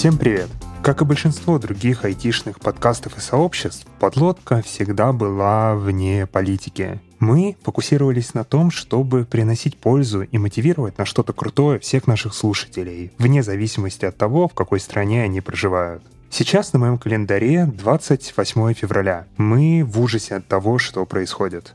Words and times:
Всем 0.00 0.16
привет! 0.16 0.48
Как 0.82 1.02
и 1.02 1.04
большинство 1.04 1.58
других 1.58 2.06
айтишных 2.06 2.58
подкастов 2.58 3.18
и 3.18 3.20
сообществ, 3.20 3.86
подлодка 3.98 4.62
всегда 4.62 5.12
была 5.12 5.74
вне 5.74 6.26
политики. 6.26 6.98
Мы 7.18 7.58
фокусировались 7.62 8.32
на 8.32 8.44
том, 8.44 8.70
чтобы 8.70 9.26
приносить 9.26 9.76
пользу 9.76 10.22
и 10.22 10.38
мотивировать 10.38 10.96
на 10.96 11.04
что-то 11.04 11.34
крутое 11.34 11.78
всех 11.80 12.06
наших 12.06 12.32
слушателей, 12.32 13.12
вне 13.18 13.42
зависимости 13.42 14.06
от 14.06 14.16
того, 14.16 14.48
в 14.48 14.54
какой 14.54 14.80
стране 14.80 15.22
они 15.22 15.42
проживают. 15.42 16.02
Сейчас 16.30 16.72
на 16.72 16.78
моем 16.78 16.96
календаре 16.96 17.66
28 17.66 18.72
февраля. 18.72 19.26
Мы 19.36 19.84
в 19.84 20.00
ужасе 20.00 20.36
от 20.36 20.48
того, 20.48 20.78
что 20.78 21.04
происходит. 21.04 21.74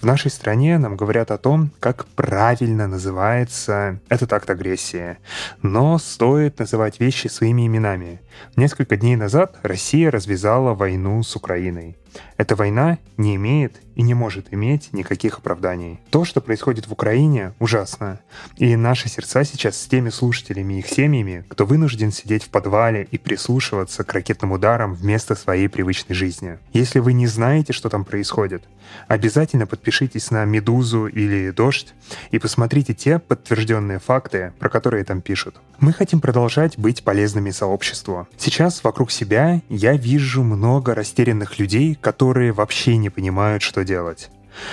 В 0.00 0.06
нашей 0.06 0.30
стране 0.30 0.78
нам 0.78 0.96
говорят 0.96 1.30
о 1.30 1.38
том, 1.38 1.70
как 1.80 2.06
правильно 2.06 2.86
называется 2.86 4.00
этот 4.08 4.32
акт 4.32 4.50
агрессии. 4.50 5.18
Но 5.62 5.98
стоит 5.98 6.58
называть 6.58 7.00
вещи 7.00 7.28
своими 7.28 7.66
именами. 7.66 8.20
Несколько 8.56 8.96
дней 8.96 9.16
назад 9.16 9.56
Россия 9.62 10.10
развязала 10.10 10.74
войну 10.74 11.22
с 11.22 11.36
Украиной. 11.36 11.96
Эта 12.36 12.56
война 12.56 12.98
не 13.16 13.36
имеет 13.36 13.80
и 13.94 14.02
не 14.02 14.14
может 14.14 14.52
иметь 14.52 14.92
никаких 14.92 15.38
оправданий. 15.38 16.00
То, 16.10 16.24
что 16.24 16.40
происходит 16.40 16.88
в 16.88 16.92
Украине, 16.92 17.52
ужасно. 17.58 18.18
И 18.56 18.74
наши 18.76 19.08
сердца 19.08 19.44
сейчас 19.44 19.78
с 19.78 19.86
теми 19.86 20.08
слушателями 20.08 20.74
и 20.74 20.78
их 20.78 20.88
семьями, 20.88 21.44
кто 21.48 21.66
вынужден 21.66 22.10
сидеть 22.10 22.44
в 22.44 22.48
подвале 22.48 23.06
и 23.10 23.18
прислушиваться 23.18 24.04
к 24.04 24.12
ракетным 24.12 24.52
ударам 24.52 24.94
вместо 24.94 25.34
своей 25.34 25.68
привычной 25.68 26.16
жизни. 26.16 26.58
Если 26.72 26.98
вы 26.98 27.12
не 27.12 27.26
знаете, 27.26 27.72
что 27.72 27.88
там 27.88 28.04
происходит, 28.04 28.64
обязательно 29.06 29.66
подпишитесь 29.66 30.30
на 30.30 30.44
«Медузу» 30.44 31.06
или 31.06 31.50
«Дождь» 31.50 31.94
и 32.30 32.38
посмотрите 32.38 32.94
те 32.94 33.18
подтвержденные 33.18 33.98
факты, 33.98 34.52
про 34.58 34.68
которые 34.68 35.04
там 35.04 35.20
пишут. 35.20 35.60
Мы 35.78 35.92
хотим 35.92 36.20
продолжать 36.20 36.78
быть 36.78 37.04
полезными 37.04 37.50
сообществу. 37.50 38.19
Сейчас 38.36 38.84
вокруг 38.84 39.10
себя 39.10 39.60
я 39.68 39.92
вижу 39.94 40.42
много 40.42 40.94
растерянных 40.94 41.58
людей, 41.58 41.98
которые 42.00 42.52
вообще 42.52 42.96
не 42.96 43.10
понимают, 43.10 43.62
что 43.62 43.84
делать. 43.84 44.30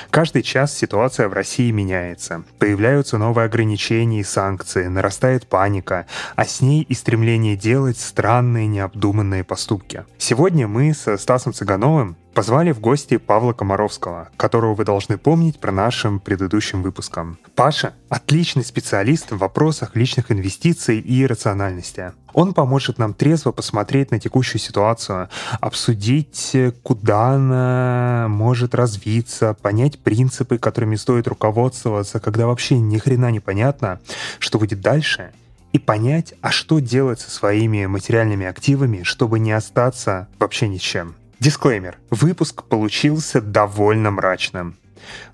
Каждый 0.10 0.42
час 0.42 0.76
ситуация 0.76 1.28
в 1.28 1.34
России 1.34 1.72
меняется. 1.72 2.44
Появляются 2.60 3.18
новые 3.18 3.46
ограничения 3.46 4.22
и 4.22 4.24
санкции, 4.24 4.88
нарастает 4.88 5.48
паника, 5.48 6.08
а 6.36 6.46
с 6.46 6.62
ней 6.62 6.82
и 6.82 6.94
стремление 6.94 7.56
делать 7.56 7.98
странные 7.98 8.68
необдуманные 8.68 9.44
поступки. 9.44 10.06
Сегодня 10.18 10.68
мы 10.68 10.94
со 10.94 11.18
Стасом 11.18 11.54
Цыгановым 11.54 12.18
Позвали 12.38 12.72
в 12.72 12.80
гости 12.80 13.18
Павла 13.18 13.54
Комаровского, 13.54 14.30
которого 14.38 14.76
вы 14.76 14.86
должны 14.86 15.18
помнить 15.18 15.60
про 15.60 15.72
нашим 15.72 16.20
предыдущим 16.20 16.84
выпуском. 16.84 17.40
Паша— 17.56 17.96
отличный 18.10 18.64
специалист 18.64 19.32
в 19.32 19.40
вопросах 19.40 19.96
личных 19.96 20.32
инвестиций 20.32 21.00
и 21.00 21.26
рациональности. 21.26 22.12
Он 22.34 22.54
поможет 22.54 23.00
нам 23.00 23.16
трезво 23.16 23.52
посмотреть 23.54 24.12
на 24.12 24.20
текущую 24.20 24.62
ситуацию, 24.62 25.30
обсудить, 25.60 26.56
куда 26.84 27.30
она 27.30 28.28
может 28.30 28.76
развиться, 28.76 29.56
понять 29.60 29.98
принципы, 29.98 30.60
которыми 30.60 30.96
стоит 30.96 31.28
руководствоваться, 31.28 32.20
когда 32.20 32.46
вообще 32.46 32.78
ни 32.78 33.00
хрена 33.00 33.32
не 33.32 33.40
понятно, 33.40 34.00
что 34.38 34.60
будет 34.60 34.80
дальше, 34.82 35.32
и 35.74 35.80
понять, 35.80 36.36
а 36.42 36.52
что 36.52 36.78
делать 36.78 37.20
со 37.20 37.32
своими 37.32 37.88
материальными 37.88 38.46
активами, 38.46 39.02
чтобы 39.02 39.40
не 39.40 39.54
остаться 39.54 40.28
вообще 40.38 40.68
ни 40.68 40.78
с 40.78 40.82
чем. 40.82 41.16
Дисклеймер. 41.40 42.00
Выпуск 42.10 42.64
получился 42.64 43.42
довольно 43.42 44.10
мрачным. 44.10 44.76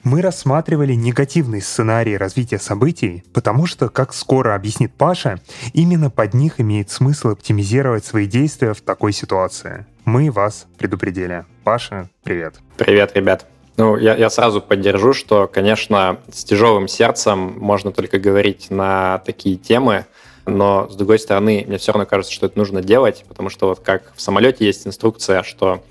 Мы 0.04 0.22
рассматривали 0.22 0.94
негативный 0.94 1.62
сценарий 1.62 2.18
развития 2.18 2.60
событий, 2.60 3.24
потому 3.34 3.66
что, 3.66 3.88
как 3.88 4.14
скоро 4.14 4.54
объяснит 4.54 4.94
Паша, 4.94 5.40
именно 5.72 6.10
под 6.10 6.34
них 6.34 6.60
имеет 6.60 6.92
смысл 6.92 7.30
оптимизировать 7.30 8.06
свои 8.06 8.28
действия 8.28 8.74
в 8.74 8.82
такой 8.82 9.14
ситуации. 9.14 9.86
Мы 10.04 10.30
вас 10.30 10.68
предупредили. 10.78 11.46
Паша, 11.64 12.10
привет. 12.24 12.56
Привет, 12.78 13.12
ребят. 13.16 13.48
Ну, 13.78 13.96
я, 13.96 14.16
я 14.16 14.30
сразу 14.30 14.62
поддержу, 14.62 15.14
что, 15.14 15.48
конечно, 15.48 16.20
с 16.32 16.44
тяжелым 16.44 16.90
сердцем 16.90 17.56
можно 17.58 17.94
только 17.94 18.20
говорить 18.20 18.70
на 18.70 19.20
такие 19.20 19.56
темы, 19.56 20.06
но, 20.46 20.90
с 20.90 20.96
другой 20.96 21.20
стороны, 21.20 21.64
мне 21.68 21.78
все 21.78 21.94
равно 21.94 22.06
кажется, 22.06 22.34
что 22.34 22.48
это 22.48 22.58
нужно 22.60 22.82
делать, 22.82 23.24
потому 23.28 23.50
что 23.50 23.70
вот 23.70 23.80
как 23.80 24.14
в 24.16 24.22
самолете 24.22 24.66
есть 24.66 24.86
инструкция, 24.86 25.42
что 25.44 25.82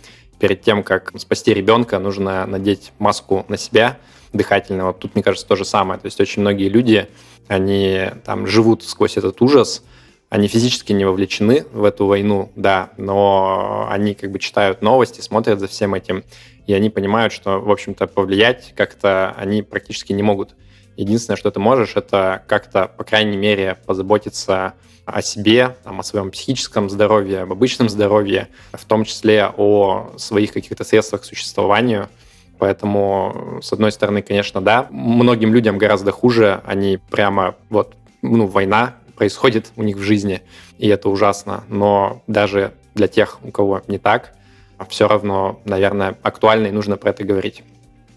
перед 0.42 0.60
тем, 0.60 0.82
как 0.82 1.12
спасти 1.20 1.54
ребенка, 1.54 2.00
нужно 2.00 2.44
надеть 2.46 2.92
маску 2.98 3.46
на 3.46 3.56
себя 3.56 3.98
дыхательную. 4.32 4.88
Вот 4.88 4.98
тут, 4.98 5.14
мне 5.14 5.22
кажется, 5.22 5.46
то 5.46 5.54
же 5.54 5.64
самое. 5.64 6.00
То 6.00 6.06
есть 6.06 6.20
очень 6.20 6.42
многие 6.42 6.68
люди, 6.68 7.06
они 7.46 8.08
там 8.24 8.48
живут 8.48 8.82
сквозь 8.82 9.16
этот 9.16 9.40
ужас, 9.40 9.84
они 10.30 10.48
физически 10.48 10.92
не 10.92 11.04
вовлечены 11.04 11.64
в 11.72 11.84
эту 11.84 12.06
войну, 12.06 12.50
да, 12.56 12.90
но 12.96 13.86
они 13.88 14.14
как 14.14 14.32
бы 14.32 14.40
читают 14.40 14.82
новости, 14.82 15.20
смотрят 15.20 15.60
за 15.60 15.68
всем 15.68 15.94
этим, 15.94 16.24
и 16.66 16.74
они 16.74 16.90
понимают, 16.90 17.32
что, 17.32 17.60
в 17.60 17.70
общем-то, 17.70 18.08
повлиять 18.08 18.72
как-то 18.76 19.36
они 19.38 19.62
практически 19.62 20.12
не 20.12 20.24
могут. 20.24 20.56
Единственное, 20.96 21.36
что 21.36 21.52
ты 21.52 21.60
можешь, 21.60 21.94
это 21.94 22.42
как-то, 22.48 22.88
по 22.88 23.04
крайней 23.04 23.36
мере, 23.36 23.78
позаботиться 23.86 24.74
о 25.04 25.22
себе, 25.22 25.76
там, 25.84 26.00
о 26.00 26.02
своем 26.02 26.30
психическом 26.30 26.88
здоровье, 26.88 27.40
об 27.40 27.52
обычном 27.52 27.88
здоровье, 27.88 28.48
в 28.72 28.84
том 28.84 29.04
числе 29.04 29.52
о 29.56 30.12
своих 30.16 30.52
каких-то 30.52 30.84
средствах 30.84 31.22
к 31.22 31.24
существованию. 31.24 32.08
Поэтому, 32.58 33.58
с 33.62 33.72
одной 33.72 33.90
стороны, 33.90 34.22
конечно, 34.22 34.60
да, 34.60 34.86
многим 34.90 35.52
людям 35.52 35.78
гораздо 35.78 36.12
хуже, 36.12 36.60
они 36.64 36.98
прямо 37.10 37.56
вот, 37.70 37.94
ну, 38.22 38.46
война 38.46 38.94
происходит 39.16 39.72
у 39.76 39.82
них 39.82 39.96
в 39.96 40.02
жизни, 40.02 40.42
и 40.78 40.88
это 40.88 41.08
ужасно. 41.08 41.64
Но 41.68 42.22
даже 42.28 42.72
для 42.94 43.08
тех, 43.08 43.38
у 43.42 43.50
кого 43.50 43.82
не 43.88 43.98
так, 43.98 44.34
все 44.88 45.08
равно, 45.08 45.60
наверное, 45.64 46.16
актуально 46.22 46.68
и 46.68 46.70
нужно 46.70 46.96
про 46.96 47.10
это 47.10 47.24
говорить. 47.24 47.62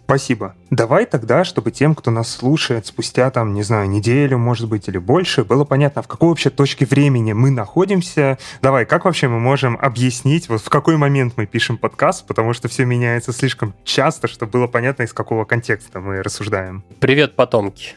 Спасибо. 0.05 0.53
Давай 0.69 1.07
тогда, 1.07 1.43
чтобы 1.43 1.71
тем, 1.71 1.95
кто 1.95 2.11
нас 2.11 2.31
слушает 2.31 2.85
спустя, 2.85 3.31
там, 3.31 3.55
не 3.55 3.63
знаю, 3.63 3.89
неделю, 3.89 4.37
может 4.37 4.69
быть, 4.69 4.87
или 4.87 4.99
больше, 4.99 5.43
было 5.43 5.65
понятно, 5.65 6.03
в 6.03 6.07
какой 6.07 6.29
вообще 6.29 6.51
точке 6.51 6.85
времени 6.85 7.33
мы 7.33 7.49
находимся. 7.49 8.37
Давай, 8.61 8.85
как 8.85 9.05
вообще 9.05 9.27
мы 9.27 9.39
можем 9.39 9.75
объяснить, 9.81 10.47
вот 10.47 10.61
в 10.61 10.69
какой 10.69 10.97
момент 10.97 11.33
мы 11.37 11.47
пишем 11.47 11.79
подкаст, 11.79 12.27
потому 12.27 12.53
что 12.53 12.67
все 12.67 12.85
меняется 12.85 13.33
слишком 13.33 13.73
часто, 13.83 14.27
чтобы 14.27 14.51
было 14.51 14.67
понятно, 14.67 15.03
из 15.03 15.11
какого 15.13 15.43
контекста 15.43 15.99
мы 15.99 16.21
рассуждаем. 16.21 16.83
Привет, 16.99 17.35
потомки. 17.35 17.95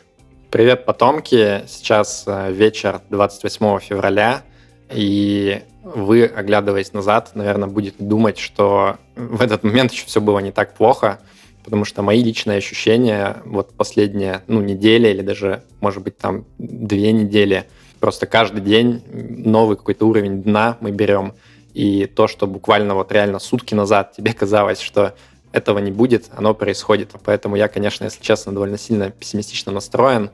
Привет, 0.50 0.86
потомки. 0.86 1.62
Сейчас 1.66 2.24
э, 2.26 2.50
вечер 2.50 3.02
28 3.10 3.80
февраля, 3.80 4.44
и 4.90 5.62
вы, 5.82 6.24
оглядываясь 6.24 6.94
назад, 6.94 7.32
наверное, 7.34 7.68
будете 7.68 8.02
думать, 8.02 8.38
что 8.38 8.96
в 9.14 9.42
этот 9.42 9.62
момент 9.62 9.92
еще 9.92 10.06
все 10.06 10.22
было 10.22 10.38
не 10.38 10.52
так 10.52 10.72
плохо, 10.72 11.18
потому 11.64 11.84
что 11.84 12.02
мои 12.02 12.22
личные 12.22 12.58
ощущения 12.58 13.42
вот 13.44 13.72
последние, 13.72 14.42
ну, 14.46 14.60
неделя 14.60 15.10
или 15.10 15.22
даже, 15.22 15.62
может 15.80 16.02
быть, 16.02 16.18
там 16.18 16.44
две 16.58 17.12
недели, 17.12 17.64
просто 18.00 18.26
каждый 18.26 18.60
день 18.60 19.02
новый 19.12 19.76
какой-то 19.76 20.06
уровень 20.06 20.42
дна 20.42 20.76
мы 20.80 20.90
берем, 20.90 21.34
и 21.74 22.06
то, 22.06 22.26
что 22.26 22.46
буквально 22.46 22.94
вот 22.94 23.12
реально 23.12 23.38
сутки 23.38 23.74
назад 23.74 24.12
тебе 24.16 24.32
казалось, 24.32 24.80
что 24.80 25.14
этого 25.52 25.78
не 25.78 25.90
будет, 25.90 26.30
оно 26.36 26.54
происходит. 26.54 27.12
Поэтому 27.24 27.56
я, 27.56 27.68
конечно, 27.68 28.04
если 28.04 28.22
честно, 28.22 28.52
довольно 28.52 28.78
сильно 28.78 29.10
пессимистично 29.10 29.72
настроен. 29.72 30.30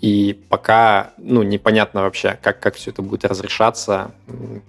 И 0.00 0.40
пока, 0.48 1.12
ну, 1.18 1.42
непонятно 1.42 2.02
вообще, 2.02 2.38
как, 2.40 2.60
как 2.60 2.76
все 2.76 2.90
это 2.90 3.02
будет 3.02 3.24
разрешаться. 3.24 4.12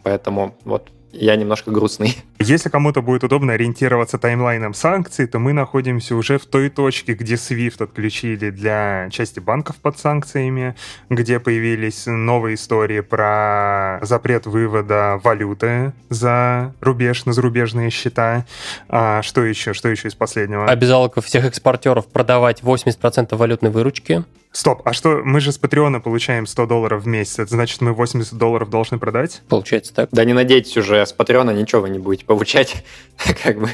Поэтому 0.03 0.55
вот 0.63 0.89
я 1.11 1.35
немножко 1.35 1.71
грустный. 1.71 2.17
Если 2.39 2.69
кому-то 2.69 3.01
будет 3.01 3.23
удобно 3.23 3.53
ориентироваться 3.53 4.17
таймлайном 4.17 4.73
санкций, 4.73 5.27
то 5.27 5.39
мы 5.39 5.53
находимся 5.53 6.15
уже 6.15 6.37
в 6.37 6.45
той 6.45 6.69
точке, 6.69 7.13
где 7.13 7.35
SWIFT 7.35 7.83
отключили 7.83 8.49
для 8.49 9.09
части 9.11 9.39
банков 9.39 9.77
под 9.77 9.97
санкциями, 9.97 10.75
где 11.09 11.39
появились 11.39 12.05
новые 12.05 12.55
истории 12.55 13.01
про 13.01 13.99
запрет 14.01 14.45
вывода 14.45 15.19
валюты 15.23 15.93
за 16.09 16.73
рубеж 16.81 17.25
на 17.25 17.33
зарубежные 17.33 17.89
счета. 17.89 18.45
А 18.87 19.21
что 19.21 19.43
еще? 19.43 19.73
Что 19.73 19.89
еще 19.89 20.07
из 20.07 20.15
последнего? 20.15 20.65
Обязаловка 20.65 21.21
всех 21.21 21.45
экспортеров 21.45 22.07
продавать 22.07 22.61
80% 22.61 23.35
валютной 23.35 23.71
выручки. 23.71 24.23
Стоп, 24.51 24.81
а 24.85 24.93
что, 24.93 25.21
мы 25.23 25.41
же 25.41 25.51
с 25.51 25.59
Патреона 25.59 25.99
получаем 25.99 26.47
100 26.47 26.65
долларов 26.65 27.03
в 27.03 27.07
месяц, 27.07 27.39
это 27.39 27.51
значит, 27.51 27.81
мы 27.81 27.93
80 27.93 28.33
долларов 28.33 28.69
должны 28.69 28.97
продать? 28.97 29.41
Получается 29.47 29.93
так. 29.93 30.09
Да 30.11 30.25
не 30.25 30.33
надейтесь 30.33 30.75
уже, 30.75 31.05
с 31.05 31.13
Патреона 31.13 31.51
ничего 31.51 31.81
вы 31.81 31.89
не 31.89 31.99
будете 31.99 32.25
получать, 32.25 32.83
как 33.43 33.59
бы. 33.59 33.69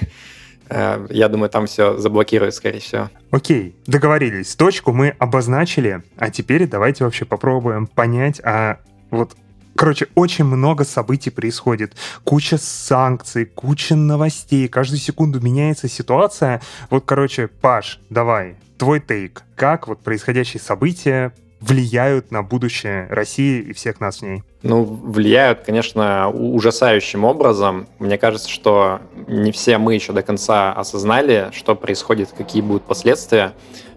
Э, 0.70 1.08
я 1.10 1.30
думаю, 1.30 1.50
там 1.50 1.68
все 1.68 1.98
заблокируют, 1.98 2.56
скорее 2.56 2.80
всего. 2.80 3.10
Окей, 3.32 3.76
договорились. 3.88 4.54
Точку 4.56 4.92
мы 4.92 5.16
обозначили, 5.18 6.04
а 6.18 6.30
теперь 6.30 6.68
давайте 6.68 7.06
вообще 7.06 7.24
попробуем 7.24 7.88
понять, 7.88 8.42
а 8.44 8.80
вот 9.12 9.36
Короче, 9.78 10.08
очень 10.16 10.46
много 10.46 10.86
событий 10.86 11.30
происходит. 11.30 11.98
Куча 12.24 12.58
санкций, 12.58 13.46
куча 13.46 13.96
новостей. 13.96 14.70
Каждую 14.70 15.00
секунду 15.00 15.42
меняется 15.42 15.90
ситуация. 15.90 16.62
Вот, 16.90 17.04
короче, 17.06 17.48
Паш, 17.48 18.00
давай, 18.10 18.56
твой 18.78 19.00
тейк. 19.00 19.44
Как 19.56 19.88
вот 19.88 20.00
происходящие 20.00 20.62
события 20.62 21.34
влияют 21.60 22.32
на 22.32 22.44
будущее 22.44 23.08
России 23.10 23.62
и 23.62 23.74
всех 23.74 24.00
нас 24.00 24.20
в 24.20 24.22
ней? 24.22 24.44
Ну, 24.62 24.84
влияют, 24.84 25.62
конечно, 25.62 26.30
ужасающим 26.30 27.24
образом. 27.24 27.88
Мне 28.00 28.18
кажется, 28.18 28.50
что 28.50 29.02
не 29.28 29.52
все 29.52 29.78
мы 29.78 29.96
еще 29.96 30.14
до 30.14 30.22
конца 30.22 30.74
осознали, 30.74 31.50
что 31.54 31.76
происходит, 31.76 32.30
какие 32.38 32.62
будут 32.62 32.84
последствия, 32.84 33.54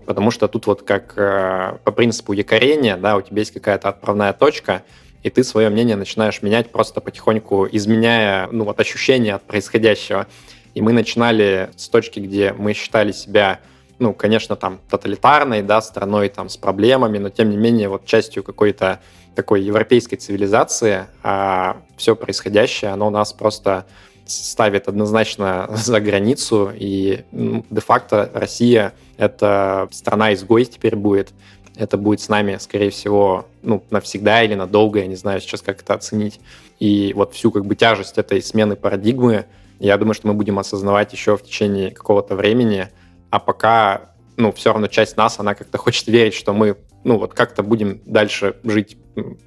потому 0.07 0.31
что 0.31 0.49
тут 0.49 0.67
вот 0.67 0.83
как 0.83 1.13
э, 1.17 1.77
по 1.85 1.93
принципу 1.93 2.33
якорения, 2.33 2.97
да, 2.97 3.17
у 3.17 3.21
тебя 3.21 3.41
есть 3.41 3.53
какая-то 3.53 3.91
отправная 3.91 4.33
точка, 4.33 4.83
и 5.23 5.31
ты 5.31 5.45
свое 5.45 5.69
мнение 5.69 5.97
начинаешь 5.97 6.41
менять 6.43 6.71
просто 6.71 7.01
потихоньку, 7.01 7.69
изменяя, 7.71 8.49
ну, 8.51 8.65
вот 8.65 8.81
ощущения 8.81 9.35
от 9.35 9.43
происходящего. 9.43 10.27
И 10.75 10.81
мы 10.81 10.93
начинали 10.93 11.71
с 11.77 11.89
точки, 11.89 12.21
где 12.21 12.55
мы 12.57 12.73
считали 12.73 13.13
себя 13.13 13.59
ну, 13.99 14.13
конечно, 14.15 14.57
там 14.57 14.81
тоталитарной, 14.89 15.63
да, 15.63 15.81
страной 15.81 16.29
там 16.29 16.49
с 16.49 16.57
проблемами, 16.57 17.19
но 17.19 17.31
тем 17.31 17.51
не 17.51 17.57
менее 17.57 17.89
вот 17.89 18.05
частью 18.05 18.43
какой-то 18.43 19.01
такой 19.35 19.63
европейской 19.63 20.17
цивилизации, 20.17 21.07
а 21.23 21.79
все 21.97 22.17
происходящее, 22.17 22.91
оно 22.91 23.11
нас 23.11 23.33
просто 23.33 23.87
ставит 24.27 24.89
однозначно 24.89 25.69
за 25.75 26.01
границу, 26.01 26.73
и 26.75 27.25
ну, 27.33 27.65
де-факто 27.71 28.31
Россия— 28.35 28.95
это 29.17 29.89
страна-изгой 29.91 30.65
теперь 30.65 30.97
будет. 30.97 31.31
Это 31.77 31.97
будет 31.97 32.21
с 32.21 32.29
нами, 32.29 32.57
скорее 32.59 32.91
всего, 32.91 33.47
ну, 33.63 33.85
навсегда 33.91 34.43
или 34.43 34.55
надолго, 34.55 34.99
я 34.99 35.07
не 35.07 35.15
знаю 35.15 35.41
сейчас, 35.41 35.63
как 35.63 35.81
это 35.83 35.95
оценить. 35.95 36.41
И 36.81 37.13
вот 37.15 37.35
всю 37.35 37.53
как 37.53 37.65
бы 37.67 37.77
тяжесть 37.77 38.19
этой 38.19 38.43
смены 38.43 38.75
парадигмы, 38.75 39.47
я 39.79 39.97
думаю, 39.97 40.15
что 40.15 40.27
мы 40.27 40.35
будем 40.35 40.59
осознавать 40.59 41.13
еще 41.13 41.37
в 41.37 41.43
течение 41.45 41.93
какого-то 41.93 42.35
времени, 42.35 42.89
а 43.31 43.39
пока, 43.39 44.13
ну, 44.37 44.53
все 44.53 44.73
равно 44.73 44.87
часть 44.87 45.17
нас, 45.17 45.39
она 45.39 45.55
как-то 45.55 45.79
хочет 45.79 46.07
верить, 46.09 46.35
что 46.35 46.53
мы, 46.53 46.77
ну, 47.05 47.19
вот 47.19 47.35
как-то 47.35 47.63
будем 47.63 48.01
дальше 48.07 48.57
жить 48.65 48.99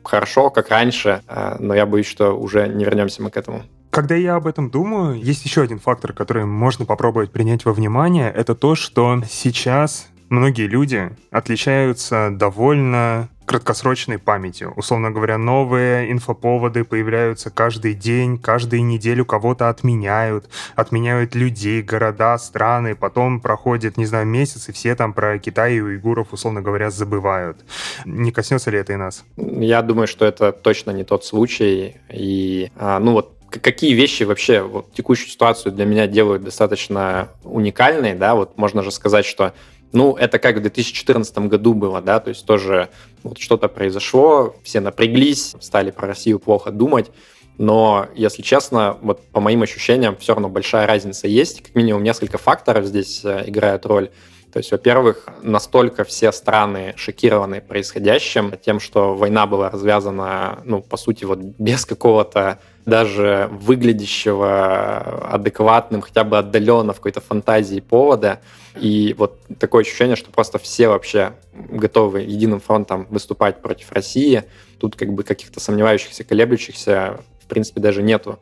хорошо, 0.04 0.50
как 0.50 0.70
раньше, 0.70 1.22
а, 1.28 1.58
но 1.60 1.74
я 1.74 1.86
боюсь, 1.86 2.08
что 2.08 2.34
уже 2.34 2.68
не 2.68 2.84
вернемся 2.84 3.22
мы 3.22 3.30
к 3.30 3.38
этому. 3.38 3.64
Когда 3.90 4.16
я 4.16 4.36
об 4.36 4.48
этом 4.48 4.70
думаю, 4.70 5.22
есть 5.22 5.44
еще 5.44 5.62
один 5.62 5.80
фактор, 5.80 6.14
который 6.14 6.46
можно 6.46 6.86
попробовать 6.86 7.32
принять 7.32 7.66
во 7.66 7.74
внимание, 7.74 8.32
это 8.32 8.56
то, 8.56 8.76
что 8.76 9.22
сейчас 9.30 10.08
многие 10.30 10.68
люди 10.68 11.10
отличаются 11.30 12.30
довольно 12.32 13.30
краткосрочной 13.52 14.18
памятью. 14.18 14.72
Условно 14.78 15.12
говоря, 15.12 15.38
новые 15.38 16.10
инфоповоды 16.10 16.86
появляются 16.86 17.50
каждый 17.50 17.94
день, 17.94 18.38
каждую 18.38 18.86
неделю 18.86 19.26
кого-то 19.26 19.68
отменяют, 19.68 20.50
отменяют 20.78 21.36
людей, 21.36 21.82
города, 21.82 22.38
страны, 22.38 22.96
потом 22.96 23.42
проходит, 23.42 23.98
не 23.98 24.06
знаю, 24.06 24.26
месяц, 24.26 24.70
и 24.70 24.72
все 24.72 24.96
там 24.96 25.12
про 25.12 25.38
Китай 25.38 25.76
и 25.76 25.82
уйгуров, 25.82 26.32
условно 26.32 26.62
говоря, 26.62 26.90
забывают. 26.92 27.58
Не 28.06 28.32
коснется 28.32 28.72
ли 28.72 28.78
это 28.78 28.94
и 28.94 28.96
нас? 28.96 29.26
Я 29.36 29.82
думаю, 29.82 30.08
что 30.08 30.26
это 30.26 30.54
точно 30.54 30.92
не 30.92 31.04
тот 31.04 31.26
случай. 31.26 31.98
И, 32.10 32.72
а, 32.78 33.00
ну 33.00 33.12
вот, 33.12 33.38
какие 33.50 33.94
вещи 33.94 34.24
вообще 34.24 34.62
вот, 34.62 34.94
текущую 34.94 35.28
ситуацию 35.28 35.74
для 35.74 35.84
меня 35.84 36.08
делают 36.08 36.44
достаточно 36.44 37.28
уникальной, 37.44 38.14
да, 38.14 38.34
вот 38.34 38.58
можно 38.58 38.82
же 38.82 38.92
сказать, 38.92 39.26
что 39.26 39.54
ну, 39.94 40.16
это 40.16 40.40
как 40.40 40.58
в 40.58 40.62
2014 40.62 41.38
году 41.40 41.74
было, 41.74 42.02
да, 42.02 42.20
то 42.20 42.30
есть 42.30 42.46
тоже 42.46 42.90
вот 43.24 43.40
что-то 43.40 43.68
произошло, 43.68 44.56
все 44.64 44.80
напряглись, 44.80 45.56
стали 45.60 45.92
про 45.92 46.08
Россию 46.08 46.40
плохо 46.40 46.72
думать, 46.72 47.12
но, 47.58 48.08
если 48.16 48.42
честно, 48.42 48.98
вот 49.02 49.24
по 49.28 49.40
моим 49.40 49.62
ощущениям, 49.62 50.16
все 50.18 50.34
равно 50.34 50.50
большая 50.50 50.88
разница 50.88 51.28
есть. 51.28 51.62
Как 51.62 51.76
минимум 51.76 52.02
несколько 52.02 52.40
факторов 52.40 52.86
здесь 52.86 53.24
э, 53.24 53.44
играют 53.46 53.86
роль. 53.86 54.10
То 54.52 54.58
есть, 54.58 54.72
во-первых, 54.72 55.28
настолько 55.44 56.04
все 56.04 56.32
страны 56.32 56.94
шокированы 56.98 57.62
происходящим, 57.62 58.54
тем, 58.66 58.80
что 58.80 59.16
война 59.16 59.46
была 59.46 59.70
развязана, 59.70 60.60
ну, 60.66 60.82
по 60.82 60.98
сути, 60.98 61.24
вот 61.24 61.40
без 61.40 61.86
какого-то 61.86 62.60
даже 62.86 63.48
выглядящего 63.52 65.30
адекватным, 65.32 66.02
хотя 66.02 66.24
бы 66.24 66.38
отдаленно 66.38 66.94
в 66.94 66.98
какой-то 66.98 67.22
фантазии 67.22 67.80
повода. 67.80 68.42
И 68.80 69.14
вот 69.18 69.40
такое 69.60 69.84
ощущение, 69.84 70.16
что 70.16 70.32
просто 70.32 70.58
все 70.58 70.88
вообще 70.88 71.34
готовы 71.54 72.22
единым 72.22 72.60
фронтом 72.60 73.08
выступать 73.10 73.62
против 73.62 73.92
России. 73.92 74.44
Тут 74.80 74.96
как 74.96 75.14
бы 75.14 75.24
каких-то 75.24 75.60
сомневающихся, 75.60 76.24
колеблющихся 76.24 77.20
в 77.42 77.48
принципе 77.48 77.82
даже 77.82 78.02
нету. 78.02 78.40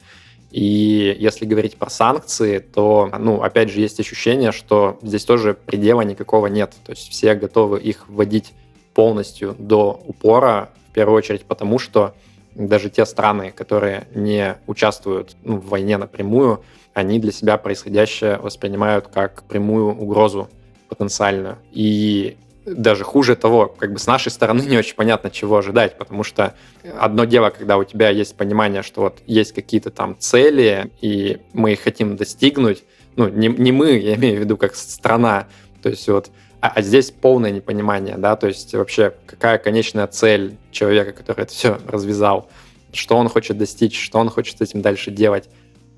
И 0.51 1.15
если 1.19 1.45
говорить 1.45 1.77
про 1.77 1.89
санкции, 1.89 2.59
то, 2.59 3.11
ну, 3.19 3.41
опять 3.41 3.69
же, 3.69 3.81
есть 3.81 3.99
ощущение, 3.99 4.51
что 4.51 4.97
здесь 5.01 5.23
тоже 5.25 5.53
предела 5.53 6.01
никакого 6.01 6.47
нет. 6.47 6.73
То 6.85 6.91
есть 6.91 7.09
все 7.09 7.35
готовы 7.35 7.79
их 7.79 8.07
вводить 8.07 8.53
полностью 8.93 9.55
до 9.59 10.01
упора, 10.07 10.69
в 10.89 10.93
первую 10.93 11.17
очередь 11.17 11.45
потому, 11.45 11.77
что 11.77 12.15
даже 12.55 12.89
те 12.89 13.05
страны, 13.05 13.51
которые 13.51 14.07
не 14.15 14.57
участвуют 14.65 15.35
ну, 15.43 15.57
в 15.57 15.67
войне 15.67 15.97
напрямую, 15.97 16.63
они 16.99 17.19
для 17.19 17.31
себя 17.31 17.57
происходящее 17.57 18.37
воспринимают 18.37 19.07
как 19.07 19.43
прямую 19.43 19.95
угрозу 19.95 20.49
потенциальную. 20.87 21.57
И 21.71 22.37
даже 22.65 23.03
хуже 23.03 23.35
того, 23.35 23.67
как 23.67 23.93
бы 23.93 23.99
с 23.99 24.07
нашей 24.07 24.31
стороны 24.31 24.61
не 24.67 24.77
очень 24.77 24.95
понятно, 24.95 25.29
чего 25.29 25.57
ожидать, 25.57 25.97
потому 25.97 26.23
что 26.23 26.53
одно 26.97 27.25
дело, 27.25 27.49
когда 27.49 27.77
у 27.77 27.83
тебя 27.83 28.09
есть 28.09 28.35
понимание, 28.35 28.83
что 28.83 29.01
вот 29.01 29.19
есть 29.25 29.53
какие-то 29.53 29.89
там 29.89 30.17
цели, 30.19 30.91
и 31.01 31.39
мы 31.53 31.73
их 31.73 31.81
хотим 31.81 32.15
достигнуть, 32.15 32.83
ну, 33.15 33.27
не, 33.27 33.47
не 33.47 33.71
мы, 33.71 33.97
я 33.97 34.15
имею 34.15 34.37
в 34.37 34.39
виду 34.39 34.57
как 34.57 34.75
страна, 34.75 35.47
то 35.81 35.89
есть 35.89 36.07
вот 36.07 36.29
а, 36.61 36.73
а 36.75 36.81
здесь 36.81 37.09
полное 37.11 37.51
непонимание, 37.51 38.17
да, 38.17 38.35
то 38.35 38.47
есть 38.47 38.73
вообще 38.73 39.13
какая 39.25 39.57
конечная 39.57 40.07
цель 40.07 40.57
человека, 40.71 41.13
который 41.13 41.43
это 41.43 41.53
все 41.53 41.79
развязал, 41.87 42.49
что 42.91 43.15
он 43.15 43.29
хочет 43.29 43.57
достичь, 43.57 43.99
что 43.99 44.19
он 44.19 44.29
хочет 44.29 44.57
с 44.57 44.61
этим 44.61 44.81
дальше 44.81 45.11
делать, 45.11 45.49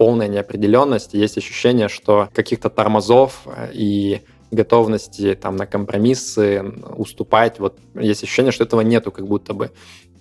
полная 0.01 0.27
неопределенность, 0.27 1.13
есть 1.13 1.38
ощущение, 1.38 1.88
что 1.88 2.27
каких-то 2.33 2.71
тормозов 2.71 3.44
э, 3.45 3.69
и 3.71 4.21
готовности 4.50 5.36
там 5.36 5.56
на 5.57 5.68
компромиссы, 5.68 6.63
уступать, 6.98 7.59
вот 7.59 7.77
есть 7.94 8.24
ощущение, 8.24 8.51
что 8.51 8.63
этого 8.63 8.81
нету 8.81 9.12
как 9.12 9.27
будто 9.27 9.53
бы. 9.53 9.69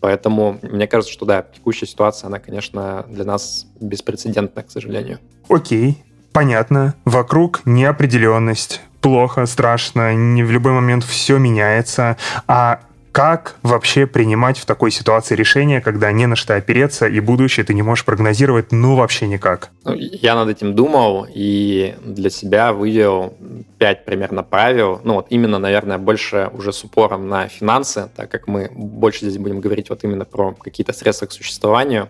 Поэтому 0.01 0.59
мне 0.61 0.87
кажется, 0.87 1.11
что 1.11 1.25
да, 1.25 1.47
текущая 1.57 1.87
ситуация, 1.87 2.29
она, 2.29 2.41
конечно, 2.41 3.07
для 3.09 3.25
нас 3.25 3.69
беспрецедентна, 3.81 4.65
к 4.65 4.71
сожалению. 4.71 5.19
Окей, 5.49 6.05
понятно. 6.33 6.95
Вокруг 7.07 7.63
неопределенность 7.65 8.83
плохо, 9.01 9.47
страшно, 9.47 10.15
не 10.15 10.43
в 10.43 10.51
любой 10.51 10.73
момент 10.73 11.05
все 11.05 11.39
меняется. 11.39 12.19
А 12.47 12.81
как 13.13 13.57
вообще 13.63 14.07
принимать 14.07 14.59
в 14.59 14.65
такой 14.65 14.91
ситуации 14.91 15.35
решения, 15.35 15.81
когда 15.81 16.13
не 16.13 16.27
на 16.27 16.37
что 16.37 16.55
опереться, 16.55 17.07
и 17.07 17.21
будущее 17.21 17.65
ты 17.65 17.75
не 17.75 17.83
можешь 17.83 18.05
прогнозировать, 18.05 18.73
ну, 18.73 18.95
вообще 18.95 19.27
никак? 19.27 19.71
Ну, 19.85 19.95
я 19.95 20.35
над 20.35 20.49
этим 20.49 20.75
думал 20.75 21.27
и 21.29 21.97
для 22.05 22.31
себя 22.31 22.73
вывел 22.73 23.35
пять 23.79 24.05
примерно 24.05 24.43
правил. 24.43 25.01
Ну, 25.05 25.15
вот 25.15 25.27
именно, 25.31 25.59
наверное, 25.59 25.99
больше 25.99 26.51
уже 26.53 26.73
с 26.73 26.85
упором 26.85 27.29
на 27.29 27.49
финансы, 27.49 28.09
так 28.15 28.31
как 28.31 28.47
мы 28.47 28.71
больше 28.73 29.27
здесь 29.27 29.39
будем 29.39 29.61
говорить 29.61 29.91
вот 29.91 30.05
именно 30.05 30.25
про 30.25 30.53
какие-то 30.53 30.93
средства 30.93 31.27
к 31.27 31.33
существованию. 31.33 32.09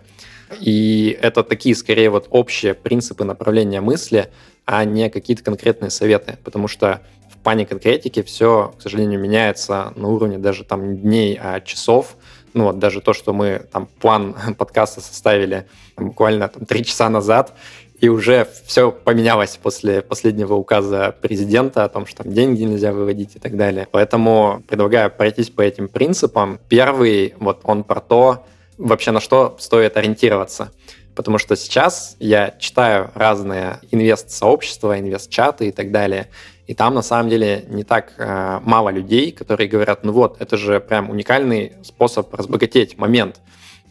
И 0.59 1.17
это 1.21 1.43
такие, 1.43 1.75
скорее, 1.75 2.09
вот 2.09 2.27
общие 2.29 2.73
принципы 2.73 3.23
направления 3.23 3.81
мысли, 3.81 4.29
а 4.65 4.83
не 4.85 5.09
какие-то 5.09 5.43
конкретные 5.43 5.89
советы. 5.89 6.37
Потому 6.43 6.67
что 6.67 7.01
плане 7.43 7.65
конкретики 7.65 8.21
все, 8.21 8.73
к 8.77 8.81
сожалению, 8.81 9.19
меняется 9.19 9.93
на 9.95 10.07
уровне 10.07 10.37
даже 10.37 10.63
там 10.63 10.97
дней, 10.97 11.39
а 11.41 11.59
часов. 11.61 12.17
Ну 12.53 12.65
вот 12.65 12.79
даже 12.79 13.01
то, 13.01 13.13
что 13.13 13.33
мы 13.33 13.65
там 13.71 13.87
план 13.99 14.35
подкаста 14.57 15.01
составили 15.01 15.67
там, 15.95 16.07
буквально 16.07 16.47
там, 16.47 16.65
три 16.65 16.83
часа 16.83 17.09
назад, 17.09 17.53
и 18.01 18.09
уже 18.09 18.47
все 18.65 18.91
поменялось 18.91 19.57
после 19.61 20.01
последнего 20.01 20.55
указа 20.55 21.15
президента 21.21 21.83
о 21.83 21.89
том, 21.89 22.07
что 22.07 22.23
там 22.23 22.33
деньги 22.33 22.63
нельзя 22.63 22.93
выводить 22.93 23.35
и 23.35 23.39
так 23.39 23.55
далее. 23.55 23.87
Поэтому 23.91 24.63
предлагаю 24.67 25.11
пройтись 25.11 25.51
по 25.51 25.61
этим 25.61 25.87
принципам. 25.87 26.59
Первый, 26.67 27.35
вот 27.37 27.59
он 27.63 27.83
про 27.83 28.01
то, 28.01 28.45
вообще 28.79 29.11
на 29.11 29.19
что 29.19 29.55
стоит 29.59 29.97
ориентироваться. 29.97 30.71
Потому 31.13 31.37
что 31.37 31.55
сейчас 31.55 32.15
я 32.19 32.55
читаю 32.57 33.11
разные 33.13 33.79
инвест-сообщества, 33.91 34.99
инвест-чаты 34.99 35.67
и 35.67 35.71
так 35.71 35.91
далее. 35.91 36.29
И 36.71 36.73
там 36.73 36.93
на 36.93 37.01
самом 37.01 37.29
деле 37.29 37.65
не 37.67 37.83
так 37.83 38.13
э, 38.17 38.61
мало 38.63 38.87
людей, 38.87 39.33
которые 39.33 39.67
говорят, 39.67 40.05
ну 40.05 40.13
вот, 40.13 40.39
это 40.39 40.55
же 40.55 40.79
прям 40.79 41.09
уникальный 41.09 41.73
способ 41.83 42.33
разбогатеть, 42.33 42.97
момент. 42.97 43.41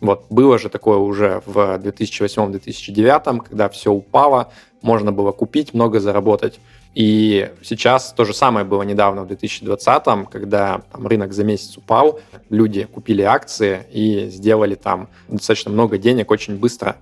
Вот 0.00 0.24
было 0.30 0.58
же 0.58 0.70
такое 0.70 0.96
уже 0.96 1.42
в 1.44 1.58
2008-2009, 1.76 3.40
когда 3.46 3.68
все 3.68 3.92
упало, 3.92 4.50
можно 4.80 5.12
было 5.12 5.30
купить, 5.30 5.74
много 5.74 6.00
заработать. 6.00 6.58
И 6.94 7.50
сейчас 7.62 8.14
то 8.14 8.24
же 8.24 8.32
самое 8.32 8.64
было 8.64 8.82
недавно, 8.82 9.24
в 9.24 9.26
2020, 9.26 10.30
когда 10.30 10.80
там, 10.90 11.06
рынок 11.06 11.34
за 11.34 11.44
месяц 11.44 11.76
упал, 11.76 12.20
люди 12.48 12.84
купили 12.84 13.20
акции 13.20 13.84
и 13.92 14.30
сделали 14.30 14.74
там 14.74 15.10
достаточно 15.28 15.70
много 15.70 15.98
денег 15.98 16.30
очень 16.30 16.56
быстро. 16.56 16.96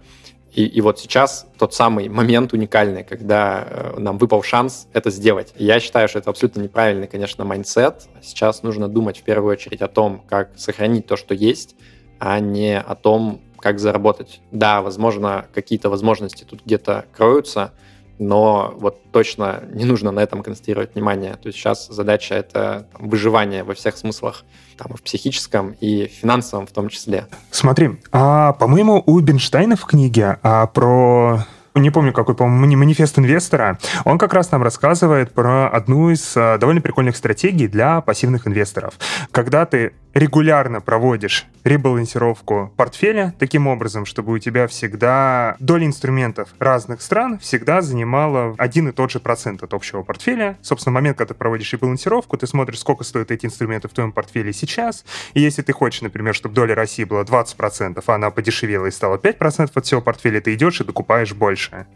И, 0.59 0.65
и 0.65 0.81
вот 0.81 0.99
сейчас 0.99 1.47
тот 1.57 1.73
самый 1.73 2.09
момент 2.09 2.53
уникальный, 2.53 3.05
когда 3.05 3.65
э, 3.65 4.01
нам 4.01 4.19
выпал 4.19 4.43
шанс 4.43 4.89
это 4.93 5.09
сделать. 5.09 5.55
Я 5.57 5.79
считаю, 5.79 6.09
что 6.09 6.19
это 6.19 6.31
абсолютно 6.31 6.63
неправильный, 6.63 7.07
конечно, 7.07 7.45
mindset. 7.45 8.09
Сейчас 8.23 8.65
нужно 8.65 8.89
думать 8.89 9.19
в 9.19 9.23
первую 9.23 9.53
очередь 9.53 9.83
о 9.83 9.87
том, 9.87 10.21
как 10.29 10.59
сохранить 10.59 11.07
то, 11.07 11.17
что 11.17 11.33
есть, 11.33 11.77
а 12.19 12.41
не 12.41 12.77
о 12.77 12.97
том, 12.97 13.41
как 13.61 13.79
заработать. 13.79 14.41
Да, 14.51 14.83
возможно, 14.83 15.47
какие-то 15.55 15.91
возможности 15.91 16.43
тут 16.43 16.65
где-то 16.65 17.05
кроются, 17.17 17.73
но 18.19 18.75
вот 18.79 19.11
точно 19.13 19.63
не 19.73 19.85
нужно 19.85 20.11
на 20.11 20.21
этом 20.21 20.43
концентрировать 20.43 20.95
внимание. 20.95 21.35
То 21.35 21.49
есть 21.49 21.59
сейчас 21.59 21.87
задача— 21.89 22.35
это 22.37 22.89
выживание 22.99 23.65
во 23.65 23.75
всех 23.75 23.97
смыслах, 23.97 24.45
там, 24.77 24.97
в 24.97 25.03
психическом, 25.03 25.75
и 25.81 26.07
финансовом 26.07 26.67
в 26.67 26.73
том 26.73 26.89
числе. 26.89 27.27
Смотри, 27.51 28.01
а, 28.13 28.53
по-моему, 28.53 29.03
у 29.07 29.19
Бенштейна 29.21 29.77
в 29.77 29.85
книге 29.85 30.39
а, 30.43 30.67
про 30.67 31.45
не 31.75 31.91
помню 31.91 32.13
какой, 32.13 32.35
по-моему, 32.35 32.77
манифест 32.77 33.19
инвестора, 33.19 33.79
он 34.05 34.19
как 34.19 34.35
раз 34.35 34.51
нам 34.51 34.63
рассказывает 34.63 35.33
про 35.33 35.69
одну 35.69 36.11
из 36.11 36.35
а, 36.37 36.59
довольно 36.59 36.81
прикольных 36.81 37.17
стратегий 37.17 37.69
для 37.69 38.01
пассивных 38.01 38.47
инвесторов. 38.47 38.95
Когда 39.31 39.65
ты 39.67 39.93
регулярно 40.15 40.81
проводишь 40.81 41.47
ребалансировку 41.65 42.73
портфеля 42.77 43.35
таким 43.39 43.67
образом, 43.67 44.07
чтобы 44.07 44.33
у 44.33 44.39
тебя 44.39 44.67
всегда 44.67 45.57
доля 45.59 45.87
инструментов 45.87 46.49
разных 46.59 47.03
стран 47.03 47.39
всегда 47.39 47.83
занимала 47.83 48.55
один 48.59 48.89
и 48.89 48.93
тот 48.93 49.11
же 49.11 49.21
процент 49.21 49.63
от 49.63 49.75
общего 49.75 50.03
портфеля. 50.03 50.57
Собственно, 50.63 50.95
момент, 50.95 51.19
когда 51.19 51.35
ты 51.35 51.39
проводишь 51.39 51.73
ребалансировку, 51.73 52.37
ты 52.37 52.47
смотришь, 52.47 52.81
сколько 52.81 53.05
стоят 53.05 53.31
эти 53.31 53.47
инструменты 53.47 53.89
в 53.89 53.93
твоем 53.93 54.13
портфеле 54.13 54.53
сейчас. 54.53 55.05
И 55.35 55.41
если 55.41 55.63
ты 55.63 55.73
хочешь, 55.73 56.01
например, 56.01 56.35
чтобы 56.35 56.55
доля 56.55 56.75
России 56.75 57.05
была 57.05 57.23
20%, 57.23 58.03
а 58.07 58.15
она 58.15 58.31
подешевела 58.31 58.87
и 58.87 58.91
стала 58.91 59.17
5% 59.17 59.71
от 59.75 59.85
всего 59.85 60.01
портфеля, 60.01 60.41
ты 60.41 60.55
идешь 60.55 60.81
и 60.81 60.85
докупаешь 60.85 61.35
больше. 61.35 61.87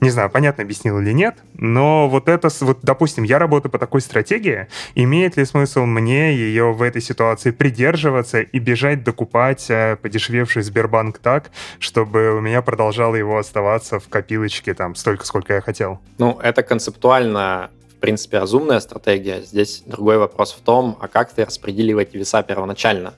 Не 0.00 0.10
знаю, 0.10 0.30
понятно 0.30 0.62
объяснил 0.62 0.98
или 0.98 1.12
нет, 1.12 1.36
но 1.54 2.08
вот 2.08 2.28
это, 2.28 2.48
вот, 2.60 2.78
допустим, 2.82 3.24
я 3.24 3.38
работаю 3.38 3.70
по 3.70 3.78
такой 3.78 4.00
стратегии, 4.00 4.68
имеет 4.94 5.36
ли 5.36 5.44
смысл 5.44 5.84
мне 5.84 6.34
ее 6.34 6.72
в 6.72 6.82
этой 6.82 7.02
ситуации 7.02 7.49
придерживаться 7.52 8.40
и 8.40 8.58
бежать 8.58 9.04
докупать 9.04 9.70
э, 9.70 9.96
подешевевший 9.96 10.62
Сбербанк 10.62 11.18
так, 11.18 11.50
чтобы 11.78 12.36
у 12.36 12.40
меня 12.40 12.62
продолжало 12.62 13.16
его 13.16 13.38
оставаться 13.38 13.98
в 13.98 14.08
копилочке 14.08 14.74
там 14.74 14.94
столько, 14.94 15.26
сколько 15.26 15.54
я 15.54 15.60
хотел. 15.60 16.00
Ну, 16.18 16.38
это 16.42 16.62
концептуально 16.62 17.70
в 17.88 18.00
принципе, 18.00 18.38
разумная 18.38 18.80
стратегия. 18.80 19.42
Здесь 19.42 19.82
другой 19.84 20.16
вопрос 20.16 20.54
в 20.54 20.60
том, 20.62 20.96
а 21.02 21.06
как 21.06 21.34
ты 21.34 21.44
распределил 21.44 21.98
эти 21.98 22.16
веса 22.16 22.42
первоначально? 22.42 23.12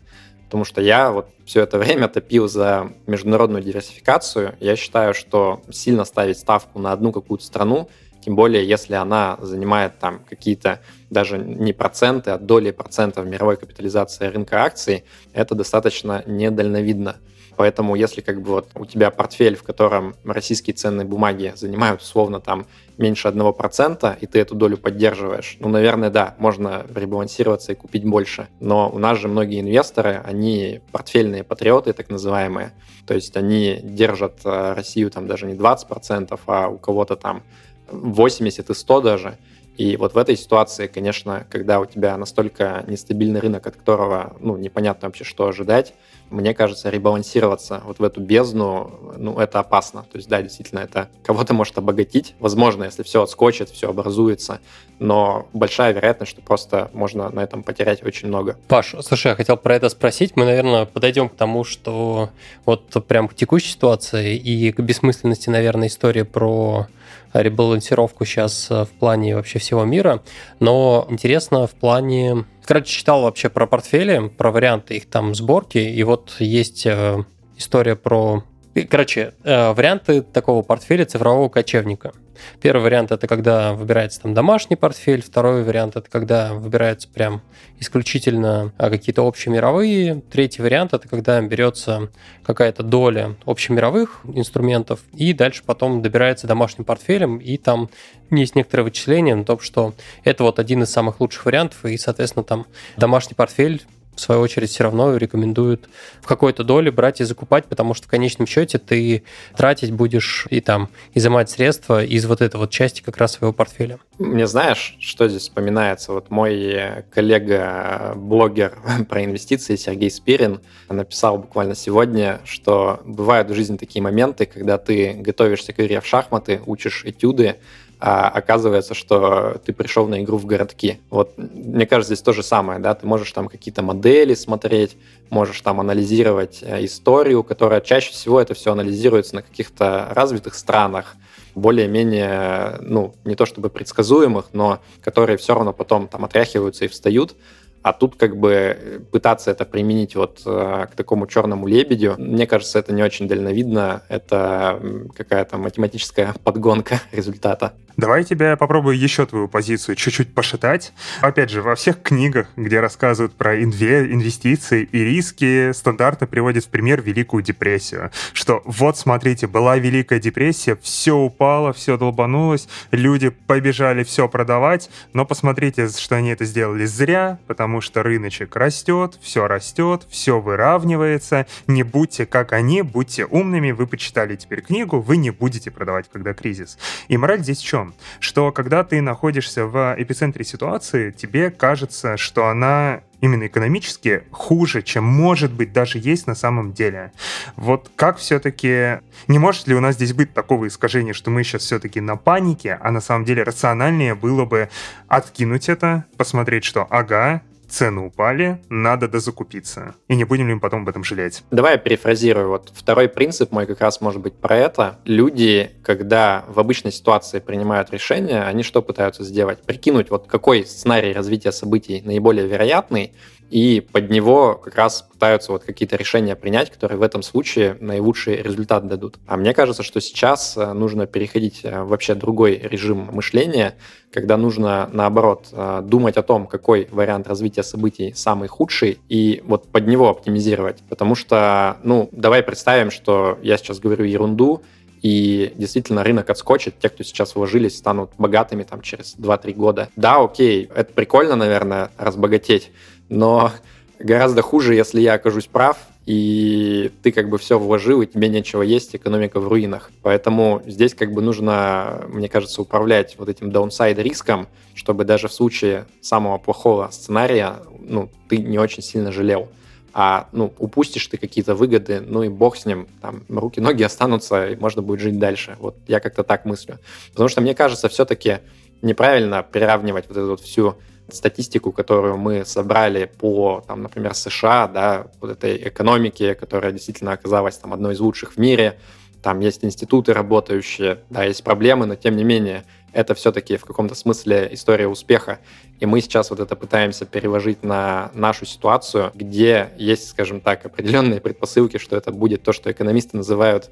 Потому 0.46 0.64
что 0.64 0.80
я 0.80 1.12
вот 1.12 1.28
все 1.46 1.62
это 1.62 1.78
время 1.78 2.08
топил 2.08 2.48
за 2.48 2.90
международную 3.06 3.62
диверсификацию. 3.62 4.56
Я 4.58 4.74
считаю, 4.74 5.14
что 5.14 5.62
сильно 5.70 6.04
ставить 6.04 6.38
ставку 6.38 6.80
на 6.80 6.90
одну 6.90 7.12
какую-то 7.12 7.44
страну 7.44 7.88
тем 8.22 8.36
более, 8.36 8.66
если 8.66 8.94
она 8.94 9.36
занимает 9.40 9.98
там 9.98 10.20
какие-то 10.28 10.80
даже 11.12 11.38
не 11.38 11.72
проценты, 11.72 12.30
а 12.30 12.38
доли 12.38 12.70
процентов 12.70 13.26
мировой 13.26 13.56
капитализации 13.56 14.26
рынка 14.26 14.64
акций, 14.64 15.04
это 15.32 15.54
достаточно 15.54 16.22
недальновидно. 16.26 17.16
Поэтому 17.56 17.94
если 17.96 18.22
как 18.22 18.40
бы 18.40 18.50
вот 18.50 18.70
у 18.74 18.86
тебя 18.86 19.10
портфель, 19.10 19.56
в 19.56 19.62
котором 19.62 20.14
российские 20.24 20.74
ценные 20.74 21.06
бумаги 21.06 21.52
занимают 21.54 22.00
условно 22.00 22.40
там 22.40 22.66
меньше 22.96 23.28
1%, 23.28 24.18
и 24.20 24.26
ты 24.26 24.40
эту 24.40 24.54
долю 24.54 24.78
поддерживаешь, 24.78 25.58
ну, 25.60 25.68
наверное, 25.68 26.08
да, 26.10 26.34
можно 26.38 26.86
ребалансироваться 26.94 27.72
и 27.72 27.74
купить 27.74 28.04
больше. 28.04 28.48
Но 28.60 28.90
у 28.90 28.98
нас 28.98 29.18
же 29.18 29.28
многие 29.28 29.60
инвесторы, 29.60 30.22
они 30.24 30.80
портфельные 30.92 31.44
патриоты, 31.44 31.92
так 31.92 32.08
называемые. 32.08 32.72
То 33.06 33.14
есть 33.14 33.36
они 33.36 33.80
держат 33.82 34.40
э, 34.44 34.72
Россию 34.72 35.10
там 35.10 35.26
даже 35.26 35.46
не 35.46 35.54
20%, 35.54 36.40
а 36.46 36.68
у 36.68 36.78
кого-то 36.78 37.16
там 37.16 37.42
80 37.90 38.70
и 38.70 38.74
100 38.74 39.00
даже. 39.00 39.38
И 39.82 39.96
вот 39.96 40.14
в 40.14 40.16
этой 40.16 40.36
ситуации, 40.36 40.86
конечно, 40.86 41.44
когда 41.50 41.80
у 41.80 41.86
тебя 41.86 42.16
настолько 42.16 42.84
нестабильный 42.86 43.40
рынок, 43.40 43.66
от 43.66 43.74
которого 43.74 44.36
ну, 44.38 44.56
непонятно 44.56 45.08
вообще, 45.08 45.24
что 45.24 45.48
ожидать, 45.48 45.92
мне 46.30 46.54
кажется, 46.54 46.88
ребалансироваться 46.88 47.82
вот 47.84 47.98
в 47.98 48.04
эту 48.04 48.20
бездну, 48.20 48.92
ну, 49.18 49.40
это 49.40 49.58
опасно. 49.58 50.02
То 50.02 50.18
есть, 50.18 50.28
да, 50.28 50.40
действительно, 50.40 50.78
это 50.78 51.08
кого-то 51.24 51.52
может 51.52 51.76
обогатить. 51.78 52.36
Возможно, 52.38 52.84
если 52.84 53.02
все 53.02 53.24
отскочит, 53.24 53.70
все 53.70 53.90
образуется, 53.90 54.60
но 55.00 55.48
большая 55.52 55.92
вероятность, 55.92 56.30
что 56.30 56.42
просто 56.42 56.88
можно 56.92 57.28
на 57.30 57.40
этом 57.40 57.64
потерять 57.64 58.04
очень 58.04 58.28
много. 58.28 58.56
Паш, 58.68 58.94
слушай, 59.00 59.30
я 59.30 59.34
хотел 59.34 59.56
про 59.56 59.74
это 59.74 59.88
спросить. 59.88 60.36
Мы, 60.36 60.44
наверное, 60.44 60.86
подойдем 60.86 61.28
к 61.28 61.34
тому, 61.34 61.64
что 61.64 62.30
вот 62.66 62.84
прям 63.08 63.26
к 63.26 63.34
текущей 63.34 63.70
ситуации 63.70 64.36
и 64.36 64.70
к 64.70 64.78
бессмысленности, 64.78 65.50
наверное, 65.50 65.88
истории 65.88 66.22
про 66.22 66.86
ребалансировку 67.32 68.24
сейчас 68.24 68.68
э, 68.70 68.84
в 68.84 68.90
плане 68.90 69.36
вообще 69.36 69.58
всего 69.58 69.84
мира, 69.84 70.22
но 70.60 71.06
интересно 71.10 71.66
в 71.66 71.72
плане... 71.72 72.44
Короче, 72.64 72.92
читал 72.92 73.22
вообще 73.22 73.48
про 73.48 73.66
портфели, 73.66 74.28
про 74.28 74.50
варианты 74.50 74.96
их 74.96 75.08
там 75.08 75.34
сборки, 75.34 75.78
и 75.78 76.02
вот 76.04 76.36
есть 76.38 76.86
э, 76.86 77.24
история 77.56 77.96
про 77.96 78.44
Короче, 78.88 79.34
э, 79.44 79.72
варианты 79.72 80.22
такого 80.22 80.62
портфеля 80.62 81.04
цифрового 81.04 81.48
кочевника. 81.50 82.12
Первый 82.60 82.82
вариант 82.82 83.12
это 83.12 83.26
когда 83.26 83.74
выбирается 83.74 84.22
там 84.22 84.32
домашний 84.32 84.76
портфель, 84.76 85.22
второй 85.22 85.62
вариант 85.62 85.96
это 85.96 86.08
когда 86.10 86.54
выбираются 86.54 87.08
прям 87.08 87.42
исключительно 87.78 88.72
а, 88.78 88.88
какие-то 88.90 89.26
общемировые, 89.26 90.22
третий 90.30 90.62
вариант 90.62 90.94
это 90.94 91.06
когда 91.06 91.40
берется 91.42 92.10
какая-то 92.44 92.82
доля 92.82 93.36
общемировых 93.44 94.20
инструментов 94.24 95.00
и 95.12 95.34
дальше 95.34 95.62
потом 95.64 96.00
добирается 96.00 96.46
домашним 96.46 96.84
портфелем 96.84 97.38
и 97.38 97.58
там 97.58 97.90
есть 98.30 98.56
некоторые 98.56 98.84
вычисления 98.84 99.34
на 99.34 99.44
том, 99.44 99.60
что 99.60 99.94
это 100.24 100.44
вот 100.44 100.58
один 100.58 100.82
из 100.82 100.90
самых 100.90 101.20
лучших 101.20 101.44
вариантов 101.44 101.84
и, 101.84 101.96
соответственно, 101.98 102.44
там 102.44 102.66
домашний 102.96 103.34
портфель 103.34 103.82
в 104.14 104.20
свою 104.20 104.40
очередь, 104.40 104.70
все 104.70 104.84
равно 104.84 105.16
рекомендуют 105.16 105.88
в 106.20 106.26
какой-то 106.26 106.64
доле 106.64 106.90
брать 106.90 107.20
и 107.20 107.24
закупать, 107.24 107.66
потому 107.66 107.94
что 107.94 108.06
в 108.06 108.10
конечном 108.10 108.46
счете 108.46 108.78
ты 108.78 109.22
тратить 109.56 109.92
будешь 109.92 110.46
и 110.50 110.60
там 110.60 110.90
изымать 111.14 111.50
средства 111.50 112.04
из 112.04 112.26
вот 112.26 112.42
этой 112.42 112.56
вот 112.56 112.70
части 112.70 113.02
как 113.02 113.16
раз 113.16 113.32
своего 113.32 113.52
портфеля. 113.52 113.98
Мне 114.18 114.46
знаешь, 114.46 114.96
что 115.00 115.28
здесь 115.28 115.42
вспоминается? 115.42 116.12
Вот 116.12 116.30
мой 116.30 117.04
коллега-блогер 117.10 118.78
про 119.08 119.24
инвестиции 119.24 119.76
Сергей 119.76 120.10
Спирин 120.10 120.60
написал 120.88 121.38
буквально 121.38 121.74
сегодня, 121.74 122.40
что 122.44 123.00
бывают 123.04 123.50
в 123.50 123.54
жизни 123.54 123.76
такие 123.76 124.02
моменты, 124.02 124.46
когда 124.46 124.78
ты 124.78 125.14
готовишься 125.14 125.72
к 125.72 125.80
игре 125.80 126.00
в 126.00 126.06
шахматы, 126.06 126.60
учишь 126.66 127.04
этюды, 127.04 127.56
а 128.04 128.28
оказывается, 128.28 128.94
что 128.94 129.60
ты 129.64 129.72
пришел 129.72 130.08
на 130.08 130.24
игру 130.24 130.36
в 130.36 130.44
городки. 130.44 130.98
Вот, 131.08 131.34
мне 131.36 131.86
кажется, 131.86 132.16
здесь 132.16 132.24
то 132.24 132.32
же 132.32 132.42
самое, 132.42 132.80
да, 132.80 132.96
ты 132.96 133.06
можешь 133.06 133.30
там 133.30 133.46
какие-то 133.46 133.82
модели 133.82 134.34
смотреть, 134.34 134.96
можешь 135.30 135.60
там 135.60 135.78
анализировать 135.78 136.58
э, 136.62 136.84
историю, 136.84 137.44
которая 137.44 137.80
чаще 137.80 138.10
всего 138.10 138.40
это 138.40 138.54
все 138.54 138.72
анализируется 138.72 139.36
на 139.36 139.42
каких-то 139.42 140.08
развитых 140.10 140.56
странах, 140.56 141.14
более-менее, 141.54 142.78
ну, 142.80 143.14
не 143.24 143.36
то 143.36 143.46
чтобы 143.46 143.70
предсказуемых, 143.70 144.46
но 144.52 144.80
которые 145.00 145.38
все 145.38 145.54
равно 145.54 145.72
потом 145.72 146.08
там 146.08 146.24
отряхиваются 146.24 146.86
и 146.86 146.88
встают. 146.88 147.36
А 147.82 147.92
тут 147.92 148.16
как 148.16 148.36
бы 148.36 149.02
пытаться 149.10 149.50
это 149.50 149.64
применить 149.64 150.14
вот 150.14 150.42
э, 150.46 150.86
к 150.90 150.94
такому 150.94 151.26
черному 151.26 151.66
лебедю, 151.66 152.14
мне 152.18 152.46
кажется, 152.46 152.78
это 152.78 152.92
не 152.92 153.02
очень 153.02 153.28
дальновидно. 153.28 154.02
Это 154.08 154.80
какая-то 155.16 155.58
математическая 155.58 156.34
подгонка 156.44 157.00
результата. 157.12 157.72
Давай 157.96 158.20
я 158.20 158.24
тебя 158.24 158.56
попробую 158.56 158.98
еще 158.98 159.26
твою 159.26 159.48
позицию 159.48 159.96
чуть-чуть 159.96 160.34
пошатать. 160.34 160.92
Опять 161.20 161.50
же, 161.50 161.60
во 161.60 161.74
всех 161.74 162.02
книгах, 162.02 162.48
где 162.56 162.80
рассказывают 162.80 163.34
про 163.34 163.60
инве- 163.60 164.10
инвестиции 164.12 164.88
и 164.90 164.98
риски, 165.04 165.72
стандартно 165.72 166.26
приводят 166.26 166.64
в 166.64 166.68
пример 166.68 167.02
Великую 167.02 167.42
депрессию. 167.42 168.10
Что 168.32 168.62
вот, 168.64 168.96
смотрите, 168.96 169.46
была 169.46 169.76
Великая 169.76 170.20
депрессия, 170.20 170.76
все 170.80 171.16
упало, 171.16 171.72
все 171.72 171.98
долбанулось, 171.98 172.66
люди 172.90 173.28
побежали 173.28 174.04
все 174.04 174.28
продавать, 174.28 174.88
но 175.12 175.26
посмотрите, 175.26 175.88
что 175.88 176.16
они 176.16 176.30
это 176.30 176.44
сделали 176.44 176.86
зря, 176.86 177.38
потому 177.46 177.71
что 177.80 178.02
рыночек 178.02 178.54
растет, 178.56 179.18
все 179.20 179.46
растет, 179.46 180.06
все 180.10 180.40
выравнивается. 180.40 181.46
Не 181.66 181.82
будьте 181.82 182.26
как 182.26 182.52
они, 182.52 182.82
будьте 182.82 183.24
умными, 183.24 183.70
вы 183.70 183.86
почитали 183.86 184.36
теперь 184.36 184.62
книгу, 184.62 185.00
вы 185.00 185.16
не 185.16 185.30
будете 185.30 185.70
продавать, 185.70 186.06
когда 186.12 186.34
кризис. 186.34 186.78
И 187.08 187.16
мораль 187.16 187.40
здесь 187.40 187.60
в 187.60 187.64
чем? 187.64 187.94
Что 188.20 188.52
когда 188.52 188.84
ты 188.84 189.00
находишься 189.00 189.66
в 189.66 189.94
эпицентре 189.96 190.44
ситуации, 190.44 191.10
тебе 191.10 191.50
кажется, 191.50 192.16
что 192.16 192.46
она 192.46 193.02
именно 193.22 193.46
экономически 193.46 194.24
хуже, 194.30 194.82
чем 194.82 195.04
может 195.04 195.52
быть 195.52 195.72
даже 195.72 195.98
есть 195.98 196.26
на 196.26 196.34
самом 196.34 196.74
деле. 196.74 197.12
Вот 197.56 197.90
как 197.96 198.18
все-таки... 198.18 199.00
Не 199.28 199.38
может 199.38 199.66
ли 199.68 199.74
у 199.74 199.80
нас 199.80 199.94
здесь 199.94 200.12
быть 200.12 200.34
такого 200.34 200.66
искажения, 200.66 201.14
что 201.14 201.30
мы 201.30 201.44
сейчас 201.44 201.62
все-таки 201.62 202.00
на 202.00 202.16
панике, 202.16 202.78
а 202.82 202.90
на 202.90 203.00
самом 203.00 203.24
деле 203.24 203.44
рациональнее 203.44 204.14
было 204.14 204.44
бы 204.44 204.68
откинуть 205.08 205.68
это, 205.68 206.04
посмотреть, 206.16 206.64
что 206.64 206.86
ага, 206.90 207.42
цены 207.72 208.02
упали, 208.02 208.60
надо 208.68 209.08
дозакупиться. 209.08 209.94
И 210.08 210.14
не 210.14 210.24
будем 210.24 210.46
ли 210.46 210.54
мы 210.54 210.60
потом 210.60 210.82
об 210.82 210.88
этом 210.88 211.02
жалеть? 211.02 211.42
Давай 211.50 211.72
я 211.72 211.78
перефразирую. 211.78 212.48
Вот 212.48 212.70
второй 212.74 213.08
принцип 213.08 213.50
мой 213.50 213.66
как 213.66 213.80
раз 213.80 214.00
может 214.00 214.20
быть 214.20 214.34
про 214.34 214.56
это. 214.56 214.98
Люди, 215.04 215.72
когда 215.82 216.44
в 216.48 216.60
обычной 216.60 216.92
ситуации 216.92 217.40
принимают 217.40 217.90
решение, 217.90 218.42
они 218.42 218.62
что 218.62 218.82
пытаются 218.82 219.24
сделать? 219.24 219.62
Прикинуть, 219.62 220.10
вот 220.10 220.26
какой 220.26 220.66
сценарий 220.66 221.12
развития 221.12 221.50
событий 221.50 222.02
наиболее 222.04 222.46
вероятный, 222.46 223.11
и 223.52 223.80
под 223.80 224.08
него 224.08 224.54
как 224.54 224.76
раз 224.76 225.02
пытаются 225.02 225.52
вот 225.52 225.62
какие-то 225.62 225.96
решения 225.96 226.34
принять, 226.34 226.70
которые 226.70 226.96
в 226.96 227.02
этом 227.02 227.22
случае 227.22 227.76
наилучший 227.80 228.36
результат 228.36 228.86
дадут. 228.86 229.18
А 229.26 229.36
мне 229.36 229.52
кажется, 229.52 229.82
что 229.82 230.00
сейчас 230.00 230.56
э, 230.56 230.72
нужно 230.72 231.06
переходить 231.06 231.60
э, 231.62 231.82
вообще 231.82 232.14
другой 232.14 232.56
режим 232.56 233.10
мышления, 233.12 233.74
когда 234.10 234.38
нужно, 234.38 234.88
наоборот, 234.90 235.48
э, 235.52 235.82
думать 235.84 236.16
о 236.16 236.22
том, 236.22 236.46
какой 236.46 236.88
вариант 236.90 237.28
развития 237.28 237.62
событий 237.62 238.14
самый 238.14 238.48
худший, 238.48 238.98
и 239.10 239.42
вот 239.44 239.68
под 239.68 239.86
него 239.86 240.08
оптимизировать. 240.08 240.82
Потому 240.88 241.14
что, 241.14 241.76
ну, 241.82 242.08
давай 242.10 242.42
представим, 242.42 242.90
что 242.90 243.38
я 243.42 243.58
сейчас 243.58 243.80
говорю 243.80 244.06
ерунду, 244.06 244.62
и 245.02 245.52
действительно 245.56 246.04
рынок 246.04 246.30
отскочит, 246.30 246.78
те, 246.78 246.88
кто 246.88 247.02
сейчас 247.02 247.34
вложились, 247.34 247.76
станут 247.76 248.12
богатыми 248.18 248.62
там 248.62 248.80
через 248.80 249.16
2-3 249.16 249.52
года. 249.54 249.88
Да, 249.96 250.22
окей, 250.22 250.70
это 250.74 250.92
прикольно, 250.92 251.36
наверное, 251.36 251.90
разбогатеть, 251.98 252.70
но 253.08 253.50
гораздо 253.98 254.42
хуже, 254.42 254.74
если 254.74 255.00
я 255.00 255.14
окажусь 255.14 255.46
прав, 255.46 255.76
и 256.06 256.90
ты 257.02 257.12
как 257.12 257.28
бы 257.28 257.38
все 257.38 257.58
вложил, 257.58 258.02
и 258.02 258.06
тебе 258.06 258.28
нечего 258.28 258.62
есть, 258.62 258.96
экономика 258.96 259.38
в 259.38 259.46
руинах. 259.46 259.90
Поэтому 260.02 260.62
здесь 260.66 260.94
как 260.94 261.12
бы 261.12 261.22
нужно, 261.22 262.04
мне 262.08 262.28
кажется, 262.28 262.60
управлять 262.60 263.14
вот 263.18 263.28
этим 263.28 263.52
даунсайд 263.52 263.98
риском, 263.98 264.48
чтобы 264.74 265.04
даже 265.04 265.28
в 265.28 265.32
случае 265.32 265.84
самого 266.00 266.38
плохого 266.38 266.88
сценария, 266.90 267.58
ну, 267.78 268.10
ты 268.28 268.38
не 268.38 268.58
очень 268.58 268.82
сильно 268.82 269.12
жалел. 269.12 269.48
А, 269.94 270.28
ну, 270.32 270.52
упустишь 270.58 271.06
ты 271.06 271.18
какие-то 271.18 271.54
выгоды, 271.54 272.00
ну 272.00 272.22
и 272.22 272.28
бог 272.28 272.56
с 272.56 272.64
ним, 272.64 272.88
там, 273.00 273.24
руки-ноги 273.28 273.82
останутся, 273.82 274.48
и 274.48 274.56
можно 274.56 274.80
будет 274.80 275.00
жить 275.00 275.18
дальше. 275.18 275.56
Вот 275.58 275.76
я 275.86 276.00
как-то 276.00 276.22
так 276.22 276.44
мыслю. 276.46 276.78
Потому 277.10 277.28
что 277.28 277.40
мне 277.42 277.54
кажется, 277.54 277.88
все-таки 277.88 278.38
неправильно 278.80 279.42
приравнивать 279.42 280.08
вот 280.08 280.16
эту 280.16 280.28
вот 280.28 280.40
всю 280.40 280.76
статистику, 281.10 281.72
которую 281.72 282.16
мы 282.16 282.44
собрали 282.44 283.04
по, 283.04 283.62
там, 283.66 283.82
например, 283.82 284.14
США, 284.14 284.66
да, 284.66 285.06
вот 285.20 285.30
этой 285.30 285.56
экономике, 285.68 286.34
которая 286.34 286.72
действительно 286.72 287.12
оказалась 287.12 287.58
там 287.58 287.74
одной 287.74 287.94
из 287.94 288.00
лучших 288.00 288.32
в 288.32 288.38
мире, 288.38 288.78
там 289.22 289.40
есть 289.40 289.64
институты 289.64 290.12
работающие, 290.14 291.00
да, 291.10 291.24
есть 291.24 291.44
проблемы, 291.44 291.86
но 291.86 291.96
тем 291.96 292.16
не 292.16 292.24
менее 292.24 292.64
это 292.92 293.14
все-таки 293.14 293.56
в 293.56 293.64
каком-то 293.64 293.94
смысле 293.94 294.48
история 294.52 294.88
успеха. 294.88 295.38
И 295.80 295.86
мы 295.86 296.00
сейчас 296.00 296.30
вот 296.30 296.40
это 296.40 296.56
пытаемся 296.56 297.06
переложить 297.06 297.62
на 297.62 298.10
нашу 298.14 298.46
ситуацию, 298.46 299.10
где 299.14 299.70
есть, 299.76 300.08
скажем 300.08 300.40
так, 300.40 300.64
определенные 300.66 301.20
предпосылки, 301.20 301.78
что 301.78 301.96
это 301.96 302.12
будет 302.12 302.42
то, 302.42 302.52
что 302.52 302.70
экономисты 302.70 303.16
называют 303.16 303.70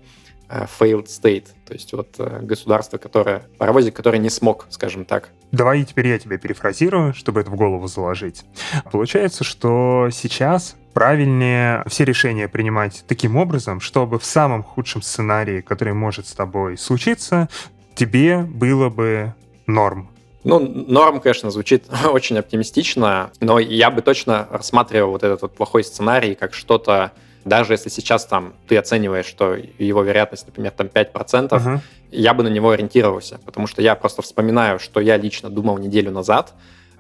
Э, 0.53 0.67
failed 0.67 1.07
state, 1.07 1.47
то 1.65 1.75
есть 1.75 1.93
вот 1.93 2.17
э, 2.19 2.41
государство, 2.43 2.99
которое, 2.99 3.45
паровозик, 3.57 3.95
который 3.95 4.19
не 4.19 4.31
смог, 4.31 4.67
скажем 4.71 5.05
так. 5.05 5.29
Давай 5.53 5.85
теперь 5.85 6.09
я 6.09 6.19
тебя 6.19 6.39
перефразирую, 6.39 7.15
чтобы 7.15 7.41
это 7.41 7.51
в 7.53 7.55
голову 7.55 7.87
заложить. 7.87 8.43
Получается, 8.91 9.45
что 9.45 10.09
сейчас 10.11 10.75
правильнее 10.93 11.85
все 11.87 12.05
решения 12.05 12.49
принимать 12.49 13.05
таким 13.07 13.37
образом, 13.37 13.79
чтобы 13.79 14.19
в 14.19 14.25
самом 14.25 14.65
худшем 14.65 15.03
сценарии, 15.03 15.61
который 15.61 15.95
может 15.95 16.27
с 16.27 16.33
тобой 16.33 16.77
случиться, 16.77 17.49
тебе 17.95 18.39
было 18.41 18.89
бы 18.89 19.35
норм. 19.67 20.09
Ну, 20.43 20.59
норм, 20.59 21.21
конечно, 21.21 21.51
звучит 21.51 21.85
очень 22.11 22.39
оптимистично, 22.39 23.31
но 23.41 23.59
я 23.59 23.91
бы 23.91 24.03
точно 24.03 24.49
рассматривал 24.51 25.11
вот 25.11 25.23
этот 25.23 25.43
вот 25.43 25.55
плохой 25.55 25.85
сценарий 25.85 26.35
как 26.35 26.55
что-то 26.55 27.13
даже 27.45 27.73
если 27.73 27.89
сейчас 27.89 28.27
там 28.27 28.55
ты 28.69 28.77
оцениваешь, 28.77 29.27
что 29.27 29.57
его 29.79 30.03
вероятность, 30.03 30.47
например, 30.47 30.73
там 30.73 30.89
5%, 30.89 31.49
uh-huh. 31.49 31.79
я 32.11 32.35
бы 32.35 32.43
на 32.43 32.49
него 32.49 32.71
ориентировался, 32.71 33.41
потому 33.45 33.67
что 33.67 33.83
я 33.83 33.95
просто 33.95 34.23
вспоминаю, 34.23 34.79
что 34.79 35.01
я 35.01 35.17
лично 35.17 35.49
думал 35.49 35.79
неделю 35.79 36.11
назад, 36.11 36.55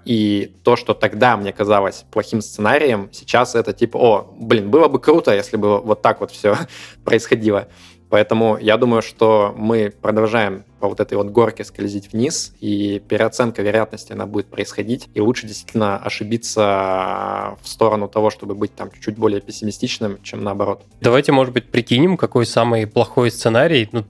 и 0.06 0.56
то, 0.64 0.76
что 0.76 0.94
тогда 0.94 1.36
мне 1.36 1.52
казалось 1.52 2.04
плохим 2.10 2.40
сценарием, 2.40 3.10
сейчас 3.12 3.54
это 3.54 3.74
типа, 3.74 3.98
о, 3.98 4.34
блин, 4.38 4.70
было 4.70 4.88
бы 4.88 4.98
круто, 4.98 5.34
если 5.34 5.58
бы 5.58 5.80
вот 5.80 6.00
так 6.00 6.20
вот 6.20 6.30
все 6.30 6.56
происходило. 7.04 7.68
Поэтому 8.10 8.58
я 8.60 8.76
думаю, 8.76 9.02
что 9.02 9.54
мы 9.56 9.92
продолжаем 10.02 10.64
по 10.80 10.88
вот 10.88 10.98
этой 10.98 11.16
вот 11.16 11.28
горке 11.28 11.62
скользить 11.64 12.12
вниз, 12.12 12.52
и 12.60 13.00
переоценка 13.08 13.62
вероятности 13.62 14.12
она 14.12 14.26
будет 14.26 14.46
происходить, 14.46 15.08
и 15.14 15.20
лучше 15.20 15.46
действительно 15.46 15.96
ошибиться 15.96 17.56
в 17.62 17.68
сторону 17.68 18.08
того, 18.08 18.30
чтобы 18.30 18.54
быть 18.54 18.74
там 18.74 18.90
чуть-чуть 18.90 19.16
более 19.16 19.40
пессимистичным, 19.40 20.18
чем 20.22 20.42
наоборот. 20.42 20.82
Давайте, 21.00 21.30
может 21.30 21.54
быть, 21.54 21.66
прикинем, 21.66 22.16
какой 22.16 22.46
самый 22.46 22.86
плохой 22.88 23.30
сценарий. 23.30 23.88
Ну, 23.92 24.04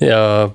э, 0.00 0.50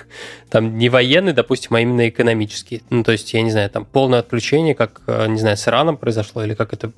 там 0.50 0.78
не 0.78 0.88
военный, 0.88 1.34
допустим, 1.34 1.76
а 1.76 1.80
именно 1.80 2.08
экономический. 2.08 2.82
Ну, 2.88 3.04
то 3.04 3.12
есть, 3.12 3.34
я 3.34 3.42
не 3.42 3.50
знаю, 3.50 3.68
там 3.68 3.84
полное 3.84 4.20
отключение, 4.20 4.74
как, 4.74 5.02
э, 5.06 5.26
не 5.28 5.38
знаю, 5.38 5.58
с 5.58 5.68
Ираном 5.68 5.98
произошло, 5.98 6.42
или 6.42 6.54
как 6.54 6.72
это 6.72 6.92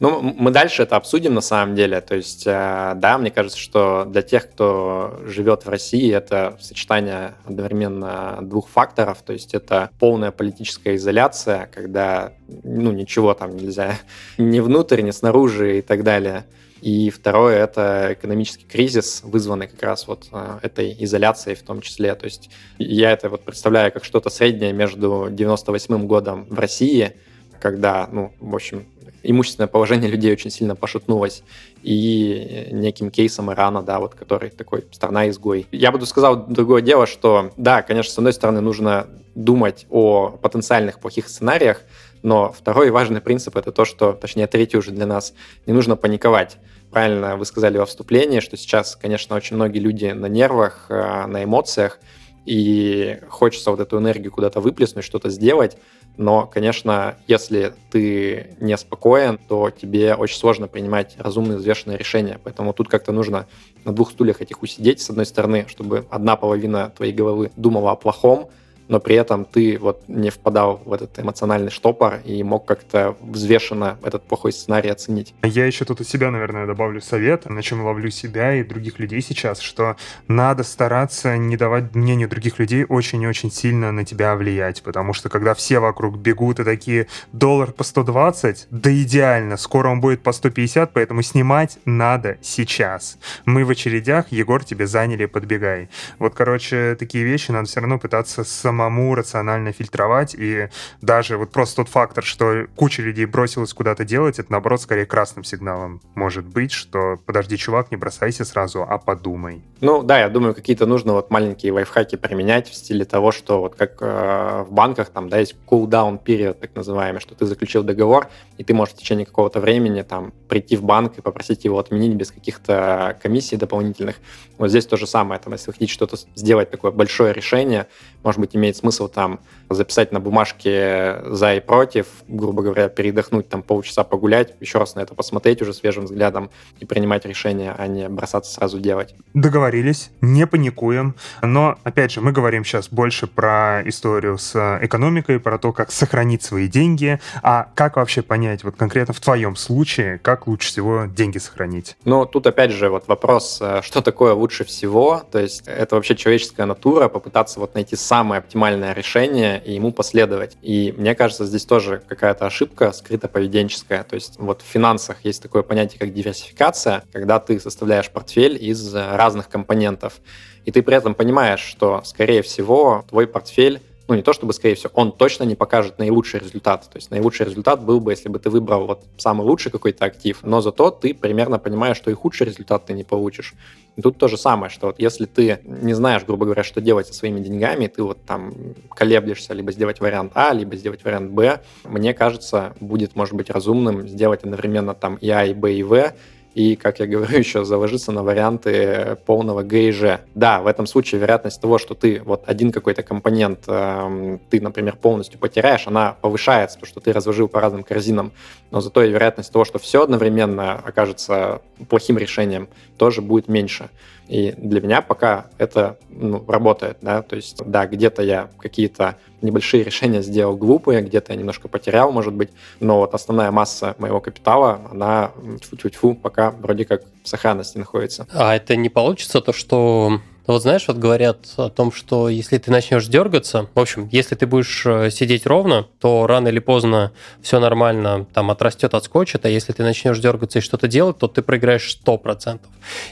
ну, 0.00 0.22
мы 0.22 0.50
дальше 0.50 0.82
это 0.82 0.96
обсудим 0.96 1.34
на 1.34 1.42
самом 1.42 1.74
деле. 1.74 2.00
То 2.00 2.16
есть, 2.16 2.46
э, 2.46 2.92
да, 2.96 3.18
мне 3.18 3.30
кажется, 3.30 3.58
что 3.58 4.06
для 4.06 4.22
тех, 4.22 4.50
кто 4.50 5.20
живет 5.26 5.66
в 5.66 5.68
России, 5.68 6.10
это 6.12 6.56
сочетание 6.58 7.34
одновременно 7.44 8.38
двух 8.40 8.70
факторов. 8.70 9.18
То 9.24 9.34
есть, 9.34 9.52
это 9.52 9.90
полная 9.98 10.30
политическая 10.30 10.96
изоляция, 10.96 11.68
когда 11.72 12.32
ну, 12.64 12.92
ничего 12.92 13.34
там 13.34 13.54
нельзя 13.56 13.98
ни 14.38 14.60
внутрь, 14.60 15.02
ни 15.02 15.10
снаружи 15.10 15.78
и 15.78 15.82
так 15.82 16.02
далее. 16.02 16.46
И 16.80 17.10
второе— 17.10 17.58
это 17.62 18.14
экономический 18.14 18.64
кризис, 18.64 19.20
вызванный 19.22 19.68
как 19.68 19.82
раз 19.82 20.08
вот 20.08 20.28
э, 20.32 20.60
этой 20.62 20.96
изоляцией 20.98 21.56
в 21.56 21.62
том 21.62 21.82
числе. 21.82 22.14
То 22.14 22.24
есть 22.24 22.48
я 22.78 23.12
это 23.12 23.28
вот 23.28 23.44
представляю 23.44 23.92
как 23.92 24.04
что-то 24.04 24.30
среднее 24.30 24.72
между 24.72 25.28
98 25.30 26.06
годом 26.06 26.46
в 26.48 26.58
России, 26.58 27.12
когда, 27.60 28.08
ну, 28.10 28.32
в 28.40 28.54
общем, 28.54 28.86
имущественное 29.22 29.68
положение 29.68 30.10
людей 30.10 30.32
очень 30.32 30.50
сильно 30.50 30.76
пошатнулось, 30.76 31.42
и 31.82 32.68
неким 32.72 33.10
кейсом 33.10 33.50
Ирана, 33.50 33.82
да, 33.82 34.00
вот 34.00 34.14
который 34.14 34.50
такой 34.50 34.84
страна-изгой. 34.90 35.66
Я 35.72 35.92
буду 35.92 36.06
сказал 36.06 36.46
другое 36.46 36.82
дело, 36.82 37.06
что, 37.06 37.52
да, 37.56 37.82
конечно, 37.82 38.12
с 38.12 38.18
одной 38.18 38.32
стороны, 38.32 38.60
нужно 38.60 39.06
думать 39.34 39.86
о 39.90 40.30
потенциальных 40.30 40.98
плохих 40.98 41.28
сценариях, 41.28 41.82
но 42.22 42.52
второй 42.52 42.90
важный 42.90 43.20
принцип 43.20 43.56
это 43.56 43.72
то, 43.72 43.84
что, 43.84 44.12
точнее, 44.12 44.46
третий 44.46 44.76
уже 44.76 44.90
для 44.90 45.06
нас, 45.06 45.32
не 45.66 45.72
нужно 45.72 45.96
паниковать. 45.96 46.58
Правильно 46.90 47.36
вы 47.36 47.44
сказали 47.44 47.78
во 47.78 47.86
вступлении, 47.86 48.40
что 48.40 48.56
сейчас, 48.56 48.96
конечно, 48.96 49.36
очень 49.36 49.56
многие 49.56 49.78
люди 49.78 50.06
на 50.06 50.26
нервах, 50.26 50.86
э, 50.88 51.26
на 51.26 51.44
эмоциях, 51.44 51.98
и 52.46 53.18
хочется 53.28 53.70
вот 53.70 53.80
эту 53.80 53.98
энергию 53.98 54.32
куда-то 54.32 54.60
выплеснуть, 54.60 55.04
что-то 55.04 55.30
сделать, 55.30 55.76
но, 56.16 56.46
конечно, 56.46 57.16
если 57.26 57.72
ты 57.90 58.56
не 58.60 58.76
спокоен, 58.76 59.38
то 59.48 59.70
тебе 59.70 60.14
очень 60.14 60.36
сложно 60.36 60.68
принимать 60.68 61.16
разумные, 61.18 61.58
взвешенные 61.58 61.96
решения. 61.96 62.38
Поэтому 62.44 62.72
тут 62.72 62.88
как-то 62.88 63.12
нужно 63.12 63.46
на 63.84 63.92
двух 63.92 64.10
стульях 64.10 64.42
этих 64.42 64.62
усидеть, 64.62 65.00
с 65.00 65.08
одной 65.10 65.26
стороны, 65.26 65.64
чтобы 65.68 66.06
одна 66.10 66.36
половина 66.36 66.92
твоей 66.94 67.12
головы 67.12 67.50
думала 67.56 67.92
о 67.92 67.96
плохом, 67.96 68.50
но 68.90 68.98
при 68.98 69.14
этом 69.14 69.44
ты 69.44 69.78
вот 69.78 70.02
не 70.08 70.30
впадал 70.30 70.82
в 70.84 70.92
этот 70.92 71.16
эмоциональный 71.18 71.70
штопор 71.70 72.18
и 72.24 72.42
мог 72.42 72.66
как-то 72.66 73.16
взвешенно 73.20 73.98
этот 74.02 74.24
плохой 74.24 74.52
сценарий 74.52 74.90
оценить. 74.90 75.32
Я 75.44 75.64
еще 75.64 75.84
тут 75.84 76.00
у 76.00 76.04
себя, 76.04 76.30
наверное, 76.32 76.66
добавлю 76.66 77.00
совет, 77.00 77.48
на 77.48 77.62
чем 77.62 77.84
ловлю 77.84 78.10
себя 78.10 78.56
и 78.56 78.64
других 78.64 78.98
людей 78.98 79.22
сейчас, 79.22 79.60
что 79.60 79.96
надо 80.26 80.64
стараться 80.64 81.36
не 81.36 81.56
давать 81.56 81.94
мнению 81.94 82.28
других 82.28 82.58
людей 82.58 82.84
очень 82.84 83.22
и 83.22 83.28
очень 83.28 83.52
сильно 83.52 83.92
на 83.92 84.04
тебя 84.04 84.34
влиять, 84.34 84.82
потому 84.82 85.12
что 85.12 85.28
когда 85.28 85.54
все 85.54 85.78
вокруг 85.78 86.18
бегут 86.18 86.58
и 86.58 86.64
такие 86.64 87.06
доллар 87.32 87.70
по 87.70 87.84
120, 87.84 88.66
да 88.70 88.92
идеально, 88.92 89.56
скоро 89.56 89.88
он 89.88 90.00
будет 90.00 90.24
по 90.24 90.32
150, 90.32 90.92
поэтому 90.92 91.22
снимать 91.22 91.78
надо 91.84 92.38
сейчас. 92.42 93.18
Мы 93.44 93.64
в 93.64 93.70
очередях, 93.70 94.32
Егор, 94.32 94.64
тебе 94.64 94.88
заняли, 94.88 95.26
подбегай. 95.26 95.88
Вот, 96.18 96.34
короче, 96.34 96.96
такие 96.98 97.22
вещи 97.22 97.52
надо 97.52 97.68
все 97.68 97.78
равно 97.78 98.00
пытаться 98.00 98.42
сам 98.42 98.79
самому 98.80 99.14
рационально 99.14 99.72
фильтровать, 99.72 100.34
и 100.34 100.68
даже 101.02 101.36
вот 101.36 101.50
просто 101.50 101.76
тот 101.76 101.88
фактор, 101.88 102.24
что 102.24 102.66
куча 102.76 103.02
людей 103.02 103.26
бросилась 103.26 103.74
куда-то 103.74 104.04
делать, 104.04 104.38
это, 104.38 104.50
наоборот, 104.52 104.80
скорее 104.80 105.04
красным 105.04 105.44
сигналом 105.44 106.00
может 106.14 106.46
быть, 106.46 106.72
что 106.72 107.18
подожди, 107.26 107.58
чувак, 107.58 107.90
не 107.90 107.96
бросайся 107.98 108.44
сразу, 108.44 108.86
а 108.88 108.98
подумай. 108.98 109.62
Ну 109.80 110.02
да, 110.02 110.20
я 110.20 110.28
думаю, 110.28 110.54
какие-то 110.54 110.86
нужно 110.86 111.12
вот 111.12 111.30
маленькие 111.30 111.72
лайфхаки 111.72 112.16
применять 112.16 112.68
в 112.68 112.74
стиле 112.74 113.04
того, 113.04 113.32
что 113.32 113.60
вот 113.60 113.74
как 113.74 113.96
э, 114.00 114.64
в 114.66 114.72
банках 114.72 115.10
там, 115.10 115.28
да, 115.28 115.38
есть 115.38 115.56
cool-down 115.66 116.22
период, 116.22 116.60
так 116.60 116.74
называемый, 116.74 117.20
что 117.20 117.34
ты 117.34 117.46
заключил 117.46 117.82
договор, 117.82 118.28
и 118.58 118.64
ты 118.64 118.74
можешь 118.74 118.94
в 118.94 118.98
течение 118.98 119.26
какого-то 119.26 119.60
времени 119.60 120.02
там 120.02 120.32
прийти 120.48 120.76
в 120.76 120.82
банк 120.82 121.18
и 121.18 121.22
попросить 121.22 121.64
его 121.64 121.78
отменить 121.78 122.14
без 122.14 122.30
каких-то 122.30 123.18
комиссий 123.22 123.56
дополнительных. 123.56 124.16
Вот 124.58 124.68
здесь 124.68 124.86
то 124.86 124.96
же 124.96 125.06
самое, 125.06 125.40
там, 125.40 125.52
если 125.52 125.68
вы 125.68 125.72
хотите 125.74 125.92
что-то 125.92 126.16
сделать, 126.34 126.70
такое 126.70 126.90
большое 126.90 127.32
решение, 127.32 127.86
может 128.22 128.40
быть, 128.40 128.54
имеет 128.60 128.76
смысл 128.76 129.08
там 129.08 129.40
записать 129.70 130.12
на 130.12 130.20
бумажке 130.20 131.22
за 131.26 131.54
и 131.54 131.60
против, 131.60 132.06
грубо 132.28 132.62
говоря, 132.62 132.88
передохнуть, 132.88 133.48
там 133.48 133.62
полчаса 133.62 134.04
погулять, 134.04 134.54
еще 134.60 134.78
раз 134.78 134.94
на 134.94 135.00
это 135.00 135.14
посмотреть 135.14 135.62
уже 135.62 135.72
свежим 135.72 136.04
взглядом 136.04 136.50
и 136.80 136.84
принимать 136.84 137.24
решение, 137.24 137.74
а 137.76 137.86
не 137.86 138.08
бросаться 138.08 138.52
сразу 138.52 138.78
делать. 138.80 139.14
Договорились, 139.34 140.10
не 140.20 140.46
паникуем, 140.46 141.14
но, 141.42 141.78
опять 141.84 142.12
же, 142.12 142.20
мы 142.20 142.32
говорим 142.32 142.64
сейчас 142.64 142.88
больше 142.88 143.26
про 143.26 143.82
историю 143.84 144.38
с 144.38 144.78
экономикой, 144.82 145.38
про 145.38 145.58
то, 145.58 145.72
как 145.72 145.92
сохранить 145.92 146.42
свои 146.42 146.68
деньги, 146.68 147.20
а 147.42 147.68
как 147.74 147.96
вообще 147.96 148.22
понять, 148.22 148.64
вот 148.64 148.76
конкретно 148.76 149.14
в 149.14 149.20
твоем 149.20 149.56
случае, 149.56 150.18
как 150.18 150.46
лучше 150.46 150.68
всего 150.68 151.04
деньги 151.06 151.38
сохранить? 151.38 151.96
Ну, 152.04 152.26
тут 152.26 152.46
опять 152.46 152.72
же 152.72 152.90
вот 152.90 153.06
вопрос, 153.06 153.58
э, 153.60 153.80
что 153.82 154.02
такое 154.02 154.34
лучше 154.34 154.64
всего, 154.64 155.22
то 155.30 155.38
есть 155.38 155.62
это 155.66 155.94
вообще 155.94 156.16
человеческая 156.16 156.66
натура, 156.66 157.08
попытаться 157.08 157.60
вот 157.60 157.74
найти 157.74 157.96
самое 157.96 158.40
оптимальное 158.40 158.92
решение 158.94 159.59
и 159.64 159.72
ему 159.72 159.92
последовать. 159.92 160.56
И 160.62 160.94
мне 160.96 161.14
кажется, 161.14 161.44
здесь 161.44 161.64
тоже 161.64 162.02
какая-то 162.06 162.46
ошибка 162.46 162.92
скрыто-поведенческая. 162.92 164.04
То 164.04 164.14
есть 164.14 164.38
вот 164.38 164.62
в 164.62 164.64
финансах 164.64 165.24
есть 165.24 165.42
такое 165.42 165.62
понятие, 165.62 165.98
как 165.98 166.12
диверсификация, 166.12 167.04
когда 167.12 167.38
ты 167.38 167.60
составляешь 167.60 168.10
портфель 168.10 168.56
из 168.60 168.94
разных 168.94 169.48
компонентов. 169.48 170.20
И 170.64 170.72
ты 170.72 170.82
при 170.82 170.96
этом 170.96 171.14
понимаешь, 171.14 171.60
что, 171.60 172.02
скорее 172.04 172.42
всего, 172.42 173.04
твой 173.08 173.26
портфель 173.26 173.80
ну, 174.10 174.16
не 174.16 174.22
то 174.22 174.32
чтобы, 174.32 174.52
скорее 174.52 174.74
всего, 174.74 174.90
он 174.94 175.12
точно 175.12 175.44
не 175.44 175.54
покажет 175.54 176.00
наилучший 176.00 176.40
результат. 176.40 176.88
То 176.90 176.96
есть 176.96 177.12
наилучший 177.12 177.46
результат 177.46 177.84
был 177.84 178.00
бы, 178.00 178.10
если 178.10 178.28
бы 178.28 178.40
ты 178.40 178.50
выбрал 178.50 178.88
вот 178.88 179.04
самый 179.18 179.46
лучший 179.46 179.70
какой-то 179.70 180.04
актив, 180.04 180.40
но 180.42 180.60
зато 180.60 180.90
ты 180.90 181.14
примерно 181.14 181.60
понимаешь, 181.60 181.96
что 181.96 182.10
и 182.10 182.14
худший 182.14 182.48
результат 182.48 182.86
ты 182.86 182.92
не 182.92 183.04
получишь. 183.04 183.54
Тут 184.02 184.18
то 184.18 184.26
же 184.26 184.36
самое, 184.36 184.68
что 184.68 184.88
вот 184.88 184.98
если 184.98 185.26
ты 185.26 185.60
не 185.64 185.94
знаешь, 185.94 186.24
грубо 186.24 186.44
говоря, 186.44 186.64
что 186.64 186.80
делать 186.80 187.06
со 187.06 187.14
своими 187.14 187.38
деньгами, 187.38 187.86
ты 187.86 188.02
вот 188.02 188.18
там 188.26 188.52
колеблешься 188.96 189.54
либо 189.54 189.70
сделать 189.70 190.00
вариант 190.00 190.32
А, 190.34 190.52
либо 190.52 190.74
сделать 190.74 191.04
вариант 191.04 191.30
Б, 191.30 191.60
мне 191.84 192.12
кажется, 192.12 192.74
будет, 192.80 193.14
может 193.14 193.34
быть, 193.34 193.48
разумным 193.48 194.08
сделать 194.08 194.42
одновременно 194.42 194.94
там 194.94 195.14
и 195.16 195.30
А, 195.30 195.44
и 195.44 195.54
Б, 195.54 195.72
и 195.72 195.84
В, 195.84 196.14
и, 196.54 196.76
как 196.76 197.00
я 197.00 197.06
говорю, 197.06 197.38
еще 197.38 197.64
заложиться 197.64 198.12
на 198.12 198.22
варианты 198.22 199.16
полного 199.26 199.62
Г 199.62 199.88
и 199.88 199.92
Ж. 199.92 200.20
Да, 200.34 200.60
в 200.60 200.66
этом 200.66 200.86
случае 200.86 201.20
вероятность 201.20 201.60
того, 201.60 201.78
что 201.78 201.94
ты 201.94 202.20
вот 202.24 202.42
один 202.46 202.72
какой-то 202.72 203.02
компонент, 203.02 203.64
э, 203.66 204.38
ты, 204.50 204.60
например, 204.60 204.96
полностью 204.96 205.38
потеряешь, 205.38 205.86
она 205.86 206.16
повышается, 206.20 206.78
потому 206.78 206.90
что 206.90 207.00
ты 207.00 207.12
разложил 207.12 207.48
по 207.48 207.60
разным 207.60 207.82
корзинам, 207.82 208.32
но 208.70 208.80
зато 208.80 209.02
и 209.02 209.10
вероятность 209.10 209.52
того, 209.52 209.64
что 209.64 209.78
все 209.78 210.02
одновременно 210.02 210.74
окажется 210.74 211.62
плохим 211.88 212.18
решением, 212.18 212.68
тоже 212.98 213.22
будет 213.22 213.48
меньше. 213.48 213.90
И 214.30 214.54
для 214.56 214.80
меня 214.80 215.02
пока 215.02 215.46
это 215.58 215.98
ну, 216.08 216.44
работает, 216.46 216.98
да, 217.02 217.20
то 217.20 217.34
есть, 217.34 217.60
да, 217.66 217.86
где-то 217.88 218.22
я 218.22 218.48
какие-то 218.60 219.16
небольшие 219.42 219.82
решения 219.82 220.22
сделал 220.22 220.56
глупые, 220.56 221.02
где-то 221.02 221.32
я 221.32 221.38
немножко 221.38 221.66
потерял, 221.66 222.12
может 222.12 222.32
быть, 222.32 222.50
но 222.78 223.00
вот 223.00 223.12
основная 223.12 223.50
масса 223.50 223.96
моего 223.98 224.20
капитала, 224.20 224.82
она 224.92 225.32
тьфу-тьфу-тьфу, 225.60 226.14
пока 226.14 226.52
вроде 226.52 226.84
как 226.84 227.02
в 227.24 227.28
сохранности 227.28 227.76
находится. 227.76 228.28
А 228.32 228.54
это 228.54 228.76
не 228.76 228.88
получится 228.88 229.40
то, 229.40 229.52
что 229.52 230.20
вот 230.52 230.62
знаешь, 230.62 230.88
вот 230.88 230.96
говорят 230.96 231.38
о 231.56 231.68
том, 231.68 231.92
что 231.92 232.28
если 232.28 232.58
ты 232.58 232.70
начнешь 232.70 233.06
дергаться, 233.06 233.68
в 233.74 233.78
общем, 233.78 234.08
если 234.10 234.34
ты 234.34 234.46
будешь 234.46 234.84
э, 234.86 235.10
сидеть 235.10 235.46
ровно, 235.46 235.86
то 236.00 236.26
рано 236.26 236.48
или 236.48 236.58
поздно 236.58 237.12
все 237.42 237.60
нормально, 237.60 238.26
там 238.32 238.50
отрастет, 238.50 238.94
отскочит, 238.94 239.44
а 239.44 239.48
если 239.48 239.72
ты 239.72 239.82
начнешь 239.82 240.18
дергаться 240.18 240.58
и 240.58 240.62
что-то 240.62 240.88
делать, 240.88 241.18
то 241.18 241.28
ты 241.28 241.42
проиграешь 241.42 241.98
100%. 242.04 242.60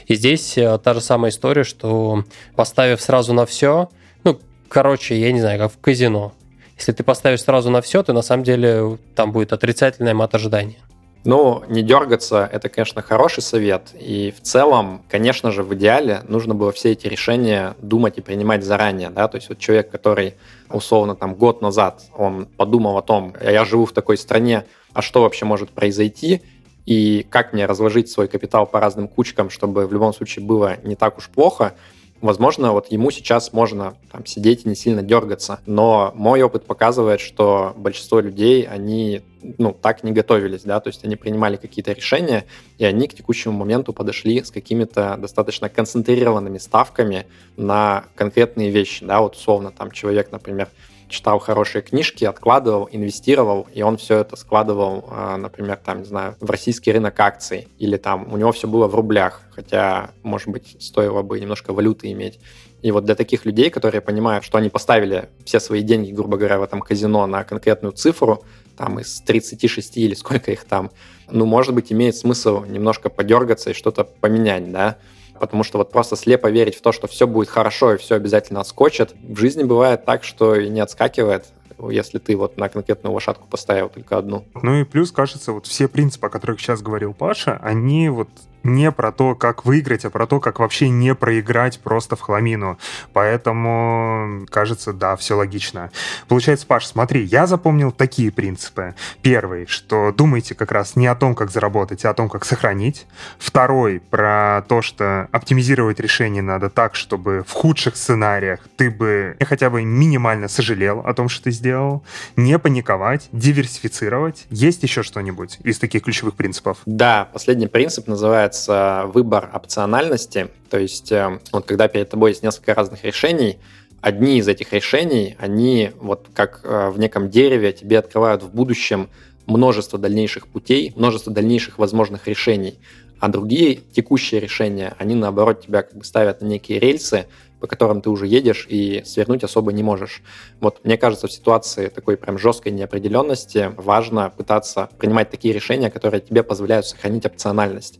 И 0.07 0.15
здесь 0.15 0.57
э, 0.57 0.79
та 0.83 0.93
же 0.93 1.01
самая 1.01 1.31
история, 1.31 1.63
что 1.63 2.23
поставив 2.55 3.01
сразу 3.01 3.33
на 3.33 3.45
все, 3.45 3.89
ну, 4.23 4.39
короче, 4.67 5.19
я 5.19 5.31
не 5.31 5.39
знаю, 5.39 5.59
как 5.59 5.71
в 5.71 5.79
казино. 5.79 6.33
Если 6.77 6.93
ты 6.93 7.03
поставишь 7.03 7.43
сразу 7.43 7.69
на 7.69 7.81
все, 7.81 8.03
то 8.03 8.13
на 8.13 8.21
самом 8.21 8.43
деле 8.43 8.97
там 9.15 9.31
будет 9.31 9.53
отрицательное 9.53 10.13
мат 10.13 10.33
ожидания. 10.33 10.77
Ну, 11.25 11.63
не 11.67 11.83
дергаться– 11.83 12.49
это, 12.51 12.69
конечно, 12.69 13.01
хороший 13.01 13.43
совет. 13.43 13.89
И 13.93 14.33
в 14.35 14.41
целом, 14.41 15.03
конечно 15.09 15.51
же, 15.51 15.63
в 15.63 15.73
идеале 15.75 16.21
нужно 16.27 16.55
было 16.55 16.71
все 16.71 16.93
эти 16.93 17.07
решения 17.07 17.75
думать 17.81 18.17
и 18.17 18.21
принимать 18.21 18.63
заранее. 18.63 19.09
Да? 19.09 19.27
То 19.27 19.35
есть 19.35 19.49
вот 19.49 19.59
человек, 19.59 19.91
который 19.91 20.35
условно 20.69 21.15
там 21.15 21.35
год 21.35 21.61
назад, 21.61 22.03
он 22.15 22.45
подумал 22.45 22.97
о 22.97 23.01
том, 23.01 23.35
я 23.41 23.65
живу 23.65 23.85
в 23.85 23.91
такой 23.91 24.17
стране, 24.17 24.65
а 24.93 25.01
что 25.01 25.21
вообще 25.21 25.43
может 25.43 25.71
произойти, 25.71 26.41
и 26.85 27.25
как 27.29 27.51
мне 27.53 27.65
разложить 27.65 28.09
свой 28.09 28.27
капитал 28.29 28.65
по 28.65 28.79
разным 28.79 29.07
кучкам, 29.09 29.49
чтобы 29.49 29.85
в 29.87 29.93
любом 29.93 30.13
случае 30.13 30.45
было 30.45 30.77
не 30.83 30.95
так 30.95 31.17
уж 31.17 31.27
плохо– 31.27 31.73
Возможно, 32.21 32.73
вот 32.73 32.91
ему 32.91 33.11
сейчас 33.11 33.53
можно 33.53 33.95
там, 34.11 34.25
сидеть 34.25 34.65
и 34.65 34.69
не 34.69 34.75
сильно 34.75 35.01
дергаться, 35.01 35.61
но 35.65 36.11
мой 36.15 36.41
опыт 36.41 36.65
показывает, 36.65 37.21
что 37.21 37.73
большинство 37.77 38.19
людей, 38.19 38.63
они 38.63 39.21
ну, 39.57 39.71
так 39.71 40.03
не 40.03 40.11
готовились, 40.11 40.63
да, 40.63 40.81
то 40.81 40.89
есть 40.89 41.05
они 41.05 41.15
принимали 41.15 41.55
какие-то 41.55 41.93
решения, 41.93 42.45
и 42.77 42.83
они 42.83 43.07
к 43.07 43.13
текущему 43.13 43.57
моменту 43.57 43.93
подошли 43.93 44.43
с 44.43 44.51
какими-то 44.51 45.15
достаточно 45.17 45.69
концентрированными 45.69 46.57
ставками 46.57 47.25
на 47.55 48.03
конкретные 48.15 48.69
вещи, 48.69 49.05
да, 49.05 49.21
вот 49.21 49.35
условно 49.35 49.71
там 49.71 49.91
человек, 49.91 50.31
например, 50.33 50.67
читал 51.09 51.39
хорошие 51.39 51.81
книжки, 51.81 52.23
откладывал, 52.23 52.87
инвестировал, 52.91 53.67
и 53.73 53.81
он 53.81 53.97
все 53.97 54.19
это 54.19 54.35
складывал, 54.35 55.05
а, 55.09 55.37
например, 55.37 55.77
там, 55.83 55.99
не 55.99 56.05
знаю, 56.05 56.35
в 56.39 56.49
российский 56.49 56.91
рынок 56.91 57.19
акций, 57.19 57.67
или 57.79 57.97
там 57.97 58.31
у 58.31 58.37
него 58.37 58.51
все 58.51 58.67
было 58.67 58.87
в 58.87 58.95
рублях, 58.95 59.41
хотя, 59.51 60.11
может 60.23 60.47
быть, 60.47 60.77
стоило 60.79 61.21
бы 61.21 61.39
немножко 61.39 61.73
валюты 61.73 62.11
иметь. 62.11 62.39
И 62.81 62.91
вот 62.91 63.03
для 63.03 63.15
таких 63.15 63.45
людей, 63.45 63.69
которые 63.69 64.01
понимают, 64.01 64.45
что 64.45 64.57
они 64.57 64.69
поставили 64.69 65.29
все 65.43 65.59
свои 65.59 65.81
деньги, 65.81 66.11
грубо 66.11 66.37
говоря, 66.37 66.59
в 66.59 66.63
этом 66.63 66.79
казино 66.79 67.27
на 67.27 67.43
конкретную 67.43 67.91
цифру, 67.91 68.43
там 68.77 68.99
из 68.99 69.19
36 69.21 69.97
или 69.97 70.13
сколько 70.13 70.51
их 70.51 70.63
там, 70.63 70.91
ну, 71.29 71.45
может 71.45 71.75
быть, 71.75 71.91
имеет 71.91 72.15
смысл 72.15 72.63
немножко 72.63 73.09
подергаться 73.09 73.71
и 73.71 73.73
что-то 73.73 74.05
поменять, 74.05 74.71
да, 74.71 74.97
потому 75.39 75.63
что 75.63 75.77
вот 75.77 75.91
просто 75.91 76.15
слепо 76.15 76.47
верить 76.47 76.75
в 76.75 76.81
то, 76.81 76.91
что 76.91 77.07
все 77.07 77.27
будет 77.27 77.49
хорошо 77.49 77.93
и 77.93 77.97
все 77.97 78.15
обязательно 78.15 78.61
отскочит. 78.61 79.15
В 79.21 79.37
жизни 79.37 79.63
бывает 79.63 80.05
так, 80.05 80.23
что 80.23 80.55
и 80.55 80.69
не 80.69 80.79
отскакивает, 80.79 81.45
если 81.89 82.19
ты 82.19 82.35
вот 82.35 82.57
на 82.57 82.69
конкретную 82.69 83.13
лошадку 83.13 83.47
поставил 83.47 83.89
только 83.89 84.17
одну. 84.17 84.45
Ну 84.53 84.75
и 84.75 84.83
плюс, 84.83 85.11
кажется, 85.11 85.53
вот 85.53 85.65
все 85.67 85.87
принципы, 85.87 86.27
о 86.27 86.29
которых 86.29 86.59
сейчас 86.59 86.81
говорил 86.81 87.13
Паша, 87.13 87.59
они 87.61 88.09
вот 88.09 88.29
не 88.63 88.91
про 88.91 89.11
то, 89.11 89.35
как 89.35 89.65
выиграть, 89.65 90.05
а 90.05 90.09
про 90.09 90.27
то, 90.27 90.39
как 90.39 90.59
вообще 90.59 90.89
не 90.89 91.15
проиграть 91.15 91.79
просто 91.79 92.15
в 92.15 92.21
хламину. 92.21 92.77
Поэтому, 93.13 94.45
кажется, 94.49 94.93
да, 94.93 95.15
все 95.15 95.35
логично. 95.35 95.91
Получается, 96.27 96.67
Паш, 96.67 96.85
смотри, 96.85 97.23
я 97.23 97.47
запомнил 97.47 97.91
такие 97.91 98.31
принципы. 98.31 98.95
Первый, 99.21 99.65
что 99.65 100.11
думайте 100.11 100.55
как 100.55 100.71
раз 100.71 100.95
не 100.95 101.07
о 101.07 101.15
том, 101.15 101.35
как 101.35 101.51
заработать, 101.51 102.05
а 102.05 102.11
о 102.11 102.13
том, 102.13 102.29
как 102.29 102.45
сохранить. 102.45 103.07
Второй, 103.37 103.99
про 103.99 104.63
то, 104.67 104.81
что 104.81 105.27
оптимизировать 105.31 105.99
решение 105.99 106.41
надо 106.41 106.69
так, 106.69 106.95
чтобы 106.95 107.43
в 107.47 107.51
худших 107.53 107.95
сценариях 107.95 108.59
ты 108.75 108.89
бы 108.89 109.35
хотя 109.41 109.69
бы 109.69 109.83
минимально 109.83 110.47
сожалел 110.47 110.99
о 110.99 111.13
том, 111.13 111.29
что 111.29 111.45
ты 111.45 111.51
сделал. 111.51 112.03
Не 112.35 112.59
паниковать, 112.59 113.29
диверсифицировать. 113.31 114.45
Есть 114.49 114.83
еще 114.83 115.03
что-нибудь 115.03 115.59
из 115.63 115.79
таких 115.79 116.03
ключевых 116.03 116.35
принципов? 116.35 116.77
Да, 116.85 117.29
последний 117.31 117.67
принцип 117.67 118.07
называется 118.07 118.48
называется 118.49 119.03
выбор 119.13 119.49
опциональности. 119.53 120.49
То 120.69 120.79
есть 120.79 121.11
э, 121.11 121.39
вот 121.51 121.65
когда 121.65 121.87
перед 121.87 122.09
тобой 122.09 122.31
есть 122.31 122.43
несколько 122.43 122.73
разных 122.73 123.03
решений, 123.03 123.57
одни 124.01 124.39
из 124.39 124.47
этих 124.47 124.73
решений, 124.73 125.35
они 125.39 125.91
вот 125.99 126.27
как 126.33 126.61
э, 126.63 126.89
в 126.89 126.99
неком 126.99 127.29
дереве 127.29 127.73
тебе 127.73 127.99
открывают 127.99 128.43
в 128.43 128.49
будущем 128.49 129.09
множество 129.45 129.99
дальнейших 129.99 130.47
путей, 130.47 130.93
множество 130.95 131.31
дальнейших 131.31 131.77
возможных 131.77 132.27
решений. 132.27 132.79
А 133.19 133.27
другие 133.27 133.75
текущие 133.75 134.39
решения, 134.39 134.95
они 134.97 135.13
наоборот 135.13 135.65
тебя 135.65 135.83
как 135.83 135.97
бы 135.97 136.05
ставят 136.05 136.41
на 136.41 136.45
некие 136.45 136.79
рельсы, 136.79 137.25
по 137.59 137.67
которым 137.67 138.01
ты 138.01 138.09
уже 138.09 138.25
едешь 138.25 138.65
и 138.69 139.03
свернуть 139.05 139.43
особо 139.43 139.73
не 139.73 139.83
можешь. 139.83 140.21
Вот 140.61 140.79
мне 140.85 140.97
кажется, 140.97 141.27
в 141.27 141.31
ситуации 141.31 141.87
такой 141.87 142.15
прям 142.15 142.37
жесткой 142.37 142.71
неопределенности 142.71 143.73
важно 143.75 144.31
пытаться 144.35 144.89
принимать 144.97 145.29
такие 145.29 145.53
решения, 145.53 145.91
которые 145.91 146.21
тебе 146.21 146.43
позволяют 146.43 146.85
сохранить 146.85 147.25
опциональность. 147.25 147.99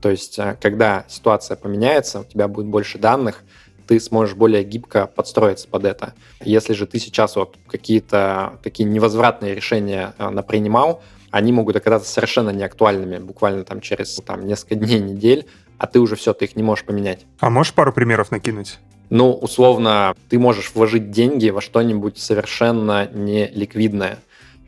То 0.00 0.10
есть, 0.10 0.38
э, 0.38 0.56
когда 0.60 1.04
ситуация 1.08 1.56
поменяется, 1.56 2.20
у 2.20 2.24
тебя 2.24 2.48
будет 2.48 2.66
больше 2.66 2.98
данных, 2.98 3.42
ты 3.86 3.98
сможешь 3.98 4.36
более 4.36 4.62
гибко 4.62 5.06
подстроиться 5.06 5.66
под 5.68 5.84
это. 5.84 6.14
Если 6.44 6.74
же 6.74 6.86
ты 6.86 6.98
сейчас 6.98 7.36
вот 7.36 7.56
какие-то 7.66 8.58
такие 8.62 8.88
невозвратные 8.88 9.54
решения 9.54 10.14
э, 10.16 10.28
напринимал, 10.30 11.02
они 11.30 11.52
могут 11.52 11.76
оказаться 11.76 12.10
совершенно 12.10 12.50
неактуальными 12.50 13.18
буквально 13.18 13.64
там 13.64 13.80
через 13.80 14.14
там, 14.24 14.46
несколько 14.46 14.74
дней, 14.76 15.00
недель, 15.00 15.46
а 15.78 15.86
ты 15.86 15.98
уже 15.98 16.16
все, 16.16 16.32
ты 16.34 16.44
их 16.44 16.56
не 16.56 16.62
можешь 16.62 16.84
поменять. 16.84 17.26
А 17.40 17.50
можешь 17.50 17.74
пару 17.74 17.92
примеров 17.92 18.30
накинуть? 18.30 18.78
Ну, 19.08 19.32
условно, 19.32 20.14
ты 20.28 20.38
можешь 20.38 20.70
вложить 20.72 21.10
деньги 21.10 21.48
во 21.50 21.60
что-нибудь 21.60 22.18
совершенно 22.18 23.08
не 23.08 23.48
ликвидное. 23.48 24.18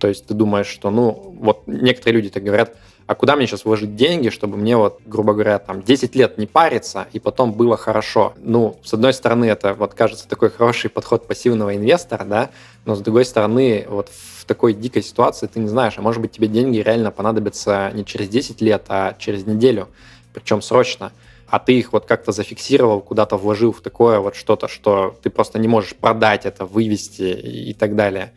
То 0.00 0.08
есть 0.08 0.26
ты 0.26 0.34
думаешь, 0.34 0.66
что, 0.66 0.90
ну, 0.90 1.36
вот 1.38 1.62
некоторые 1.68 2.16
люди 2.16 2.30
так 2.30 2.42
говорят, 2.42 2.76
а 3.06 3.14
куда 3.14 3.36
мне 3.36 3.46
сейчас 3.46 3.64
вложить 3.64 3.96
деньги, 3.96 4.28
чтобы 4.28 4.56
мне 4.56 4.76
вот, 4.76 5.00
грубо 5.06 5.32
говоря, 5.32 5.58
там 5.58 5.82
10 5.82 6.14
лет 6.14 6.38
не 6.38 6.46
париться, 6.46 7.06
и 7.12 7.18
потом 7.18 7.52
было 7.52 7.76
хорошо. 7.76 8.34
Ну, 8.38 8.78
с 8.82 8.94
одной 8.94 9.12
стороны, 9.12 9.46
это 9.46 9.74
вот 9.74 9.94
кажется 9.94 10.28
такой 10.28 10.50
хороший 10.50 10.90
подход 10.90 11.26
пассивного 11.26 11.76
инвестора, 11.76 12.24
да, 12.24 12.50
но 12.84 12.94
с 12.94 13.00
другой 13.00 13.24
стороны, 13.24 13.86
вот 13.88 14.08
в 14.08 14.44
такой 14.44 14.74
дикой 14.74 15.02
ситуации 15.02 15.46
ты 15.46 15.60
не 15.60 15.68
знаешь, 15.68 15.94
а 15.96 16.02
может 16.02 16.20
быть 16.20 16.32
тебе 16.32 16.48
деньги 16.48 16.78
реально 16.78 17.10
понадобятся 17.10 17.90
не 17.94 18.04
через 18.04 18.28
10 18.28 18.60
лет, 18.60 18.84
а 18.88 19.14
через 19.18 19.46
неделю, 19.46 19.88
причем 20.32 20.62
срочно 20.62 21.12
а 21.52 21.58
ты 21.58 21.78
их 21.78 21.92
вот 21.92 22.06
как-то 22.06 22.32
зафиксировал, 22.32 23.02
куда-то 23.02 23.36
вложил 23.36 23.72
в 23.72 23.82
такое 23.82 24.20
вот 24.20 24.34
что-то, 24.34 24.68
что 24.68 25.14
ты 25.22 25.28
просто 25.28 25.58
не 25.58 25.68
можешь 25.68 25.94
продать 25.94 26.46
это, 26.46 26.64
вывести 26.64 27.24
и 27.24 27.74
так 27.74 27.94
далее. 27.94 28.32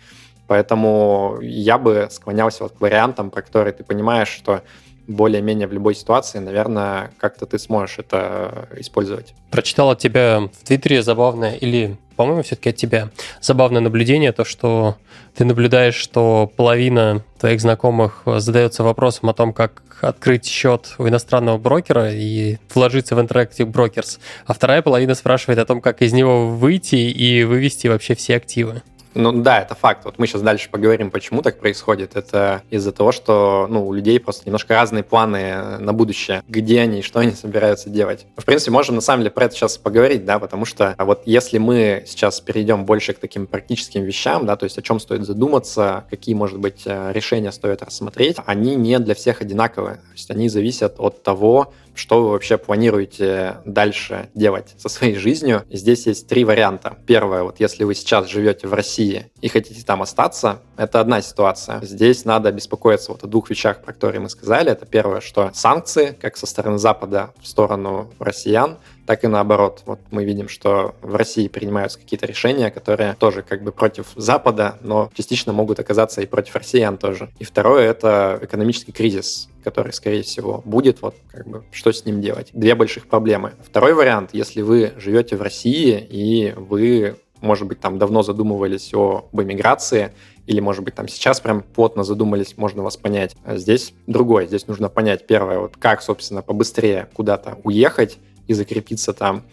Поэтому 0.47 1.39
я 1.41 1.77
бы 1.77 2.08
склонялся 2.12 2.63
вот 2.63 2.73
к 2.73 2.81
вариантам, 2.81 3.31
про 3.31 3.41
которые 3.41 3.73
ты 3.73 3.84
понимаешь, 3.84 4.29
что 4.29 4.62
более-менее 5.08 5.67
в 5.67 5.73
любой 5.73 5.95
ситуации, 5.95 6.39
наверное, 6.39 7.12
как-то 7.19 7.45
ты 7.45 7.60
сможешь 7.60 7.99
это 7.99 8.69
использовать. 8.77 9.34
Прочитал 9.51 9.91
от 9.91 9.99
тебя 9.99 10.39
в 10.39 10.65
Твиттере 10.65 11.03
забавное, 11.03 11.53
или, 11.53 11.97
по-моему, 12.15 12.41
все-таки 12.43 12.69
от 12.69 12.75
тебя, 12.75 13.10
забавное 13.41 13.81
наблюдение, 13.81 14.31
то, 14.31 14.45
что 14.45 14.97
ты 15.36 15.45
наблюдаешь, 15.45 15.95
что 15.95 16.51
половина 16.55 17.23
твоих 17.39 17.62
знакомых 17.62 18.23
задается 18.25 18.84
вопросом 18.84 19.29
о 19.29 19.34
том, 19.34 19.53
как 19.53 19.84
открыть 20.01 20.45
счет 20.45 20.95
у 20.97 21.08
иностранного 21.08 21.58
брокера 21.58 22.12
и 22.12 22.58
вложиться 22.73 23.15
в 23.15 23.19
Interactive 23.19 23.71
Brokers, 23.71 24.19
а 24.45 24.53
вторая 24.53 24.81
половина 24.81 25.15
спрашивает 25.15 25.60
о 25.60 25.65
том, 25.65 25.81
как 25.81 26.01
из 26.01 26.13
него 26.13 26.49
выйти 26.49 26.95
и 26.95 27.43
вывести 27.43 27.88
вообще 27.88 28.15
все 28.15 28.36
активы. 28.36 28.81
Ну 29.15 29.32
да, 29.32 29.62
это 29.62 29.75
факт. 29.75 30.04
Вот 30.04 30.19
мы 30.19 30.28
сейчас 30.28 30.41
дальше 30.41 30.69
поговорим, 30.69 31.10
почему 31.10 31.41
так 31.41 31.58
происходит. 31.60 32.15
Это 32.15 32.62
из-за 32.69 32.91
того, 32.91 33.13
что 33.13 33.65
ну, 33.69 33.88
у 33.88 33.93
людей 33.93 34.19
просто 34.19 34.43
немножко 34.45 34.75
разные 34.75 35.04
планы 35.04 35.78
на 35.80 35.93
будущее, 35.93 36.43
где 36.47 36.82
они 36.82 37.01
что 37.01 37.19
они 37.19 37.32
собираются 37.32 37.89
делать. 37.89 38.25
В 38.36 38.43
принципе, 38.43 38.71
можем 38.71 38.95
на 38.95 39.01
самом 39.01 39.21
деле 39.21 39.32
про 39.32 39.45
это 39.45 39.56
сейчас 39.56 39.78
поговорить, 39.78 40.25
да, 40.25 40.38
потому 40.39 40.65
что 40.65 40.95
вот 40.97 41.21
если 41.25 41.58
мы 41.58 42.04
сейчас 42.08 42.41
перейдем 42.41 42.86
больше 42.86 43.13
к 43.13 43.19
таким 43.19 43.47
практическим 43.47 44.04
вещам, 44.04 44.45
да, 44.45 44.58
то 44.58 44.65
есть 44.65 44.78
о 44.78 44.82
чем 44.82 44.99
стоит 44.99 45.25
задуматься, 45.25 46.04
какие, 46.10 46.36
может 46.36 46.60
быть, 46.60 46.82
э, 46.86 47.12
решения 47.13 47.51
стоит 47.51 47.84
рассмотреть, 47.84 48.38
они 48.45 48.75
не 48.75 48.99
для 48.99 49.15
всех 49.15 49.41
одинаковые. 49.41 49.95
То 49.95 50.12
есть 50.13 50.30
они 50.30 50.49
зависят 50.49 50.95
от 50.97 51.23
того, 51.23 51.73
что 51.95 52.21
вы 52.21 52.31
вообще 52.31 52.58
планируете 52.58 53.58
дальше 53.65 54.29
делать 54.34 54.75
со 54.77 54.89
своей 54.89 55.15
жизнью. 55.15 55.63
Здесь 55.69 56.05
есть 56.05 56.27
три 56.27 56.43
варианта. 56.43 56.97
Первое, 57.08 57.43
вот 57.43 57.60
если 57.60 57.84
вы 57.84 57.95
сейчас 57.95 58.29
живете 58.29 58.67
в 58.67 58.73
России 58.73 59.31
и 59.41 59.47
хотите 59.47 59.84
там 59.84 60.01
остаться, 60.01 60.60
это 60.77 60.99
одна 60.99 61.21
ситуация. 61.21 61.81
Здесь 61.81 62.25
надо 62.25 62.51
беспокоиться 62.51 63.12
вот 63.12 63.23
о 63.23 63.27
двух 63.27 63.49
вещах, 63.49 63.81
про 63.81 63.93
которые 63.93 64.21
мы 64.21 64.29
сказали. 64.29 64.71
Это 64.71 64.86
первое, 64.86 65.21
что 65.21 65.51
санкции, 65.53 66.17
как 66.19 66.38
со 66.38 66.45
стороны 66.45 66.77
Запада 66.77 67.34
в 67.41 67.47
сторону 67.47 68.12
россиян, 68.19 68.77
так 69.05 69.23
и 69.23 69.27
наоборот. 69.27 69.83
Вот 69.85 69.99
мы 70.11 70.25
видим, 70.25 70.49
что 70.49 70.95
в 71.01 71.15
России 71.15 71.47
принимаются 71.47 71.99
какие-то 71.99 72.25
решения, 72.25 72.71
которые 72.71 73.15
тоже 73.19 73.41
как 73.41 73.63
бы 73.63 73.71
против 73.71 74.07
Запада, 74.15 74.77
но 74.81 75.09
частично 75.13 75.53
могут 75.53 75.79
оказаться 75.79 76.21
и 76.21 76.25
против 76.25 76.55
россиян 76.55 76.97
тоже. 76.97 77.29
И 77.39 77.43
второе— 77.43 77.89
это 77.89 78.39
экономический 78.41 78.91
кризис, 78.91 79.49
который, 79.63 79.93
скорее 79.93 80.23
всего, 80.23 80.61
будет, 80.65 81.01
вот 81.01 81.15
как 81.31 81.47
бы 81.47 81.63
что 81.71 81.91
с 81.91 82.05
ним 82.05 82.21
делать. 82.21 82.49
Две 82.53 82.75
больших 82.75 83.07
проблемы. 83.07 83.53
Второй 83.63 83.93
вариант, 83.93 84.31
если 84.33 84.61
вы 84.61 84.93
живете 84.97 85.35
в 85.35 85.41
России 85.41 85.99
и 85.99 86.53
вы 86.55 87.15
может 87.41 87.67
быть, 87.67 87.79
там 87.79 87.99
давно 87.99 88.23
задумывались 88.23 88.93
об 88.93 89.29
эмиграции, 89.33 90.13
или, 90.47 90.59
может 90.59 90.83
быть, 90.83 90.95
там 90.95 91.07
сейчас 91.07 91.39
прям 91.39 91.61
плотно 91.61 92.03
задумались, 92.03 92.57
можно 92.57 92.83
вас 92.83 92.97
понять. 92.97 93.35
А 93.43 93.57
здесь 93.57 93.93
другое. 94.07 94.47
Здесь 94.47 94.67
нужно 94.67 94.89
понять, 94.89 95.27
первое, 95.27 95.59
вот 95.59 95.77
как, 95.77 96.01
собственно, 96.01 96.41
побыстрее 96.41 97.07
куда-то 97.13 97.57
уехать 97.63 98.17
и 98.47 98.53
закрепиться 98.53 99.13
там. 99.13 99.43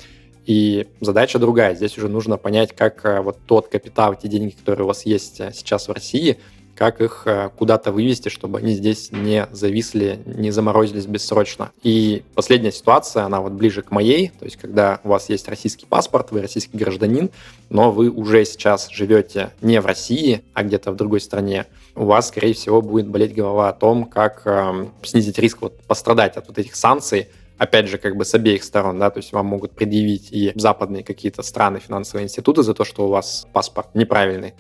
И 0.44 0.88
задача 1.00 1.38
другая. 1.38 1.74
Здесь 1.74 1.96
уже 1.96 2.09
нужно 2.09 2.37
понять, 2.37 2.74
как 2.74 3.05
э, 3.05 3.20
вот 3.20 3.38
тот 3.46 3.68
капитал, 3.68 4.16
те 4.16 4.28
деньги, 4.28 4.50
которые 4.50 4.85
у 4.85 4.88
вас 4.88 5.07
есть 5.07 5.40
э, 5.40 5.52
сейчас 5.55 5.87
в 5.87 5.92
России, 5.92 6.38
как 6.74 7.00
их 7.00 7.22
э, 7.26 7.50
куда-то 7.57 7.92
вывести, 7.92 8.28
чтобы 8.28 8.59
они 8.59 8.74
здесь 8.74 9.12
не 9.12 9.46
зависли, 9.52 10.20
не 10.26 10.50
заморозились 10.50 11.07
бессрочно. 11.07 11.70
И 11.83 12.24
последняя 12.35 12.72
ситуация, 12.72 13.24
она 13.24 13.40
вот 13.40 13.52
ближе 13.52 13.83
к 13.83 13.90
моей, 13.90 14.33
то 14.37 14.44
есть 14.44 14.57
когда 14.57 15.00
у 15.05 15.11
вас 15.11 15.28
есть 15.28 15.48
российский 15.48 15.87
паспорт, 15.87 16.33
вы 16.33 16.40
российский 16.40 16.76
гражданин, 16.76 17.31
но 17.68 17.92
вы 17.92 18.11
уже 18.11 18.44
сейчас 18.44 18.88
живете 18.90 19.50
не 19.61 19.81
в 19.81 19.87
России, 19.87 20.42
а 20.55 20.64
где-то 20.64 20.90
в 20.90 20.96
другой 20.96 21.20
стране, 21.20 21.66
у 21.94 22.05
вас, 22.05 22.28
скорее 22.28 22.55
всего, 22.55 22.81
будет 22.81 23.07
болеть 23.07 23.35
голова 23.35 23.68
о 23.68 23.72
том, 23.72 24.07
как 24.07 24.42
э, 24.46 24.87
снизить 25.02 25.38
риск 25.38 25.59
вот, 25.61 25.78
пострадать 25.83 26.37
от 26.37 26.48
вот 26.48 26.59
этих 26.59 26.74
санкций, 26.74 27.28
опять 27.62 27.87
же, 27.87 27.98
как 27.98 28.16
бы 28.16 28.25
с 28.25 28.35
обеих 28.35 28.64
сторон, 28.64 28.98
да, 28.98 29.11
то 29.11 29.18
есть 29.18 29.33
вам 29.33 29.46
могут 29.46 29.72
предъявить 29.72 30.33
и 30.33 30.53
западные 30.57 31.05
какие-то 31.05 31.42
страны, 31.42 31.79
финансовые 31.79 32.25
институты 32.25 32.64
за 32.64 32.75
то, 32.75 32.85
что 32.85 33.07
у 33.07 33.09
вас 33.09 33.46
паспорт 33.53 33.94
неправильный, 33.94 34.55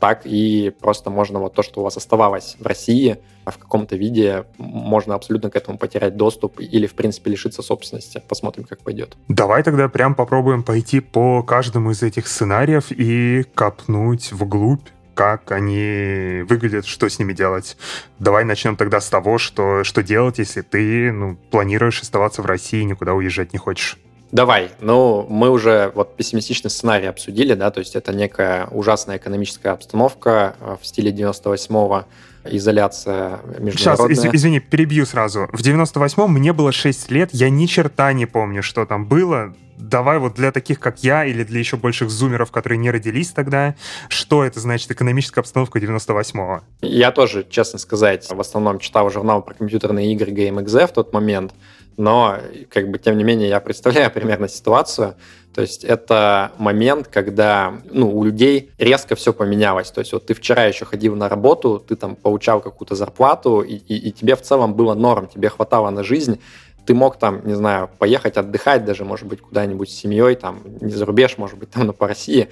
так 0.00 0.22
и 0.24 0.72
просто 0.80 1.10
можно 1.10 1.38
вот 1.38 1.54
то, 1.54 1.62
что 1.62 1.80
у 1.80 1.84
вас 1.84 1.96
оставалось 1.96 2.56
в 2.58 2.66
России, 2.66 3.18
в 3.46 3.58
каком-то 3.58 3.96
виде 3.96 4.44
можно 4.58 5.14
абсолютно 5.14 5.50
к 5.50 5.56
этому 5.56 5.78
потерять 5.78 6.16
доступ 6.16 6.58
или, 6.58 6.86
в 6.86 6.94
принципе, 6.94 7.30
лишиться 7.30 7.62
собственности. 7.62 8.22
Посмотрим, 8.28 8.64
как 8.64 8.80
пойдет. 8.80 9.16
Давай 9.28 9.62
тогда 9.62 9.88
прям 9.88 10.14
попробуем 10.16 10.64
пойти 10.64 11.00
по 11.00 11.42
каждому 11.44 11.92
из 11.92 12.02
этих 12.02 12.26
сценариев 12.26 12.90
и 12.90 13.44
копнуть 13.54 14.32
вглубь 14.32 14.86
как 15.18 15.50
они 15.50 16.44
выглядят, 16.48 16.86
что 16.86 17.08
с 17.08 17.18
ними 17.18 17.32
делать. 17.32 17.76
Давай 18.20 18.44
начнем 18.44 18.76
тогда 18.76 19.00
с 19.00 19.08
того, 19.08 19.38
что, 19.38 19.82
что 19.82 20.04
делать, 20.04 20.38
если 20.38 20.60
ты 20.60 21.10
ну, 21.10 21.36
планируешь 21.50 22.00
оставаться 22.02 22.40
в 22.40 22.46
России 22.46 22.82
и 22.82 22.84
никуда 22.84 23.14
уезжать 23.14 23.52
не 23.52 23.58
хочешь. 23.58 23.98
Давай. 24.30 24.70
Ну, 24.80 25.26
мы 25.28 25.50
уже 25.50 25.90
вот 25.96 26.14
пессимистичный 26.14 26.70
сценарий 26.70 27.06
обсудили, 27.06 27.54
да, 27.54 27.72
то 27.72 27.80
есть 27.80 27.96
это 27.96 28.12
некая 28.12 28.66
ужасная 28.66 29.16
экономическая 29.16 29.70
обстановка 29.70 30.54
э, 30.60 30.76
в 30.80 30.86
стиле 30.86 31.10
98-го, 31.10 32.04
изоляция 32.50 33.40
международная. 33.58 34.14
Сейчас, 34.14 34.24
из, 34.26 34.34
извини, 34.34 34.60
перебью 34.60 35.06
сразу. 35.06 35.48
В 35.52 35.60
98-м 35.60 36.32
мне 36.32 36.52
было 36.52 36.72
6 36.72 37.10
лет, 37.10 37.30
я 37.32 37.50
ни 37.50 37.66
черта 37.66 38.12
не 38.12 38.26
помню, 38.26 38.62
что 38.62 38.86
там 38.86 39.06
было. 39.06 39.54
Давай 39.76 40.18
вот 40.18 40.34
для 40.34 40.50
таких, 40.50 40.80
как 40.80 41.04
я, 41.04 41.24
или 41.24 41.44
для 41.44 41.60
еще 41.60 41.76
больших 41.76 42.10
зумеров, 42.10 42.50
которые 42.50 42.78
не 42.78 42.90
родились 42.90 43.30
тогда, 43.30 43.76
что 44.08 44.44
это 44.44 44.58
значит 44.58 44.90
экономическая 44.90 45.40
обстановка 45.40 45.78
98-го? 45.78 46.62
Я 46.82 47.12
тоже, 47.12 47.46
честно 47.48 47.78
сказать, 47.78 48.28
в 48.28 48.40
основном 48.40 48.80
читал 48.80 49.08
журнал 49.08 49.40
про 49.40 49.54
компьютерные 49.54 50.12
игры 50.12 50.32
GameXZ 50.32 50.88
в 50.88 50.92
тот 50.92 51.12
момент, 51.12 51.54
но, 51.98 52.38
как 52.70 52.90
бы, 52.90 52.98
тем 52.98 53.18
не 53.18 53.24
менее, 53.24 53.48
я 53.48 53.60
представляю 53.60 54.10
примерно 54.10 54.48
ситуацию. 54.48 55.16
То 55.52 55.62
есть 55.62 55.82
это 55.82 56.52
момент, 56.56 57.08
когда 57.08 57.80
ну, 57.90 58.16
у 58.16 58.22
людей 58.22 58.70
резко 58.78 59.16
все 59.16 59.32
поменялось. 59.32 59.90
То 59.90 59.98
есть 60.00 60.12
вот 60.12 60.26
ты 60.26 60.34
вчера 60.34 60.66
еще 60.66 60.84
ходил 60.84 61.16
на 61.16 61.28
работу, 61.28 61.84
ты 61.86 61.96
там 61.96 62.14
получал 62.14 62.60
какую-то 62.60 62.94
зарплату, 62.94 63.62
и, 63.62 63.74
и, 63.74 64.08
и 64.08 64.12
тебе 64.12 64.36
в 64.36 64.42
целом 64.42 64.74
было 64.74 64.94
норм, 64.94 65.26
тебе 65.26 65.48
хватало 65.48 65.90
на 65.90 66.04
жизнь, 66.04 66.40
ты 66.86 66.94
мог 66.94 67.18
там, 67.18 67.44
не 67.44 67.54
знаю, 67.54 67.90
поехать 67.98 68.36
отдыхать 68.36 68.84
даже, 68.84 69.04
может 69.04 69.26
быть, 69.26 69.40
куда-нибудь 69.40 69.90
с 69.90 69.94
семьей, 69.94 70.36
там, 70.36 70.62
не 70.80 70.92
за 70.92 71.04
рубеж, 71.04 71.36
может 71.36 71.58
быть, 71.58 71.70
там, 71.70 71.86
но 71.86 71.92
по 71.92 72.06
России. 72.06 72.48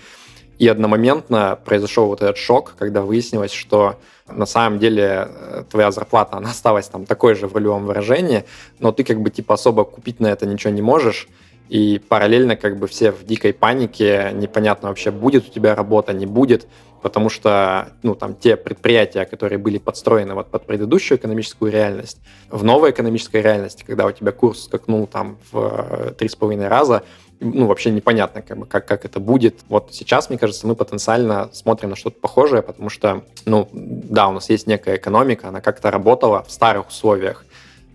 И 0.58 0.66
одномоментно 0.66 1.58
произошел 1.64 2.08
вот 2.08 2.22
этот 2.22 2.36
шок, 2.36 2.74
когда 2.78 3.02
выяснилось, 3.02 3.52
что 3.52 4.00
на 4.28 4.46
самом 4.46 4.78
деле 4.78 5.28
э, 5.28 5.64
твоя 5.70 5.90
зарплата, 5.90 6.36
она 6.36 6.50
осталась 6.50 6.88
там 6.88 7.06
такой 7.06 7.34
же 7.34 7.46
в 7.46 7.54
ролевом 7.54 7.86
выражении, 7.86 8.44
но 8.78 8.92
ты 8.92 9.04
как 9.04 9.20
бы 9.20 9.30
типа 9.30 9.54
особо 9.54 9.84
купить 9.84 10.20
на 10.20 10.28
это 10.28 10.46
ничего 10.46 10.72
не 10.72 10.82
можешь, 10.82 11.28
и 11.68 12.00
параллельно 12.08 12.56
как 12.56 12.78
бы 12.78 12.86
все 12.86 13.10
в 13.10 13.24
дикой 13.24 13.52
панике, 13.52 14.30
непонятно 14.34 14.88
вообще, 14.88 15.10
будет 15.10 15.48
у 15.48 15.50
тебя 15.50 15.74
работа, 15.74 16.12
не 16.12 16.26
будет, 16.26 16.66
потому 17.02 17.28
что, 17.28 17.88
ну, 18.02 18.14
там, 18.14 18.34
те 18.34 18.56
предприятия, 18.56 19.24
которые 19.24 19.58
были 19.58 19.78
подстроены 19.78 20.34
вот 20.34 20.48
под 20.48 20.66
предыдущую 20.66 21.18
экономическую 21.18 21.70
реальность, 21.70 22.18
в 22.50 22.64
новой 22.64 22.90
экономической 22.90 23.42
реальности, 23.42 23.84
когда 23.86 24.06
у 24.06 24.12
тебя 24.12 24.32
курс 24.32 24.64
скакнул 24.64 25.06
там 25.06 25.38
в 25.52 26.08
э, 26.08 26.14
три 26.18 26.28
с 26.28 26.36
половиной 26.36 26.68
раза, 26.68 27.02
ну, 27.40 27.66
вообще 27.66 27.90
непонятно, 27.90 28.42
как, 28.42 28.68
как, 28.68 28.86
как 28.86 29.04
это 29.04 29.20
будет. 29.20 29.60
Вот 29.68 29.88
сейчас, 29.92 30.28
мне 30.28 30.38
кажется, 30.38 30.66
мы 30.66 30.74
потенциально 30.74 31.50
смотрим 31.52 31.90
на 31.90 31.96
что-то 31.96 32.20
похожее, 32.20 32.62
потому 32.62 32.90
что, 32.90 33.22
ну, 33.44 33.68
да, 33.72 34.28
у 34.28 34.32
нас 34.32 34.50
есть 34.50 34.66
некая 34.66 34.96
экономика, 34.96 35.48
она 35.48 35.60
как-то 35.60 35.90
работала 35.90 36.42
в 36.42 36.50
старых 36.50 36.88
условиях, 36.88 37.45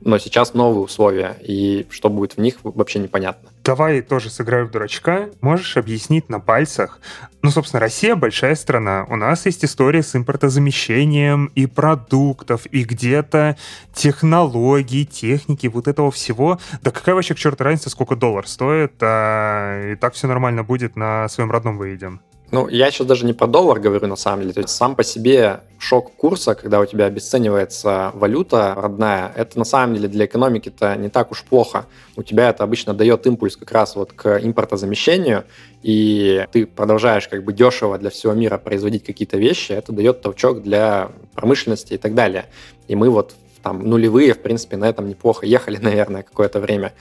но 0.02 0.18
сейчас 0.18 0.54
новые 0.54 0.84
условия, 0.84 1.38
и 1.42 1.88
что 1.90 2.10
будет 2.10 2.34
в 2.34 2.38
них, 2.40 2.56
вообще 2.64 3.00
непонятно. 3.00 3.50
Давай 3.64 4.02
тоже 4.02 4.30
сыграю 4.30 4.68
в 4.68 4.72
дурачка. 4.72 5.30
Можешь 5.42 5.78
объяснить 5.78 6.30
на 6.30 6.40
пальцах? 6.40 7.00
Ну, 7.44 7.52
собственно, 7.52 7.80
Россия 7.80 8.16
большая 8.16 8.56
страна. 8.56 9.06
У 9.10 9.16
нас 9.16 9.46
есть 9.46 9.64
история 9.64 10.02
с 10.02 10.16
импортозамещением 10.16 11.52
и 11.54 11.68
продуктов, 11.68 12.66
и 12.66 12.84
где-то 12.84 13.58
технологий, 13.94 15.06
техники, 15.06 15.68
вот 15.68 15.88
этого 15.88 16.12
всего. 16.12 16.60
Да 16.82 16.90
какая 16.92 17.14
вообще 17.14 17.36
к 17.36 17.38
черту 17.38 17.64
разница, 17.64 17.92
сколько 17.92 18.16
доллар 18.16 18.48
стоит, 18.48 18.94
а 19.02 19.92
и 19.92 19.96
так 19.96 20.16
все 20.16 20.28
нормально 20.28 20.64
будет, 20.64 20.96
на 20.96 21.28
своем 21.30 21.52
родном 21.52 21.78
выедем. 21.78 22.22
Ну, 22.52 22.68
я 22.68 22.92
сейчас 22.92 23.08
даже 23.08 23.26
не 23.26 23.32
про 23.32 23.48
доллар 23.48 23.80
говорю, 23.80 24.08
на 24.08 24.18
самом 24.18 24.42
деле. 24.42 24.54
То 24.54 24.60
есть 24.60 24.76
сам 24.76 24.98
по 24.98 25.04
себе 25.06 25.62
шок 25.80 26.14
курса, 26.18 26.54
когда 26.54 26.82
у 26.82 26.86
тебя 26.86 27.06
обесценивается 27.06 28.12
валюта 28.14 28.74
родная, 28.76 29.32
это 29.38 29.58
на 29.58 29.64
самом 29.64 29.96
деле 29.96 30.10
для 30.10 30.26
экономики-то 30.26 30.98
не 30.98 31.08
так 31.08 31.32
уж 31.32 31.44
плохо. 31.44 31.86
У 32.18 32.24
тебя 32.24 32.50
это 32.50 32.66
обычно 32.66 32.94
дает 32.94 33.26
импульс 33.26 33.56
как 33.56 33.72
раз 33.72 33.96
вот 33.96 34.12
к 34.12 34.38
импортозамещению, 34.38 35.46
и 35.82 36.46
ты 36.52 36.66
продолжаешь 36.66 37.30
как 37.30 37.46
бы 37.46 37.54
дешево 37.54 37.98
для 37.98 38.10
всего 38.10 38.34
мира 38.34 38.58
производить 38.58 39.06
какие-то 39.06 39.38
вещи, 39.38 39.72
это 39.72 39.94
дает 39.94 40.22
толчок 40.22 40.62
для 40.62 41.12
промышленности 41.34 41.94
и 41.94 41.98
так 41.98 42.14
далее. 42.14 42.48
И 42.90 42.96
мы 42.96 43.10
вот 43.10 43.34
там 43.64 43.88
нулевые, 43.88 44.34
в 44.34 44.40
принципе, 44.40 44.76
на 44.76 44.90
этом 44.90 45.08
неплохо 45.08 45.46
ехали, 45.46 45.78
наверное, 45.82 46.24
какое-то 46.24 46.60
время. 46.60 46.94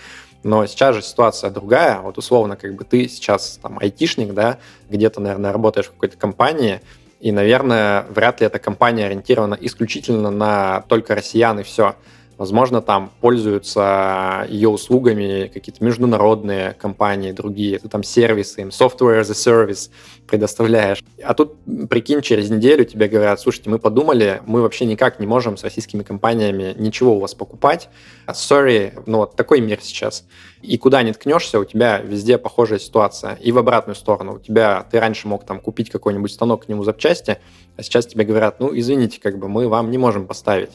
Но 0.42 0.66
сейчас 0.66 0.94
же 0.94 1.02
ситуация 1.02 1.50
другая. 1.50 2.00
Вот 2.00 2.16
условно, 2.18 2.56
как 2.56 2.74
бы 2.74 2.84
ты 2.84 3.08
сейчас 3.08 3.58
там 3.62 3.78
айтишник, 3.78 4.32
да, 4.32 4.58
где-то, 4.88 5.20
наверное, 5.20 5.52
работаешь 5.52 5.86
в 5.86 5.92
какой-то 5.92 6.16
компании, 6.16 6.80
и, 7.20 7.32
наверное, 7.32 8.06
вряд 8.08 8.40
ли 8.40 8.46
эта 8.46 8.58
компания 8.58 9.06
ориентирована 9.06 9.56
исключительно 9.60 10.30
на 10.30 10.82
только 10.88 11.14
россиян 11.14 11.60
и 11.60 11.62
все. 11.62 11.94
Возможно, 12.40 12.80
там 12.80 13.12
пользуются 13.20 14.46
ее 14.48 14.70
услугами 14.70 15.50
какие-то 15.52 15.84
международные 15.84 16.72
компании, 16.72 17.32
другие, 17.32 17.78
ты 17.78 17.86
там 17.86 18.02
сервисы, 18.02 18.62
им 18.62 18.68
software 18.68 19.20
as 19.20 19.30
a 19.30 19.34
service 19.34 19.90
предоставляешь. 20.26 21.04
А 21.22 21.34
тут, 21.34 21.56
прикинь, 21.90 22.22
через 22.22 22.48
неделю 22.48 22.86
тебе 22.86 23.08
говорят, 23.08 23.40
слушайте, 23.40 23.68
мы 23.68 23.78
подумали, 23.78 24.40
мы 24.46 24.62
вообще 24.62 24.86
никак 24.86 25.20
не 25.20 25.26
можем 25.26 25.58
с 25.58 25.64
российскими 25.64 26.02
компаниями 26.02 26.74
ничего 26.78 27.16
у 27.16 27.20
вас 27.20 27.34
покупать. 27.34 27.90
Sorry, 28.26 28.98
ну 29.04 29.18
вот 29.18 29.36
такой 29.36 29.60
мир 29.60 29.78
сейчас. 29.82 30.24
И 30.62 30.78
куда 30.78 31.02
не 31.02 31.12
ткнешься, 31.12 31.60
у 31.60 31.66
тебя 31.66 31.98
везде 31.98 32.38
похожая 32.38 32.78
ситуация. 32.78 33.34
И 33.34 33.52
в 33.52 33.58
обратную 33.58 33.96
сторону. 33.96 34.36
У 34.36 34.38
тебя, 34.38 34.86
ты 34.90 34.98
раньше 34.98 35.28
мог 35.28 35.44
там 35.44 35.60
купить 35.60 35.90
какой-нибудь 35.90 36.32
станок 36.32 36.64
к 36.64 36.68
нему 36.70 36.84
запчасти, 36.84 37.36
а 37.76 37.82
сейчас 37.82 38.06
тебе 38.06 38.24
говорят, 38.24 38.60
ну, 38.60 38.70
извините, 38.74 39.20
как 39.20 39.38
бы 39.38 39.46
мы 39.48 39.68
вам 39.68 39.90
не 39.90 39.98
можем 39.98 40.26
поставить. 40.26 40.70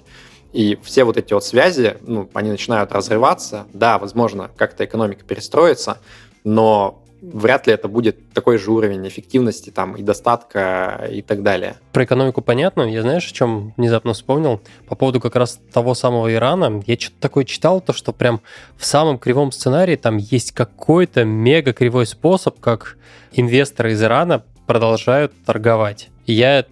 И 0.56 0.80
все 0.84 1.04
вот 1.04 1.18
эти 1.18 1.34
вот 1.34 1.44
связи, 1.44 1.98
ну, 2.00 2.30
они 2.34 2.50
начинают 2.50 2.94
разрываться. 2.94 3.68
Да, 3.74 4.00
возможно, 4.00 4.50
как-то 4.56 4.86
экономика 4.86 5.26
перестроится, 5.26 5.98
но 6.46 7.04
вряд 7.22 7.68
ли 7.68 7.74
это 7.74 7.90
будет 7.90 8.32
такой 8.32 8.58
же 8.58 8.72
уровень 8.72 9.06
эффективности 9.06 9.70
там 9.70 9.98
и 9.98 10.02
достатка 10.02 11.10
и 11.12 11.22
так 11.22 11.44
далее. 11.44 11.76
Про 11.92 12.06
экономику 12.06 12.42
понятно. 12.42 12.84
Я 12.84 13.02
знаешь, 13.02 13.30
о 13.30 13.34
чем 13.34 13.74
внезапно 13.76 14.14
вспомнил? 14.14 14.62
По 14.88 14.96
поводу 14.96 15.20
как 15.20 15.36
раз 15.36 15.60
того 15.74 15.94
самого 15.94 16.34
Ирана. 16.34 16.82
Я 16.88 16.96
что-то 16.98 17.20
такое 17.20 17.44
читал, 17.44 17.82
то 17.82 17.92
что 17.92 18.14
прям 18.14 18.40
в 18.78 18.86
самом 18.86 19.18
кривом 19.18 19.52
сценарии 19.52 19.98
там 19.98 20.16
есть 20.16 20.54
какой-то 20.54 21.26
мега 21.26 21.74
кривой 21.74 22.06
способ, 22.06 22.62
как 22.62 22.96
инвесторы 23.34 23.92
из 23.92 24.02
Ирана 24.02 24.46
продолжают 24.68 25.34
торговать. 25.46 26.08
И 26.26 26.32
я 26.34 26.66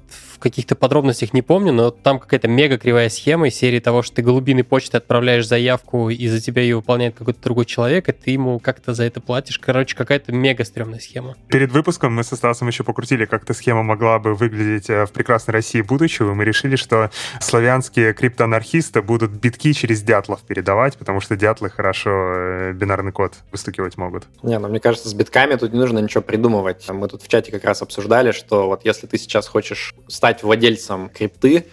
каких-то 0.44 0.76
подробностях 0.76 1.34
не 1.34 1.42
помню, 1.42 1.72
но 1.74 1.90
там 1.90 2.20
какая-то 2.20 2.48
мега 2.48 2.78
кривая 2.78 3.10
схема 3.10 3.48
из 3.48 3.56
серии 3.56 3.80
того, 3.80 4.04
что 4.04 4.18
ты 4.18 4.22
голубиной 4.22 4.64
почтой 4.64 5.00
отправляешь 5.00 5.48
заявку, 5.48 6.10
и 6.10 6.28
за 6.28 6.42
тебя 6.42 6.62
ее 6.62 6.76
выполняет 6.76 7.16
какой-то 7.16 7.42
другой 7.42 7.66
человек, 7.66 8.10
и 8.10 8.12
ты 8.12 8.32
ему 8.32 8.60
как-то 8.60 8.94
за 8.94 9.06
это 9.06 9.22
платишь. 9.22 9.58
Короче, 9.58 9.96
какая-то 9.96 10.32
мега 10.34 10.66
стрёмная 10.66 11.00
схема. 11.00 11.36
Перед 11.48 11.72
выпуском 11.72 12.14
мы 12.14 12.24
со 12.24 12.36
Стасом 12.36 12.68
еще 12.68 12.84
покрутили, 12.84 13.26
как 13.26 13.44
эта 13.44 13.54
схема 13.54 13.84
могла 13.84 14.20
бы 14.20 14.36
выглядеть 14.36 14.90
э, 14.90 15.06
в 15.06 15.12
прекрасной 15.12 15.54
России 15.54 15.82
будущего, 15.82 16.32
и 16.32 16.36
мы 16.36 16.44
решили, 16.44 16.76
что 16.76 17.10
славянские 17.40 18.14
криптоанархисты 18.14 19.02
будут 19.02 19.32
битки 19.32 19.72
через 19.74 20.02
дятлов 20.02 20.42
передавать, 20.42 20.98
потому 20.98 21.22
что 21.22 21.38
дятлы 21.38 21.70
хорошо 21.70 22.12
э, 22.12 22.74
бинарный 22.74 23.14
код 23.14 23.34
выстукивать 23.52 23.98
могут. 23.98 24.28
Не, 24.44 24.60
ну 24.60 24.68
мне 24.68 24.80
кажется, 24.80 25.08
с 25.08 25.14
битками 25.14 25.56
тут 25.56 25.72
не 25.72 25.80
нужно 25.80 26.00
ничего 26.00 26.22
придумывать. 26.22 26.88
Мы 26.90 27.08
тут 27.08 27.22
в 27.22 27.28
чате 27.30 27.52
как 27.52 27.64
раз 27.64 27.82
обсуждали, 27.82 28.32
что 28.32 28.68
вот 28.68 28.84
если 28.84 29.08
ты 29.08 29.18
сейчас 29.18 29.48
хочешь 29.48 29.96
стать 30.08 30.33
стать 30.34 30.44
владельцем 30.44 31.10
крипты, 31.10 31.66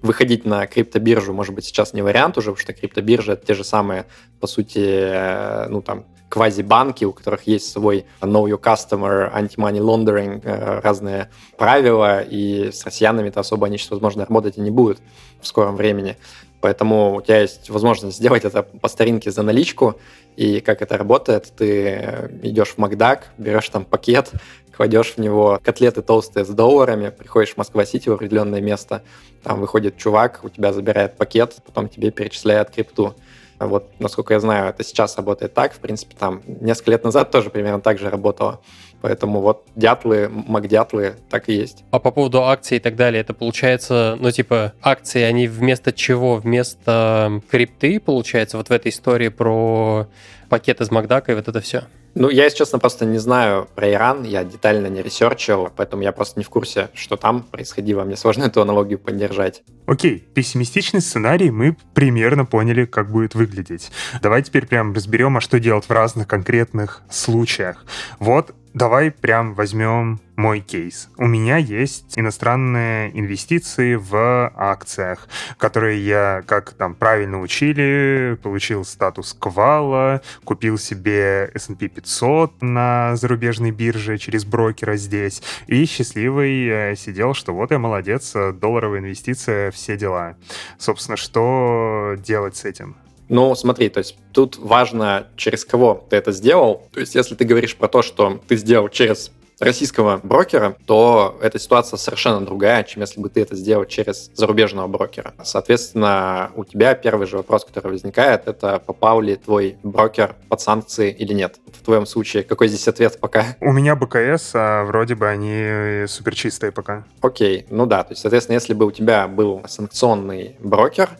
выходить 0.00 0.46
на 0.46 0.66
криптобиржу, 0.66 1.34
может 1.34 1.54
быть, 1.54 1.66
сейчас 1.66 1.92
не 1.92 2.00
вариант 2.00 2.38
уже, 2.38 2.50
потому 2.50 2.62
что 2.62 2.72
криптобиржи— 2.72 3.32
это 3.32 3.46
те 3.46 3.54
же 3.54 3.62
самые, 3.62 4.06
по 4.40 4.46
сути, 4.46 4.78
э, 4.80 5.68
ну, 5.68 5.82
там, 5.82 6.06
квазибанки, 6.30 7.04
у 7.04 7.12
которых 7.12 7.46
есть 7.46 7.70
свой 7.70 8.06
know 8.22 8.44
your 8.44 8.60
customer, 8.60 9.30
anti-money 9.34 9.80
laundering, 9.80 10.40
э, 10.42 10.80
разные 10.80 11.28
правила, 11.58 12.20
и 12.22 12.70
с 12.72 12.84
россиянами-то 12.84 13.40
особо 13.40 13.66
они 13.66 13.78
возможно, 13.90 14.24
работать 14.24 14.56
и 14.56 14.60
не 14.60 14.70
будут 14.70 14.98
в 15.40 15.46
скором 15.46 15.76
времени. 15.76 16.16
Поэтому 16.60 17.16
у 17.16 17.22
тебя 17.22 17.42
есть 17.42 17.68
возможность 17.68 18.16
сделать 18.16 18.44
это 18.44 18.62
по 18.62 18.88
старинке 18.88 19.30
за 19.30 19.42
наличку, 19.42 20.00
и 20.36 20.60
как 20.60 20.82
это 20.82 20.96
работает, 20.96 21.52
ты 21.56 22.30
идешь 22.42 22.70
в 22.70 22.78
Макдак, 22.78 23.28
берешь 23.38 23.68
там 23.68 23.84
пакет, 23.84 24.32
кладешь 24.76 25.14
в 25.14 25.18
него 25.18 25.58
котлеты 25.62 26.02
толстые 26.02 26.44
с 26.44 26.48
долларами, 26.48 27.10
приходишь 27.10 27.54
в 27.54 27.56
Москва-Сити 27.56 28.08
в 28.08 28.12
определенное 28.12 28.60
место, 28.60 29.02
там 29.42 29.60
выходит 29.60 29.96
чувак, 29.96 30.40
у 30.42 30.48
тебя 30.48 30.72
забирает 30.72 31.16
пакет, 31.16 31.56
потом 31.64 31.88
тебе 31.88 32.10
перечисляет 32.10 32.70
крипту. 32.70 33.14
Вот, 33.58 33.88
насколько 34.00 34.34
я 34.34 34.40
знаю, 34.40 34.68
это 34.68 34.84
сейчас 34.84 35.16
работает 35.16 35.54
так. 35.54 35.72
В 35.72 35.78
принципе, 35.78 36.14
там 36.18 36.42
несколько 36.46 36.90
лет 36.90 37.04
назад 37.04 37.30
тоже 37.30 37.48
примерно 37.48 37.80
так 37.80 37.98
же 37.98 38.10
работало. 38.10 38.60
Поэтому 39.00 39.40
вот 39.40 39.64
дятлы, 39.74 40.28
макдятлы 40.28 41.14
так 41.30 41.48
и 41.48 41.54
есть. 41.54 41.84
А 41.90 41.98
по 41.98 42.10
поводу 42.10 42.42
акций 42.42 42.76
и 42.76 42.80
так 42.80 42.96
далее, 42.96 43.22
это 43.22 43.32
получается, 43.32 44.16
ну, 44.20 44.30
типа, 44.30 44.74
акции, 44.82 45.22
они 45.22 45.48
вместо 45.48 45.92
чего? 45.92 46.36
Вместо 46.36 47.40
крипты, 47.50 47.98
получается, 47.98 48.58
вот 48.58 48.68
в 48.68 48.72
этой 48.72 48.90
истории 48.90 49.28
про 49.28 50.06
пакет 50.50 50.82
из 50.82 50.90
Макдака 50.90 51.32
и 51.32 51.34
вот 51.34 51.48
это 51.48 51.60
все? 51.60 51.84
Ну, 52.18 52.30
я, 52.30 52.44
если 52.44 52.56
честно, 52.56 52.78
просто 52.78 53.04
не 53.04 53.18
знаю 53.18 53.68
про 53.74 53.92
Иран, 53.92 54.22
я 54.22 54.42
детально 54.42 54.86
не 54.86 55.02
research 55.02 55.50
ил, 55.50 55.68
поэтому 55.76 56.02
я 56.02 56.12
просто 56.12 56.40
не 56.40 56.44
в 56.44 56.48
курсе, 56.48 56.88
что 56.94 57.16
там 57.16 57.42
происходило. 57.42 58.04
Мне 58.04 58.16
сложно 58.16 58.44
эту 58.44 58.62
аналогию 58.62 58.98
поддержать. 58.98 59.62
Окей, 59.84 60.26
пессимистичный 60.32 61.02
сценарий 61.02 61.50
мы 61.50 61.76
примерно 61.92 62.46
поняли, 62.46 62.86
как 62.86 63.10
будет 63.10 63.34
выглядеть. 63.34 63.90
Давай 64.22 64.42
теперь 64.42 64.66
прям 64.66 64.94
разберем, 64.94 65.36
а 65.36 65.42
что 65.42 65.60
делать 65.60 65.84
в 65.84 65.90
разных 65.90 66.26
конкретных 66.26 67.02
случаях. 67.10 67.84
Вот 68.18 68.54
Давай 68.76 69.10
прям 69.10 69.54
возьмем 69.54 70.20
мой 70.36 70.60
кейс. 70.60 71.08
У 71.16 71.26
меня 71.26 71.56
есть 71.56 72.18
иностранные 72.18 73.10
инвестиции 73.18 73.94
в 73.94 74.52
акциях, 74.54 75.28
которые 75.56 76.04
я, 76.04 76.42
как 76.46 76.74
там 76.74 76.94
правильно 76.94 77.40
учили, 77.40 78.38
получил 78.42 78.84
статус 78.84 79.32
квала, 79.32 80.20
купил 80.44 80.76
себе 80.76 81.50
S&P 81.54 81.88
500 81.88 82.60
на 82.60 83.16
зарубежной 83.16 83.70
бирже 83.70 84.18
через 84.18 84.44
брокера 84.44 84.96
здесь, 84.96 85.42
и 85.68 85.86
счастливый 85.86 86.68
э, 86.68 86.96
сидел, 86.96 87.32
что 87.32 87.54
вот 87.54 87.70
я 87.70 87.78
молодец, 87.78 88.34
долларовая 88.60 88.98
инвестиция, 88.98 89.70
все 89.70 89.96
дела. 89.96 90.36
Собственно, 90.76 91.16
что 91.16 92.16
делать 92.18 92.56
с 92.56 92.66
этим? 92.66 92.94
Ну, 93.28 93.54
смотри, 93.54 93.88
то 93.88 93.98
есть 93.98 94.16
тут 94.32 94.56
важно, 94.58 95.26
через 95.36 95.64
кого 95.64 96.06
ты 96.08 96.16
это 96.16 96.32
сделал. 96.32 96.82
То 96.92 97.00
есть 97.00 97.14
если 97.14 97.34
ты 97.34 97.44
говоришь 97.44 97.76
про 97.76 97.88
то, 97.88 98.02
что 98.02 98.40
ты 98.46 98.56
сделал 98.56 98.88
через 98.88 99.30
российского 99.58 100.20
брокера, 100.22 100.76
то 100.86 101.38
эта 101.40 101.58
ситуация 101.58 101.96
совершенно 101.96 102.44
другая, 102.44 102.82
чем 102.84 103.00
если 103.00 103.20
бы 103.20 103.28
ты 103.28 103.40
это 103.40 103.56
сделал 103.56 103.84
через 103.84 104.30
зарубежного 104.34 104.86
брокера. 104.86 105.34
Соответственно, 105.42 106.50
у 106.56 106.64
тебя 106.64 106.94
первый 106.94 107.26
же 107.26 107.38
вопрос, 107.38 107.64
который 107.64 107.92
возникает, 107.92 108.46
это 108.46 108.78
попал 108.78 109.20
ли 109.20 109.36
твой 109.36 109.76
брокер 109.82 110.36
под 110.48 110.60
санкции 110.60 111.10
или 111.10 111.32
нет. 111.32 111.56
В 111.72 111.84
твоем 111.84 112.06
случае, 112.06 112.42
какой 112.42 112.68
здесь 112.68 112.86
ответ 112.88 113.18
пока? 113.18 113.56
У 113.60 113.72
меня 113.72 113.96
БКС, 113.96 114.50
а 114.54 114.84
вроде 114.84 115.14
бы 115.14 115.26
они 115.26 116.06
суперчистые 116.06 116.72
пока. 116.72 117.04
Окей, 117.20 117.66
ну 117.70 117.86
да, 117.86 118.04
то 118.04 118.12
есть, 118.12 118.22
соответственно, 118.22 118.54
если 118.54 118.74
бы 118.74 118.86
у 118.86 118.90
тебя 118.90 119.26
был 119.26 119.62
санкционный 119.66 120.56
брокер, 120.60 121.10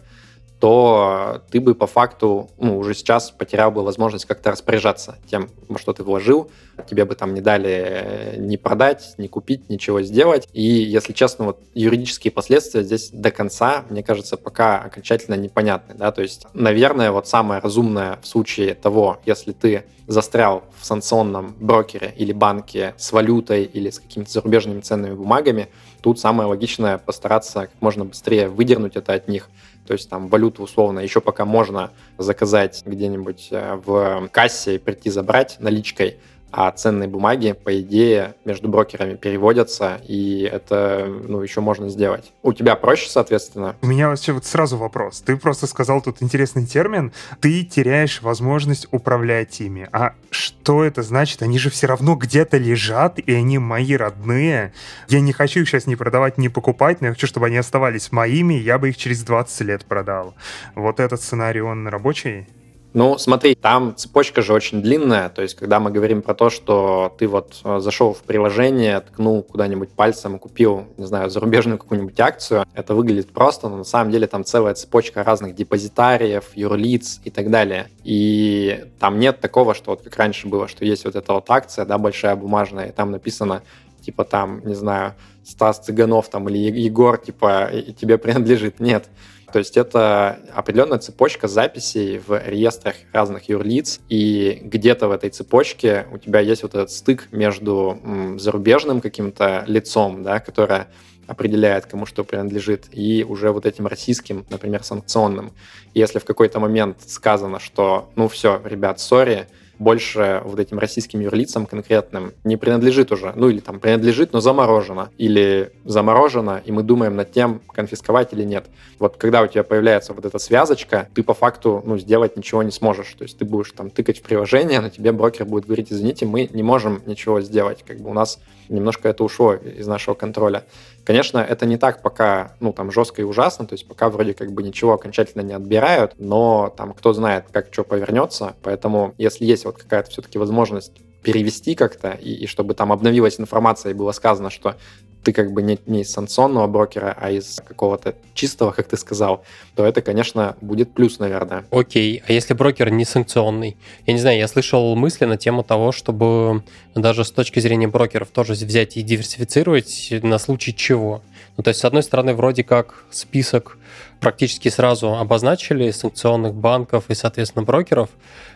то 0.59 1.43
ты 1.51 1.59
бы 1.59 1.75
по 1.75 1.85
факту 1.85 2.49
ну, 2.57 2.79
уже 2.79 2.95
сейчас 2.95 3.29
потерял 3.29 3.71
бы 3.71 3.83
возможность 3.83 4.25
как-то 4.25 4.51
распоряжаться 4.51 5.17
тем, 5.29 5.49
во 5.67 5.77
что 5.77 5.93
ты 5.93 6.03
вложил. 6.03 6.49
Тебе 6.89 7.05
бы 7.05 7.15
там 7.15 7.33
не 7.33 7.41
дали 7.41 7.69
э, 7.69 8.35
ни 8.37 8.55
продать, 8.55 9.13
ни 9.17 9.27
купить, 9.27 9.69
ничего 9.69 10.01
сделать. 10.01 10.47
И, 10.53 10.61
если 10.61 11.13
честно, 11.13 11.45
вот 11.45 11.59
юридические 11.73 12.31
последствия 12.31 12.83
здесь 12.83 13.09
до 13.11 13.29
конца, 13.29 13.85
мне 13.89 14.01
кажется, 14.01 14.37
пока 14.37 14.79
окончательно 14.79 15.35
непонятны. 15.35 15.93
Да? 15.95 16.11
То 16.11 16.21
есть, 16.23 16.47
наверное, 16.53 17.11
вот 17.11 17.27
самое 17.27 17.61
разумное 17.61 18.17
в 18.21 18.27
случае 18.27 18.73
того, 18.73 19.19
если 19.25 19.51
ты 19.51 19.85
застрял 20.07 20.63
в 20.79 20.85
санкционном 20.85 21.55
брокере 21.59 22.13
или 22.15 22.31
банке 22.31 22.95
с 22.97 23.11
валютой 23.11 23.63
или 23.63 23.89
с 23.89 23.99
какими-то 23.99 24.31
зарубежными 24.31 24.79
ценными 24.81 25.13
бумагами, 25.13 25.67
тут 26.01 26.19
самое 26.19 26.47
логичное 26.47 26.97
постараться 26.97 27.61
как 27.61 27.71
можно 27.81 28.05
быстрее 28.05 28.47
выдернуть 28.47 28.95
это 28.95 29.13
от 29.13 29.27
них, 29.27 29.49
то 29.87 29.93
есть 29.93 30.09
там 30.09 30.27
валюту 30.27 30.63
условно 30.63 30.99
еще 30.99 31.21
пока 31.21 31.45
можно 31.45 31.91
заказать 32.17 32.83
где-нибудь 32.85 33.47
э, 33.51 33.79
в 33.83 34.27
кассе 34.31 34.75
и 34.75 34.77
прийти 34.77 35.09
забрать 35.09 35.57
наличкой, 35.59 36.17
а 36.51 36.71
ценные 36.71 37.09
бумаги, 37.09 37.51
по 37.51 37.79
идее, 37.81 38.35
между 38.45 38.69
брокерами 38.69 39.15
переводятся, 39.15 40.01
и 40.07 40.41
это, 40.41 41.05
ну, 41.27 41.41
еще 41.41 41.61
можно 41.61 41.89
сделать. 41.89 42.31
У 42.41 42.53
тебя 42.53 42.75
проще, 42.75 43.09
соответственно? 43.09 43.75
У 43.81 43.87
меня 43.87 44.09
вообще 44.09 44.31
вот 44.31 44.45
сразу 44.45 44.77
вопрос. 44.77 45.21
Ты 45.21 45.35
просто 45.37 45.67
сказал 45.67 46.01
тут 46.01 46.21
интересный 46.21 46.65
термин. 46.65 47.11
Ты 47.41 47.63
теряешь 47.63 48.21
возможность 48.21 48.87
управлять 48.91 49.59
ими. 49.59 49.89
А 49.91 50.13
что 50.29 50.83
это 50.83 51.03
значит? 51.03 51.41
Они 51.41 51.59
же 51.59 51.69
все 51.69 51.87
равно 51.87 52.15
где-то 52.15 52.57
лежат, 52.57 53.19
и 53.19 53.33
они 53.33 53.57
мои 53.57 53.95
родные. 53.95 54.73
Я 55.09 55.19
не 55.19 55.33
хочу 55.33 55.61
их 55.61 55.69
сейчас 55.69 55.85
ни 55.85 55.95
продавать, 55.95 56.37
ни 56.37 56.47
покупать, 56.47 57.01
но 57.01 57.07
я 57.07 57.13
хочу, 57.13 57.27
чтобы 57.27 57.47
они 57.47 57.57
оставались 57.57 58.11
моими, 58.11 58.53
я 58.53 58.77
бы 58.77 58.89
их 58.89 58.97
через 58.97 59.23
20 59.23 59.61
лет 59.61 59.85
продал. 59.85 60.33
Вот 60.75 60.99
этот 60.99 61.21
сценарий, 61.21 61.61
он 61.61 61.87
рабочий? 61.87 62.47
Ну, 62.93 63.17
смотри, 63.17 63.53
там 63.53 63.95
цепочка 63.95 64.41
же 64.41 64.53
очень 64.53 64.81
длинная, 64.81 65.29
то 65.29 65.41
есть 65.41 65.55
когда 65.55 65.79
мы 65.79 65.91
говорим 65.91 66.21
про 66.21 66.33
то, 66.33 66.49
что 66.49 67.13
ты 67.19 67.27
вот 67.27 67.59
э, 67.63 67.79
зашел 67.79 68.13
в 68.13 68.23
приложение, 68.23 69.01
ткнул 69.01 69.43
куда-нибудь 69.43 69.89
пальцем 69.89 70.37
и 70.37 70.39
купил, 70.39 70.85
не 70.97 71.05
знаю, 71.05 71.29
зарубежную 71.29 71.77
какую-нибудь 71.77 72.19
акцию, 72.19 72.65
это 72.73 72.95
выглядит 72.95 73.29
просто, 73.31 73.69
но 73.69 73.77
на 73.77 73.83
самом 73.83 74.11
деле 74.11 74.25
там 74.25 74.45
целая 74.45 74.73
цепочка 74.73 75.23
разных 75.23 75.53
депозитариев, 75.53 76.45
юрлиц 76.55 77.19
и 77.23 77.29
так 77.29 77.51
далее. 77.51 77.89
И 78.03 78.85
там 78.99 79.19
нет 79.19 79.41
такого, 79.41 79.75
что 79.75 79.91
вот 79.91 80.01
как 80.01 80.15
раньше 80.15 80.47
было, 80.47 80.67
что 80.67 80.85
есть 80.85 81.05
вот 81.05 81.15
эта 81.15 81.33
вот 81.33 81.49
акция, 81.49 81.85
да, 81.85 81.97
большая 81.97 82.35
бумажная, 82.35 82.87
и 82.87 82.91
там 82.91 83.11
написано 83.11 83.63
типа 84.01 84.23
там, 84.23 84.61
не 84.65 84.73
знаю, 84.73 85.13
Стас 85.43 85.79
Цыганов 85.79 86.29
там 86.29 86.49
или 86.49 86.57
Егор, 86.57 87.17
типа, 87.17 87.69
тебе 87.99 88.17
принадлежит. 88.17 88.79
Нет. 88.79 89.05
То 89.51 89.59
есть 89.59 89.77
это 89.77 90.39
определенная 90.53 90.97
цепочка 90.97 91.47
записей 91.47 92.19
в 92.19 92.37
реестрах 92.47 92.95
разных 93.13 93.47
юрлиц, 93.47 94.01
и 94.09 94.59
где-то 94.61 95.07
в 95.07 95.11
этой 95.11 95.29
цепочке 95.29 96.05
у 96.11 96.17
тебя 96.17 96.41
есть 96.41 96.63
вот 96.63 96.75
этот 96.75 96.91
стык 96.91 97.29
между 97.31 97.99
зарубежным 98.37 98.99
каким-то 98.99 99.63
лицом, 99.67 100.23
да, 100.23 100.39
которое 100.39 100.87
определяет, 101.27 101.85
кому 101.85 102.05
что 102.05 102.23
принадлежит, 102.23 102.85
и 102.91 103.25
уже 103.27 103.51
вот 103.51 103.65
этим 103.65 103.87
российским, 103.87 104.45
например, 104.49 104.83
санкционным. 104.83 105.51
Если 105.93 106.19
в 106.19 106.25
какой-то 106.25 106.59
момент 106.59 106.97
сказано, 107.05 107.59
что, 107.59 108.09
ну 108.15 108.27
все, 108.27 108.61
ребят, 108.63 108.99
сори, 108.99 109.47
больше 109.79 110.41
вот 110.45 110.59
этим 110.59 110.79
российским 110.79 111.19
юрлицам 111.19 111.65
конкретным 111.65 112.33
не 112.43 112.57
принадлежит 112.57 113.11
уже, 113.11 113.33
ну 113.35 113.49
или 113.49 113.59
там 113.59 113.79
принадлежит, 113.79 114.33
но 114.33 114.39
заморожено, 114.39 115.09
или 115.17 115.71
заморожено, 115.85 116.61
и 116.63 116.71
мы 116.71 116.83
думаем 116.83 117.15
над 117.15 117.31
тем, 117.31 117.61
конфисковать 117.73 118.33
или 118.33 118.43
нет. 118.43 118.65
Вот 118.99 119.17
когда 119.17 119.41
у 119.41 119.47
тебя 119.47 119.63
появляется 119.63 120.13
вот 120.13 120.25
эта 120.25 120.39
связочка, 120.39 121.09
ты 121.13 121.23
по 121.23 121.33
факту 121.33 121.83
ну, 121.85 121.97
сделать 121.97 122.35
ничего 122.37 122.63
не 122.63 122.71
сможешь. 122.71 123.13
То 123.17 123.23
есть 123.23 123.37
ты 123.37 123.45
будешь 123.45 123.71
там 123.71 123.89
тыкать 123.89 124.19
в 124.19 124.21
приложение, 124.23 124.79
но 124.79 124.89
тебе 124.89 125.11
брокер 125.11 125.45
будет 125.45 125.65
говорить, 125.65 125.91
извините, 125.91 126.25
мы 126.25 126.49
не 126.51 126.63
можем 126.63 127.01
ничего 127.05 127.41
сделать. 127.41 127.83
Как 127.85 127.99
бы 127.99 128.09
у 128.09 128.13
нас 128.13 128.39
немножко 128.69 129.09
это 129.09 129.23
ушло 129.23 129.53
из 129.53 129.87
нашего 129.87 130.15
контроля. 130.15 130.63
Конечно, 131.03 131.39
это 131.39 131.65
не 131.65 131.77
так 131.77 132.01
пока, 132.01 132.51
ну, 132.59 132.73
там, 132.73 132.91
жестко 132.91 133.21
и 133.21 133.25
ужасно, 133.25 133.65
то 133.65 133.73
есть 133.73 133.87
пока 133.87 134.09
вроде 134.09 134.33
как 134.33 134.51
бы 134.51 134.61
ничего 134.61 134.93
окончательно 134.93 135.41
не 135.41 135.53
отбирают, 135.53 136.13
но 136.17 136.73
там 136.75 136.93
кто 136.93 137.13
знает, 137.13 137.45
как 137.51 137.69
что 137.71 137.83
повернется, 137.83 138.55
поэтому 138.61 139.13
если 139.17 139.45
есть 139.45 139.65
вот 139.67 139.77
какая-то 139.77 140.09
все-таки 140.09 140.37
возможность 140.37 140.91
перевести 141.21 141.75
как-то, 141.75 142.11
и, 142.11 142.33
и 142.33 142.47
чтобы 142.47 142.73
там 142.73 142.91
обновилась 142.91 143.39
информация 143.39 143.91
и 143.91 143.93
было 143.93 144.11
сказано, 144.11 144.49
что 144.49 144.75
ты 145.23 145.33
как 145.33 145.51
бы 145.51 145.61
не, 145.61 145.77
не 145.85 146.01
из 146.01 146.11
санкционного 146.11 146.67
брокера, 146.67 147.13
а 147.19 147.29
из 147.31 147.59
какого-то 147.67 148.15
чистого, 148.33 148.71
как 148.71 148.87
ты 148.87 148.95
сказал, 148.95 149.43
то 149.75 149.85
это, 149.85 150.01
конечно, 150.01 150.55
будет 150.61 150.93
плюс, 150.93 151.19
наверное. 151.19 151.65
Окей, 151.69 152.23
а 152.25 152.31
если 152.31 152.53
брокер 152.53 152.89
не 152.91 153.03
санкционный? 153.03 153.75
Я 154.05 154.13
не 154.13 154.19
знаю, 154.19 154.37
я 154.37 154.47
слышал 154.47 154.95
мысли 154.95 155.25
на 155.25 155.35
тему 155.35 155.63
того, 155.63 155.91
чтобы 155.91 156.63
даже 156.95 157.25
с 157.25 157.31
точки 157.31 157.59
зрения 157.59 157.89
брокеров 157.89 158.29
тоже 158.29 158.53
взять 158.53 158.95
и 158.95 159.01
диверсифицировать 159.01 160.13
на 160.23 160.37
случай 160.37 160.73
чего. 160.73 161.21
Ну, 161.57 161.63
то 161.63 161.69
есть, 161.69 161.79
с 161.79 161.85
одной 161.85 162.03
стороны, 162.03 162.33
вроде 162.35 162.63
как 162.63 163.03
список 163.09 163.77
практически 164.19 164.69
сразу 164.69 165.15
обозначили 165.15 165.89
санкционных 165.89 166.53
банков 166.53 167.05
и, 167.09 167.15
соответственно, 167.15 167.65
брокеров. 167.65 168.09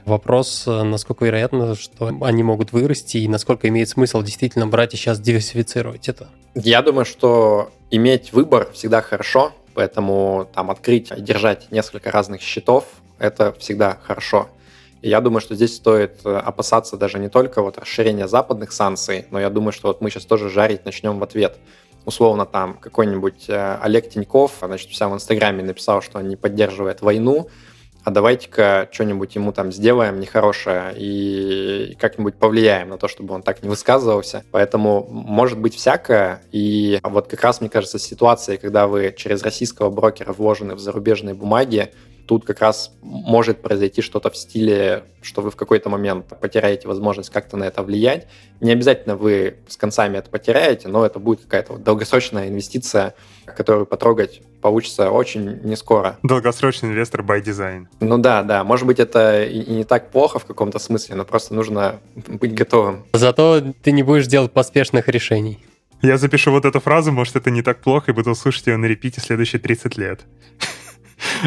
Вопрос, 0.06 0.64
насколько 0.68 1.26
вероятно, 1.26 1.76
что 1.76 2.12
они 2.22 2.43
могут 2.43 2.72
вырасти 2.72 3.18
и 3.18 3.28
насколько 3.28 3.68
имеет 3.68 3.89
смысл 3.89 4.22
действительно 4.22 4.68
брать 4.68 4.93
и 4.93 4.97
сейчас 4.97 5.20
диверсифицировать 5.20 6.10
это. 6.10 6.30
Я 6.54 6.82
думаю, 6.82 7.06
что 7.06 7.72
иметь 7.89 8.34
выбор 8.34 8.72
всегда 8.72 9.02
хорошо, 9.02 9.52
поэтому 9.74 10.47
там 10.54 10.70
открыть 10.70 11.12
и 11.12 11.22
держать 11.22 11.72
несколько 11.72 12.12
разных 12.12 12.41
счетов– 12.41 12.86
это 13.20 13.54
всегда 13.60 13.97
хорошо. 14.04 14.49
И 15.02 15.10
я 15.10 15.22
думаю, 15.22 15.41
что 15.41 15.56
здесь 15.56 15.76
стоит 15.76 16.20
э, 16.26 16.36
опасаться 16.36 16.97
даже 16.97 17.18
не 17.18 17.30
только 17.30 17.62
вот 17.62 17.78
расширения 17.78 18.28
западных 18.28 18.72
санкций, 18.72 19.26
но 19.32 19.39
я 19.39 19.49
думаю, 19.49 19.72
что 19.72 19.88
вот 19.88 20.02
мы 20.02 20.12
сейчас 20.12 20.26
тоже 20.26 20.49
жарить 20.49 20.86
начнем 20.86 21.18
в 21.18 21.24
ответ 21.24 21.58
условно 22.06 22.45
там 22.45 22.76
какой-нибудь 22.76 23.49
э, 23.49 23.78
Олег 23.82 24.10
Тиньков, 24.10 24.58
значит, 24.62 24.89
у 24.89 24.93
себя 24.93 25.10
в 25.10 25.14
Инстаграме 25.14 25.64
написал, 25.64 26.02
что 26.02 26.20
он 26.20 26.28
не 26.28 26.36
поддерживает 26.36 27.02
войну, 27.02 27.49
а 28.04 28.10
давайте-ка 28.10 28.89
что-нибудь 28.91 29.36
ему 29.36 29.52
там 29.52 29.72
сделаем 29.72 30.20
нехорошее 30.20 30.93
и 30.97 31.95
как-нибудь 31.99 32.36
повлияем 32.36 32.89
на 32.89 32.97
то, 32.97 33.08
чтобы 33.08 33.36
он 33.36 33.43
так 33.43 33.62
не 33.62 33.70
высказывался. 33.70 34.43
Поэтому 34.52 35.08
может 35.12 35.60
быть 35.60 35.76
всякое. 35.76 36.41
И 36.52 36.99
вот 37.04 37.28
как 37.28 37.41
раз, 37.43 37.62
мне 37.62 37.70
кажется, 37.70 37.99
ситуация, 37.99 38.58
когда 38.58 38.88
вы 38.88 39.14
через 39.16 39.43
российского 39.43 39.91
брокера 39.91 40.34
вложены 40.34 40.74
в 40.74 40.80
зарубежные 40.80 41.36
бумаги, 41.36 41.91
тут 42.28 42.45
как 42.45 42.61
раз 42.61 42.93
может 43.01 43.61
произойти 43.61 44.01
что-то 44.01 44.30
в 44.30 44.38
стиле, 44.38 45.03
что 45.22 45.41
вы 45.41 45.51
в 45.51 45.55
какой-то 45.55 45.89
момент 45.89 46.28
потеряете 46.39 46.88
возможность 46.88 47.30
как-то 47.30 47.57
на 47.57 47.65
это 47.65 47.84
влиять. 47.84 48.28
Не 48.59 48.72
обязательно 48.72 49.15
вы 49.15 49.57
с 49.67 49.78
концами 49.78 50.17
это 50.17 50.30
потеряете, 50.30 50.88
но 50.88 51.05
это 51.05 51.19
будет 51.19 51.41
какая-то 51.41 51.74
вот 51.74 51.84
долгосрочная 51.84 52.49
инвестиция, 52.49 53.13
которую 53.45 53.86
потрогать 53.86 54.41
получится 54.61 55.11
очень 55.11 55.59
не 55.63 55.76
скоро. 55.76 56.17
Долгосрочный 56.24 56.89
инвестор 56.89 57.22
by 57.22 57.43
design. 57.43 57.88
Ну 57.99 58.17
да, 58.17 58.43
да. 58.43 58.63
Может 58.63 58.86
быть, 58.86 58.99
это 58.99 59.43
и 59.43 59.72
не 59.72 59.84
так 59.84 60.11
плохо 60.11 60.39
в 60.39 60.45
каком-то 60.45 60.80
смысле, 60.80 61.15
но 61.15 61.26
просто 61.26 61.53
нужно 61.53 61.99
быть 62.15 62.53
готовым. 62.53 63.05
Зато 63.13 63.61
ты 63.82 63.91
не 63.91 64.03
будешь 64.03 64.28
делать 64.28 64.51
поспешных 64.51 65.07
решений. 65.07 65.59
Я 66.01 66.17
запишу 66.17 66.51
вот 66.51 66.65
эту 66.65 66.80
фразу, 66.80 67.11
может, 67.11 67.36
это 67.36 67.51
не 67.51 67.61
так 67.61 67.80
плохо, 67.82 68.11
и 68.11 68.13
буду 68.13 68.34
слушать 68.34 68.65
ее 68.65 68.78
на 68.78 68.86
репите 68.86 69.22
следующие 69.22 69.61
30 69.61 69.97
лет. 69.97 70.22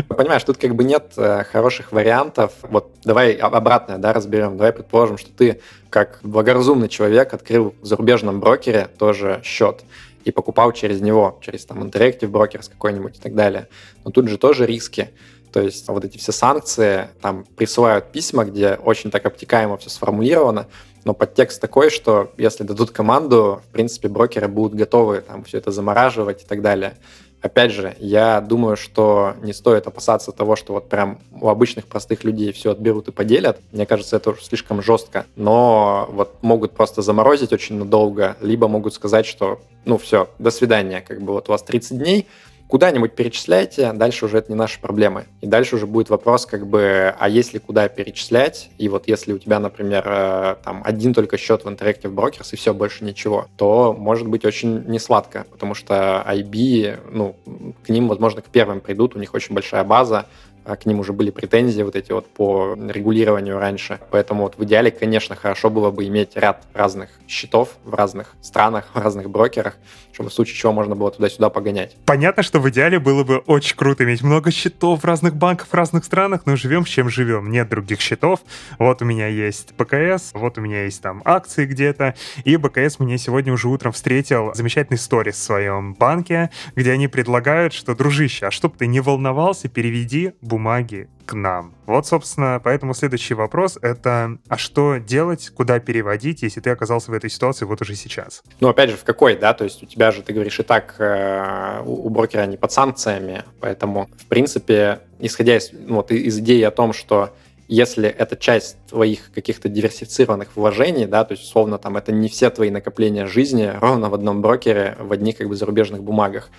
Понимаешь, 0.08 0.44
тут 0.44 0.58
как 0.58 0.74
бы 0.74 0.84
нет 0.84 1.12
э, 1.16 1.44
хороших 1.44 1.92
вариантов. 1.92 2.52
Вот 2.62 2.92
давай 3.04 3.34
обратное, 3.34 3.98
да, 3.98 4.12
разберем. 4.12 4.56
Давай 4.56 4.72
предположим, 4.72 5.18
что 5.18 5.30
ты 5.32 5.60
как 5.90 6.20
благоразумный 6.22 6.88
человек 6.88 7.34
открыл 7.34 7.74
в 7.80 7.86
зарубежном 7.86 8.40
брокере 8.40 8.88
тоже 8.98 9.40
счет 9.44 9.84
и 10.24 10.30
покупал 10.30 10.72
через 10.72 11.00
него, 11.00 11.38
через 11.42 11.66
там 11.66 11.82
Interactive 11.82 12.30
Brokers 12.30 12.70
какой-нибудь 12.70 13.18
и 13.18 13.20
так 13.20 13.34
далее. 13.34 13.68
Но 14.04 14.10
тут 14.10 14.28
же 14.28 14.38
тоже 14.38 14.66
риски. 14.66 15.10
То 15.52 15.60
есть 15.60 15.86
вот 15.86 16.04
эти 16.04 16.18
все 16.18 16.32
санкции, 16.32 17.08
там 17.20 17.44
присылают 17.44 18.10
письма, 18.10 18.44
где 18.44 18.74
очень 18.74 19.12
так 19.12 19.24
обтекаемо 19.24 19.76
все 19.76 19.88
сформулировано, 19.88 20.66
но 21.04 21.14
подтекст 21.14 21.60
такой, 21.60 21.90
что 21.90 22.32
если 22.36 22.64
дадут 22.64 22.90
команду, 22.90 23.62
в 23.68 23.72
принципе, 23.72 24.08
брокеры 24.08 24.48
будут 24.48 24.74
готовы 24.74 25.20
там 25.20 25.44
все 25.44 25.58
это 25.58 25.70
замораживать 25.70 26.42
и 26.42 26.46
так 26.46 26.60
далее. 26.62 26.96
Опять 27.44 27.72
же, 27.72 27.94
я 27.98 28.40
думаю, 28.40 28.74
что 28.74 29.34
не 29.42 29.52
стоит 29.52 29.86
опасаться 29.86 30.32
того, 30.32 30.56
что 30.56 30.72
вот 30.72 30.88
прям 30.88 31.18
у 31.42 31.50
обычных 31.50 31.84
простых 31.84 32.24
людей 32.24 32.52
все 32.52 32.70
отберут 32.70 33.08
и 33.08 33.12
поделят. 33.12 33.60
Мне 33.70 33.84
кажется, 33.84 34.16
это 34.16 34.30
уже 34.30 34.42
слишком 34.42 34.80
жестко. 34.80 35.26
Но 35.36 36.08
вот 36.10 36.38
могут 36.40 36.72
просто 36.72 37.02
заморозить 37.02 37.52
очень 37.52 37.76
надолго, 37.76 38.38
либо 38.40 38.66
могут 38.66 38.94
сказать, 38.94 39.26
что 39.26 39.60
ну 39.84 39.98
все, 39.98 40.30
до 40.38 40.50
свидания, 40.50 41.02
как 41.06 41.20
бы 41.20 41.34
вот 41.34 41.50
у 41.50 41.52
вас 41.52 41.62
30 41.62 41.98
дней, 41.98 42.26
куда-нибудь 42.68 43.14
перечисляйте, 43.14 43.92
дальше 43.92 44.24
уже 44.24 44.38
это 44.38 44.50
не 44.50 44.56
наши 44.56 44.80
проблемы. 44.80 45.26
И 45.40 45.46
дальше 45.46 45.76
уже 45.76 45.86
будет 45.86 46.10
вопрос, 46.10 46.46
как 46.46 46.66
бы, 46.66 47.14
а 47.18 47.28
если 47.28 47.58
куда 47.58 47.88
перечислять, 47.88 48.70
и 48.78 48.88
вот 48.88 49.06
если 49.08 49.32
у 49.32 49.38
тебя, 49.38 49.58
например, 49.58 50.04
э, 50.06 50.56
там 50.64 50.82
один 50.84 51.14
только 51.14 51.36
счет 51.36 51.64
в 51.64 51.68
Interactive 51.68 52.14
Brokers 52.14 52.48
и 52.52 52.56
все, 52.56 52.74
больше 52.74 53.04
ничего, 53.04 53.46
то 53.56 53.92
может 53.92 54.26
быть 54.26 54.44
очень 54.44 54.84
несладко, 54.86 55.46
потому 55.50 55.74
что 55.74 56.24
IB, 56.26 56.98
ну, 57.10 57.36
к 57.84 57.88
ним, 57.88 58.08
возможно, 58.08 58.42
к 58.42 58.46
первым 58.46 58.80
придут, 58.80 59.14
у 59.16 59.18
них 59.18 59.34
очень 59.34 59.54
большая 59.54 59.84
база, 59.84 60.26
а 60.64 60.76
к 60.76 60.86
ним 60.86 61.00
уже 61.00 61.12
были 61.12 61.30
претензии 61.30 61.82
вот 61.82 61.96
эти 61.96 62.12
вот 62.12 62.26
по 62.28 62.74
регулированию 62.74 63.58
раньше. 63.58 64.00
Поэтому 64.10 64.44
вот 64.44 64.56
в 64.58 64.64
идеале, 64.64 64.90
конечно, 64.90 65.36
хорошо 65.36 65.70
было 65.70 65.90
бы 65.90 66.06
иметь 66.06 66.36
ряд 66.36 66.64
разных 66.72 67.10
счетов 67.28 67.70
в 67.84 67.94
разных 67.94 68.34
странах, 68.40 68.88
в 68.94 68.98
разных 68.98 69.30
брокерах, 69.30 69.76
чтобы 70.12 70.30
в 70.30 70.32
случае 70.32 70.56
чего 70.56 70.72
можно 70.72 70.94
было 70.94 71.10
туда-сюда 71.10 71.50
погонять. 71.50 71.96
Понятно, 72.06 72.42
что 72.42 72.60
в 72.60 72.68
идеале 72.70 72.98
было 72.98 73.24
бы 73.24 73.38
очень 73.38 73.76
круто 73.76 74.04
иметь 74.04 74.22
много 74.22 74.50
счетов 74.50 75.02
в 75.02 75.04
разных 75.04 75.36
банках 75.36 75.68
в 75.68 75.74
разных 75.74 76.04
странах, 76.04 76.42
но 76.46 76.56
живем 76.56 76.86
с 76.86 76.88
чем 76.88 77.08
живем. 77.08 77.50
Нет 77.50 77.68
других 77.68 78.00
счетов. 78.00 78.40
Вот 78.78 79.02
у 79.02 79.04
меня 79.04 79.26
есть 79.26 79.74
БКС, 79.76 80.30
вот 80.34 80.58
у 80.58 80.60
меня 80.60 80.84
есть 80.84 81.02
там 81.02 81.22
акции 81.24 81.66
где-то, 81.66 82.14
и 82.44 82.56
БКС 82.56 82.98
мне 82.98 83.18
сегодня 83.18 83.52
уже 83.52 83.68
утром 83.68 83.92
встретил 83.92 84.52
замечательный 84.54 84.98
сторис 84.98 85.34
в 85.34 85.42
своем 85.42 85.94
банке, 85.94 86.50
где 86.74 86.92
они 86.92 87.08
предлагают, 87.08 87.72
что, 87.72 87.94
дружище, 87.94 88.46
а 88.46 88.50
чтоб 88.50 88.76
ты 88.76 88.86
не 88.86 89.00
волновался, 89.00 89.68
переведи 89.68 90.32
бумаги 90.54 91.08
к 91.26 91.32
нам. 91.32 91.74
Вот, 91.86 92.06
собственно, 92.06 92.60
поэтому 92.62 92.94
следующий 92.94 93.34
вопрос— 93.34 93.76
это 93.82 94.38
а 94.48 94.56
что 94.56 94.98
делать, 94.98 95.50
куда 95.50 95.80
переводить, 95.80 96.42
если 96.42 96.60
ты 96.60 96.70
оказался 96.70 97.10
в 97.10 97.14
этой 97.14 97.28
ситуации 97.28 97.64
вот 97.64 97.82
уже 97.82 97.96
сейчас? 97.96 98.44
Ну, 98.60 98.68
опять 98.68 98.90
же, 98.90 98.96
в 98.96 99.02
какой, 99.02 99.36
да? 99.36 99.52
То 99.52 99.64
есть 99.64 99.82
у 99.82 99.86
тебя 99.86 100.12
же, 100.12 100.22
ты 100.22 100.32
говоришь, 100.32 100.60
и 100.60 100.62
так 100.62 100.94
э, 100.98 101.82
у 101.84 102.08
брокера 102.08 102.42
они 102.42 102.56
под 102.56 102.70
санкциями, 102.70 103.42
поэтому, 103.58 104.08
в 104.16 104.26
принципе, 104.26 105.00
исходя 105.18 105.56
из, 105.56 105.72
ну, 105.72 105.96
вот, 105.96 106.12
из 106.12 106.38
идеи 106.38 106.62
о 106.62 106.70
том, 106.70 106.92
что 106.92 107.34
если 107.66 108.08
это 108.08 108.36
часть 108.36 108.76
твоих 108.86 109.32
каких-то 109.34 109.68
диверсифицированных 109.68 110.54
вложений, 110.54 111.06
да, 111.06 111.24
то 111.24 111.32
есть, 111.32 111.42
условно, 111.42 111.78
там, 111.78 111.96
это 111.96 112.12
не 112.12 112.28
все 112.28 112.50
твои 112.50 112.70
накопления 112.70 113.26
жизни 113.26 113.72
ровно 113.80 114.08
в 114.08 114.14
одном 114.14 114.40
брокере, 114.40 114.96
в 115.00 115.10
одних, 115.10 115.38
как 115.38 115.48
бы, 115.48 115.56
зарубежных 115.56 116.04
бумагах, 116.04 116.50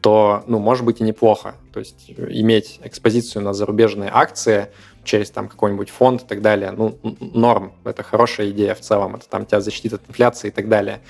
то, 0.00 0.44
ну, 0.46 0.58
может 0.58 0.84
быть 0.84 1.00
и 1.00 1.04
неплохо. 1.04 1.54
То 1.72 1.80
есть 1.80 2.10
иметь 2.10 2.80
экспозицию 2.82 3.42
на 3.42 3.52
зарубежные 3.52 4.10
акции 4.12 4.68
через 5.04 5.30
там 5.30 5.48
какой-нибудь 5.48 5.90
фонд 5.90 6.22
и 6.22 6.26
так 6.26 6.42
далее, 6.42 6.70
ну, 6.70 6.98
норм. 7.20 7.72
Это 7.84 8.02
хорошая 8.02 8.50
идея 8.50 8.74
в 8.74 8.80
целом. 8.80 9.16
Это 9.16 9.28
там 9.28 9.46
тебя 9.46 9.60
защитит 9.60 9.94
от 9.94 10.02
инфляции 10.08 10.48
и 10.48 10.50
так 10.50 10.68
далее 10.68 11.00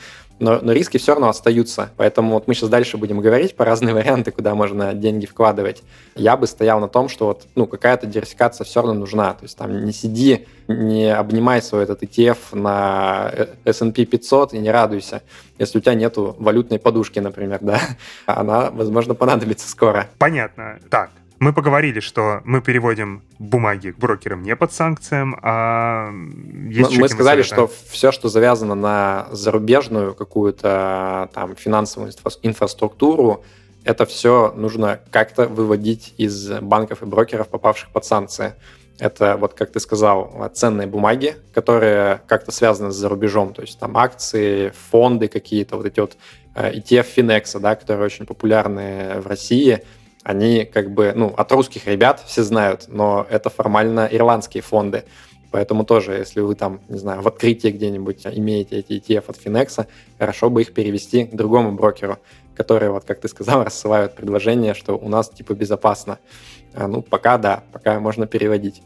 но, 0.41 0.59
но 0.61 0.73
риски 0.73 0.97
все 0.97 1.13
равно 1.13 1.29
остаются. 1.29 1.91
Поэтому 1.97 2.35
вот 2.35 2.49
мы 2.49 2.55
сейчас 2.55 2.69
дальше 2.69 2.97
будем 2.97 3.21
говорить 3.21 3.55
по 3.55 3.65
разные 3.65 3.95
варианты, 4.01 4.33
куда 4.33 4.55
можно 4.55 4.95
деньги 4.95 5.27
вкладывать. 5.27 5.83
Я 6.17 6.37
бы 6.37 6.47
стоял 6.47 6.81
на 6.81 6.89
том, 6.89 7.09
что 7.09 7.27
вот, 7.27 7.47
ну, 7.55 7.67
какая-то 7.67 8.07
диверсификация 8.07 8.65
все 8.65 8.81
равно 8.81 8.99
нужна. 8.99 9.35
То 9.35 9.45
есть 9.45 9.57
там 9.57 9.85
не 9.85 9.93
сиди, 9.93 10.47
не 10.67 11.15
обнимай 11.15 11.63
свой 11.63 11.85
этот 11.85 12.03
ETF 12.03 12.39
на 12.53 13.33
S&P 13.65 14.05
500 14.05 14.55
и 14.55 14.59
не 14.59 14.71
радуйся, 14.71 15.23
если 15.59 15.79
у 15.79 15.81
тебя 15.81 15.95
нету 15.95 16.35
валютной 16.39 16.79
подушки, 16.79 17.19
например, 17.19 17.59
да, 17.63 17.81
она, 18.27 18.71
возможно, 18.71 19.15
понадобится 19.15 19.69
скоро. 19.69 20.09
Понятно. 20.19 20.79
Так, 20.89 21.11
мы 21.41 21.55
поговорили, 21.55 22.01
что 22.01 22.43
мы 22.45 22.61
переводим 22.61 23.23
бумаги 23.39 23.93
к 23.93 23.99
брокерам 23.99 24.43
не 24.43 24.55
под 24.55 24.75
санкциям, 24.75 25.39
а 25.43 26.13
есть 26.69 26.99
Мы 26.99 27.09
сказали, 27.09 27.41
что 27.41 27.69
все, 27.89 28.13
что 28.13 28.29
завязано 28.29 28.75
на 28.75 29.27
зарубежную 29.33 30.15
какую-то 30.15 31.31
там 31.33 31.57
финансовую 31.57 32.13
инфраструктуру, 32.43 33.43
это 33.85 34.05
все 34.05 34.53
нужно 34.55 35.01
как-то 35.11 35.47
выводить 35.47 36.13
из 36.19 36.51
банков 36.61 37.03
и 37.03 37.07
брокеров, 37.07 37.49
попавших 37.49 37.89
под 37.89 38.05
санкции. 38.05 38.53
Это, 38.99 39.39
вот 39.39 39.55
как 39.55 39.73
ты 39.73 39.81
сказал, 39.81 40.51
ценные 40.53 40.87
бумаги, 40.87 41.37
которые 41.55 42.21
как-то 42.27 42.53
связаны 42.53 42.91
с 42.91 42.97
зарубежом, 42.97 43.55
то 43.55 43.63
есть 43.63 43.79
там 43.81 43.97
акции, 43.97 44.75
фонды 44.91 45.29
какие-то, 45.29 45.79
вот 45.79 45.87
эти 45.87 46.01
вот 46.01 46.19
э, 46.55 46.75
ETF 46.75 47.07
Finex, 47.17 47.59
да, 47.59 47.77
которые 47.77 48.05
очень 48.05 48.27
популярны 48.27 49.21
в 49.21 49.27
России– 49.27 49.83
они 50.23 50.65
как 50.65 50.93
бы, 50.93 51.13
ну, 51.15 51.35
от 51.37 51.51
русских 51.53 51.87
ребят 51.87 52.23
все 52.27 52.43
знают, 52.43 52.85
но 52.89 53.27
это 53.29 53.51
формально 53.51 54.09
ирландские 54.11 54.63
фонды. 54.63 55.05
Поэтому 55.51 55.85
тоже, 55.85 56.13
если 56.13 56.41
вы 56.41 56.55
там, 56.55 56.81
не 56.89 56.99
знаю, 56.99 57.23
в 57.23 57.29
открытии 57.29 57.69
где-нибудь 57.69 58.27
имеете 58.27 58.79
эти 58.79 58.93
ETF 58.93 59.25
от 59.29 59.37
Finex, 59.37 59.87
хорошо 60.19 60.49
бы 60.49 60.63
их 60.63 60.73
перевести 60.73 61.25
к 61.25 61.35
другому 61.35 61.73
брокеру, 61.73 62.19
который, 62.55 62.91
вот 62.91 63.05
как 63.05 63.21
ты 63.21 63.29
сказал, 63.29 63.65
рассылают 63.65 64.15
предложение, 64.15 64.75
что 64.75 64.97
у 64.97 65.09
нас 65.09 65.29
типа 65.31 65.55
безопасно. 65.55 66.19
А, 66.75 66.87
ну, 66.87 67.03
пока 67.03 67.37
да, 67.39 67.65
пока 67.73 67.99
можно 67.99 68.27
переводить. 68.27 68.83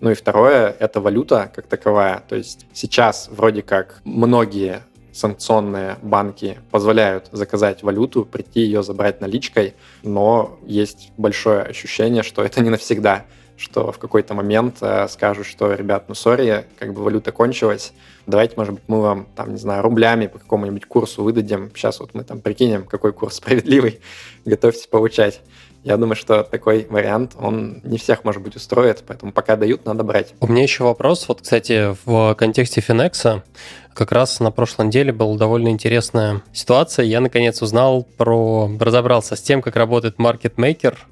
Ну 0.00 0.10
и 0.10 0.14
второе, 0.14 0.74
это 0.78 1.00
валюта 1.00 1.50
как 1.54 1.66
таковая. 1.66 2.22
То 2.28 2.36
есть 2.36 2.66
сейчас 2.72 3.28
вроде 3.30 3.62
как 3.62 4.00
многие 4.04 4.82
санкционные 5.14 5.96
банки 6.02 6.58
позволяют 6.70 7.28
заказать 7.32 7.82
валюту, 7.82 8.24
прийти 8.24 8.60
ее 8.60 8.82
забрать 8.82 9.20
наличкой, 9.20 9.74
но 10.02 10.58
есть 10.66 11.12
большое 11.16 11.62
ощущение, 11.62 12.22
что 12.22 12.42
это 12.42 12.60
не 12.60 12.70
навсегда 12.70 13.24
что 13.56 13.92
в 13.92 13.98
какой-то 13.98 14.34
момент 14.34 14.78
э, 14.80 15.06
скажут, 15.08 15.46
что, 15.46 15.72
ребят, 15.72 16.06
ну, 16.08 16.14
сори, 16.14 16.66
как 16.78 16.92
бы 16.92 17.02
валюта 17.02 17.30
кончилась, 17.30 17.92
давайте, 18.26 18.54
может 18.56 18.74
быть, 18.74 18.82
мы 18.88 19.00
вам, 19.00 19.26
там, 19.36 19.52
не 19.52 19.58
знаю, 19.58 19.82
рублями 19.82 20.26
по 20.26 20.38
какому-нибудь 20.38 20.86
курсу 20.86 21.22
выдадим, 21.22 21.70
сейчас 21.74 22.00
вот 22.00 22.14
мы 22.14 22.24
там 22.24 22.40
прикинем, 22.40 22.84
какой 22.84 23.12
курс 23.12 23.36
справедливый, 23.36 24.00
готовьтесь 24.44 24.86
получать. 24.86 25.40
Я 25.84 25.98
думаю, 25.98 26.16
что 26.16 26.42
такой 26.42 26.86
вариант, 26.88 27.32
он 27.38 27.80
не 27.84 27.98
всех, 27.98 28.24
может 28.24 28.42
быть, 28.42 28.56
устроит, 28.56 29.04
поэтому 29.06 29.32
пока 29.32 29.54
дают, 29.56 29.84
надо 29.84 30.02
брать. 30.02 30.32
У 30.40 30.46
меня 30.46 30.62
еще 30.62 30.82
вопрос, 30.82 31.28
вот, 31.28 31.42
кстати, 31.42 31.94
в 32.06 32.34
контексте 32.34 32.80
Финекса, 32.80 33.44
как 33.92 34.10
раз 34.10 34.40
на 34.40 34.50
прошлой 34.50 34.86
неделе 34.86 35.12
была 35.12 35.36
довольно 35.36 35.68
интересная 35.68 36.42
ситуация. 36.54 37.04
Я, 37.04 37.20
наконец, 37.20 37.60
узнал 37.60 38.04
про... 38.16 38.70
разобрался 38.80 39.36
с 39.36 39.42
тем, 39.42 39.60
как 39.60 39.76
работает 39.76 40.18
маркетмейкер, 40.18 41.06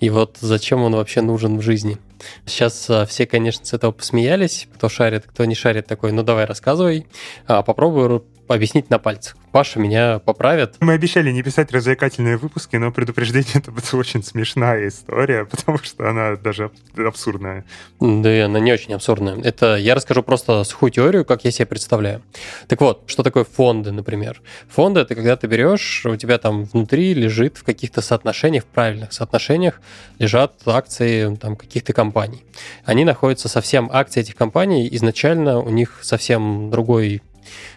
и 0.00 0.10
вот 0.10 0.38
зачем 0.40 0.82
он 0.82 0.96
вообще 0.96 1.20
нужен 1.20 1.58
в 1.58 1.62
жизни. 1.62 1.98
Сейчас 2.46 2.88
а, 2.90 3.06
все, 3.06 3.26
конечно, 3.26 3.64
с 3.64 3.72
этого 3.72 3.92
посмеялись, 3.92 4.68
кто 4.74 4.88
шарит, 4.88 5.24
кто 5.26 5.44
не 5.44 5.54
шарит 5.54 5.86
такой, 5.86 6.12
ну 6.12 6.22
давай 6.22 6.46
рассказывай. 6.46 7.06
А, 7.46 7.62
попробую 7.62 8.24
объяснить 8.48 8.90
на 8.90 8.98
пальцах. 8.98 9.36
Паша 9.52 9.78
меня 9.78 10.18
поправит. 10.18 10.74
Мы 10.80 10.94
обещали 10.94 11.30
не 11.30 11.42
писать 11.42 11.70
развлекательные 11.70 12.36
выпуски, 12.36 12.74
но 12.74 12.90
предупреждение 12.90 13.52
это, 13.54 13.70
это 13.70 13.96
очень 13.96 14.22
смешная 14.22 14.88
история, 14.88 15.44
потому 15.50 15.78
что 15.78 16.10
она 16.10 16.36
даже 16.36 16.70
абсурдная. 16.96 17.64
Да, 18.00 18.46
она 18.46 18.58
не 18.58 18.72
очень 18.72 18.94
абсурдная. 18.94 19.40
Это 19.40 19.76
я 19.76 19.94
расскажу 19.94 20.22
просто 20.22 20.64
сухую 20.64 20.90
теорию, 20.90 21.24
как 21.24 21.44
я 21.44 21.52
себе 21.52 21.66
представляю. 21.66 22.22
Так 22.66 22.80
вот, 22.80 23.04
что 23.06 23.22
такое 23.22 23.44
фонды, 23.44 23.92
например? 23.92 24.42
Фонды— 24.68 25.00
это 25.02 25.14
когда 25.14 25.36
ты 25.36 25.46
берешь, 25.46 26.04
у 26.04 26.16
тебя 26.16 26.38
там 26.38 26.64
внутри 26.64 27.14
лежит 27.14 27.56
в 27.56 27.64
каких-то 27.64 28.00
соотношениях, 28.00 28.64
в 28.64 28.66
правильных 28.66 29.12
соотношениях 29.12 29.80
лежат 30.18 30.54
акции 30.66 31.34
там 31.36 31.54
каких-то 31.54 31.92
компаний. 31.92 32.44
Они 32.84 33.04
находятся 33.04 33.48
совсем, 33.48 33.88
акции 33.92 34.20
этих 34.20 34.34
компаний 34.34 34.88
изначально 34.90 35.60
у 35.60 35.70
них 35.70 36.00
совсем 36.02 36.70
другой 36.70 37.22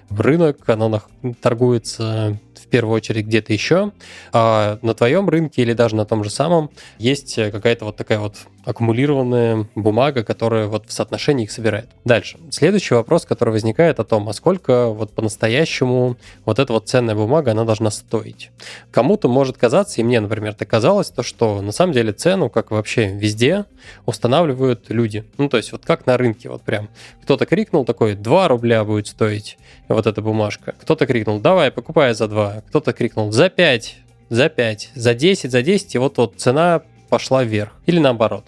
рынок, 0.10 0.68
оно 0.70 1.02
торгуется 1.42 2.40
в 2.56 2.68
первую 2.68 2.96
очередь 2.96 3.26
где-то 3.26 3.54
еще, 3.54 3.92
а 4.34 4.80
на 4.82 4.94
твоем 4.94 5.30
рынке 5.30 5.62
или 5.62 5.74
даже 5.74 5.96
на 5.96 6.06
том 6.06 6.24
же 6.24 6.30
самом 6.30 6.70
есть 6.98 7.36
какая-то 7.36 7.86
вот 7.86 7.96
такая 7.96 8.20
вот 8.20 8.36
аккумулированная 8.68 9.66
бумага, 9.76 10.26
которая 10.26 10.68
вот 10.68 10.90
в 10.90 10.92
соотношении 10.92 11.46
их 11.46 11.52
собирает. 11.52 11.88
Дальше. 12.04 12.38
Следующий 12.52 12.96
вопрос, 12.96 13.26
который 13.26 13.52
возникает 13.52 14.02
о 14.02 14.04
том, 14.04 14.28
а 14.28 14.34
сколько 14.34 14.90
вот 14.90 15.14
по-настоящему 15.14 16.18
вот 16.44 16.60
эта 16.60 16.74
вот 16.74 16.90
ценная 16.90 17.16
бумага, 17.16 17.52
она 17.52 17.64
должна 17.64 17.92
стоить. 17.92 18.52
Кому-то 18.92 19.30
может 19.30 19.58
казаться, 19.58 20.02
и 20.02 20.04
мне, 20.04 20.20
например, 20.20 20.54
так 20.54 20.68
казалось, 20.68 21.10
то, 21.12 21.24
что 21.24 21.62
на 21.62 21.72
самом 21.72 21.94
деле 21.94 22.12
цену, 22.12 22.50
как 22.50 22.72
вообще 22.72 23.08
везде, 23.08 23.64
устанавливают 24.06 24.90
люди. 24.90 25.24
Ну, 25.38 25.48
то 25.48 25.56
есть 25.56 25.72
вот 25.72 25.86
как 25.86 26.06
на 26.06 26.18
рынке, 26.18 26.50
вот 26.50 26.62
прям. 26.64 26.90
Кто-то 27.24 27.46
крикнул 27.46 27.86
такой, 27.86 28.16
2 28.16 28.48
рубля 28.50 28.84
будет 28.84 29.08
стоить 29.08 29.58
вот 29.88 30.06
эта 30.06 30.22
бумажка. 30.22 30.76
Кто-то 30.82 31.06
крикнул, 31.06 31.40
давай, 31.40 31.72
покупай 31.72 32.14
за 32.14 32.28
2. 32.28 32.64
Кто-то 32.68 32.92
крикнул, 32.92 33.32
за 33.32 33.50
5, 33.50 33.96
за 34.28 34.50
5, 34.50 34.92
за 34.94 35.14
10, 35.14 35.52
за 35.52 35.62
10, 35.62 35.96
и 35.96 35.98
вот 36.00 36.18
вот 36.18 36.34
цена 36.36 36.82
пошла 37.08 37.46
вверх. 37.46 37.72
Или 37.86 38.00
наоборот. 38.00 38.44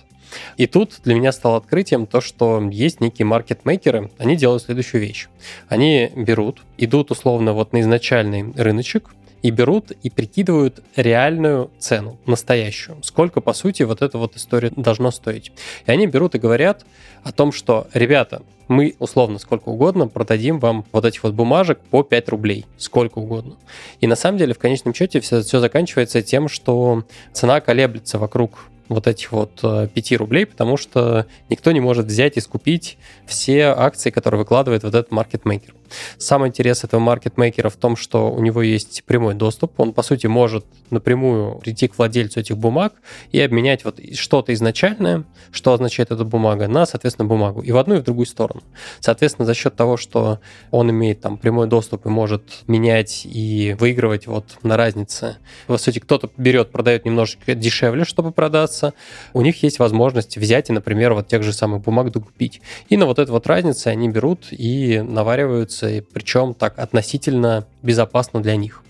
И 0.58 0.68
тут 0.68 1.00
для 1.04 1.16
меня 1.16 1.32
стало 1.32 1.58
открытием 1.58 2.06
то, 2.06 2.22
что 2.22 2.62
есть 2.70 3.02
некие 3.02 3.26
маркетмейкеры, 3.26 4.12
они 4.18 4.36
делают 4.36 4.64
следующую 4.64 5.02
вещь. 5.02 5.28
Они 5.68 6.12
берут, 6.16 6.62
идут 6.78 7.12
условно 7.12 7.54
вот 7.54 7.74
на 7.74 7.82
изначальный 7.82 8.52
рыночек, 8.56 9.10
и 9.42 9.52
берут 9.52 9.92
и 9.92 10.10
прикидывают 10.10 10.82
реальную 10.96 11.72
цену, 11.80 12.18
настоящую. 12.26 13.02
Сколько, 13.04 13.42
по 13.42 13.54
сути, 13.54 13.84
вот 13.84 14.02
эта 14.02 14.18
вот 14.18 14.36
история 14.36 14.72
должно 14.76 15.12
стоить. 15.12 15.52
И 15.86 15.92
они 15.92 16.08
берут 16.08 16.36
и 16.36 16.40
говорят 16.40 16.86
о 17.24 17.32
том, 17.32 17.52
что, 17.52 17.88
ребята, 17.94 18.42
мы 18.68 18.96
условно 19.00 19.40
сколько 19.40 19.70
угодно 19.70 20.08
продадим 20.08 20.60
вам 20.60 20.86
вот 20.92 21.06
этих 21.06 21.24
вот 21.24 21.34
бумажек 21.34 21.80
по 21.90 22.04
5 22.04 22.30
рублей, 22.30 22.66
сколько 22.78 23.20
угодно. 23.20 23.56
И 24.00 24.08
на 24.08 24.16
самом 24.16 24.38
деле 24.38 24.54
в 24.54 24.60
конечном 24.60 24.94
счете 24.94 25.20
все, 25.22 25.42
все 25.42 25.60
заканчивается 25.60 26.22
тем, 26.22 26.48
что 26.48 27.04
цена 27.34 27.62
колеблется 27.62 28.20
вокруг 28.20 28.70
вот 28.90 29.08
этих 29.08 29.32
вот 29.32 29.62
5 29.62 30.12
э, 30.12 30.16
рублей, 30.16 30.46
потому 30.46 30.76
что 30.76 31.28
никто 31.50 31.72
не 31.72 31.80
может 31.80 32.08
взять 32.08 32.38
и 32.38 32.42
скупить 32.42 32.98
все 33.26 33.66
акции, 33.66 34.10
которые 34.10 34.40
выкладывает 34.40 34.84
вот 34.84 34.96
этот 34.96 35.12
маркетмейкер. 35.12 35.74
Самый 36.18 36.50
интерес 36.50 36.84
этого 36.84 37.00
маркетмейкера 37.00 37.70
в 37.70 37.76
том, 37.76 37.96
что 37.96 38.32
у 38.32 38.42
него 38.42 38.62
есть 38.62 39.04
прямой 39.06 39.34
доступ. 39.34 39.80
Он, 39.80 39.94
по 39.94 40.02
сути, 40.02 40.28
может 40.28 40.66
напрямую 40.90 41.60
прийти 41.60 41.88
к 41.88 41.98
владельцу 41.98 42.40
этих 42.40 42.58
бумаг 42.58 42.94
и 43.32 43.40
обменять 43.40 43.86
вот 43.86 44.00
что-то 44.16 44.54
изначальное, 44.54 45.24
что 45.52 45.74
означает 45.74 46.12
эта 46.12 46.24
бумага, 46.24 46.68
на, 46.68 46.86
соответственно, 46.86 47.28
бумагу. 47.28 47.62
И 47.62 47.72
в 47.72 47.78
одну, 47.78 47.96
и 47.96 48.00
в 48.00 48.04
другую 48.04 48.26
сторону. 48.26 48.62
Соответственно, 49.00 49.46
за 49.46 49.54
счет 49.54 49.76
того, 49.76 49.98
что 49.98 50.40
он 50.72 50.90
имеет 50.90 51.22
там 51.22 51.38
прямой 51.38 51.68
доступ 51.68 52.06
и 52.06 52.10
может 52.10 52.44
менять 52.68 53.26
и 53.26 53.76
выигрывать 53.80 54.28
вот 54.28 54.58
на 54.64 54.78
разнице. 54.78 55.38
По 55.68 55.78
сути, 55.78 56.00
кто-то 56.00 56.30
берет, 56.38 56.72
продает 56.72 57.06
немножечко 57.06 57.56
дешевле, 57.56 58.06
чтобы 58.06 58.32
продаться. 58.32 58.94
У 59.34 59.42
них 59.42 59.62
есть 59.64 59.80
возможность 59.80 60.38
взять 60.38 60.70
и, 60.70 60.74
например, 60.74 61.14
вот 61.14 61.28
тех 61.28 61.44
же 61.44 61.54
самых 61.54 61.82
бумаг 61.82 62.12
докупить. 62.12 62.62
И 62.90 62.98
на 62.98 63.06
вот 63.06 63.20
эту 63.20 63.32
вот 63.32 63.48
разницу 63.48 63.90
они 63.90 64.10
берут 64.10 64.48
и 64.52 65.02
навариваются, 65.02 65.79
и 65.88 66.02
причем 66.02 66.54
так 66.54 66.78
относительно 66.80 67.66
безопасно 67.82 68.42
для 68.42 68.56
них. 68.56 68.84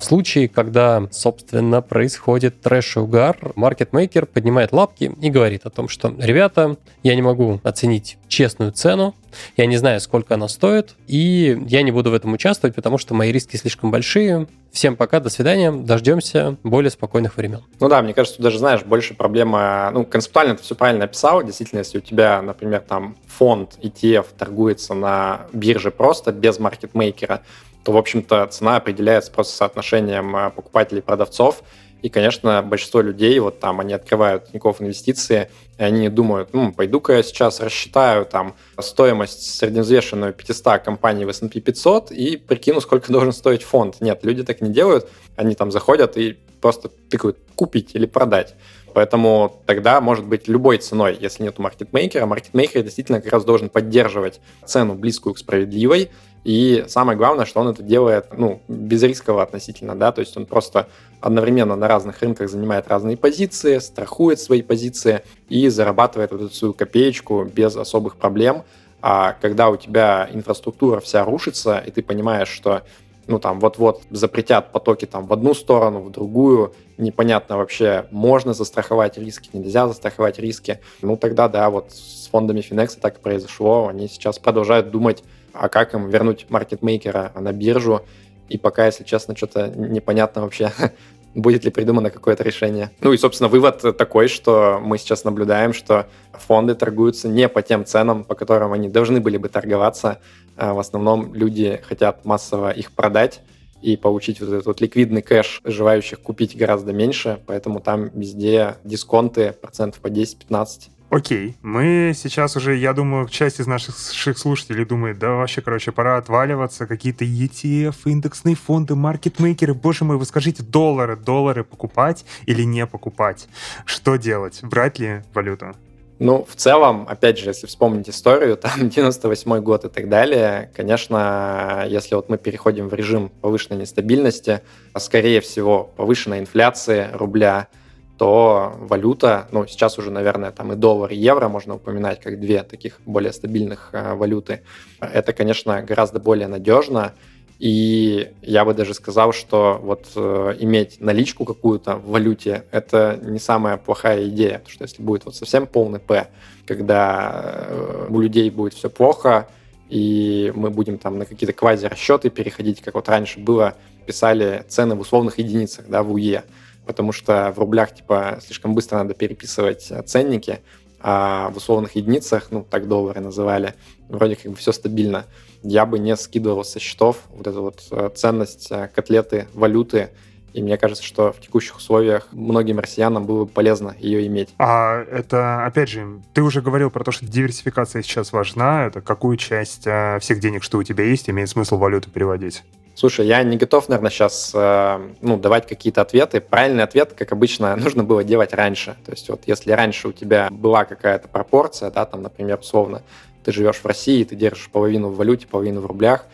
В 0.00 0.04
случае, 0.04 0.48
когда, 0.48 1.06
собственно, 1.10 1.82
происходит 1.82 2.60
трэш 2.60 2.96
и 2.96 3.00
угар, 3.00 3.36
маркетмейкер 3.54 4.26
поднимает 4.26 4.72
лапки 4.72 5.12
и 5.20 5.30
говорит 5.30 5.66
о 5.66 5.70
том, 5.70 5.88
что, 5.88 6.14
ребята, 6.18 6.76
я 7.02 7.14
не 7.14 7.22
могу 7.22 7.60
оценить 7.62 8.18
честную 8.32 8.72
цену, 8.72 9.14
я 9.58 9.66
не 9.66 9.76
знаю, 9.76 10.00
сколько 10.00 10.34
она 10.34 10.48
стоит, 10.48 10.94
и 11.06 11.58
я 11.68 11.82
не 11.82 11.92
буду 11.92 12.10
в 12.10 12.14
этом 12.14 12.32
участвовать, 12.32 12.74
потому 12.74 12.96
что 12.96 13.12
мои 13.14 13.30
риски 13.30 13.56
слишком 13.56 13.90
большие. 13.90 14.48
Всем 14.72 14.96
пока, 14.96 15.20
до 15.20 15.28
свидания, 15.28 15.70
дождемся 15.70 16.56
более 16.62 16.90
спокойных 16.90 17.36
времен. 17.36 17.62
Ну 17.78 17.88
да, 17.88 18.00
мне 18.00 18.14
кажется, 18.14 18.38
тут 18.38 18.44
даже, 18.44 18.58
знаешь, 18.58 18.82
больше 18.84 19.12
проблема, 19.12 19.90
ну, 19.92 20.04
концептуально 20.04 20.56
ты 20.56 20.62
все 20.62 20.74
правильно 20.74 21.04
описал, 21.04 21.44
действительно, 21.44 21.80
если 21.80 21.98
у 21.98 22.00
тебя, 22.00 22.40
например, 22.40 22.80
там 22.80 23.16
фонд 23.26 23.78
ETF 23.82 24.26
торгуется 24.38 24.94
на 24.94 25.42
бирже 25.52 25.90
просто 25.90 26.32
без 26.32 26.58
маркетмейкера, 26.58 27.42
то, 27.84 27.92
в 27.92 27.96
общем-то, 27.98 28.46
цена 28.46 28.76
определяется 28.76 29.30
просто 29.30 29.54
соотношением 29.54 30.34
э, 30.34 30.50
покупателей 30.50 31.00
и 31.00 31.02
продавцов. 31.02 31.62
И, 32.02 32.08
конечно, 32.08 32.62
большинство 32.62 33.00
людей, 33.00 33.38
вот 33.38 33.60
там, 33.60 33.80
они 33.80 33.94
открывают 33.94 34.50
Тинькофф 34.50 34.82
инвестиции, 34.82 35.48
и 35.78 35.82
они 35.82 36.08
думают, 36.08 36.52
ну, 36.52 36.72
пойду-ка 36.72 37.14
я 37.14 37.22
сейчас 37.22 37.60
рассчитаю 37.60 38.26
там 38.26 38.54
стоимость 38.78 39.56
средневзвешенную 39.56 40.34
500 40.34 40.82
компаний 40.82 41.24
в 41.24 41.28
S&P 41.28 41.60
500 41.60 42.10
и 42.10 42.36
прикину, 42.36 42.80
сколько 42.80 43.12
должен 43.12 43.32
стоить 43.32 43.62
фонд. 43.62 44.00
Нет, 44.00 44.20
люди 44.24 44.42
так 44.42 44.60
не 44.60 44.70
делают, 44.70 45.08
они 45.36 45.54
там 45.54 45.70
заходят 45.70 46.16
и 46.16 46.38
просто 46.60 46.88
пикают 46.88 47.38
купить 47.54 47.94
или 47.94 48.06
продать. 48.06 48.54
Поэтому 48.94 49.62
тогда 49.66 50.00
может 50.00 50.26
быть 50.26 50.48
любой 50.48 50.78
ценой, 50.78 51.16
если 51.18 51.44
нет 51.44 51.58
маркетмейкера. 51.58 52.26
Маркетмейкер 52.26 52.82
действительно 52.82 53.20
как 53.20 53.32
раз 53.32 53.44
должен 53.44 53.70
поддерживать 53.70 54.40
цену 54.66 54.94
близкую 54.94 55.34
к 55.34 55.38
справедливой, 55.38 56.10
и 56.44 56.84
самое 56.88 57.16
главное, 57.16 57.46
что 57.46 57.60
он 57.60 57.68
это 57.68 57.82
делает 57.82 58.26
ну, 58.36 58.60
безрисково 58.66 59.42
относительно, 59.42 59.94
да, 59.94 60.10
то 60.10 60.20
есть 60.20 60.36
он 60.36 60.46
просто 60.46 60.88
одновременно 61.20 61.76
на 61.76 61.86
разных 61.86 62.20
рынках 62.20 62.50
занимает 62.50 62.88
разные 62.88 63.16
позиции, 63.16 63.78
страхует 63.78 64.40
свои 64.40 64.62
позиции 64.62 65.22
и 65.48 65.68
зарабатывает 65.68 66.32
вот 66.32 66.40
эту 66.42 66.54
свою 66.54 66.74
копеечку 66.74 67.44
без 67.44 67.76
особых 67.76 68.16
проблем. 68.16 68.64
А 69.00 69.36
когда 69.40 69.68
у 69.68 69.76
тебя 69.76 70.28
инфраструктура 70.32 71.00
вся 71.00 71.24
рушится, 71.24 71.78
и 71.78 71.90
ты 71.90 72.02
понимаешь, 72.02 72.48
что 72.48 72.82
ну 73.28 73.38
там 73.38 73.60
вот-вот 73.60 74.02
запретят 74.10 74.72
потоки 74.72 75.06
там 75.06 75.26
в 75.26 75.32
одну 75.32 75.54
сторону, 75.54 76.00
в 76.00 76.10
другую, 76.10 76.74
непонятно 76.98 77.56
вообще, 77.56 78.06
можно 78.10 78.52
застраховать 78.52 79.16
риски, 79.16 79.48
нельзя 79.52 79.86
застраховать 79.86 80.40
риски, 80.40 80.80
ну 81.02 81.16
тогда 81.16 81.48
да, 81.48 81.70
вот 81.70 81.92
с 81.92 82.28
фондами 82.32 82.60
Finex 82.60 82.98
так 83.00 83.18
и 83.18 83.20
произошло, 83.20 83.88
они 83.88 84.08
сейчас 84.08 84.40
продолжают 84.40 84.90
думать 84.90 85.22
а 85.52 85.68
как 85.68 85.94
им 85.94 86.08
вернуть 86.08 86.46
маркетмейкера 86.48 87.32
на 87.34 87.52
биржу. 87.52 88.02
И 88.48 88.58
пока, 88.58 88.86
если 88.86 89.04
честно, 89.04 89.36
что-то 89.36 89.68
непонятно 89.68 90.42
вообще, 90.42 90.72
будет 91.34 91.64
ли 91.64 91.70
придумано 91.70 92.10
какое-то 92.10 92.44
решение. 92.44 92.90
Ну 93.00 93.12
и, 93.12 93.16
собственно, 93.16 93.48
вывод 93.48 93.96
такой, 93.96 94.28
что 94.28 94.78
мы 94.82 94.98
сейчас 94.98 95.24
наблюдаем, 95.24 95.72
что 95.72 96.06
фонды 96.32 96.74
торгуются 96.74 97.28
не 97.28 97.48
по 97.48 97.62
тем 97.62 97.84
ценам, 97.84 98.24
по 98.24 98.34
которым 98.34 98.72
они 98.72 98.88
должны 98.88 99.20
были 99.20 99.36
бы 99.36 99.48
торговаться. 99.48 100.18
А 100.56 100.74
в 100.74 100.78
основном 100.78 101.34
люди 101.34 101.80
хотят 101.86 102.24
массово 102.24 102.70
их 102.70 102.92
продать 102.92 103.40
и 103.80 103.96
получить 103.96 104.40
вот 104.40 104.50
этот 104.50 104.66
вот 104.66 104.80
ликвидный 104.80 105.22
кэш, 105.22 105.60
желающих 105.64 106.20
купить 106.20 106.56
гораздо 106.56 106.92
меньше, 106.92 107.40
поэтому 107.46 107.80
там 107.80 108.10
везде 108.14 108.76
дисконты 108.84 109.52
процентов 109.52 110.00
по 110.00 110.06
10-15. 110.06 110.88
Окей, 111.12 111.56
мы 111.60 112.14
сейчас 112.16 112.56
уже, 112.56 112.74
я 112.74 112.94
думаю, 112.94 113.28
часть 113.28 113.60
из 113.60 113.66
наших 113.66 113.98
слушателей 114.38 114.86
думает, 114.86 115.18
да 115.18 115.32
вообще, 115.32 115.60
короче, 115.60 115.92
пора 115.92 116.16
отваливаться, 116.16 116.86
какие-то 116.86 117.26
ETF, 117.26 117.96
индексные 118.06 118.54
фонды, 118.54 118.94
маркетмейкеры, 118.94 119.74
боже 119.74 120.06
мой, 120.06 120.16
вы 120.16 120.24
скажите, 120.24 120.62
доллары, 120.62 121.16
доллары 121.16 121.64
покупать 121.64 122.24
или 122.46 122.62
не 122.62 122.86
покупать? 122.86 123.46
Что 123.84 124.16
делать? 124.16 124.60
Брать 124.62 124.98
ли 124.98 125.22
валюту? 125.34 125.74
Ну, 126.18 126.46
в 126.48 126.56
целом, 126.56 127.04
опять 127.06 127.38
же, 127.38 127.50
если 127.50 127.66
вспомнить 127.66 128.08
историю, 128.08 128.56
там 128.62 128.88
98 128.88 129.60
год 129.60 129.84
и 129.84 129.90
так 129.90 130.08
далее, 130.08 130.70
конечно, 130.74 131.84
если 131.90 132.14
вот 132.14 132.30
мы 132.30 132.38
переходим 132.38 132.88
в 132.88 132.94
режим 132.94 133.28
повышенной 133.42 133.78
нестабильности, 133.78 134.62
а 134.94 134.98
скорее 134.98 135.42
всего 135.42 135.92
повышенной 135.94 136.38
инфляции 136.38 137.10
рубля– 137.12 137.68
то 138.22 138.76
валюта, 138.78 139.48
ну, 139.50 139.66
сейчас 139.66 139.98
уже, 139.98 140.12
наверное, 140.12 140.52
там 140.52 140.72
и 140.72 140.76
доллар, 140.76 141.10
и 141.10 141.16
евро 141.16 141.48
можно 141.48 141.74
упоминать 141.74 142.20
как 142.20 142.38
две 142.38 142.62
таких 142.62 143.00
более 143.04 143.32
стабильных 143.32 143.88
э, 143.90 144.14
валюты. 144.14 144.60
Это, 145.00 145.32
конечно, 145.32 145.82
гораздо 145.82 146.20
более 146.20 146.46
надежно, 146.46 147.14
и 147.58 148.30
я 148.40 148.64
бы 148.64 148.74
даже 148.74 148.94
сказал, 148.94 149.32
что 149.32 149.80
вот 149.82 150.06
э, 150.14 150.54
иметь 150.60 151.00
наличку 151.00 151.44
какую-то 151.44 151.96
в 151.96 152.10
валюте– 152.10 152.64
это 152.70 153.18
не 153.20 153.40
самая 153.40 153.76
плохая 153.76 154.28
идея, 154.28 154.58
потому 154.58 154.70
что 154.70 154.84
если 154.84 155.02
будет 155.02 155.24
вот 155.24 155.34
совсем 155.34 155.66
полный 155.66 155.98
П, 155.98 156.28
когда 156.64 157.66
э, 157.66 158.06
у 158.08 158.20
людей 158.20 158.50
будет 158.50 158.74
все 158.74 158.88
плохо, 158.88 159.48
и 159.88 160.52
мы 160.54 160.70
будем 160.70 160.96
там 160.96 161.18
на 161.18 161.24
какие-то 161.24 161.54
квази-расчеты 161.54 162.30
переходить, 162.30 162.82
как 162.82 162.94
вот 162.94 163.08
раньше 163.08 163.40
было, 163.40 163.74
писали 164.06 164.64
цены 164.68 164.94
в 164.94 165.00
условных 165.00 165.40
единицах, 165.40 165.88
да, 165.88 166.04
в 166.04 166.12
УЕ, 166.12 166.44
потому 166.86 167.12
что 167.12 167.52
в 167.54 167.58
рублях, 167.58 167.94
типа, 167.94 168.38
слишком 168.44 168.74
быстро 168.74 168.98
надо 168.98 169.14
переписывать 169.14 169.90
э, 169.90 170.02
ценники, 170.02 170.60
а 171.00 171.50
в 171.50 171.56
условных 171.56 171.96
единицах, 171.96 172.48
ну, 172.50 172.64
так 172.68 172.86
доллары 172.86 173.20
называли, 173.20 173.74
вроде 174.08 174.36
как 174.36 174.52
бы 174.52 174.56
все 174.56 174.72
стабильно. 174.72 175.26
Я 175.62 175.86
бы 175.86 175.98
не 175.98 176.16
скидывал 176.16 176.64
со 176.64 176.78
счетов 176.78 177.18
вот 177.30 177.46
эту 177.46 177.62
вот 177.62 177.82
э, 177.90 178.10
ценность 178.14 178.68
э, 178.70 178.88
котлеты, 178.94 179.48
валюты, 179.54 180.10
и 180.52 180.62
мне 180.62 180.76
кажется, 180.76 181.02
что 181.02 181.32
в 181.32 181.40
текущих 181.40 181.76
условиях 181.76 182.28
многим 182.32 182.78
россиянам 182.78 183.24
было 183.24 183.44
бы 183.44 183.50
полезно 183.50 183.94
ее 183.98 184.26
иметь. 184.26 184.50
А 184.58 185.02
это, 185.10 185.64
опять 185.64 185.88
же, 185.88 186.20
ты 186.34 186.42
уже 186.42 186.62
говорил 186.62 186.90
про 186.90 187.04
то, 187.04 187.12
что 187.12 187.26
диверсификация 187.26 188.02
сейчас 188.02 188.32
важна. 188.32 188.86
Это 188.86 189.00
какую 189.00 189.36
часть 189.36 189.82
всех 190.20 190.40
денег, 190.40 190.62
что 190.62 190.78
у 190.78 190.82
тебя 190.82 191.04
есть, 191.04 191.28
имеет 191.30 191.48
смысл 191.48 191.76
валюту 191.76 192.10
переводить? 192.10 192.62
Слушай, 192.94 193.26
я 193.26 193.42
не 193.42 193.56
готов, 193.56 193.88
наверное, 193.88 194.10
сейчас 194.10 194.52
э, 194.54 195.00
ну, 195.22 195.38
давать 195.38 195.66
какие-то 195.66 196.02
ответы. 196.02 196.40
Правильный 196.40 196.84
ответ, 196.84 197.14
как 197.16 197.32
обычно, 197.32 197.74
нужно 197.76 198.04
было 198.04 198.22
делать 198.22 198.52
раньше. 198.52 198.96
То 199.04 199.12
есть 199.12 199.28
вот 199.28 199.42
если 199.46 199.72
раньше 199.72 200.08
у 200.08 200.12
тебя 200.12 200.48
была 200.50 200.84
какая-то 200.84 201.28
пропорция, 201.28 201.90
да, 201.90 202.04
там, 202.04 202.22
например, 202.22 202.58
условно, 202.60 203.02
ты 203.44 203.52
живешь 203.52 203.76
в 203.76 203.86
России, 203.86 204.24
ты 204.24 204.36
держишь 204.36 204.68
половину 204.70 205.08
в 205.08 205.16
валюте, 205.16 205.46
половину 205.46 205.80
в 205.80 205.86
рублях, 205.86 206.26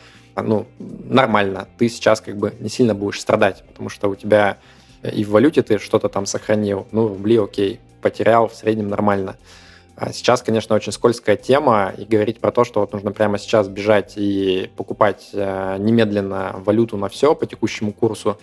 ну, 0.42 0.66
нормально. 0.78 1.68
Ты 1.78 1.88
сейчас 1.88 2.20
как 2.20 2.36
бы 2.36 2.54
не 2.60 2.68
сильно 2.68 2.94
будешь 2.94 3.20
страдать, 3.20 3.64
потому 3.66 3.88
что 3.88 4.08
у 4.08 4.14
тебя 4.14 4.58
и 5.02 5.24
в 5.24 5.30
валюте 5.30 5.62
ты 5.62 5.78
что-то 5.78 6.08
там 6.08 6.26
сохранил, 6.26 6.86
ну, 6.90 7.08
рубли 7.08 7.38
окей, 7.38 7.80
потерял, 8.02 8.48
в 8.48 8.54
среднем 8.54 8.88
нормально. 8.88 9.36
А 9.96 10.12
сейчас, 10.12 10.42
конечно, 10.42 10.76
очень 10.76 10.92
скользкая 10.92 11.36
тема, 11.36 11.92
и 11.96 12.04
говорить 12.04 12.38
про 12.38 12.52
то, 12.52 12.64
что 12.64 12.80
вот 12.80 12.92
нужно 12.92 13.10
прямо 13.10 13.38
сейчас 13.38 13.68
бежать 13.68 14.14
и 14.16 14.70
покупать 14.76 15.30
э, 15.32 15.76
немедленно 15.78 16.54
валюту 16.64 16.96
на 16.96 17.08
все 17.08 17.34
по 17.34 17.46
текущему 17.46 17.92
курсу, 17.92 18.38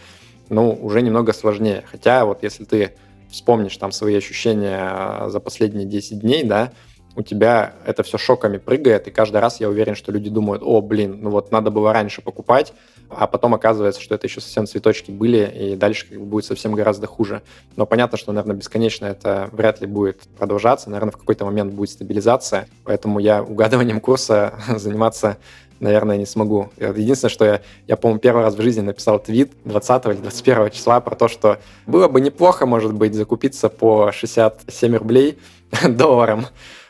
ну, 0.49 0.71
уже 0.71 1.01
немного 1.01 1.31
сложнее. 1.31 1.83
Хотя 1.89 2.25
вот 2.25 2.43
если 2.43 2.65
ты 2.65 2.93
вспомнишь 3.29 3.77
там 3.77 3.91
свои 3.93 4.15
ощущения 4.15 4.91
э, 4.91 5.29
за 5.29 5.39
последние 5.39 5.85
10 5.85 6.19
дней, 6.19 6.43
да, 6.43 6.73
у 7.15 7.21
тебя 7.21 7.73
это 7.85 8.03
все 8.03 8.17
шоками 8.17 8.57
прыгает, 8.57 9.07
и 9.07 9.11
каждый 9.11 9.37
раз 9.37 9.59
я 9.59 9.69
уверен, 9.69 9.95
что 9.95 10.11
люди 10.11 10.29
думают, 10.29 10.61
о, 10.63 10.81
блин, 10.81 11.19
ну 11.21 11.29
вот 11.29 11.51
надо 11.51 11.71
было 11.71 11.93
раньше 11.93 12.21
покупать, 12.21 12.73
а 13.09 13.27
потом 13.27 13.53
оказывается, 13.53 14.01
что 14.01 14.15
это 14.15 14.27
еще 14.27 14.41
совсем 14.41 14.67
цветочки 14.67 15.11
были, 15.11 15.51
и 15.55 15.75
дальше 15.75 16.07
будет 16.17 16.45
совсем 16.45 16.73
гораздо 16.73 17.07
хуже. 17.07 17.41
Но 17.75 17.85
понятно, 17.85 18.17
что, 18.17 18.31
наверное, 18.31 18.55
бесконечно 18.55 19.05
это 19.05 19.49
вряд 19.51 19.81
ли 19.81 19.87
будет 19.87 20.21
продолжаться, 20.37 20.89
наверное, 20.89 21.11
в 21.11 21.17
какой-то 21.17 21.45
момент 21.45 21.73
будет 21.73 21.91
стабилизация, 21.91 22.67
поэтому 22.83 23.19
я 23.19 23.43
угадыванием 23.43 23.99
курса 23.99 24.53
заниматься 24.75 25.37
наверное, 25.79 26.15
не 26.15 26.25
смогу. 26.25 26.69
Единственное, 26.77 27.29
что 27.29 27.45
я, 27.45 27.61
я 27.85 27.97
по-моему, 27.97 28.19
первый 28.19 28.43
раз 28.43 28.55
в 28.55 28.61
жизни 28.61 28.81
написал 28.81 29.19
твит 29.19 29.51
20 29.65 30.05
или 30.05 30.13
21 30.13 30.71
числа 30.71 31.01
про 31.01 31.15
то, 31.15 31.27
что 31.27 31.59
было 31.85 32.07
бы 32.07 32.21
неплохо, 32.21 32.65
может 32.65 32.93
быть, 32.93 33.13
закупиться 33.13 33.67
по 33.67 34.11
67 34.11 34.95
рублей 34.95 35.37
долларом 35.87 36.47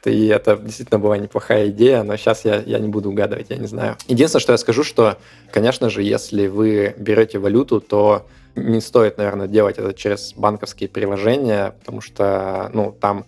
И 0.09 0.27
это 0.27 0.57
действительно 0.57 0.99
была 0.99 1.17
неплохая 1.17 1.69
идея, 1.69 2.03
но 2.03 2.17
сейчас 2.17 2.45
я, 2.45 2.61
я 2.65 2.79
не 2.79 2.87
буду 2.87 3.09
угадывать, 3.09 3.47
я 3.49 3.57
не 3.57 3.67
знаю. 3.67 3.97
Единственное, 4.07 4.41
что 4.41 4.51
я 4.51 4.57
скажу, 4.57 4.83
что, 4.83 5.17
конечно 5.51 5.89
же, 5.89 6.03
если 6.03 6.47
вы 6.47 6.93
берете 6.97 7.39
валюту, 7.39 7.81
то 7.81 8.25
не 8.55 8.79
стоит, 8.81 9.17
наверное, 9.17 9.47
делать 9.47 9.77
это 9.77 9.93
через 9.93 10.33
банковские 10.33 10.89
приложения, 10.89 11.75
потому 11.79 12.01
что, 12.01 12.69
ну, 12.73 12.95
там 12.99 13.25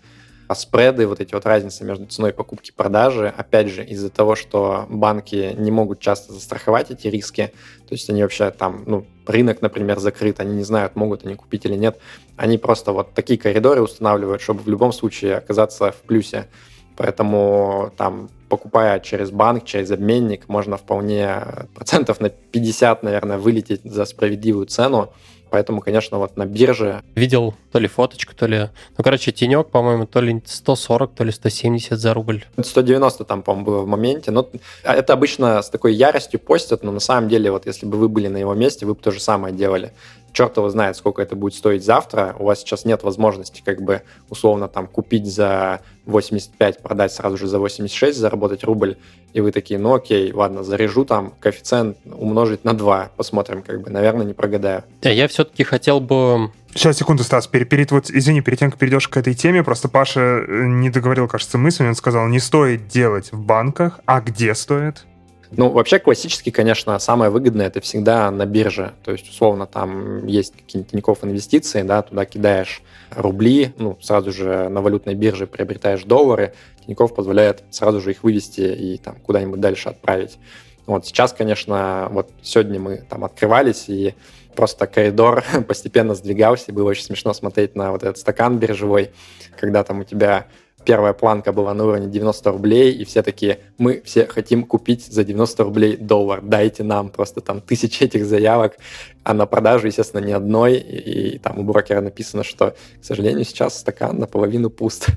а 0.47 0.55
спреды, 0.55 1.07
вот 1.07 1.19
эти 1.19 1.33
вот 1.33 1.45
разницы 1.45 1.83
между 1.83 2.05
ценой 2.05 2.33
покупки 2.33 2.69
и 2.69 2.73
продажи, 2.73 3.33
опять 3.35 3.67
же, 3.67 3.83
из-за 3.83 4.09
того, 4.09 4.35
что 4.35 4.85
банки 4.89 5.53
не 5.57 5.71
могут 5.71 5.99
часто 5.99 6.33
застраховать 6.33 6.91
эти 6.91 7.07
риски, 7.07 7.51
то 7.87 7.93
есть 7.93 8.09
они 8.09 8.23
вообще 8.23 8.49
там, 8.51 8.83
ну, 8.85 9.05
рынок, 9.25 9.61
например, 9.61 9.99
закрыт, 9.99 10.39
они 10.39 10.55
не 10.55 10.63
знают, 10.63 10.95
могут 10.95 11.25
они 11.25 11.35
купить 11.35 11.65
или 11.65 11.75
нет, 11.75 11.99
они 12.37 12.57
просто 12.57 12.93
вот 12.93 13.13
такие 13.13 13.37
коридоры 13.37 13.81
устанавливают, 13.81 14.41
чтобы 14.41 14.61
в 14.61 14.67
любом 14.67 14.93
случае 14.93 15.35
оказаться 15.35 15.91
в 15.91 16.01
плюсе. 16.01 16.47
Поэтому 16.95 17.93
там, 17.95 18.27
покупая 18.49 18.99
через 18.99 19.29
банк, 19.29 19.65
через 19.65 19.91
обменник, 19.91 20.49
можно 20.49 20.77
вполне 20.77 21.43
процентов 21.75 22.19
на 22.19 22.29
50, 22.29 23.03
наверное, 23.03 23.37
вылететь 23.37 23.81
за 23.83 24.05
справедливую 24.05 24.65
цену. 24.65 25.13
Поэтому, 25.49 25.81
конечно, 25.81 26.17
вот 26.17 26.37
на 26.37 26.45
бирже... 26.45 27.01
Видел 27.15 27.53
то 27.71 27.79
ли 27.79 27.87
фоточку, 27.87 28.35
то 28.35 28.47
ли... 28.47 28.69
Ну, 28.97 29.03
короче, 29.03 29.31
тенек, 29.31 29.69
по-моему, 29.69 30.05
то 30.05 30.21
ли 30.21 30.41
140, 30.45 31.13
то 31.13 31.23
ли 31.23 31.31
170 31.31 31.99
за 31.99 32.13
рубль. 32.13 32.45
190 32.61 33.23
там, 33.25 33.43
по-моему, 33.43 33.65
было 33.65 33.81
в 33.81 33.87
моменте. 33.87 34.31
Но 34.31 34.49
это 34.83 35.13
обычно 35.13 35.61
с 35.61 35.69
такой 35.69 35.93
яростью 35.93 36.39
постят, 36.39 36.83
но 36.83 36.91
на 36.91 36.99
самом 36.99 37.29
деле, 37.29 37.51
вот 37.51 37.65
если 37.65 37.85
бы 37.85 37.97
вы 37.97 38.09
были 38.09 38.27
на 38.27 38.37
его 38.37 38.53
месте, 38.53 38.85
вы 38.85 38.93
бы 38.93 39.01
то 39.01 39.11
же 39.11 39.19
самое 39.19 39.53
делали 39.53 39.91
черт 40.37 40.55
его 40.55 40.69
знает, 40.69 40.95
сколько 40.95 41.19
это 41.23 41.35
будет 41.35 41.55
стоить 41.55 41.83
завтра. 41.83 42.35
У 42.37 42.45
вас 42.45 42.59
сейчас 42.59 42.85
нет 42.85 43.01
возможности 43.01 43.63
как 43.65 43.81
бы 43.81 44.03
условно 44.29 44.67
там 44.67 44.85
купить 44.85 45.25
за 45.25 45.81
85, 46.05 46.83
продать 46.83 47.11
сразу 47.11 47.37
же 47.37 47.47
за 47.47 47.57
86, 47.57 48.15
заработать 48.15 48.63
рубль, 48.63 48.97
и 49.33 49.41
вы 49.41 49.51
такие, 49.51 49.79
ну 49.79 49.95
окей, 49.95 50.31
ладно, 50.31 50.63
заряжу 50.63 51.05
там 51.05 51.33
коэффициент 51.39 51.97
умножить 52.05 52.65
на 52.65 52.75
2, 52.75 53.13
посмотрим, 53.17 53.63
как 53.63 53.81
бы, 53.81 53.89
наверное, 53.89 54.27
не 54.27 54.33
прогадаю. 54.33 54.83
Да, 55.01 55.09
я 55.09 55.27
все-таки 55.27 55.63
хотел 55.63 55.99
бы 55.99 56.51
Сейчас, 56.75 56.97
секунду, 56.97 57.23
Стас, 57.23 57.47
перед, 57.47 57.67
перед, 57.67 57.91
вот, 57.91 58.11
извини, 58.11 58.41
перед 58.41 58.59
тем, 58.59 58.69
как 58.69 58.79
перейдешь 58.79 59.07
к 59.07 59.17
этой 59.17 59.33
теме, 59.33 59.63
просто 59.63 59.89
Паша 59.89 60.19
э, 60.19 60.67
не 60.67 60.91
договорил, 60.91 61.27
кажется, 61.27 61.57
мысль, 61.57 61.87
он 61.87 61.95
сказал, 61.95 62.27
не 62.27 62.39
стоит 62.39 62.87
делать 62.87 63.31
в 63.31 63.39
банках, 63.39 64.01
а 64.05 64.21
где 64.21 64.53
стоит? 64.53 65.07
Ну, 65.51 65.69
вообще 65.69 65.99
классически, 65.99 66.49
конечно, 66.49 66.97
самое 66.99 67.31
выгодное 67.31 67.67
это 67.67 67.79
всегда 67.79 68.29
на 68.31 68.45
бирже. 68.45 68.93
То 69.03 69.11
есть, 69.11 69.29
условно, 69.29 69.65
там 69.65 70.25
есть 70.25 70.53
какие-нибудь 70.53 70.91
Тинькофф 70.91 71.23
инвестиции, 71.23 71.83
да, 71.83 72.01
туда 72.01 72.25
кидаешь 72.25 72.81
рубли, 73.11 73.73
ну, 73.77 73.97
сразу 74.01 74.31
же 74.31 74.67
на 74.69 74.81
валютной 74.81 75.15
бирже 75.15 75.47
приобретаешь 75.47 76.03
доллары, 76.03 76.53
Тинькофф 76.85 77.13
позволяет 77.13 77.63
сразу 77.69 78.01
же 78.01 78.11
их 78.11 78.23
вывести 78.23 78.61
и 78.61 78.97
там 78.97 79.15
куда-нибудь 79.15 79.59
дальше 79.59 79.89
отправить. 79.89 80.37
Вот 80.85 81.05
сейчас, 81.05 81.33
конечно, 81.33 82.07
вот 82.11 82.29
сегодня 82.41 82.79
мы 82.79 82.97
там 83.09 83.23
открывались, 83.23 83.85
и 83.87 84.15
просто 84.55 84.87
коридор 84.87 85.43
постепенно 85.67 86.15
сдвигался, 86.15 86.65
и 86.69 86.71
было 86.73 86.89
очень 86.89 87.03
смешно 87.03 87.33
смотреть 87.33 87.75
на 87.75 87.91
вот 87.91 88.03
этот 88.03 88.17
стакан 88.17 88.57
биржевой, 88.57 89.11
когда 89.57 89.83
там 89.83 89.99
у 89.99 90.03
тебя 90.03 90.47
первая 90.87 91.11
планка 91.11 91.51
была 91.51 91.73
на 91.73 91.83
уровне 91.83 92.07
90 92.07 92.49
рублей, 92.49 92.93
и 92.93 93.03
все 93.03 93.21
такие, 93.21 93.59
мы 93.77 94.01
все 94.05 94.25
хотим 94.25 94.63
купить 94.63 95.05
за 95.05 95.25
90 95.25 95.63
рублей 95.65 95.97
доллар, 95.97 96.39
дайте 96.41 96.83
нам 96.83 97.09
просто 97.09 97.41
там 97.41 97.59
тысячи 97.59 98.05
этих 98.05 98.25
заявок, 98.25 98.77
а 99.25 99.33
на 99.33 99.45
продажу, 99.45 99.87
естественно, 99.87 100.23
ни 100.23 100.31
одной, 100.31 100.77
и, 100.77 101.35
и 101.35 101.39
там 101.39 101.59
у 101.59 101.63
брокера 101.63 101.99
написано, 101.99 102.45
что, 102.45 102.73
к 103.01 103.03
сожалению, 103.03 103.43
сейчас 103.43 103.77
стакан 103.77 104.17
наполовину 104.17 104.69
пуст. 104.69 105.07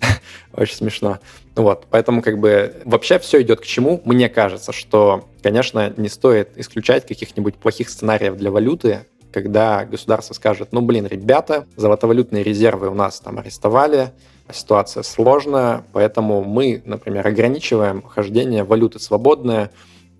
Очень 0.52 0.74
смешно. 0.74 1.20
Вот, 1.54 1.86
поэтому 1.88 2.22
как 2.22 2.40
бы 2.40 2.74
вообще 2.84 3.20
все 3.20 3.40
идет 3.40 3.60
к 3.60 3.64
чему? 3.64 4.02
Мне 4.04 4.28
кажется, 4.28 4.72
что, 4.72 5.28
конечно, 5.44 5.94
не 5.96 6.08
стоит 6.08 6.58
исключать 6.58 7.06
каких-нибудь 7.06 7.54
плохих 7.54 7.88
сценариев 7.88 8.34
для 8.36 8.50
валюты, 8.50 9.06
когда 9.30 9.84
государство 9.84 10.34
скажет, 10.34 10.70
ну, 10.72 10.80
блин, 10.80 11.06
ребята, 11.06 11.66
золотовалютные 11.76 12.42
резервы 12.42 12.88
у 12.88 12.94
нас 12.94 13.20
там 13.20 13.38
арестовали, 13.38 14.10
ситуация 14.52 15.02
сложная, 15.02 15.84
поэтому 15.92 16.42
мы, 16.42 16.82
например, 16.84 17.26
ограничиваем 17.26 18.02
хождение 18.02 18.64
валюты 18.64 18.98
свободное, 18.98 19.70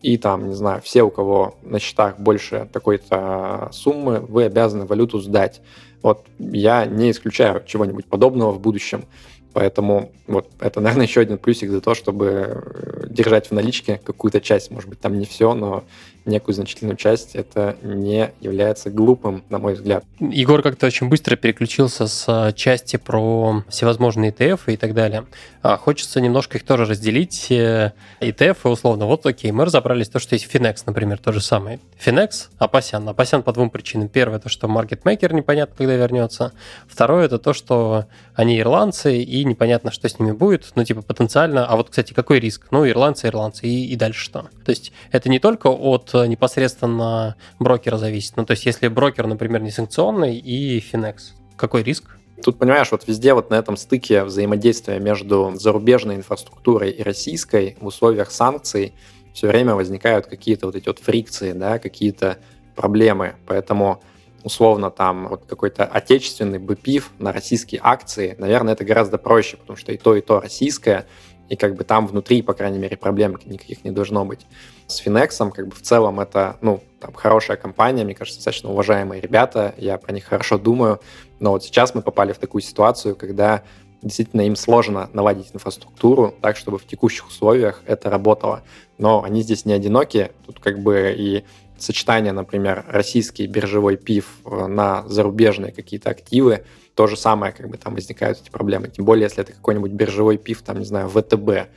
и 0.03 0.17
там, 0.17 0.49
не 0.49 0.55
знаю, 0.55 0.81
все, 0.83 1.03
у 1.03 1.11
кого 1.11 1.57
на 1.63 1.79
счетах 1.79 2.19
больше 2.19 2.69
такой-то 2.73 3.69
суммы, 3.73 4.21
вы 4.21 4.45
обязаны 4.45 4.87
валюту 4.87 5.21
сдать. 5.21 5.61
Вот 6.03 6.25
я 6.39 6.87
не 6.87 7.11
исключаю 7.11 7.63
чего-нибудь 7.67 8.07
подобного 8.07 8.53
в 8.53 8.61
будущем. 8.61 9.05
Поэтому 9.53 10.13
вот 10.27 10.49
это, 10.61 10.81
наверное, 10.81 11.07
еще 11.07 11.21
один 11.21 11.37
плюсик 11.37 11.71
за 11.71 11.81
то, 11.81 11.95
чтобы 11.95 12.27
э, 12.27 13.07
держать 13.09 13.49
в 13.49 13.53
наличке 13.53 14.01
какую-то 14.03 14.41
часть, 14.41 14.71
может 14.71 14.89
быть, 14.89 15.01
там 15.01 15.19
не 15.19 15.27
все, 15.27 15.55
но 15.55 15.83
некую 16.31 16.55
значительную 16.55 16.97
часть, 16.97 17.35
это 17.35 17.77
не 17.83 18.31
является 18.41 18.91
глупым, 18.91 19.45
на 19.51 19.59
мой 19.59 19.75
взгляд. 19.75 20.05
Егор 20.19 20.63
как-то 20.63 20.87
очень 20.87 21.09
быстро 21.09 21.37
переключился 21.37 22.07
с 22.07 22.25
э, 22.27 22.53
части 22.55 22.97
про 22.97 23.63
всевозможные 23.69 24.31
ETF 24.31 24.61
и 24.69 24.77
так 24.77 24.95
далее. 24.95 25.27
А 25.63 25.77
хочется 25.77 26.21
немножко 26.21 26.57
их 26.57 26.65
тоже 26.65 26.87
разделить. 26.87 27.49
ETF, 27.51 28.57
э, 28.65 28.69
условно, 28.69 29.07
вот 29.07 29.27
окей, 29.27 29.53
мы 29.53 29.65
разобрались 29.65 30.09
то, 30.09 30.19
что 30.19 30.35
есть 30.35 30.49
Finex, 30.51 30.85
например, 30.87 31.19
то 31.19 31.33
же 31.33 31.41
самое. 31.41 31.81
Finex, 32.03 32.49
Апасян. 32.59 33.07
Апасян 33.09 33.43
по 33.43 33.53
двум 33.53 33.69
причинам. 33.69 34.09
Первое, 34.09 34.39
то, 34.39 34.49
что 34.49 34.69
маркетмейкер 34.69 35.35
непонятно, 35.35 35.77
когда 35.77 35.95
вернется. 35.97 36.53
Второе, 36.89 37.27
это 37.27 37.39
то, 37.39 37.53
что 37.53 38.07
они 38.35 38.59
ирландцы, 38.59 39.19
и 39.19 39.45
непонятно, 39.45 39.91
что 39.91 40.09
с 40.09 40.19
ними 40.19 40.33
будет, 40.33 40.73
ну, 40.75 40.85
типа, 40.85 41.03
потенциально. 41.03 41.67
А 41.67 41.77
вот, 41.77 41.91
кстати, 41.91 42.15
какой 42.15 42.41
риск? 42.41 42.69
Ну, 42.71 42.89
ирландцы, 42.89 43.27
ирландцы, 43.27 43.67
и, 43.67 43.87
и 43.87 43.97
дальше 43.97 44.25
что? 44.25 44.47
То 44.65 44.71
есть 44.71 44.93
это 45.11 45.29
не 45.29 45.39
только 45.39 45.67
от 45.67 46.15
непосредственно 46.27 47.37
брокера 47.59 47.97
зависит. 47.97 48.37
Ну, 48.37 48.45
то 48.45 48.53
есть 48.53 48.67
если 48.67 48.89
брокер, 48.89 49.27
например, 49.27 49.63
не 49.63 49.71
санкционный 49.71 50.37
и 50.37 50.79
Finex, 50.81 51.33
какой 51.57 51.83
риск? 51.83 52.17
Тут, 52.43 52.59
понимаешь, 52.59 52.91
вот 52.91 53.07
везде 53.07 53.35
вот 53.35 53.51
на 53.51 53.55
этом 53.55 53.77
стыке 53.77 54.25
взаимодействия 54.25 54.99
между 54.99 55.53
зарубежной 55.57 56.17
инфраструктурой 56.17 56.91
и 56.91 57.03
российской 57.03 57.77
в 57.81 57.87
условиях 57.87 58.31
санкций 58.31 58.95
все 59.35 59.47
время 59.47 59.75
возникают 59.75 60.27
какие-то 60.27 60.67
вот 60.67 60.75
эти 60.75 60.87
вот 60.87 60.99
фрикции, 60.99 61.53
да, 61.53 61.79
какие-то 61.79 62.39
проблемы. 62.75 63.35
Поэтому 63.47 64.03
условно 64.43 64.91
там 64.91 65.29
вот 65.29 65.45
какой-то 65.47 65.85
отечественный 65.85 66.59
БПИФ 66.59 67.11
на 67.19 67.33
российские 67.33 67.81
акции, 67.85 68.35
наверное, 68.39 68.73
это 68.73 68.85
гораздо 68.85 69.19
проще, 69.19 69.59
потому 69.59 69.77
что 69.77 69.93
и 69.93 69.99
то, 69.99 70.17
и 70.17 70.23
то 70.23 70.41
российское, 70.41 71.07
и 71.51 71.57
как 71.57 71.75
бы 71.75 71.85
там 71.85 72.07
внутри, 72.07 72.43
по 72.43 72.55
крайней 72.55 72.79
мере, 72.79 72.97
проблем 72.97 73.39
никаких 73.45 73.85
не 73.85 73.91
должно 73.91 74.25
быть. 74.25 74.47
С 74.91 74.97
Финексом, 74.97 75.53
как 75.53 75.69
бы 75.69 75.75
в 75.75 75.83
целом 75.83 76.21
это, 76.21 76.57
ну, 76.61 76.83
там 77.01 77.13
хорошая 77.15 77.57
компания, 77.57 78.05
мне 78.05 78.15
кажется, 78.15 78.39
достаточно 78.39 78.71
уважаемые 78.71 79.21
ребята, 79.21 79.75
я 79.79 79.99
про 79.99 80.13
них 80.13 80.25
хорошо 80.25 80.59
думаю, 80.59 81.01
но 81.39 81.53
вот 81.53 81.65
сейчас 81.65 81.95
мы 81.95 82.03
попали 82.03 82.33
в 82.33 82.39
такую 82.39 82.63
ситуацию, 82.63 83.17
когда 83.17 83.63
действительно 84.03 84.43
им 84.43 84.57
сложно 84.57 85.09
наладить 85.13 85.51
инфраструктуру 85.53 86.35
так, 86.41 86.57
чтобы 86.57 86.79
в 86.79 86.87
текущих 86.87 87.29
условиях 87.29 87.83
это 87.87 88.11
работало. 88.11 88.63
Но 88.99 89.23
они 89.23 89.43
здесь 89.43 89.65
не 89.65 89.73
одиноки, 89.73 90.33
тут 90.47 90.59
как 90.61 90.81
бы 90.81 91.15
и 91.17 91.45
сочетание, 91.79 92.33
например, 92.33 92.85
российский 92.89 93.47
биржевой 93.47 93.97
ПИФ 93.97 94.27
э, 94.45 94.67
на 94.67 95.07
зарубежные 95.09 95.73
какие-то 95.73 96.11
активы, 96.11 96.65
то 96.95 97.07
же 97.07 97.17
самое, 97.17 97.53
как 97.53 97.69
бы 97.69 97.79
там 97.79 97.95
возникают 97.95 98.41
эти 98.41 98.51
проблемы. 98.51 98.89
Тем 98.89 99.05
более, 99.05 99.25
если 99.25 99.43
это 99.43 99.53
какой-нибудь 99.53 99.93
биржевой 99.93 100.37
ПИФ, 100.37 100.63
там, 100.63 100.79
не 100.79 100.85
знаю, 100.85 101.09
ВТБ, 101.09 101.71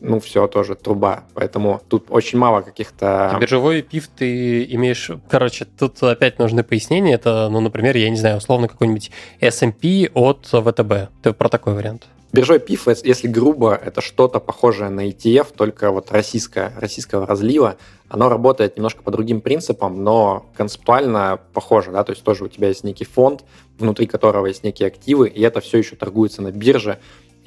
ну, 0.00 0.20
все 0.20 0.46
тоже 0.46 0.74
труба. 0.74 1.24
Поэтому 1.34 1.80
тут 1.88 2.06
очень 2.10 2.38
мало 2.38 2.62
каких-то... 2.62 3.30
А 3.30 3.38
биржевой 3.38 3.82
пив 3.82 4.08
ты 4.08 4.64
имеешь... 4.64 5.10
Короче, 5.28 5.64
тут 5.64 6.02
опять 6.02 6.38
нужны 6.38 6.62
пояснения. 6.62 7.14
Это, 7.14 7.48
ну, 7.50 7.60
например, 7.60 7.96
я 7.96 8.10
не 8.10 8.16
знаю, 8.16 8.38
условно 8.38 8.68
какой-нибудь 8.68 9.10
S&P 9.40 10.10
от 10.14 10.46
ВТБ. 10.46 11.10
Ты 11.22 11.32
про 11.32 11.48
такой 11.48 11.74
вариант? 11.74 12.06
Биржой 12.30 12.60
ПИФ, 12.60 12.88
если 13.04 13.26
грубо, 13.26 13.74
это 13.74 14.02
что-то 14.02 14.38
похожее 14.38 14.90
на 14.90 15.08
ETF, 15.08 15.46
только 15.56 15.90
вот 15.90 16.12
российское, 16.12 16.72
российского 16.76 17.26
разлива. 17.26 17.76
Оно 18.10 18.28
работает 18.28 18.76
немножко 18.76 19.02
по 19.02 19.10
другим 19.10 19.40
принципам, 19.40 20.04
но 20.04 20.44
концептуально 20.54 21.40
похоже, 21.54 21.90
да, 21.90 22.04
то 22.04 22.12
есть 22.12 22.22
тоже 22.22 22.44
у 22.44 22.48
тебя 22.48 22.68
есть 22.68 22.84
некий 22.84 23.06
фонд, 23.06 23.44
внутри 23.78 24.06
которого 24.06 24.44
есть 24.46 24.62
некие 24.62 24.88
активы, 24.88 25.28
и 25.28 25.40
это 25.40 25.62
все 25.62 25.78
еще 25.78 25.96
торгуется 25.96 26.42
на 26.42 26.52
бирже, 26.52 26.98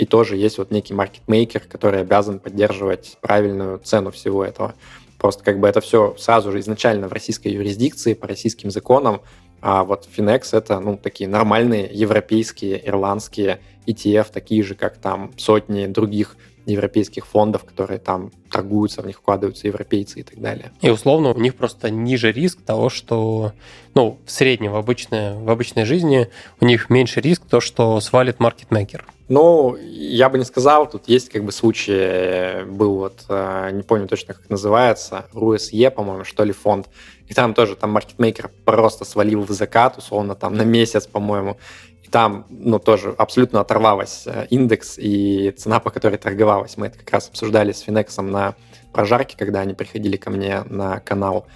и 0.02 0.06
тоже 0.08 0.36
есть 0.36 0.58
вот 0.58 0.72
некий 0.72 0.96
маркетмейкер, 0.96 1.62
который 1.70 2.02
обязан 2.02 2.40
поддерживать 2.40 3.20
правильную 3.22 3.78
цену 3.78 4.10
всего 4.10 4.44
этого. 4.44 4.74
Просто 5.20 5.44
как 5.44 5.60
бы 5.60 5.68
это 5.68 5.80
все 5.80 6.16
сразу 6.18 6.52
же 6.52 6.60
изначально 6.60 7.08
в 7.08 7.14
российской 7.14 7.50
юрисдикции, 7.50 8.16
по 8.16 8.28
российским 8.28 8.72
законам, 8.72 9.22
а 9.62 9.84
вот 9.84 10.10
Finex— 10.12 10.50
это, 10.58 10.80
ну, 10.80 10.98
такие 10.98 11.30
нормальные 11.30 11.88
европейские, 11.94 12.82
ирландские 12.90 13.60
ETF, 13.86 14.32
такие 14.34 14.64
же, 14.64 14.74
как 14.74 14.98
там 14.98 15.34
сотни 15.38 15.86
других 15.86 16.36
европейских 16.66 17.28
фондов, 17.28 17.64
которые 17.64 18.00
там 18.00 18.32
торгуются, 18.50 19.04
в 19.04 19.06
них 19.06 19.18
вкладываются 19.18 19.68
европейцы 19.68 20.22
и 20.22 20.24
так 20.24 20.40
далее. 20.42 20.72
И 20.82 20.90
условно 20.90 21.30
у 21.30 21.40
них 21.40 21.56
просто 21.56 21.92
ниже 21.92 22.32
риск 22.32 22.60
того, 22.64 22.90
что, 22.90 23.54
ну, 23.94 24.18
в 24.26 24.32
среднем, 24.32 24.72
в 24.72 24.78
обычной, 24.78 25.38
в 25.38 25.50
обычной 25.50 25.86
жизни 25.86 26.28
у 26.60 26.66
них 26.66 26.90
меньше 26.90 27.22
риск 27.22 27.44
то, 27.48 27.62
что 27.62 28.00
свалит 28.00 28.40
маркетмейкер. 28.40 29.06
Ну, 29.32 29.78
я 29.78 30.28
бы 30.28 30.38
не 30.38 30.44
сказал, 30.44 30.90
тут 30.90 31.08
есть 31.08 31.30
как 31.30 31.46
бы 31.46 31.54
случай, 31.54 32.66
был 32.66 32.98
вот, 32.98 33.24
э, 33.30 33.70
не 33.72 33.82
помню 33.82 34.06
точно, 34.06 34.34
как 34.34 34.50
называется, 34.50 35.28
РУСЕ, 35.32 35.90
по-моему, 35.90 36.26
что 36.26 36.44
ли, 36.44 36.52
фонд, 36.52 36.90
и 37.30 37.34
там 37.34 37.54
тоже, 37.54 37.78
там 37.78 37.92
маркетмейкер 37.92 38.52
просто 38.66 39.06
свалил 39.06 39.44
в 39.44 39.52
закат, 39.52 39.98
условно, 39.98 40.36
там 40.36 40.56
на 40.56 40.64
месяц, 40.64 41.08
по-моему, 41.08 41.58
и 42.04 42.10
там, 42.10 42.46
ну, 42.50 42.78
тоже 42.78 43.16
абсолютно 43.18 43.62
оторвалась 43.62 44.24
э, 44.26 44.48
индекс 44.50 44.96
и 44.98 45.52
цена, 45.52 45.80
по 45.80 45.92
которой 45.92 46.18
торговалась. 46.18 46.76
Мы 46.76 46.88
это 46.88 47.00
как 47.00 47.12
раз 47.12 47.30
обсуждали 47.30 47.72
с 47.72 47.80
Финексом 47.80 48.32
на 48.32 48.56
прожарке, 48.92 49.38
когда 49.38 49.62
они 49.62 49.74
приходили 49.74 50.18
ко 50.18 50.30
мне 50.30 50.64
на 50.66 51.00
канал. 51.00 51.48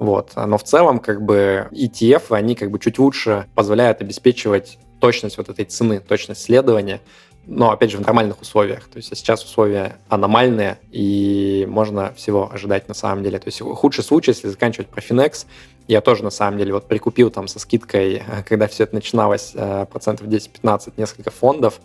Вот. 0.00 0.32
Но 0.34 0.58
в 0.58 0.64
целом, 0.64 0.98
как 0.98 1.22
бы, 1.22 1.68
ETF, 1.70 2.34
они 2.34 2.56
как 2.56 2.72
бы 2.72 2.80
чуть 2.80 2.98
лучше 2.98 3.46
позволяют 3.54 4.00
обеспечивать 4.00 4.80
точность 5.00 5.38
вот 5.38 5.48
этой 5.48 5.64
цены, 5.64 6.00
точность 6.00 6.42
следования, 6.42 7.00
но, 7.46 7.70
опять 7.70 7.90
же, 7.90 7.96
в 7.96 8.02
нормальных 8.02 8.40
условиях. 8.42 8.88
То 8.88 8.98
есть 8.98 9.16
сейчас 9.16 9.42
условия 9.44 9.96
аномальные, 10.08 10.78
и 10.92 11.66
можно 11.68 12.12
всего 12.14 12.50
ожидать 12.52 12.86
на 12.88 12.94
самом 12.94 13.24
деле. 13.24 13.38
То 13.38 13.48
есть 13.48 13.60
худший 13.60 14.04
случай, 14.04 14.30
если 14.32 14.48
заканчивать 14.48 14.88
про 14.88 15.00
Finex, 15.00 15.46
я 15.88 16.00
тоже, 16.00 16.22
на 16.22 16.30
самом 16.30 16.58
деле, 16.58 16.72
вот 16.72 16.86
прикупил 16.86 17.30
там 17.30 17.48
со 17.48 17.58
скидкой, 17.58 18.22
когда 18.48 18.68
все 18.68 18.84
это 18.84 18.94
начиналось, 18.94 19.52
э, 19.54 19.86
процентов 19.90 20.28
10-15, 20.28 20.92
несколько 20.96 21.30
фондов, 21.30 21.80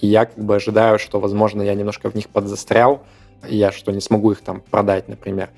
и 0.00 0.06
я 0.06 0.26
как 0.26 0.38
бы 0.42 0.54
ожидаю, 0.54 0.98
что, 0.98 1.18
возможно, 1.18 1.62
я 1.62 1.74
немножко 1.74 2.10
в 2.10 2.14
них 2.14 2.28
подзастрял, 2.28 3.02
я 3.48 3.72
что 3.72 3.90
не 3.90 4.00
смогу 4.00 4.32
их 4.32 4.42
там 4.42 4.60
продать, 4.60 5.08
например. 5.08 5.50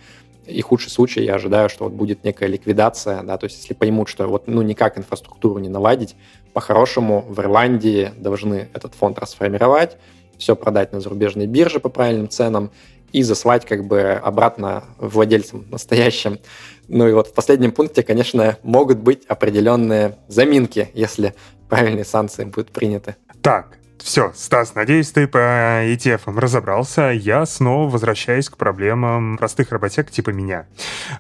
И 0.47 0.61
худший 0.61 0.90
случай, 0.90 1.22
я 1.22 1.34
ожидаю, 1.36 1.68
что 1.68 1.84
вот 1.84 1.93
будет 1.93 2.24
некая 2.24 2.49
ликвидация, 2.49 3.22
да, 3.22 3.38
то 3.38 3.45
есть 3.45 3.59
если 3.59 3.74
поймут, 3.74 4.09
что 4.09 4.26
вот 4.26 4.49
ну 4.49 4.62
никак 4.62 4.99
инфраструктуру 4.99 5.59
не 5.61 5.68
наладить, 5.68 6.16
по-хорошему 6.53 7.24
в 7.28 7.38
Ирландии 7.40 8.11
должны 8.16 8.68
этот 8.74 8.95
фонд 8.95 9.18
расформировать, 9.18 9.97
все 10.38 10.57
продать 10.57 10.93
на 10.93 11.01
зарубежные 11.01 11.47
биржи 11.47 11.78
по 11.78 11.88
правильным 11.88 12.28
ценам 12.28 12.72
и 13.12 13.22
заслать 13.22 13.64
как 13.64 13.86
бы 13.86 14.12
обратно 14.12 14.84
владельцам 14.99 15.66
настоящим. 15.70 16.40
Ну 16.88 17.07
и 17.07 17.12
вот 17.12 17.28
в 17.28 17.32
последнем 17.32 17.72
пункте, 17.72 18.03
конечно, 18.03 18.59
могут 18.62 18.99
быть 18.99 19.24
определенные 19.26 20.18
заминки, 20.28 20.90
если 20.95 21.34
правильные 21.68 22.05
санкции 22.05 22.45
будут 22.45 22.70
приняты. 22.70 23.16
Так, 23.43 23.78
все, 24.03 24.32
Стас, 24.34 24.74
надеюсь, 24.74 25.11
ты 25.11 25.26
по 25.26 25.38
ETF 25.38 26.38
разобрался. 26.38 27.11
Я 27.11 27.46
снова 27.46 27.90
возвращаюсь 27.90 28.48
к 28.48 28.57
проблемам 28.57 29.38
простых 29.38 29.70
работяг 29.70 30.11
типа 30.11 30.30
меня. 30.30 30.66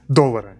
Доллары. 0.08 0.50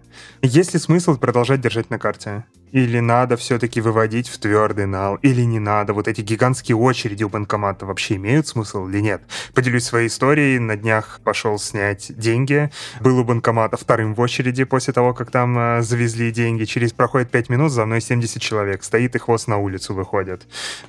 Есть 0.41 0.73
ли 0.73 0.79
смысл 0.79 1.17
продолжать 1.17 1.61
держать 1.61 1.89
на 1.89 1.99
карте? 1.99 2.45
Или 2.73 3.01
надо 3.01 3.37
все-таки 3.37 3.81
выводить 3.81 4.27
в 4.27 4.39
твердый 4.39 4.87
нал? 4.87 5.17
Или 5.17 5.43
не 5.43 5.59
надо? 5.59 5.93
Вот 5.93 6.07
эти 6.07 6.21
гигантские 6.21 6.75
очереди 6.75 7.23
у 7.23 7.29
банкомата 7.29 7.85
вообще 7.85 8.15
имеют 8.15 8.47
смысл 8.47 8.87
или 8.87 8.99
нет? 8.99 9.21
Поделюсь 9.53 9.83
своей 9.83 10.07
историей. 10.07 10.57
На 10.57 10.75
днях 10.75 11.21
пошел 11.23 11.59
снять 11.59 12.11
деньги. 12.17 12.71
Был 12.99 13.19
у 13.19 13.23
банкомата 13.23 13.77
вторым 13.77 14.15
в 14.15 14.19
очереди 14.19 14.63
после 14.63 14.91
того, 14.91 15.13
как 15.13 15.29
там 15.29 15.55
э, 15.55 15.81
завезли 15.83 16.31
деньги. 16.31 16.65
Через 16.65 16.93
проходит 16.93 17.29
5 17.29 17.49
минут, 17.49 17.71
за 17.71 17.85
мной 17.85 18.01
70 18.01 18.41
человек. 18.41 18.83
Стоит 18.83 19.15
и 19.15 19.19
хвост 19.19 19.47
на 19.47 19.59
улицу 19.59 19.93
выходит. 19.93 20.41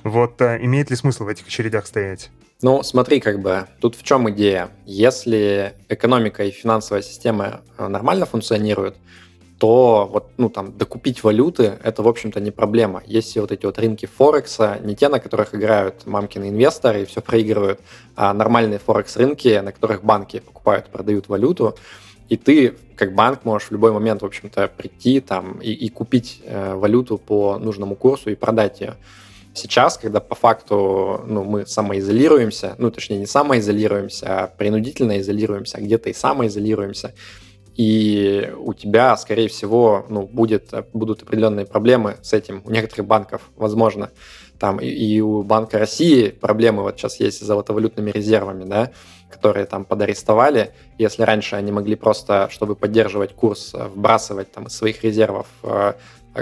Вот 0.03 0.41
э, 0.41 0.57
имеет 0.63 0.89
ли 0.89 0.95
смысл 0.95 1.25
в 1.25 1.27
этих 1.27 1.45
очередях 1.45 1.85
стоять? 1.85 2.31
Ну, 2.63 2.81
смотри, 2.81 3.19
как 3.19 3.39
бы, 3.41 3.67
тут 3.79 3.95
в 3.95 4.01
чем 4.01 4.27
идея? 4.31 4.69
Если 4.87 5.75
экономика 5.89 6.43
и 6.43 6.49
финансовая 6.49 7.03
система 7.03 7.61
э, 7.77 7.87
нормально 7.87 8.25
функционируют, 8.25 8.95
то 9.57 10.09
вот, 10.11 10.31
ну, 10.37 10.49
там, 10.49 10.77
докупить 10.77 11.23
валюты, 11.23 11.77
это, 11.81 12.03
в 12.03 12.07
общем-то, 12.07 12.39
не 12.41 12.51
проблема. 12.51 13.01
Есть 13.05 13.29
все 13.29 13.41
вот 13.41 13.51
эти 13.51 13.65
вот 13.65 13.79
рынки 13.79 14.05
Форекса, 14.05 14.79
не 14.83 14.95
те, 14.95 15.07
на 15.07 15.19
которых 15.19 15.55
играют 15.55 16.05
мамкины 16.05 16.49
инвесторы 16.49 17.03
и 17.03 17.05
все 17.05 17.21
проигрывают, 17.21 17.79
а 18.15 18.33
нормальные 18.33 18.79
Форекс-рынки, 18.79 19.59
на 19.59 19.71
которых 19.71 20.03
банки 20.03 20.39
покупают, 20.39 20.87
продают 20.87 21.29
валюту, 21.29 21.75
и 22.27 22.37
ты, 22.37 22.75
как 22.95 23.13
банк, 23.13 23.45
можешь 23.45 23.69
в 23.69 23.71
любой 23.71 23.91
момент, 23.91 24.23
в 24.23 24.25
общем-то, 24.25 24.67
прийти 24.75 25.19
там 25.21 25.59
и, 25.59 25.71
и 25.71 25.89
купить 25.89 26.41
э, 26.43 26.73
валюту 26.73 27.17
по 27.17 27.57
нужному 27.57 27.95
курсу 27.95 28.31
и 28.31 28.35
продать 28.35 28.81
ее. 28.81 28.95
Сейчас, 29.53 29.97
когда 29.97 30.19
по 30.19 30.35
факту 30.35 31.21
ну, 31.25 31.43
мы 31.43 31.65
самоизолируемся, 31.65 32.75
ну, 32.77 32.91
точнее, 32.91 33.19
не 33.19 33.25
самоизолируемся, 33.25 34.25
а 34.27 34.47
принудительно 34.47 35.19
изолируемся, 35.19 35.77
а 35.77 35.81
где-то 35.81 36.09
и 36.09 36.13
самоизолируемся, 36.13 37.13
и 37.75 38.53
у 38.57 38.73
тебя, 38.73 39.17
скорее 39.17 39.49
всего, 39.49 40.05
ну, 40.09 40.23
будет, 40.23 40.73
будут 40.93 41.23
определенные 41.23 41.65
проблемы 41.65 42.17
с 42.21 42.33
этим 42.33 42.61
у 42.65 42.71
некоторых 42.71 43.05
банков, 43.05 43.41
возможно. 43.57 44.11
Там 44.59 44.79
и, 44.79 44.87
и 44.87 45.19
у 45.19 45.43
Банка 45.43 45.77
России 45.77 46.29
проблемы 46.29 46.83
вот 46.83 46.97
сейчас 46.97 47.19
есть 47.19 47.39
с 47.39 47.45
золотовалютными 47.45 48.11
резервами, 48.11 48.63
да, 48.63 48.91
которые 49.29 49.65
там 49.65 49.83
подарестовали. 49.83 50.71
Если 50.97 51.23
раньше 51.23 51.57
они 51.57 51.73
могли 51.73 51.95
просто, 51.95 52.47
чтобы 52.49 52.75
поддерживать 52.75 53.33
курс, 53.33 53.73
вбрасывать 53.73 54.51
там 54.51 54.67
из 54.67 54.73
своих 54.73 55.03
резервов 55.03 55.47
э, 55.63 55.93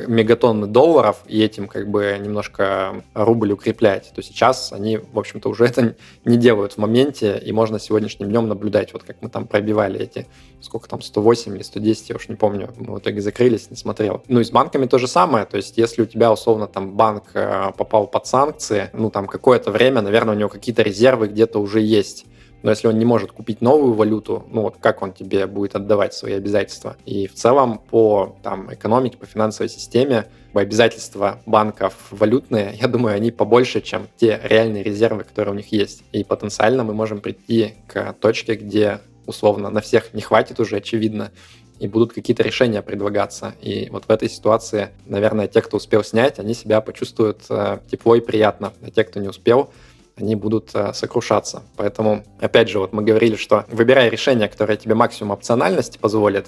мегатонны 0.07 0.67
долларов 0.67 1.17
и 1.27 1.41
этим 1.41 1.67
как 1.67 1.89
бы 1.89 2.17
немножко 2.19 3.03
рубль 3.13 3.51
укреплять, 3.51 4.11
то 4.15 4.21
сейчас 4.21 4.73
они, 4.73 4.97
в 4.97 5.19
общем-то, 5.19 5.49
уже 5.49 5.65
это 5.65 5.95
не 6.25 6.37
делают 6.37 6.73
в 6.73 6.77
моменте, 6.77 7.37
и 7.43 7.51
можно 7.51 7.79
сегодняшним 7.79 8.29
днем 8.29 8.47
наблюдать, 8.47 8.93
вот 8.93 9.03
как 9.03 9.17
мы 9.21 9.29
там 9.29 9.47
пробивали 9.47 9.99
эти, 9.99 10.27
сколько 10.61 10.89
там, 10.89 11.01
108 11.01 11.55
или 11.55 11.63
110, 11.63 12.09
я 12.09 12.15
уж 12.15 12.27
не 12.27 12.35
помню, 12.35 12.73
мы 12.77 12.95
в 12.95 12.99
итоге 12.99 13.21
закрылись, 13.21 13.69
не 13.69 13.77
смотрел. 13.77 14.23
Ну 14.27 14.39
и 14.39 14.43
с 14.43 14.51
банками 14.51 14.85
то 14.85 14.97
же 14.97 15.07
самое, 15.07 15.45
то 15.45 15.57
есть 15.57 15.77
если 15.77 16.01
у 16.01 16.05
тебя, 16.05 16.31
условно, 16.31 16.67
там 16.67 16.93
банк 16.93 17.25
э, 17.33 17.71
попал 17.77 18.07
под 18.07 18.25
санкции, 18.25 18.89
ну 18.93 19.09
там 19.11 19.27
какое-то 19.27 19.71
время, 19.71 20.01
наверное, 20.01 20.35
у 20.35 20.37
него 20.37 20.49
какие-то 20.49 20.81
резервы 20.81 21.27
где-то 21.27 21.59
уже 21.59 21.81
есть, 21.81 22.25
но 22.64 22.70
если 22.72 22.88
он 22.88 22.97
не 22.97 23.05
может 23.05 23.34
купить 23.34 23.61
новую 23.61 23.93
валюту, 23.93 24.47
ну 24.49 24.61
вот 24.61 24.78
как 24.80 25.01
он 25.01 25.11
тебе 25.11 25.45
будет 25.47 25.76
отдавать 25.76 26.14
свои 26.14 26.34
обязательства? 26.34 26.95
И 27.05 27.28
в 27.28 27.34
целом 27.34 27.78
по 27.78 28.38
там, 28.41 28.74
экономике, 28.74 29.18
по 29.18 29.26
финансовой 29.26 29.70
системе 29.70 30.26
обязательства 30.53 31.41
банков 31.45 31.93
валютные, 32.09 32.76
я 32.82 32.88
думаю, 32.88 33.16
они 33.16 33.32
побольше, 33.32 33.82
чем 33.82 34.07
те 34.18 34.39
реальные 34.43 34.82
резервы, 34.82 35.26
которые 35.26 35.53
у 35.53 35.57
них 35.57 35.72
есть. 35.72 36.03
И 36.14 36.24
потенциально 36.24 36.84
мы 36.84 36.93
можем 36.93 37.20
прийти 37.20 37.76
к 37.88 38.14
точке, 38.14 38.55
где 38.55 38.99
условно 39.26 39.70
на 39.70 39.82
всех 39.82 40.14
не 40.14 40.22
хватит 40.22 40.59
уже, 40.59 40.78
очевидно, 40.78 41.32
и 41.80 41.88
будут 41.88 42.14
какие-то 42.14 42.43
решения 42.43 42.82
предлагаться. 42.82 43.55
И 43.61 43.89
вот 43.89 44.05
в 44.05 44.09
этой 44.09 44.30
ситуации, 44.30 44.89
наверное, 45.05 45.47
те, 45.47 45.61
кто 45.61 45.78
успел 45.78 46.03
снять, 46.03 46.39
они 46.39 46.53
себя 46.53 46.80
почувствуют 46.80 47.41
э, 47.49 47.80
тепло 47.91 48.16
и 48.16 48.22
приятно. 48.22 48.74
А 48.82 48.91
те, 48.91 49.03
кто 49.03 49.20
не 49.20 49.28
успел, 49.28 49.70
они 50.16 50.36
будут 50.36 50.72
э, 50.74 50.93
сокрушаться. 50.93 51.64
Поэтому, 51.76 52.24
опять 52.39 52.70
же, 52.70 52.80
вот 52.80 52.93
мы 52.93 53.03
говорили, 53.03 53.36
что 53.36 53.66
выбирай 53.70 54.09
решение, 54.09 54.47
которое 54.47 54.78
тебе 54.78 54.95
максимум 54.95 55.32
опциональности 55.32 55.97
позволит. 55.97 56.47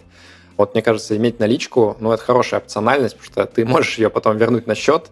Вот 0.58 0.74
мне 0.74 0.82
кажется, 0.82 1.18
иметь 1.18 1.40
наличку, 1.40 1.98
ну, 2.00 2.12
это 2.12 2.24
хорошая 2.24 2.62
опциональность, 2.62 3.18
потому 3.18 3.32
что 3.32 3.46
ты 3.46 3.66
можешь 3.66 3.98
ее 3.98 4.10
потом 4.10 4.38
вернуть 4.38 4.68
на 4.68 4.76
счет, 4.76 5.10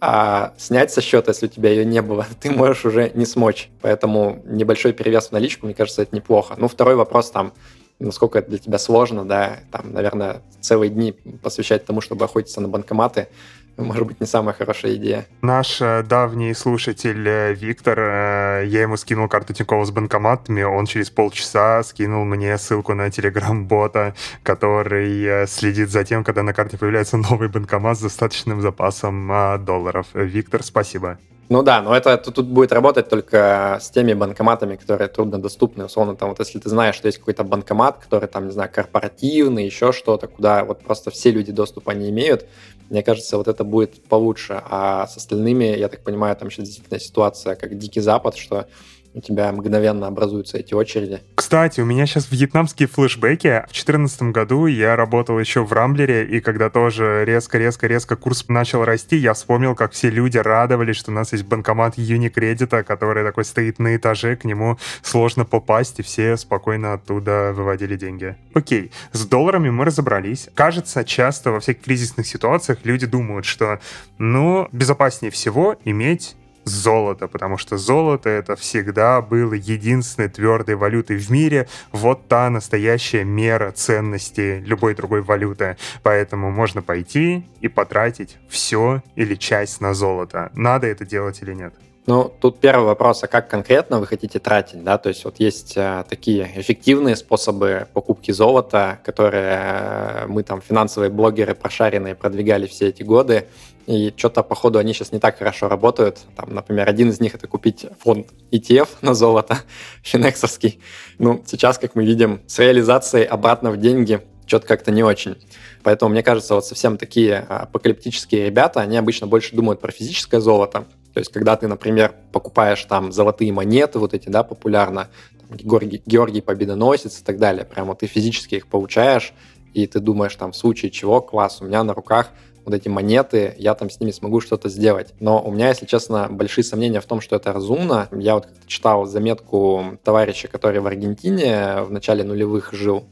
а 0.00 0.52
снять 0.58 0.92
со 0.92 1.00
счета, 1.00 1.30
если 1.30 1.46
у 1.46 1.48
тебя 1.48 1.70
ее 1.70 1.84
не 1.84 2.02
было, 2.02 2.26
ты 2.40 2.50
можешь 2.50 2.84
уже 2.84 3.10
не 3.14 3.26
смочь. 3.26 3.70
Поэтому 3.80 4.42
небольшой 4.44 4.92
перевес 4.92 5.28
в 5.28 5.32
наличку, 5.32 5.66
мне 5.66 5.74
кажется, 5.74 6.02
это 6.02 6.14
неплохо. 6.14 6.54
Ну, 6.58 6.68
второй 6.68 6.96
вопрос 6.96 7.30
там, 7.30 7.52
насколько 7.98 8.40
это 8.40 8.50
для 8.50 8.58
тебя 8.58 8.78
сложно, 8.78 9.24
да, 9.24 9.60
там, 9.70 9.92
наверное, 9.92 10.42
целые 10.60 10.90
дни 10.90 11.12
посвящать 11.12 11.86
тому, 11.86 12.00
чтобы 12.00 12.24
охотиться 12.24 12.60
на 12.60 12.68
банкоматы, 12.68 13.28
может 13.76 14.06
быть, 14.06 14.20
не 14.20 14.26
самая 14.26 14.54
хорошая 14.54 14.94
идея. 14.94 15.26
Наш 15.42 15.80
э, 15.80 16.02
давний 16.02 16.54
слушатель 16.54 17.26
э, 17.26 17.54
Виктор, 17.54 17.98
э, 17.98 18.64
я 18.66 18.82
ему 18.82 18.96
скинул 18.96 19.28
карту 19.28 19.52
Тинькова 19.52 19.84
с 19.84 19.90
банкоматами, 19.90 20.62
он 20.62 20.86
через 20.86 21.10
полчаса 21.10 21.82
скинул 21.82 22.24
мне 22.24 22.56
ссылку 22.58 22.94
на 22.94 23.10
телеграм-бота, 23.10 24.14
который 24.42 25.46
следит 25.46 25.90
за 25.90 26.04
тем, 26.04 26.24
когда 26.24 26.42
на 26.42 26.52
карте 26.52 26.78
появляется 26.78 27.16
новый 27.16 27.48
банкомат 27.48 27.98
с 27.98 28.02
достаточным 28.02 28.60
запасом 28.60 29.64
долларов. 29.64 30.06
Виктор, 30.14 30.62
спасибо. 30.62 31.18
Ну 31.50 31.62
да, 31.62 31.82
но 31.82 31.94
это 31.94 32.16
тут 32.16 32.46
будет 32.46 32.72
работать 32.72 33.08
только 33.08 33.78
с 33.80 33.90
теми 33.90 34.14
банкоматами, 34.14 34.76
которые 34.76 35.08
труднодоступны. 35.08 35.84
Условно, 35.84 36.16
там 36.16 36.30
вот 36.30 36.38
если 36.38 36.58
ты 36.58 36.70
знаешь, 36.70 36.94
что 36.94 37.06
есть 37.06 37.18
какой-то 37.18 37.44
банкомат, 37.44 37.98
который 37.98 38.28
там, 38.28 38.46
не 38.46 38.52
знаю, 38.52 38.70
корпоративный, 38.72 39.66
еще 39.66 39.92
что-то, 39.92 40.26
куда 40.26 40.64
вот 40.64 40.82
просто 40.82 41.10
все 41.10 41.30
люди 41.30 41.52
доступа 41.52 41.90
не 41.90 42.08
имеют, 42.08 42.46
мне 42.90 43.02
кажется, 43.02 43.36
вот 43.36 43.48
это 43.48 43.64
будет 43.64 44.02
получше. 44.04 44.62
А 44.64 45.06
с 45.06 45.16
остальными, 45.16 45.64
я 45.64 45.88
так 45.88 46.02
понимаю, 46.02 46.36
там 46.36 46.50
сейчас 46.50 46.66
действительно 46.66 47.00
ситуация 47.00 47.56
как 47.56 47.76
Дикий 47.78 48.00
Запад, 48.00 48.36
что 48.36 48.66
у 49.14 49.20
тебя 49.20 49.50
мгновенно 49.52 50.08
образуются 50.08 50.58
эти 50.58 50.74
очереди. 50.74 51.20
Кстати, 51.36 51.80
у 51.80 51.84
меня 51.84 52.04
сейчас 52.06 52.30
вьетнамские 52.30 52.88
флешбеки. 52.88 53.62
В 53.68 53.72
2014 53.72 54.22
году 54.22 54.66
я 54.66 54.96
работал 54.96 55.38
еще 55.38 55.64
в 55.64 55.72
Рамблере, 55.72 56.26
и 56.26 56.40
когда 56.40 56.68
тоже 56.68 57.24
резко-резко-резко 57.24 58.16
курс 58.16 58.44
начал 58.48 58.84
расти, 58.84 59.16
я 59.16 59.34
вспомнил, 59.34 59.74
как 59.76 59.92
все 59.92 60.10
люди 60.10 60.38
радовались, 60.38 60.96
что 60.96 61.12
у 61.12 61.14
нас 61.14 61.32
есть 61.32 61.44
банкомат 61.44 61.96
Юникредита, 61.96 62.82
который 62.82 63.24
такой 63.24 63.44
стоит 63.44 63.78
на 63.78 63.94
этаже, 63.94 64.34
к 64.36 64.44
нему 64.44 64.78
сложно 65.02 65.44
попасть, 65.44 66.00
и 66.00 66.02
все 66.02 66.36
спокойно 66.36 66.94
оттуда 66.94 67.52
выводили 67.54 67.96
деньги. 67.96 68.36
Окей, 68.52 68.90
с 69.12 69.24
долларами 69.24 69.70
мы 69.70 69.84
разобрались. 69.84 70.48
Кажется, 70.54 71.04
часто 71.04 71.52
во 71.52 71.60
всех 71.60 71.80
кризисных 71.80 72.26
ситуациях 72.26 72.78
люди 72.82 73.06
думают, 73.06 73.44
что, 73.44 73.78
ну, 74.18 74.68
безопаснее 74.72 75.30
всего 75.30 75.76
иметь 75.84 76.34
золото, 76.64 77.28
потому 77.28 77.58
что 77.58 77.78
золото 77.78 78.28
это 78.28 78.56
всегда 78.56 79.20
было 79.20 79.54
единственной 79.54 80.28
твердой 80.28 80.74
валютой 80.74 81.16
в 81.16 81.30
мире. 81.30 81.68
Вот 81.92 82.28
та 82.28 82.50
настоящая 82.50 83.24
мера 83.24 83.72
ценности 83.72 84.62
любой 84.66 84.94
другой 84.94 85.22
валюты. 85.22 85.76
Поэтому 86.02 86.50
можно 86.50 86.82
пойти 86.82 87.46
и 87.60 87.68
потратить 87.68 88.38
все 88.48 89.02
или 89.16 89.34
часть 89.34 89.80
на 89.80 89.94
золото. 89.94 90.50
Надо 90.54 90.86
это 90.86 91.04
делать 91.04 91.42
или 91.42 91.54
нет? 91.54 91.74
Ну, 92.06 92.30
тут 92.38 92.60
первый 92.60 92.84
вопрос, 92.84 93.24
а 93.24 93.28
как 93.28 93.48
конкретно 93.48 93.98
вы 93.98 94.06
хотите 94.06 94.38
тратить, 94.38 94.84
да? 94.84 94.98
То 94.98 95.08
есть 95.08 95.24
вот 95.24 95.40
есть 95.40 95.72
э, 95.76 96.04
такие 96.06 96.50
эффективные 96.54 97.16
способы 97.16 97.88
покупки 97.94 98.30
золота, 98.30 98.98
которые 99.04 99.58
э, 99.62 100.26
мы 100.26 100.42
там, 100.42 100.60
финансовые 100.60 101.10
блогеры 101.10 101.54
прошаренные, 101.54 102.14
продвигали 102.14 102.66
все 102.66 102.88
эти 102.88 103.02
годы, 103.02 103.46
и 103.86 104.12
что-то, 104.14 104.42
походу, 104.42 104.78
они 104.78 104.92
сейчас 104.92 105.12
не 105.12 105.18
так 105.18 105.38
хорошо 105.38 105.68
работают. 105.68 106.18
Там, 106.36 106.54
например, 106.54 106.90
один 106.90 107.08
из 107.08 107.20
них— 107.20 107.34
это 107.36 107.46
купить 107.46 107.86
фонд 108.00 108.28
ETF 108.50 108.88
на 109.00 109.14
золото, 109.14 109.60
финексовский. 110.02 110.80
Ну, 111.18 111.42
сейчас, 111.46 111.78
как 111.78 111.94
мы 111.94 112.04
видим, 112.04 112.42
с 112.46 112.58
реализацией 112.58 113.24
обратно 113.24 113.70
в 113.70 113.78
деньги 113.78 114.20
что-то 114.46 114.66
как-то 114.66 114.90
не 114.90 115.02
очень. 115.02 115.36
Поэтому, 115.82 116.10
мне 116.10 116.22
кажется, 116.22 116.54
вот 116.54 116.66
совсем 116.66 116.98
такие 116.98 117.38
апокалиптические 117.38 118.44
ребята, 118.44 118.80
они 118.80 118.98
обычно 118.98 119.26
больше 119.26 119.56
думают 119.56 119.80
про 119.80 119.90
физическое 119.90 120.40
золото, 120.40 120.86
то 121.14 121.20
есть, 121.20 121.32
когда 121.32 121.56
ты, 121.56 121.68
например, 121.68 122.12
покупаешь 122.32 122.84
там 122.84 123.12
золотые 123.12 123.52
монеты, 123.52 124.00
вот 124.00 124.14
эти, 124.14 124.28
да, 124.28 124.42
популярно, 124.42 125.08
там, 125.48 125.56
Георгий, 125.56 126.02
Георгий 126.04 126.40
Победоносец 126.40 127.20
и 127.20 127.24
так 127.24 127.38
далее, 127.38 127.64
прямо 127.64 127.94
ты 127.94 128.06
физически 128.06 128.56
их 128.56 128.66
получаешь, 128.66 129.32
и 129.74 129.86
ты 129.86 130.00
думаешь 130.00 130.34
там, 130.34 130.52
в 130.52 130.56
случае 130.56 130.90
чего, 130.90 131.20
класс, 131.20 131.58
у 131.60 131.66
меня 131.66 131.84
на 131.84 131.94
руках 131.94 132.30
вот 132.64 132.74
эти 132.74 132.88
монеты, 132.88 133.54
я 133.58 133.74
там 133.74 133.90
с 133.90 134.00
ними 134.00 134.10
смогу 134.10 134.40
что-то 134.40 134.68
сделать. 134.68 135.14
Но 135.20 135.40
у 135.42 135.50
меня, 135.52 135.68
если 135.68 135.86
честно, 135.86 136.28
большие 136.30 136.64
сомнения 136.64 137.00
в 137.00 137.04
том, 137.04 137.20
что 137.20 137.36
это 137.36 137.52
разумно. 137.52 138.08
Я 138.10 138.34
вот 138.34 138.48
читал 138.66 139.04
заметку 139.06 139.98
товарища, 140.02 140.48
который 140.48 140.80
в 140.80 140.86
Аргентине 140.86 141.82
в 141.82 141.92
начале 141.92 142.24
нулевых 142.24 142.72
жил, 142.72 143.04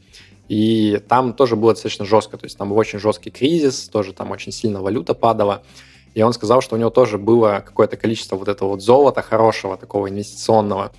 и 0.49 0.99
там 1.07 1.33
тоже 1.33 1.55
было 1.55 1.73
достаточно 1.73 2.03
жестко, 2.03 2.37
то 2.37 2.45
есть 2.45 2.57
там 2.57 2.69
был 2.69 2.77
очень 2.77 2.99
жесткий 2.99 3.29
кризис, 3.29 3.87
тоже 3.89 4.13
там 4.13 4.31
очень 4.31 4.51
сильно 4.51 4.81
валюта 4.81 5.13
падала. 5.13 5.63
И 6.13 6.21
он 6.21 6.33
сказал, 6.33 6.61
что 6.61 6.75
у 6.75 6.79
него 6.79 6.89
тоже 6.89 7.17
было 7.17 7.63
какое-то 7.65 7.97
количество 7.97 8.35
вот 8.35 8.47
этого 8.47 8.69
вот 8.69 8.81
золота 8.81 9.21
хорошего, 9.21 9.77
такого 9.77 10.09
инвестиционного. 10.09 10.91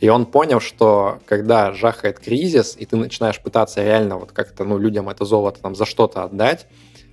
И 0.00 0.08
он 0.08 0.26
понял, 0.26 0.60
что 0.60 1.18
когда 1.26 1.72
жахает 1.72 2.18
кризис, 2.18 2.76
и 2.78 2.84
ты 2.84 2.96
начинаешь 2.96 3.40
пытаться 3.40 3.82
реально 3.82 4.18
вот 4.18 4.32
как-то 4.32 4.64
ну, 4.64 4.78
людям 4.78 5.08
это 5.08 5.24
золото 5.24 5.60
там 5.60 5.74
за 5.74 5.84
что-то 5.84 6.24
отдать, 6.24 6.66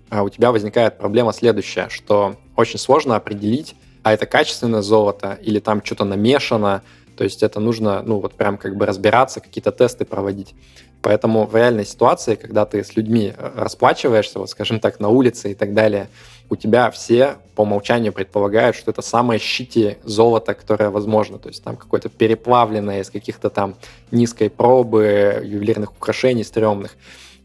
а 0.09 0.23
у 0.23 0.29
тебя 0.29 0.51
возникает 0.51 0.97
проблема 0.97 1.31
следующая, 1.31 1.87
что 1.89 2.35
очень 2.55 2.79
сложно 2.79 3.15
определить, 3.15 3.75
а 4.03 4.13
это 4.13 4.25
качественное 4.25 4.81
золото 4.81 5.37
или 5.41 5.59
там 5.59 5.83
что-то 5.83 6.05
намешано, 6.05 6.81
то 7.15 7.23
есть 7.23 7.43
это 7.43 7.59
нужно, 7.59 8.01
ну, 8.01 8.19
вот 8.19 8.33
прям 8.33 8.57
как 8.57 8.75
бы 8.75 8.85
разбираться, 8.85 9.41
какие-то 9.41 9.71
тесты 9.71 10.05
проводить. 10.05 10.55
Поэтому 11.01 11.45
в 11.45 11.55
реальной 11.55 11.85
ситуации, 11.85 12.35
когда 12.35 12.65
ты 12.65 12.83
с 12.83 12.95
людьми 12.95 13.33
э, 13.35 13.51
расплачиваешься, 13.55 14.39
вот 14.39 14.49
скажем 14.49 14.79
так, 14.79 14.99
на 14.99 15.09
улице 15.09 15.51
и 15.51 15.55
так 15.55 15.73
далее, 15.73 16.09
у 16.51 16.57
тебя 16.57 16.91
все 16.91 17.37
по 17.55 17.61
умолчанию 17.61 18.11
предполагают, 18.11 18.75
что 18.75 18.91
это 18.91 19.01
самое 19.01 19.39
щити 19.39 19.97
золото, 20.03 20.53
которое 20.53 20.89
возможно. 20.89 21.37
То 21.37 21.47
есть 21.47 21.63
там 21.63 21.77
какое-то 21.77 22.09
переплавленное 22.09 22.99
из 22.99 23.09
каких-то 23.09 23.49
там 23.49 23.75
низкой 24.11 24.49
пробы, 24.49 25.41
ювелирных 25.45 25.93
украшений 25.93 26.43
стрёмных. 26.43 26.97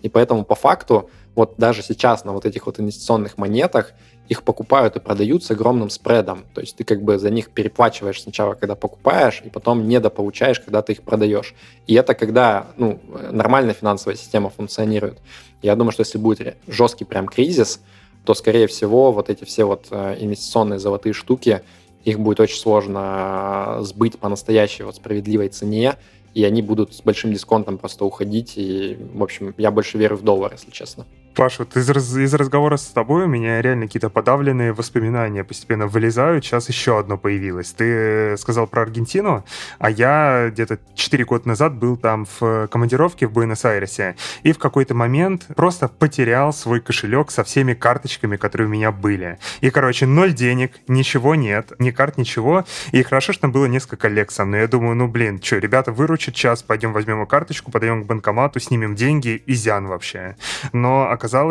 И 0.02 0.09
поэтому 0.09 0.44
по 0.44 0.57
факту 0.57 1.09
вот 1.36 1.54
даже 1.57 1.84
сейчас 1.84 2.24
на 2.24 2.32
вот 2.32 2.46
этих 2.46 2.66
вот 2.66 2.80
инвестиционных 2.80 3.38
монетах 3.38 3.92
их 4.28 4.42
покупают 4.42 4.96
и 4.96 5.00
продают 5.00 5.44
с 5.44 5.52
огромным 5.52 5.88
спредом. 5.88 6.44
То 6.52 6.61
есть 6.61 6.74
ты 6.74 6.82
как 6.82 7.02
бы 7.02 7.16
за 7.16 7.30
них 7.30 7.50
переплачиваешь 7.50 8.20
сначала, 8.20 8.54
когда 8.54 8.74
покупаешь, 8.74 9.40
и 9.44 9.50
потом 9.50 9.86
недополучаешь, 9.86 10.59
когда 10.59 10.82
ты 10.82 10.94
их 10.94 11.02
продаешь. 11.02 11.54
И 11.86 11.94
это 11.94 12.14
когда 12.14 12.66
ну, 12.76 12.98
нормальная 13.30 13.74
финансовая 13.74 14.16
система 14.16 14.50
функционирует. 14.50 15.20
Я 15.62 15.76
думаю, 15.76 15.92
что 15.92 16.00
если 16.00 16.18
будет 16.18 16.57
жесткий 16.66 17.04
прям 17.04 17.28
кризис, 17.28 17.80
то, 18.27 18.35
скорее 18.35 18.66
всего, 18.66 19.12
вот 19.12 19.31
эти 19.31 19.45
все 19.45 19.64
вот 19.64 19.87
э, 19.91 20.16
инвестиционные 20.20 20.81
золотые 20.81 21.12
штуки, 21.12 21.62
их 22.05 22.18
будет 22.18 22.41
очень 22.41 22.59
сложно 22.59 23.79
сбыть 23.81 24.18
по 24.18 24.29
настоящей 24.29 24.83
вот 24.83 24.97
справедливой 24.97 25.49
цене, 25.49 25.95
и 26.35 26.45
они 26.45 26.61
будут 26.61 26.95
с 26.95 27.01
большим 27.03 27.33
дисконтом 27.33 27.79
просто 27.79 28.05
уходить. 28.05 28.55
И, 28.57 28.99
в 29.14 29.22
общем, 29.22 29.55
я 29.57 29.70
больше 29.70 29.97
верю 29.97 30.16
в 30.16 30.22
доллар, 30.22 30.53
если 30.53 30.70
честно. 30.70 31.07
Паш, 31.37 31.59
вот 31.59 31.76
из, 31.76 31.91
из 31.91 32.32
разговора 32.32 32.78
с 32.78 32.87
тобой 32.87 33.24
у 33.24 33.26
меня 33.26 33.61
реально 33.61 33.84
какие-то 33.87 34.09
подавленные 34.09 34.72
воспоминания 34.72 35.45
постепенно 35.45 35.87
вылезают. 35.87 36.47
Сейчас 36.47 36.70
еще 36.70 36.99
одно 36.99 37.18
появилось. 37.18 37.72
Ты 37.72 38.39
сказал 38.39 38.66
про 38.66 38.80
Аргентину, 38.82 39.45
а 39.78 39.91
я 39.91 40.49
где-то 40.51 40.78
4 40.95 41.24
года 41.26 41.47
назад 41.47 41.74
был 41.74 41.99
там 41.99 42.26
в 42.41 42.68
командировке 42.68 43.26
в 43.26 43.32
Буэнос-Айресе 43.32 44.16
и 44.45 44.53
в 44.53 44.59
какой-то 44.59 44.95
момент 44.95 45.47
просто 45.55 45.89
потерял 45.89 46.55
свой 46.55 46.80
кошелек 46.80 47.30
со 47.30 47.45
всеми 47.45 47.74
карточками, 47.74 48.37
которые 48.37 48.68
у 48.68 48.70
меня 48.70 48.91
были. 48.91 49.39
И, 49.61 49.68
короче, 49.68 50.07
ноль 50.07 50.32
денег, 50.32 50.72
ничего 50.89 51.34
нет, 51.34 51.72
ни 51.78 51.91
карт, 51.91 52.16
ничего. 52.16 52.64
И 52.93 53.03
хорошо, 53.03 53.34
что 53.34 53.43
там 53.43 53.53
было 53.53 53.66
несколько 53.66 53.99
коллег 53.99 54.30
со 54.30 54.47
мной. 54.47 54.61
Я 54.61 54.68
думаю, 54.68 54.97
ну, 54.97 55.07
блин, 55.07 55.43
что, 55.43 55.59
ребята 55.59 55.93
выручат 55.93 56.34
час, 56.34 56.62
пойдем 56.62 56.95
возьмем 56.95 57.26
карточку, 57.26 57.70
подойдем 57.70 58.05
к 58.05 58.07
банкомату, 58.07 58.59
снимем 58.59 58.95
деньги, 58.95 59.43
и 59.45 59.53
зян 59.53 59.87
вообще. 59.87 60.37
Но 60.72 61.11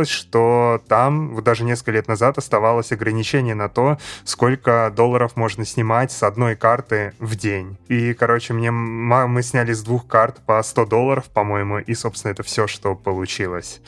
что 0.10 0.82
там 0.88 1.36
вот 1.36 1.44
даже 1.44 1.64
несколько 1.64 1.92
лет 1.92 2.08
назад 2.08 2.38
оставалось 2.38 2.92
ограничение 2.92 3.56
на 3.56 3.70
то, 3.70 3.98
сколько 4.24 4.92
долларов 4.96 5.36
можно 5.36 5.66
снимать 5.66 6.12
с 6.12 6.24
одной 6.24 6.56
карты 6.56 7.14
в 7.20 7.36
день. 7.36 7.78
И, 7.88 8.14
короче, 8.14 8.54
мне 8.54 8.72
мы 8.72 9.42
сняли 9.44 9.74
с 9.74 9.84
двух 9.84 10.08
карт 10.08 10.38
по 10.46 10.62
100 10.62 10.86
долларов, 10.86 11.26
по-моему, 11.26 11.80
и, 11.80 11.94
собственно, 11.94 12.32
это 12.32 12.44
все, 12.44 12.68
что 12.68 12.96
получилось. 12.96 13.82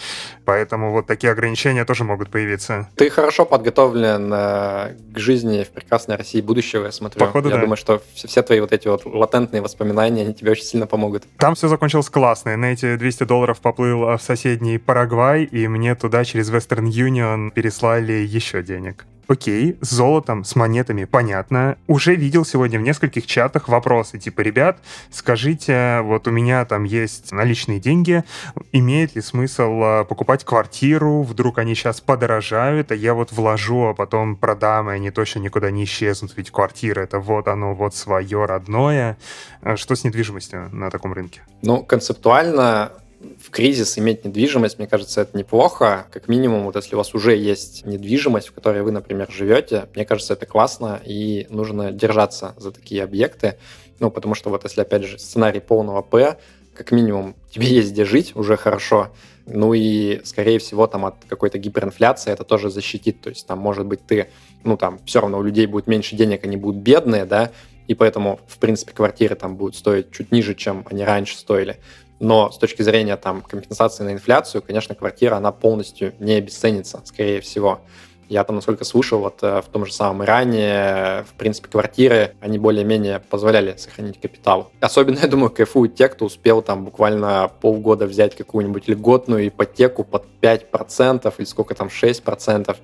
Поэтому 0.45 0.91
вот 0.91 1.07
такие 1.07 1.31
ограничения 1.31 1.85
тоже 1.85 2.03
могут 2.03 2.29
появиться. 2.29 2.89
Ты 2.95 3.09
хорошо 3.09 3.45
подготовлен 3.45 4.31
э, 4.33 4.95
к 5.13 5.17
жизни 5.17 5.63
в 5.63 5.69
прекрасной 5.69 6.15
России 6.15 6.41
будущего, 6.41 6.85
я 6.85 6.91
смотрю. 6.91 7.25
Походу, 7.25 7.49
я 7.49 7.55
да. 7.55 7.61
думаю, 7.61 7.77
что 7.77 8.01
все, 8.13 8.27
все 8.27 8.41
твои 8.41 8.59
вот 8.59 8.71
эти 8.71 8.87
вот 8.87 9.05
латентные 9.05 9.61
воспоминания, 9.61 10.21
они 10.21 10.33
тебе 10.33 10.51
очень 10.51 10.63
сильно 10.63 10.87
помогут. 10.87 11.23
Там 11.37 11.55
все 11.55 11.67
закончилось 11.67 12.09
классно. 12.09 12.55
На 12.55 12.73
эти 12.73 12.95
200 12.95 13.23
долларов 13.25 13.59
поплыл 13.59 14.17
в 14.17 14.19
соседний 14.21 14.77
Парагвай, 14.77 15.43
и 15.43 15.67
мне 15.67 15.76
туда 15.95 16.23
через 16.25 16.51
Western 16.51 16.87
Union 16.89 17.51
переслали 17.51 18.13
еще 18.13 18.63
денег. 18.63 19.05
Окей, 19.27 19.77
с 19.81 19.89
золотом, 19.89 20.45
с 20.45 20.55
монетами, 20.55 21.03
понятно. 21.03 21.77
Уже 21.87 22.15
видел 22.15 22.45
сегодня 22.45 22.79
в 22.79 22.81
нескольких 22.81 23.25
чатах 23.25 23.67
вопросы, 23.67 24.17
типа, 24.17 24.39
ребят, 24.39 24.79
скажите, 25.11 25.99
вот 26.03 26.29
у 26.29 26.31
меня 26.31 26.63
там 26.63 26.85
есть 26.85 27.33
наличные 27.33 27.81
деньги, 27.81 28.23
имеет 28.71 29.15
ли 29.15 29.21
смысл 29.21 29.81
а, 29.83 30.03
покупать 30.05 30.45
квартиру, 30.45 31.23
вдруг 31.23 31.57
они 31.57 31.75
сейчас 31.75 31.99
подорожают, 31.99 32.93
а 32.93 32.95
я 32.95 33.13
вот 33.13 33.33
вложу, 33.33 33.87
а 33.87 33.93
потом 33.93 34.37
продам, 34.37 34.89
и 34.89 34.93
они 34.93 35.11
точно 35.11 35.39
никуда 35.39 35.71
не 35.71 35.83
исчезнут, 35.83 36.31
ведь 36.37 36.49
квартира 36.49 37.01
это 37.01 37.19
вот 37.19 37.49
оно, 37.49 37.75
вот 37.75 37.95
свое 37.95 38.45
родное. 38.45 39.17
А 39.61 39.75
что 39.75 39.95
с 39.95 40.05
недвижимостью 40.05 40.69
на 40.71 40.89
таком 40.89 41.11
рынке? 41.11 41.41
Ну, 41.63 41.83
концептуально 41.83 42.93
в 43.19 43.49
кризис 43.49 43.97
иметь 43.97 44.25
недвижимость, 44.25 44.77
мне 44.77 44.87
кажется, 44.87 45.21
это 45.21 45.37
неплохо. 45.37 46.07
Как 46.11 46.27
минимум, 46.27 46.65
вот 46.65 46.75
если 46.75 46.95
у 46.95 46.97
вас 46.97 47.15
уже 47.15 47.35
есть 47.35 47.85
недвижимость, 47.85 48.49
в 48.49 48.53
которой 48.53 48.83
вы, 48.83 48.91
например, 48.91 49.31
живете, 49.31 49.87
мне 49.95 50.05
кажется, 50.05 50.33
это 50.33 50.45
классно, 50.45 51.01
и 51.03 51.47
нужно 51.49 51.91
держаться 51.91 52.53
за 52.57 52.71
такие 52.71 53.03
объекты. 53.03 53.57
Ну, 53.99 54.11
потому 54.11 54.35
что 54.35 54.49
вот 54.49 54.63
если, 54.63 54.81
опять 54.81 55.03
же, 55.03 55.17
сценарий 55.17 55.59
полного 55.59 56.01
П, 56.01 56.37
как 56.75 56.91
минимум, 56.91 57.35
тебе 57.49 57.67
есть 57.67 57.91
где 57.91 58.05
жить, 58.05 58.35
уже 58.35 58.55
хорошо. 58.55 59.09
Ну 59.47 59.73
и, 59.73 60.21
скорее 60.23 60.59
всего, 60.59 60.85
там 60.85 61.05
от 61.05 61.15
какой-то 61.27 61.57
гиперинфляции 61.57 62.31
это 62.31 62.43
тоже 62.43 62.69
защитит. 62.69 63.21
То 63.21 63.29
есть 63.29 63.47
там, 63.47 63.57
может 63.57 63.85
быть, 63.85 64.05
ты, 64.05 64.29
ну 64.63 64.77
там, 64.77 64.99
все 65.05 65.21
равно 65.21 65.39
у 65.39 65.43
людей 65.43 65.65
будет 65.65 65.87
меньше 65.87 66.15
денег, 66.15 66.43
они 66.43 66.57
будут 66.57 66.81
бедные, 66.81 67.25
да, 67.25 67.51
и 67.87 67.95
поэтому, 67.95 68.39
в 68.47 68.57
принципе, 68.57 68.91
квартиры 68.91 69.35
там 69.35 69.55
будут 69.55 69.75
стоить 69.75 70.11
чуть 70.11 70.31
ниже, 70.31 70.53
чем 70.53 70.85
они 70.89 71.03
раньше 71.03 71.37
стоили. 71.37 71.77
Но 72.19 72.51
с 72.51 72.57
точки 72.57 72.81
зрения 72.81 73.15
там, 73.17 73.41
компенсации 73.41 74.03
на 74.03 74.13
инфляцию, 74.13 74.61
конечно, 74.61 74.95
квартира, 74.95 75.35
она 75.35 75.51
полностью 75.51 76.13
не 76.19 76.33
обесценится, 76.33 77.01
скорее 77.05 77.41
всего. 77.41 77.81
Я 78.29 78.43
там, 78.43 78.57
насколько 78.57 78.83
слышал, 78.83 79.19
вот 79.19 79.39
э, 79.41 79.61
в 79.61 79.65
том 79.71 79.85
же 79.85 79.93
самом 79.93 80.23
Иране, 80.23 81.23
в 81.29 81.33
принципе, 81.37 81.69
квартиры, 81.69 82.35
они 82.41 82.59
более-менее 82.59 83.19
позволяли 83.19 83.75
сохранить 83.77 84.19
капитал. 84.19 84.71
Особенно, 84.81 85.19
я 85.21 85.27
думаю, 85.27 85.49
кайфуют 85.49 85.95
те, 85.95 86.09
кто 86.09 86.25
успел 86.25 86.61
там 86.61 86.83
буквально 86.83 87.49
полгода 87.61 88.05
взять 88.05 88.35
какую-нибудь 88.35 88.87
льготную 88.87 89.47
ипотеку 89.47 90.03
под 90.03 90.25
5% 90.41 91.33
или 91.37 91.45
сколько 91.45 91.73
там, 91.73 91.87
6%. 91.87 92.75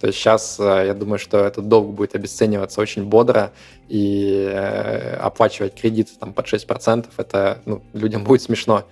То 0.00 0.06
есть 0.06 0.18
сейчас, 0.18 0.58
э, 0.58 0.84
я 0.86 0.94
думаю, 0.94 1.18
что 1.18 1.38
этот 1.38 1.68
долг 1.68 1.88
будет 1.94 2.14
обесцениваться 2.14 2.80
очень 2.80 3.04
бодро, 3.04 3.52
и 3.88 4.48
э, 4.50 5.16
оплачивать 5.16 5.74
кредит 5.74 6.10
там 6.18 6.32
под 6.32 6.46
6% 6.46 7.06
это 7.16 7.60
ну, 7.66 7.82
людям 7.92 8.24
будет 8.24 8.42
смешно. 8.42 8.84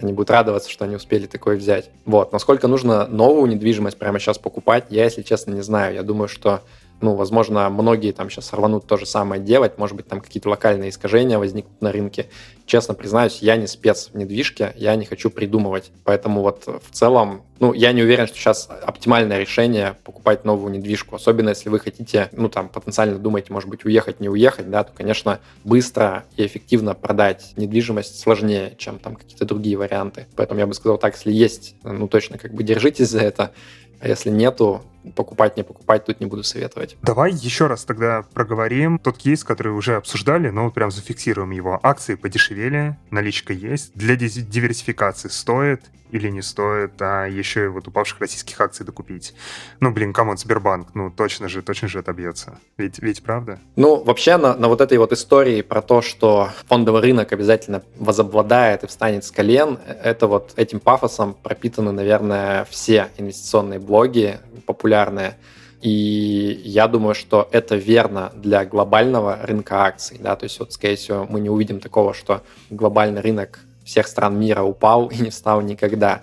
Они 0.00 0.12
будут 0.14 0.30
радоваться, 0.30 0.70
что 0.70 0.84
они 0.84 0.96
успели 0.96 1.26
такое 1.26 1.56
взять. 1.56 1.90
Вот. 2.06 2.32
Насколько 2.32 2.68
нужно 2.68 3.06
новую 3.06 3.50
недвижимость 3.50 3.98
прямо 3.98 4.18
сейчас 4.18 4.38
покупать, 4.38 4.86
я, 4.88 5.04
если 5.04 5.22
честно, 5.22 5.52
не 5.52 5.60
знаю. 5.60 5.94
Я 5.94 6.02
думаю, 6.02 6.28
что 6.28 6.62
ну, 7.00 7.14
возможно, 7.14 7.68
многие 7.70 8.12
там 8.12 8.30
сейчас 8.30 8.52
рванут 8.52 8.86
то 8.86 8.96
же 8.96 9.06
самое 9.06 9.40
делать, 9.40 9.78
может 9.78 9.96
быть, 9.96 10.06
там 10.06 10.20
какие-то 10.20 10.48
локальные 10.50 10.90
искажения 10.90 11.38
возникнут 11.38 11.80
на 11.80 11.92
рынке. 11.92 12.26
Честно 12.66 12.94
признаюсь, 12.94 13.38
я 13.40 13.56
не 13.56 13.66
спец 13.66 14.10
в 14.12 14.16
недвижке, 14.16 14.72
я 14.76 14.94
не 14.96 15.04
хочу 15.04 15.30
придумывать. 15.30 15.90
Поэтому 16.04 16.42
вот 16.42 16.66
в 16.66 16.94
целом, 16.94 17.42
ну, 17.58 17.72
я 17.72 17.92
не 17.92 18.02
уверен, 18.02 18.26
что 18.26 18.36
сейчас 18.36 18.68
оптимальное 18.70 19.40
решение 19.40 19.96
покупать 20.04 20.44
новую 20.44 20.72
недвижку, 20.72 21.16
особенно 21.16 21.48
если 21.48 21.68
вы 21.68 21.80
хотите, 21.80 22.28
ну, 22.32 22.48
там, 22.48 22.68
потенциально 22.68 23.18
думаете, 23.18 23.52
может 23.52 23.68
быть, 23.68 23.84
уехать, 23.84 24.20
не 24.20 24.28
уехать, 24.28 24.70
да, 24.70 24.84
то, 24.84 24.92
конечно, 24.94 25.40
быстро 25.64 26.24
и 26.36 26.46
эффективно 26.46 26.94
продать 26.94 27.52
недвижимость 27.56 28.20
сложнее, 28.20 28.74
чем 28.78 28.98
там 28.98 29.16
какие-то 29.16 29.46
другие 29.46 29.76
варианты. 29.76 30.26
Поэтому 30.36 30.60
я 30.60 30.66
бы 30.66 30.74
сказал 30.74 30.98
так, 30.98 31.14
если 31.14 31.32
есть, 31.32 31.74
ну, 31.82 32.08
точно 32.08 32.38
как 32.38 32.54
бы 32.54 32.62
держитесь 32.62 33.08
за 33.08 33.20
это, 33.20 33.52
а 34.00 34.08
если 34.08 34.30
нету, 34.30 34.82
покупать, 35.14 35.56
не 35.56 35.62
покупать, 35.62 36.04
тут 36.04 36.20
не 36.20 36.26
буду 36.26 36.42
советовать. 36.42 36.96
Давай 37.02 37.32
еще 37.32 37.66
раз 37.66 37.84
тогда 37.84 38.24
проговорим 38.34 38.98
тот 38.98 39.18
кейс, 39.18 39.44
который 39.44 39.72
уже 39.72 39.96
обсуждали, 39.96 40.50
но 40.50 40.64
вот 40.64 40.74
прям 40.74 40.90
зафиксируем 40.90 41.50
его. 41.50 41.78
Акции 41.82 42.14
подешевели, 42.14 42.96
наличка 43.10 43.52
есть. 43.52 43.92
Для 43.94 44.16
диверсификации 44.16 45.28
стоит 45.28 45.82
или 46.10 46.28
не 46.28 46.42
стоит, 46.42 47.00
а 47.00 47.26
еще 47.26 47.64
и 47.64 47.68
вот 47.68 47.88
упавших 47.88 48.20
российских 48.20 48.60
акций 48.60 48.84
докупить. 48.84 49.34
Ну, 49.80 49.92
блин, 49.92 50.12
come 50.12 50.26
on, 50.26 50.36
Сбербанк, 50.36 50.88
ну, 50.94 51.10
точно 51.10 51.48
же, 51.48 51.62
точно 51.62 51.88
же 51.88 52.00
отобьется. 52.00 52.58
Ведь, 52.76 52.98
ведь 52.98 53.22
правда? 53.22 53.60
Ну, 53.76 54.02
вообще, 54.02 54.36
на, 54.36 54.54
на 54.54 54.68
вот 54.68 54.80
этой 54.80 54.98
вот 54.98 55.12
истории 55.12 55.62
про 55.62 55.82
то, 55.82 56.02
что 56.02 56.50
фондовый 56.68 57.02
рынок 57.02 57.32
обязательно 57.32 57.82
возобладает 57.96 58.84
и 58.84 58.86
встанет 58.86 59.24
с 59.24 59.30
колен, 59.30 59.78
это 59.86 60.26
вот 60.26 60.52
этим 60.56 60.80
пафосом 60.80 61.34
пропитаны, 61.34 61.92
наверное, 61.92 62.66
все 62.70 63.08
инвестиционные 63.16 63.78
блоги 63.78 64.40
популярные. 64.66 64.89
И 65.82 66.60
я 66.64 66.88
думаю, 66.88 67.14
что 67.14 67.48
это 67.52 67.76
верно 67.76 68.32
для 68.34 68.64
глобального 68.64 69.38
рынка 69.42 69.84
акций. 69.84 70.18
Да? 70.20 70.36
То 70.36 70.44
есть, 70.44 70.58
вот, 70.58 70.72
скорее 70.72 70.96
всего, 70.96 71.26
мы 71.28 71.40
не 71.40 71.48
увидим 71.48 71.80
такого, 71.80 72.12
что 72.12 72.42
глобальный 72.68 73.22
рынок 73.22 73.60
всех 73.84 74.06
стран 74.06 74.38
мира 74.38 74.62
упал 74.62 75.08
и 75.08 75.16
не 75.16 75.30
встал 75.30 75.62
никогда. 75.62 76.22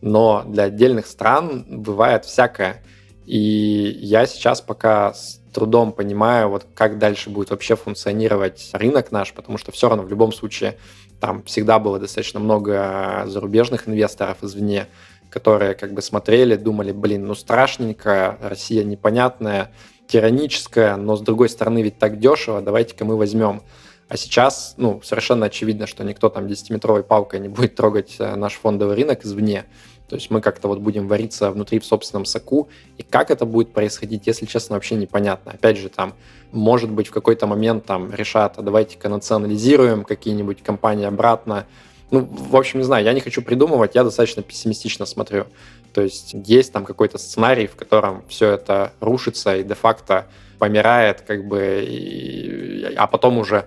Но 0.00 0.44
для 0.46 0.64
отдельных 0.64 1.06
стран 1.06 1.64
бывает 1.68 2.24
всякое. 2.24 2.82
И 3.24 3.98
я 4.00 4.26
сейчас 4.26 4.60
пока 4.60 5.14
с 5.14 5.40
трудом 5.52 5.92
понимаю, 5.92 6.50
вот 6.50 6.66
как 6.74 6.98
дальше 6.98 7.30
будет 7.30 7.50
вообще 7.50 7.76
функционировать 7.76 8.70
рынок 8.72 9.10
наш, 9.10 9.32
потому 9.32 9.58
что 9.58 9.72
все 9.72 9.88
равно 9.88 10.04
в 10.04 10.08
любом 10.08 10.32
случае 10.32 10.76
там 11.20 11.42
всегда 11.44 11.78
было 11.78 11.98
достаточно 11.98 12.38
много 12.38 13.24
зарубежных 13.26 13.88
инвесторов 13.88 14.38
извне, 14.42 14.86
которые 15.30 15.74
как 15.74 15.92
бы 15.92 16.02
смотрели, 16.02 16.56
думали, 16.56 16.92
блин, 16.92 17.26
ну 17.26 17.34
страшненько, 17.34 18.38
Россия 18.40 18.84
непонятная, 18.84 19.72
тираническая, 20.06 20.96
но 20.96 21.16
с 21.16 21.20
другой 21.20 21.48
стороны 21.48 21.82
ведь 21.82 21.98
так 21.98 22.18
дешево, 22.18 22.60
давайте-ка 22.60 23.04
мы 23.04 23.16
возьмем. 23.16 23.62
А 24.08 24.16
сейчас, 24.16 24.74
ну, 24.78 25.02
совершенно 25.04 25.46
очевидно, 25.46 25.86
что 25.86 26.02
никто 26.02 26.30
там 26.30 26.46
10-метровой 26.46 27.02
палкой 27.02 27.40
не 27.40 27.48
будет 27.48 27.74
трогать 27.74 28.16
э, 28.18 28.36
наш 28.36 28.54
фондовый 28.54 28.96
рынок 28.96 29.24
извне. 29.24 29.66
То 30.08 30.16
есть 30.16 30.30
мы 30.30 30.40
как-то 30.40 30.68
вот 30.68 30.78
будем 30.78 31.06
вариться 31.06 31.50
внутри 31.50 31.78
в 31.78 31.84
собственном 31.84 32.24
соку. 32.24 32.70
И 32.96 33.02
как 33.02 33.30
это 33.30 33.44
будет 33.44 33.74
происходить, 33.74 34.26
если 34.26 34.46
честно, 34.46 34.76
вообще 34.76 34.94
непонятно. 34.94 35.52
Опять 35.52 35.76
же, 35.76 35.90
там, 35.90 36.14
может 36.52 36.90
быть, 36.90 37.08
в 37.08 37.10
какой-то 37.10 37.46
момент 37.46 37.84
там 37.84 38.12
решат, 38.14 38.58
а 38.58 38.62
давайте-ка 38.62 39.10
национализируем 39.10 40.04
какие-нибудь 40.04 40.62
компании 40.62 41.04
обратно. 41.04 41.66
Ну, 42.10 42.20
в 42.20 42.56
общем, 42.56 42.78
не 42.78 42.84
знаю, 42.84 43.04
я 43.04 43.12
не 43.12 43.20
хочу 43.20 43.42
придумывать, 43.42 43.94
я 43.94 44.04
достаточно 44.04 44.42
пессимистично 44.42 45.04
смотрю. 45.06 45.46
То 45.92 46.02
есть 46.02 46.30
есть 46.32 46.72
там 46.72 46.84
какой-то 46.84 47.18
сценарий, 47.18 47.66
в 47.66 47.76
котором 47.76 48.24
все 48.28 48.52
это 48.52 48.92
рушится 49.00 49.56
и 49.56 49.62
де-факто 49.62 50.26
помирает, 50.58 51.22
как 51.22 51.46
бы, 51.46 51.84
и, 51.86 52.94
а 52.96 53.06
потом 53.06 53.38
уже 53.38 53.66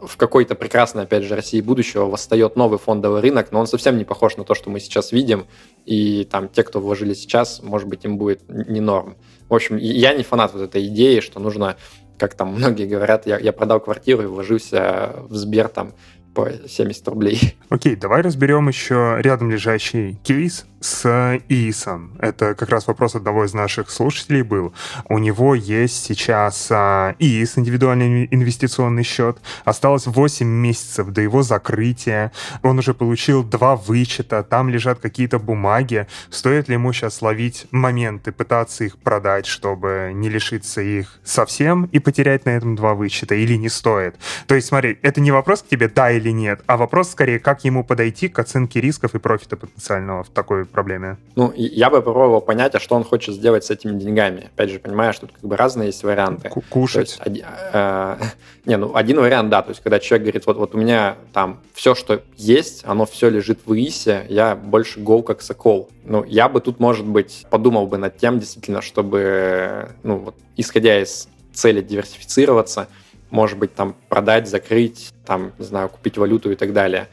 в 0.00 0.16
какой-то 0.16 0.54
прекрасной, 0.54 1.04
опять 1.04 1.24
же, 1.24 1.34
России 1.34 1.60
будущего 1.60 2.04
восстает 2.04 2.56
новый 2.56 2.78
фондовый 2.78 3.20
рынок, 3.20 3.50
но 3.50 3.60
он 3.60 3.66
совсем 3.66 3.98
не 3.98 4.04
похож 4.04 4.36
на 4.36 4.44
то, 4.44 4.54
что 4.54 4.70
мы 4.70 4.80
сейчас 4.80 5.12
видим, 5.12 5.46
и 5.86 6.24
там 6.24 6.48
те, 6.48 6.62
кто 6.62 6.80
вложили 6.80 7.14
сейчас, 7.14 7.62
может 7.62 7.88
быть, 7.88 8.04
им 8.04 8.16
будет 8.16 8.42
не 8.48 8.80
норм. 8.80 9.16
В 9.48 9.54
общем, 9.54 9.76
я 9.76 10.14
не 10.14 10.22
фанат 10.22 10.52
вот 10.52 10.62
этой 10.62 10.86
идеи, 10.86 11.20
что 11.20 11.40
нужно, 11.40 11.76
как 12.16 12.34
там 12.34 12.54
многие 12.54 12.86
говорят, 12.86 13.26
я, 13.26 13.38
я 13.38 13.52
продал 13.52 13.80
квартиру 13.80 14.22
и 14.22 14.26
вложился 14.26 15.16
в 15.28 15.34
Сбер 15.34 15.68
там 15.68 15.94
по 16.38 16.48
70 16.68 17.08
рублей. 17.08 17.56
Окей, 17.68 17.96
давай 17.96 18.22
разберем 18.22 18.68
еще 18.68 19.16
рядом 19.18 19.50
лежащий 19.50 20.16
кейс 20.22 20.66
с 20.80 21.40
ИИСом. 21.48 22.12
Это 22.20 22.54
как 22.54 22.68
раз 22.68 22.86
вопрос 22.86 23.14
одного 23.14 23.44
из 23.44 23.54
наших 23.54 23.90
слушателей 23.90 24.42
был. 24.42 24.72
У 25.08 25.18
него 25.18 25.54
есть 25.54 26.04
сейчас 26.04 26.68
а, 26.70 27.14
ИИС, 27.18 27.58
индивидуальный 27.58 28.28
инвестиционный 28.30 29.02
счет. 29.02 29.38
Осталось 29.64 30.06
8 30.06 30.46
месяцев 30.46 31.08
до 31.08 31.20
его 31.20 31.42
закрытия. 31.42 32.32
Он 32.62 32.78
уже 32.78 32.94
получил 32.94 33.42
два 33.42 33.76
вычета, 33.76 34.42
там 34.42 34.68
лежат 34.68 35.00
какие-то 35.00 35.38
бумаги. 35.38 36.06
Стоит 36.30 36.68
ли 36.68 36.74
ему 36.74 36.92
сейчас 36.92 37.22
ловить 37.22 37.66
моменты, 37.70 38.30
пытаться 38.30 38.84
их 38.84 38.98
продать, 38.98 39.46
чтобы 39.46 40.12
не 40.14 40.28
лишиться 40.28 40.80
их 40.80 41.18
совсем 41.24 41.86
и 41.86 41.98
потерять 41.98 42.44
на 42.44 42.50
этом 42.50 42.76
два 42.76 42.94
вычета, 42.94 43.34
или 43.34 43.54
не 43.54 43.68
стоит? 43.68 44.16
То 44.46 44.54
есть, 44.54 44.68
смотри, 44.68 44.98
это 45.02 45.20
не 45.20 45.32
вопрос 45.32 45.62
к 45.62 45.68
тебе 45.68 45.88
«да» 45.88 46.10
или 46.10 46.30
«нет», 46.30 46.62
а 46.66 46.76
вопрос 46.76 47.10
скорее, 47.10 47.38
как 47.40 47.64
ему 47.64 47.84
подойти 47.84 48.28
к 48.28 48.38
оценке 48.38 48.80
рисков 48.80 49.14
и 49.14 49.18
профита 49.18 49.56
потенциального 49.56 50.22
в 50.22 50.28
такой 50.28 50.67
проблеме? 50.70 51.16
Ну, 51.36 51.52
я 51.56 51.90
бы 51.90 52.02
попробовал 52.02 52.40
понять, 52.40 52.74
а 52.74 52.80
что 52.80 52.96
он 52.96 53.04
хочет 53.04 53.34
сделать 53.34 53.64
с 53.64 53.70
этими 53.70 53.98
деньгами. 53.98 54.50
Опять 54.54 54.70
же, 54.70 54.78
понимаешь, 54.78 55.18
тут 55.18 55.32
как 55.32 55.42
бы 55.42 55.56
разные 55.56 55.86
есть 55.86 56.02
варианты. 56.02 56.50
Кушать. 56.68 57.18
есть, 57.24 57.42
э, 57.72 58.16
не, 58.64 58.76
ну, 58.76 58.94
один 58.94 59.20
вариант, 59.20 59.50
да, 59.50 59.62
то 59.62 59.70
есть, 59.70 59.82
когда 59.82 59.98
человек 59.98 60.24
говорит, 60.24 60.46
вот, 60.46 60.56
вот 60.56 60.74
у 60.74 60.78
меня 60.78 61.16
там 61.32 61.60
все, 61.74 61.94
что 61.94 62.22
есть, 62.36 62.82
оно 62.84 63.06
все 63.06 63.28
лежит 63.28 63.60
в 63.66 63.74
ИИСе, 63.74 64.26
я 64.28 64.56
больше 64.56 65.00
гол 65.00 65.22
как 65.22 65.42
сокол. 65.42 65.88
Ну, 66.04 66.24
я 66.24 66.48
бы 66.48 66.60
тут, 66.60 66.80
может 66.80 67.06
быть, 67.06 67.46
подумал 67.50 67.86
бы 67.86 67.98
над 67.98 68.16
тем, 68.16 68.38
действительно, 68.38 68.82
чтобы, 68.82 69.90
ну, 70.02 70.16
вот, 70.16 70.34
исходя 70.56 71.00
из 71.00 71.28
цели 71.52 71.80
диверсифицироваться, 71.80 72.88
может 73.30 73.58
быть, 73.58 73.74
там 73.74 73.94
продать, 74.08 74.48
закрыть, 74.48 75.12
там, 75.26 75.52
не 75.58 75.64
знаю, 75.64 75.88
купить 75.88 76.16
валюту 76.16 76.50
и 76.50 76.54
так 76.54 76.72
далее. 76.72 77.08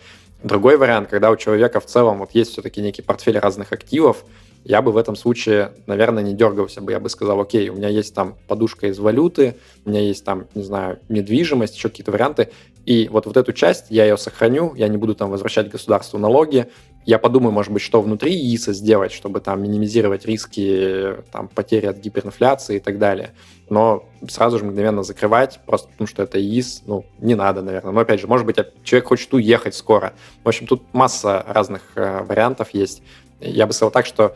Другой 0.46 0.78
вариант, 0.78 1.10
когда 1.10 1.32
у 1.32 1.38
человека 1.38 1.80
в 1.80 1.88
целом 1.88 2.20
вот 2.20 2.30
есть 2.34 2.52
все-таки 2.52 2.80
некий 2.80 3.02
портфель 3.02 3.40
разных 3.40 3.74
активов, 3.74 4.24
я 4.64 4.84
бы 4.84 4.92
в 4.92 4.98
этом 4.98 5.16
случае, 5.16 5.72
наверное, 5.88 6.22
не 6.22 6.36
дергался 6.36 6.82
бы. 6.82 6.92
Я 6.92 7.00
бы 7.00 7.10
сказал, 7.10 7.42
окей, 7.42 7.70
у 7.70 7.74
меня 7.74 7.88
есть 7.88 8.14
там 8.14 8.36
подушка 8.48 8.86
из 8.86 9.00
валюты, 9.00 9.56
у 9.86 9.90
меня 9.90 10.02
есть 10.02 10.24
там, 10.24 10.46
не 10.54 10.62
знаю, 10.62 11.00
недвижимость, 11.10 11.76
еще 11.76 11.90
какие-то 11.90 12.12
варианты. 12.12 12.50
И 12.86 13.08
вот, 13.12 13.26
вот 13.26 13.38
эту 13.38 13.54
часть 13.54 13.86
я 13.90 14.06
ее 14.06 14.18
сохраню, 14.18 14.76
я 14.76 14.88
не 14.88 14.98
буду 14.98 15.16
там 15.16 15.32
возвращать 15.32 15.68
государству 15.68 16.20
налоги. 16.20 16.68
Я 17.08 17.18
подумаю, 17.18 17.52
может 17.52 17.74
быть, 17.74 17.82
что 17.82 18.00
внутри 18.00 18.36
ИИСа 18.36 18.74
сделать, 18.74 19.14
чтобы 19.14 19.40
там 19.40 19.64
минимизировать 19.64 20.28
риски 20.28 21.16
там, 21.32 21.48
потери 21.48 21.88
от 21.88 21.98
гиперинфляции 21.98 22.76
и 22.76 22.80
так 22.80 23.00
далее 23.00 23.32
но 23.70 24.08
сразу 24.28 24.60
же 24.60 24.66
мгновенно 24.66 25.04
закрывать, 25.04 25.60
просто 25.66 25.88
потому 25.90 26.08
что 26.08 26.24
это 26.24 26.40
ИИС, 26.40 26.84
ну, 26.86 27.06
не 27.20 27.36
надо, 27.36 27.62
наверное. 27.62 27.92
Но, 27.92 28.00
опять 28.00 28.20
же, 28.20 28.28
может 28.28 28.46
быть, 28.46 28.58
человек 28.84 29.08
хочет 29.08 29.34
уехать 29.34 29.76
скоро. 29.76 30.14
В 30.44 30.48
общем, 30.48 30.68
тут 30.68 30.84
масса 30.94 31.44
разных 31.48 31.82
э, 31.96 32.24
вариантов 32.24 32.70
есть. 32.74 33.02
Я 33.40 33.66
бы 33.68 33.74
сказал 33.74 33.92
так, 33.92 34.06
что 34.06 34.36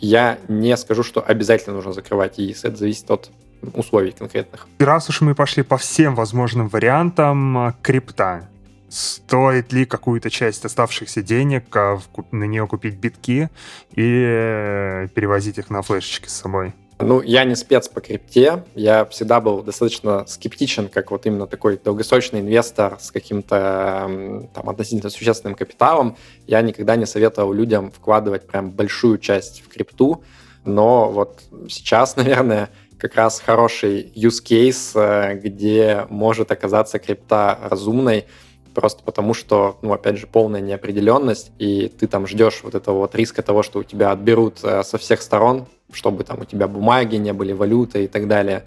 я 0.00 0.38
не 0.48 0.76
скажу, 0.76 1.02
что 1.02 1.20
обязательно 1.20 1.76
нужно 1.76 1.92
закрывать 1.92 2.38
ИИС. 2.38 2.64
Это 2.64 2.76
зависит 2.76 3.10
от 3.10 3.30
условий 3.74 4.12
конкретных. 4.12 4.66
И 4.78 4.84
раз 4.84 5.08
уж 5.08 5.20
мы 5.20 5.34
пошли 5.34 5.62
по 5.62 5.76
всем 5.76 6.14
возможным 6.14 6.68
вариантам 6.68 7.68
э, 7.68 7.72
крипта, 7.82 8.48
стоит 8.88 9.72
ли 9.72 9.84
какую-то 9.84 10.30
часть 10.30 10.64
оставшихся 10.64 11.22
денег 11.22 11.64
э, 11.76 11.98
на 12.32 12.44
нее 12.44 12.66
купить 12.66 12.96
битки 12.96 13.50
и 13.94 14.24
э, 14.26 15.08
перевозить 15.14 15.58
их 15.58 15.70
на 15.70 15.82
флешечки 15.82 16.28
с 16.28 16.32
собой? 16.32 16.72
Ну, 17.02 17.22
я 17.22 17.44
не 17.44 17.54
спец 17.54 17.88
по 17.88 18.00
крипте, 18.00 18.64
я 18.74 19.06
всегда 19.06 19.40
был 19.40 19.62
достаточно 19.62 20.26
скептичен, 20.26 20.88
как 20.88 21.10
вот 21.10 21.24
именно 21.24 21.46
такой 21.46 21.78
долгосрочный 21.82 22.40
инвестор 22.40 22.98
с 23.00 23.10
каким-то 23.10 24.48
там 24.54 24.68
относительно 24.68 25.10
существенным 25.10 25.54
капиталом. 25.54 26.16
Я 26.46 26.60
никогда 26.60 26.96
не 26.96 27.06
советовал 27.06 27.52
людям 27.52 27.90
вкладывать 27.90 28.46
прям 28.46 28.70
большую 28.70 29.18
часть 29.18 29.62
в 29.62 29.68
крипту, 29.68 30.22
но 30.64 31.10
вот 31.10 31.40
сейчас, 31.68 32.16
наверное, 32.16 32.68
как 32.98 33.14
раз 33.14 33.40
хороший 33.40 34.12
use 34.14 34.44
case, 34.44 34.92
э, 34.94 35.36
где 35.36 36.06
может 36.10 36.50
оказаться 36.50 36.98
крипта 36.98 37.58
разумной, 37.62 38.26
просто 38.74 39.02
потому 39.02 39.32
что, 39.32 39.78
ну, 39.80 39.92
опять 39.92 40.18
же, 40.18 40.26
полная 40.26 40.60
неопределенность, 40.60 41.50
и 41.58 41.88
ты 41.88 42.06
там 42.06 42.26
ждешь 42.26 42.60
вот 42.62 42.74
этого 42.74 42.98
вот 42.98 43.14
риска 43.14 43.42
того, 43.42 43.62
что 43.62 43.78
у 43.78 43.84
тебя 43.84 44.10
отберут 44.10 44.58
э, 44.62 44.82
со 44.82 44.98
всех 44.98 45.22
сторон, 45.22 45.66
чтобы 45.92 46.24
там 46.24 46.40
у 46.40 46.44
тебя 46.44 46.68
бумаги 46.68 47.16
не 47.16 47.32
были, 47.32 47.52
валюта 47.52 47.98
и 47.98 48.06
так 48.06 48.28
далее. 48.28 48.64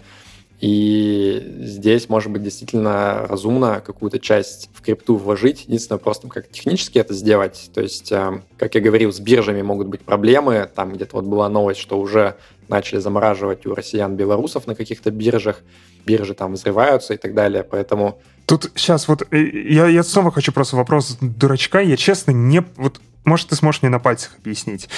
И 0.60 1.56
здесь, 1.60 2.08
может 2.08 2.30
быть, 2.30 2.42
действительно 2.42 3.26
разумно 3.28 3.82
какую-то 3.84 4.18
часть 4.18 4.70
в 4.72 4.80
крипту 4.80 5.16
вложить. 5.16 5.64
Единственное, 5.66 5.98
просто 5.98 6.28
как 6.28 6.48
технически 6.48 6.98
это 6.98 7.12
сделать. 7.12 7.70
То 7.74 7.82
есть, 7.82 8.10
э, 8.12 8.40
как 8.56 8.74
я 8.74 8.80
говорил, 8.80 9.12
с 9.12 9.20
биржами 9.20 9.62
могут 9.62 9.88
быть 9.88 10.00
проблемы. 10.00 10.68
Там 10.74 10.92
где-то 10.92 11.16
вот 11.16 11.26
была 11.26 11.48
новость, 11.48 11.80
что 11.80 11.98
уже 11.98 12.36
начали 12.68 12.98
замораживать 12.98 13.66
у 13.66 13.74
россиян 13.74 14.16
белорусов 14.16 14.66
на 14.66 14.74
каких-то 14.74 15.10
биржах. 15.10 15.60
Биржи 16.06 16.34
там 16.34 16.54
взрываются 16.54 17.14
и 17.14 17.16
так 17.16 17.34
далее. 17.34 17.62
Поэтому 17.62 18.18
Тут 18.46 18.70
сейчас 18.74 19.08
вот 19.08 19.26
э, 19.32 19.36
я, 19.42 19.88
я 19.88 20.02
снова 20.02 20.30
хочу 20.30 20.52
просто 20.52 20.76
вопрос 20.76 21.18
дурачка. 21.20 21.80
Я 21.80 21.96
честно 21.96 22.30
не... 22.30 22.64
Вот, 22.76 23.00
может, 23.24 23.48
ты 23.48 23.56
сможешь 23.56 23.82
мне 23.82 23.90
на 23.90 23.98
пальцах 23.98 24.36
объяснить 24.38 24.88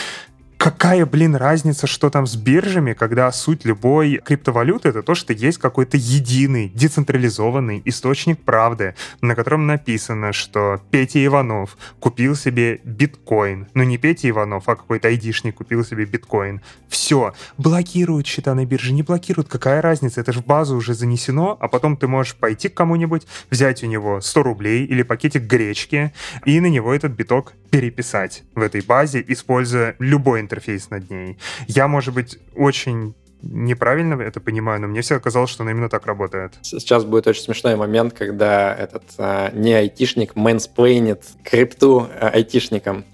какая, 0.66 1.06
блин, 1.06 1.36
разница, 1.36 1.86
что 1.86 2.10
там 2.10 2.26
с 2.26 2.34
биржами, 2.34 2.92
когда 2.92 3.30
суть 3.30 3.64
любой 3.64 4.16
криптовалюты 4.16 4.88
это 4.88 5.04
то, 5.04 5.14
что 5.14 5.32
есть 5.32 5.58
какой-то 5.58 5.96
единый, 5.96 6.72
децентрализованный 6.74 7.80
источник 7.84 8.40
правды, 8.40 8.96
на 9.20 9.36
котором 9.36 9.68
написано, 9.68 10.32
что 10.32 10.80
Петя 10.90 11.24
Иванов 11.24 11.76
купил 12.00 12.34
себе 12.34 12.80
биткоин. 12.82 13.68
Ну, 13.74 13.84
не 13.84 13.96
Петя 13.96 14.28
Иванов, 14.28 14.68
а 14.68 14.74
какой-то 14.74 15.06
айдишник 15.06 15.54
купил 15.54 15.84
себе 15.84 16.04
биткоин. 16.04 16.60
Все. 16.88 17.32
Блокируют 17.58 18.26
счета 18.26 18.52
на 18.56 18.66
бирже, 18.66 18.92
не 18.92 19.04
блокируют. 19.04 19.48
Какая 19.48 19.80
разница? 19.80 20.20
Это 20.20 20.32
же 20.32 20.40
в 20.40 20.46
базу 20.46 20.74
уже 20.74 20.94
занесено, 20.94 21.56
а 21.60 21.68
потом 21.68 21.96
ты 21.96 22.08
можешь 22.08 22.34
пойти 22.34 22.68
к 22.68 22.74
кому-нибудь, 22.74 23.24
взять 23.52 23.84
у 23.84 23.86
него 23.86 24.20
100 24.20 24.42
рублей 24.42 24.84
или 24.84 25.04
пакетик 25.04 25.42
гречки 25.42 26.12
и 26.44 26.58
на 26.58 26.66
него 26.66 26.92
этот 26.92 27.12
биток 27.12 27.52
переписать 27.70 28.42
в 28.54 28.62
этой 28.62 28.80
базе, 28.80 29.22
используя 29.28 29.96
любой 29.98 30.40
интерфейс 30.56 30.90
над 30.90 31.10
ней. 31.10 31.38
Я, 31.68 31.88
может 31.88 32.14
быть, 32.14 32.38
очень 32.54 33.14
неправильно 33.42 34.20
это 34.22 34.40
понимаю, 34.40 34.80
но 34.80 34.88
мне 34.88 35.02
всегда 35.02 35.20
казалось, 35.20 35.50
что 35.50 35.62
оно 35.62 35.70
именно 35.70 35.88
так 35.88 36.06
работает. 36.06 36.54
Сейчас 36.62 37.04
будет 37.04 37.26
очень 37.26 37.42
смешной 37.42 37.76
момент, 37.76 38.14
когда 38.14 38.74
этот 38.74 39.04
а, 39.18 39.50
не 39.52 39.74
айтишник 39.74 40.34
мэнсплейнит 40.34 41.22
крипту 41.44 42.08
а, 42.20 42.30
айтишникам. 42.30 43.04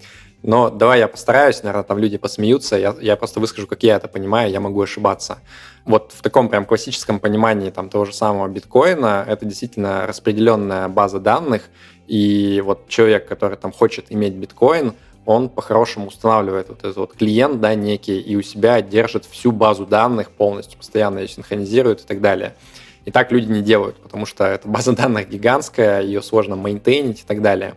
Но 0.42 0.70
давай 0.70 1.00
я 1.00 1.08
постараюсь, 1.08 1.62
наверное, 1.62 1.84
там 1.84 1.98
люди 1.98 2.18
посмеются, 2.18 2.76
я, 2.76 2.96
я 3.00 3.16
просто 3.16 3.40
выскажу, 3.40 3.66
как 3.66 3.82
я 3.82 3.96
это 3.96 4.08
понимаю, 4.08 4.50
я 4.50 4.60
могу 4.60 4.80
ошибаться. 4.80 5.38
Вот 5.84 6.12
в 6.16 6.22
таком 6.22 6.48
прям 6.48 6.64
классическом 6.64 7.20
понимании 7.20 7.70
там 7.70 7.88
того 7.88 8.04
же 8.06 8.12
самого 8.12 8.48
биткоина, 8.48 9.24
это 9.28 9.44
действительно 9.44 10.06
распределенная 10.06 10.88
база 10.88 11.20
данных, 11.20 11.62
и 12.08 12.60
вот 12.64 12.88
человек, 12.88 13.28
который 13.28 13.56
там 13.56 13.72
хочет 13.72 14.06
иметь 14.10 14.34
биткоин, 14.34 14.94
он 15.24 15.48
по-хорошему 15.48 16.08
устанавливает 16.08 16.68
вот 16.68 16.78
этот 16.80 16.96
вот 16.96 17.14
клиент, 17.14 17.60
да, 17.60 17.74
некий, 17.74 18.20
и 18.20 18.34
у 18.36 18.42
себя 18.42 18.80
держит 18.82 19.24
всю 19.24 19.52
базу 19.52 19.86
данных 19.86 20.30
полностью, 20.30 20.78
постоянно 20.78 21.20
ее 21.20 21.28
синхронизирует 21.28 22.00
и 22.00 22.04
так 22.04 22.20
далее. 22.20 22.54
И 23.04 23.10
так 23.10 23.32
люди 23.32 23.50
не 23.50 23.62
делают, 23.62 23.96
потому 23.96 24.26
что 24.26 24.44
эта 24.44 24.68
база 24.68 24.92
данных 24.96 25.28
гигантская, 25.28 26.02
ее 26.02 26.22
сложно 26.22 26.56
мейнтейнить 26.56 27.20
и 27.20 27.24
так 27.24 27.42
далее. 27.42 27.74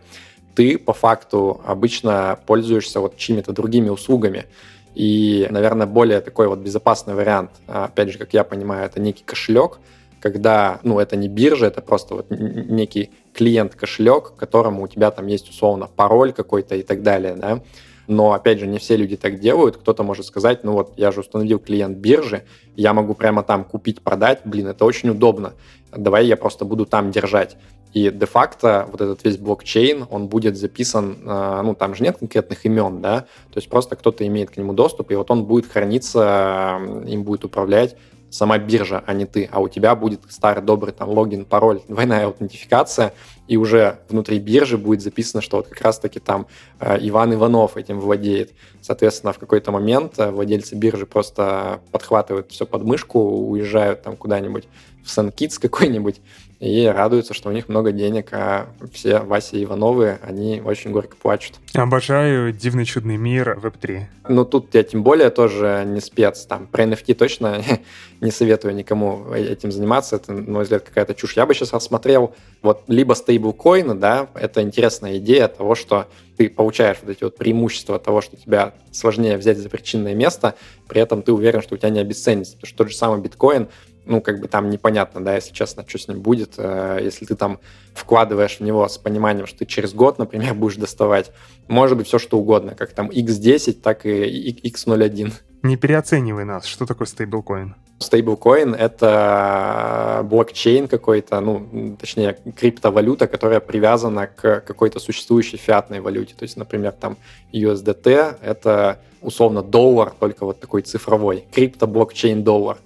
Ты 0.54 0.78
по 0.78 0.92
факту 0.92 1.60
обычно 1.64 2.38
пользуешься 2.46 3.00
вот 3.00 3.16
чьими-то 3.16 3.52
другими 3.52 3.90
услугами. 3.90 4.46
И, 4.94 5.46
наверное, 5.50 5.86
более 5.86 6.22
такой 6.22 6.48
вот 6.48 6.60
безопасный 6.60 7.14
вариант, 7.14 7.50
опять 7.66 8.10
же, 8.10 8.18
как 8.18 8.32
я 8.32 8.44
понимаю, 8.44 8.86
это 8.86 8.98
некий 8.98 9.24
кошелек, 9.24 9.78
когда, 10.20 10.80
ну, 10.82 10.98
это 10.98 11.16
не 11.16 11.28
биржа, 11.28 11.66
это 11.66 11.82
просто 11.82 12.14
вот 12.14 12.26
некий 12.30 13.10
клиент-кошелек, 13.36 14.32
к 14.32 14.36
которому 14.36 14.82
у 14.82 14.88
тебя 14.88 15.10
там 15.10 15.26
есть 15.26 15.48
условно 15.50 15.88
пароль 15.94 16.32
какой-то 16.32 16.74
и 16.74 16.82
так 16.82 17.02
далее, 17.02 17.34
да. 17.36 17.60
Но, 18.08 18.32
опять 18.32 18.60
же, 18.60 18.66
не 18.66 18.78
все 18.78 18.96
люди 18.96 19.16
так 19.16 19.40
делают. 19.40 19.76
Кто-то 19.76 20.02
может 20.04 20.26
сказать, 20.26 20.64
ну 20.64 20.72
вот, 20.72 20.92
я 20.96 21.10
же 21.10 21.20
установил 21.20 21.58
клиент 21.58 21.98
биржи, 21.98 22.44
я 22.76 22.92
могу 22.92 23.14
прямо 23.14 23.42
там 23.42 23.64
купить, 23.64 24.00
продать, 24.00 24.40
блин, 24.44 24.68
это 24.68 24.84
очень 24.84 25.10
удобно. 25.10 25.52
Давай 25.94 26.26
я 26.26 26.36
просто 26.36 26.64
буду 26.64 26.86
там 26.86 27.10
держать. 27.10 27.56
И 27.92 28.10
де-факто 28.10 28.86
вот 28.90 29.00
этот 29.00 29.24
весь 29.24 29.38
блокчейн, 29.38 30.06
он 30.10 30.28
будет 30.28 30.56
записан, 30.56 31.16
э, 31.24 31.60
ну, 31.64 31.74
там 31.74 31.94
же 31.94 32.04
нет 32.04 32.18
конкретных 32.18 32.64
имен, 32.66 33.00
да, 33.00 33.20
то 33.20 33.56
есть 33.56 33.70
просто 33.70 33.96
кто-то 33.96 34.26
имеет 34.26 34.50
к 34.50 34.56
нему 34.58 34.74
доступ, 34.74 35.10
и 35.10 35.14
вот 35.14 35.30
он 35.30 35.44
будет 35.44 35.66
храниться, 35.72 36.78
им 37.06 37.22
будет 37.22 37.44
управлять 37.44 37.96
сама 38.36 38.58
биржа, 38.58 39.02
а 39.06 39.14
не 39.14 39.24
ты, 39.24 39.48
а 39.50 39.60
у 39.60 39.68
тебя 39.68 39.94
будет 39.94 40.20
старый 40.28 40.62
добрый 40.62 40.92
там 40.92 41.08
логин, 41.08 41.44
пароль, 41.44 41.80
двойная 41.88 42.26
аутентификация, 42.26 43.12
и 43.48 43.56
уже 43.56 44.00
внутри 44.08 44.38
биржи 44.38 44.76
будет 44.76 45.00
записано, 45.00 45.40
что 45.40 45.58
вот 45.58 45.68
как 45.68 45.80
раз-таки 45.80 46.20
там 46.20 46.46
э, 46.80 46.98
Иван 47.00 47.34
Иванов 47.34 47.76
этим 47.76 48.00
владеет. 48.00 48.52
Соответственно, 48.82 49.32
в 49.32 49.38
какой-то 49.38 49.72
момент 49.72 50.18
э, 50.18 50.30
владельцы 50.30 50.74
биржи 50.74 51.06
просто 51.06 51.80
подхватывают 51.92 52.50
все 52.50 52.66
под 52.66 52.84
мышку, 52.84 53.20
уезжают 53.20 54.02
там 54.02 54.16
куда-нибудь 54.16 54.68
в 55.02 55.10
Сан-Китс 55.10 55.58
какой-нибудь, 55.58 56.20
и 56.58 56.86
радуются, 56.86 57.34
что 57.34 57.50
у 57.50 57.52
них 57.52 57.68
много 57.68 57.92
денег, 57.92 58.28
а 58.32 58.68
все 58.92 59.18
Вася 59.18 59.56
и 59.56 59.64
Ивановы, 59.64 60.18
они 60.22 60.62
очень 60.64 60.90
горько 60.90 61.16
плачут. 61.16 61.56
Обожаю 61.74 62.52
дивный 62.52 62.86
чудный 62.86 63.18
мир 63.18 63.58
Web3. 63.62 64.04
Ну, 64.28 64.44
тут 64.44 64.74
я 64.74 64.82
тем 64.82 65.02
более 65.02 65.30
тоже 65.30 65.84
не 65.86 66.00
спец. 66.00 66.46
Там 66.46 66.66
про 66.66 66.84
NFT 66.84 67.14
точно 67.14 67.62
не 68.20 68.30
советую 68.30 68.74
никому 68.74 69.32
этим 69.32 69.70
заниматься. 69.70 70.16
Это, 70.16 70.32
на 70.32 70.50
мой 70.50 70.62
взгляд, 70.62 70.82
какая-то 70.82 71.14
чушь. 71.14 71.36
Я 71.36 71.44
бы 71.44 71.54
сейчас 71.54 71.72
рассмотрел 71.72 72.34
вот 72.62 72.84
либо 72.88 73.12
стейблкоины, 73.12 73.94
да, 73.94 74.28
это 74.34 74.62
интересная 74.62 75.18
идея 75.18 75.48
того, 75.48 75.74
что 75.74 76.06
ты 76.36 76.48
получаешь 76.48 76.98
вот 77.02 77.10
эти 77.10 77.24
вот 77.24 77.36
преимущества 77.36 77.98
того, 77.98 78.20
что 78.20 78.36
тебя 78.36 78.74
сложнее 78.92 79.36
взять 79.36 79.58
за 79.58 79.68
причинное 79.68 80.14
место, 80.14 80.54
при 80.88 81.00
этом 81.00 81.22
ты 81.22 81.32
уверен, 81.32 81.62
что 81.62 81.74
у 81.74 81.78
тебя 81.78 81.90
не 81.90 82.00
обесценится. 82.00 82.54
Потому 82.54 82.68
что 82.68 82.78
тот 82.78 82.90
же 82.90 82.96
самый 82.96 83.20
биткоин, 83.20 83.68
ну, 84.06 84.20
как 84.20 84.40
бы 84.40 84.48
там 84.48 84.70
непонятно, 84.70 85.22
да, 85.22 85.34
если 85.34 85.52
честно, 85.52 85.84
что 85.86 85.98
с 85.98 86.08
ним 86.08 86.20
будет. 86.20 86.54
Э, 86.56 86.98
если 87.02 87.26
ты 87.26 87.34
там 87.34 87.58
вкладываешь 87.94 88.58
в 88.58 88.60
него 88.60 88.88
с 88.88 88.98
пониманием, 88.98 89.46
что 89.46 89.58
ты 89.58 89.66
через 89.66 89.92
год, 89.92 90.18
например, 90.18 90.54
будешь 90.62 90.76
доставать, 90.76 91.32
может 91.68 91.98
быть, 91.98 92.06
все 92.06 92.18
что 92.18 92.38
угодно, 92.38 92.74
как 92.74 92.92
там 92.92 93.08
X10, 93.10 93.72
так 93.74 94.06
и 94.06 94.60
X01. 94.64 95.32
Не 95.62 95.76
переоценивай 95.76 96.44
нас. 96.44 96.64
Что 96.64 96.86
такое 96.86 97.06
стейблкоин? 97.06 97.74
Стейблкоин— 97.98 98.74
это 98.78 100.20
блокчейн 100.24 100.86
какой-то, 100.86 101.40
ну, 101.40 101.96
точнее, 101.98 102.36
криптовалюта, 102.54 103.26
которая 103.26 103.60
привязана 103.60 104.26
к 104.26 104.60
какой-то 104.60 105.00
существующей 105.00 105.56
фиатной 105.56 106.00
валюте. 106.00 106.34
То 106.34 106.42
есть, 106.42 106.58
например, 106.58 106.92
там 106.92 107.16
USDT— 107.52 108.36
это 108.42 109.00
условно 109.22 109.62
доллар, 109.62 110.12
только 110.20 110.44
вот 110.44 110.60
такой 110.60 110.82
цифровой. 110.82 111.46
Крипто-блокчейн 111.52 112.42
доллар. 112.42 112.76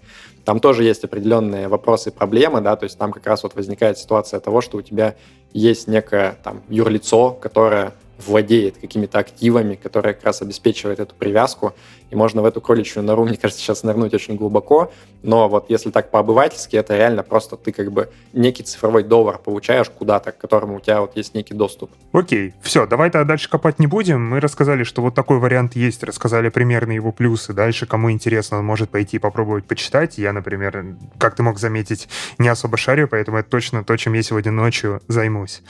Там 0.50 0.58
тоже 0.58 0.82
есть 0.82 1.04
определенные 1.04 1.68
вопросы 1.68 2.08
и 2.08 2.12
проблемы, 2.12 2.60
да, 2.60 2.74
то 2.74 2.82
есть 2.82 2.98
там 2.98 3.12
как 3.12 3.24
раз 3.24 3.44
вот 3.44 3.54
возникает 3.54 3.98
ситуация 3.98 4.40
того, 4.40 4.60
что 4.60 4.78
у 4.78 4.82
тебя 4.82 5.14
есть 5.52 5.86
некое 5.86 6.38
там 6.42 6.64
юрлицо, 6.68 7.30
которое 7.30 7.92
владеет 8.26 8.76
какими-то 8.78 9.20
активами, 9.20 9.76
которая 9.76 10.12
как 10.12 10.24
раз 10.24 10.42
обеспечивает 10.42 10.98
эту 10.98 11.14
привязку, 11.14 11.74
и 12.10 12.16
можно 12.16 12.42
в 12.42 12.44
эту 12.44 12.60
кроличью 12.60 13.02
нору, 13.02 13.24
мне 13.26 13.36
кажется, 13.36 13.62
сейчас 13.62 13.82
нырнуть 13.82 14.14
очень 14.14 14.36
глубоко, 14.36 14.92
но 15.22 15.48
вот 15.48 15.70
если 15.70 15.90
так 15.90 16.10
по-обывательски, 16.10 16.76
это 16.76 16.96
реально 16.96 17.22
просто 17.22 17.56
ты 17.56 17.72
как 17.72 17.92
бы 17.92 18.10
некий 18.32 18.62
цифровой 18.62 19.02
доллар 19.02 19.38
получаешь 19.38 19.90
куда-то, 19.90 20.32
к 20.32 20.38
которому 20.38 20.76
у 20.76 20.80
тебя 20.80 21.00
вот 21.00 21.16
есть 21.16 21.34
некий 21.34 21.54
доступ. 21.54 21.90
Окей, 22.12 22.54
все, 22.62 22.86
давай 22.86 23.10
тогда 23.10 23.28
дальше 23.28 23.48
копать 23.50 23.78
не 23.78 23.86
будем. 23.86 24.24
Мы 24.24 24.40
рассказали, 24.40 24.84
что 24.84 25.02
вот 25.02 25.14
такой 25.14 25.38
вариант 25.38 25.76
есть, 25.76 26.02
рассказали 26.02 26.48
примерно 26.48 26.92
его 26.92 27.12
плюсы. 27.12 27.52
Дальше, 27.52 27.86
кому 27.86 28.10
интересно, 28.10 28.58
он 28.58 28.64
может 28.64 28.90
пойти 28.90 29.18
попробовать 29.18 29.64
почитать. 29.64 30.18
Я, 30.18 30.32
например, 30.32 30.96
как 31.18 31.34
ты 31.34 31.42
мог 31.42 31.58
заметить, 31.58 32.08
не 32.38 32.48
особо 32.48 32.76
шарю, 32.76 33.08
поэтому 33.08 33.38
это 33.38 33.50
точно 33.50 33.84
то, 33.84 33.96
чем 33.96 34.14
я 34.14 34.22
сегодня 34.22 34.52
ночью 34.52 35.00
займусь. 35.08 35.62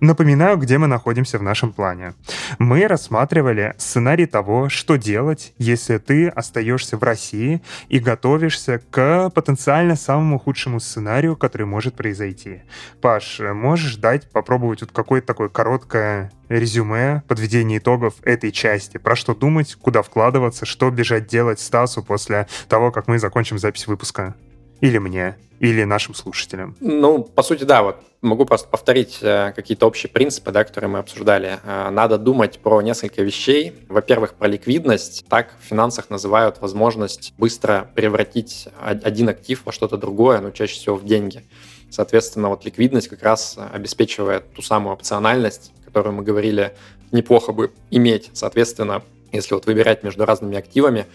Напоминаю, 0.00 0.58
где 0.58 0.78
мы 0.78 0.86
находимся 0.86 1.38
в 1.38 1.42
нашем 1.42 1.72
плане. 1.72 2.14
Мы 2.58 2.86
рассматривали 2.86 3.74
сценарий 3.78 4.26
того, 4.26 4.68
что 4.68 4.96
делать, 4.96 5.54
если 5.58 5.79
ты 5.88 6.28
остаешься 6.28 6.96
в 6.96 7.02
России 7.02 7.62
и 7.88 7.98
готовишься 7.98 8.80
к 8.90 9.30
потенциально 9.30 9.96
самому 9.96 10.38
худшему 10.38 10.80
сценарию, 10.80 11.36
который 11.36 11.66
может 11.66 11.94
произойти. 11.94 12.62
Паш, 13.00 13.40
можешь 13.40 13.96
дать 13.96 14.30
попробовать 14.30 14.82
вот 14.82 14.92
какое-то 14.92 15.26
такое 15.26 15.48
короткое 15.48 16.30
резюме, 16.48 17.22
подведение 17.28 17.78
итогов 17.78 18.14
этой 18.22 18.52
части. 18.52 18.98
Про 18.98 19.16
что 19.16 19.34
думать, 19.34 19.74
куда 19.74 20.02
вкладываться, 20.02 20.66
что 20.66 20.90
бежать 20.90 21.26
делать 21.26 21.60
Стасу 21.60 22.02
после 22.02 22.46
того, 22.68 22.90
как 22.90 23.08
мы 23.08 23.18
закончим 23.18 23.58
запись 23.58 23.86
выпуска. 23.86 24.34
Или 24.80 24.98
мне, 24.98 25.36
или 25.58 25.84
нашим 25.84 26.14
слушателям. 26.14 26.76
Ну, 26.80 27.22
по 27.22 27.42
сути, 27.42 27.64
да, 27.64 27.82
вот 27.82 27.96
могу 28.22 28.44
просто 28.44 28.68
повторить 28.68 29.18
э, 29.22 29.52
какие-то 29.54 29.86
общие 29.86 30.10
принципы, 30.10 30.50
да, 30.52 30.64
которые 30.64 30.90
мы 30.90 30.98
обсуждали. 30.98 31.58
Э, 31.64 31.90
надо 31.90 32.18
думать 32.18 32.58
про 32.58 32.80
несколько 32.82 33.22
вещей. 33.22 33.74
Во-первых, 33.88 34.34
про 34.34 34.48
ликвидность. 34.48 35.24
Так 35.28 35.54
в 35.60 35.68
финансах 35.68 36.10
называют 36.10 36.60
возможность 36.60 37.34
быстро 37.38 37.90
превратить 37.94 38.68
один 38.80 39.28
актив 39.28 39.60
во 39.64 39.72
что-то 39.72 39.96
другое, 39.96 40.40
но 40.40 40.50
чаще 40.50 40.74
всего 40.74 40.96
в 40.96 41.04
деньги. 41.04 41.44
Соответственно, 41.90 42.48
вот 42.48 42.64
ликвидность 42.64 43.08
как 43.08 43.22
раз 43.22 43.58
обеспечивает 43.72 44.52
ту 44.52 44.62
самую 44.62 44.94
опциональность, 44.94 45.72
которую 45.84 46.14
мы 46.14 46.22
говорили, 46.22 46.74
неплохо 47.10 47.52
бы 47.52 47.72
иметь. 47.90 48.30
Соответственно, 48.32 49.02
если 49.32 49.54
вот 49.54 49.66
выбирать 49.66 50.02
между 50.02 50.24
разными 50.24 50.56
активами, 50.56 51.06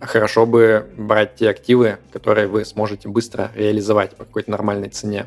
хорошо 0.00 0.46
бы 0.46 0.90
брать 0.96 1.36
те 1.36 1.50
активы, 1.50 1.98
которые 2.12 2.46
вы 2.46 2.64
сможете 2.64 3.08
быстро 3.08 3.50
реализовать 3.54 4.16
по 4.16 4.24
какой-то 4.24 4.50
нормальной 4.50 4.88
цене. 4.88 5.26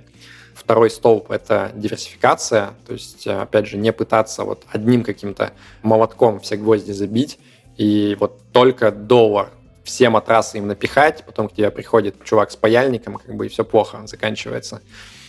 Второй 0.55 0.89
столб— 0.89 1.31
это 1.31 1.71
диверсификация, 1.75 2.71
то 2.85 2.93
есть, 2.93 3.25
опять 3.27 3.67
же, 3.67 3.77
не 3.77 3.91
пытаться 3.91 4.43
вот 4.43 4.65
одним 4.71 5.03
каким-то 5.03 5.53
молотком 5.81 6.39
все 6.39 6.57
гвозди 6.57 6.91
забить, 6.91 7.39
и 7.77 8.15
вот 8.19 8.39
только 8.51 8.91
доллар 8.91 9.49
все 9.83 10.09
матрасы 10.09 10.57
им 10.59 10.67
напихать, 10.67 11.23
потом 11.25 11.49
к 11.49 11.53
тебе 11.53 11.69
приходит 11.71 12.23
чувак 12.23 12.51
с 12.51 12.55
паяльником, 12.55 13.15
как 13.15 13.35
бы 13.35 13.47
и 13.47 13.49
все 13.49 13.65
плохо, 13.65 14.01
заканчивается. 14.05 14.81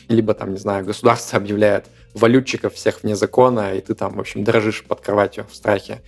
Либо 0.08 0.34
там, 0.34 0.52
не 0.52 0.58
знаю, 0.58 0.84
государство 0.84 1.38
объявляет 1.38 1.86
валютчиков 2.12 2.74
всех 2.74 3.02
вне 3.02 3.16
закона, 3.16 3.74
и 3.74 3.80
ты 3.80 3.94
там, 3.94 4.14
в 4.14 4.20
общем, 4.20 4.44
дрожишь 4.44 4.84
под 4.84 5.00
кроватью 5.00 5.46
в 5.50 5.54
страхе. 5.54 6.02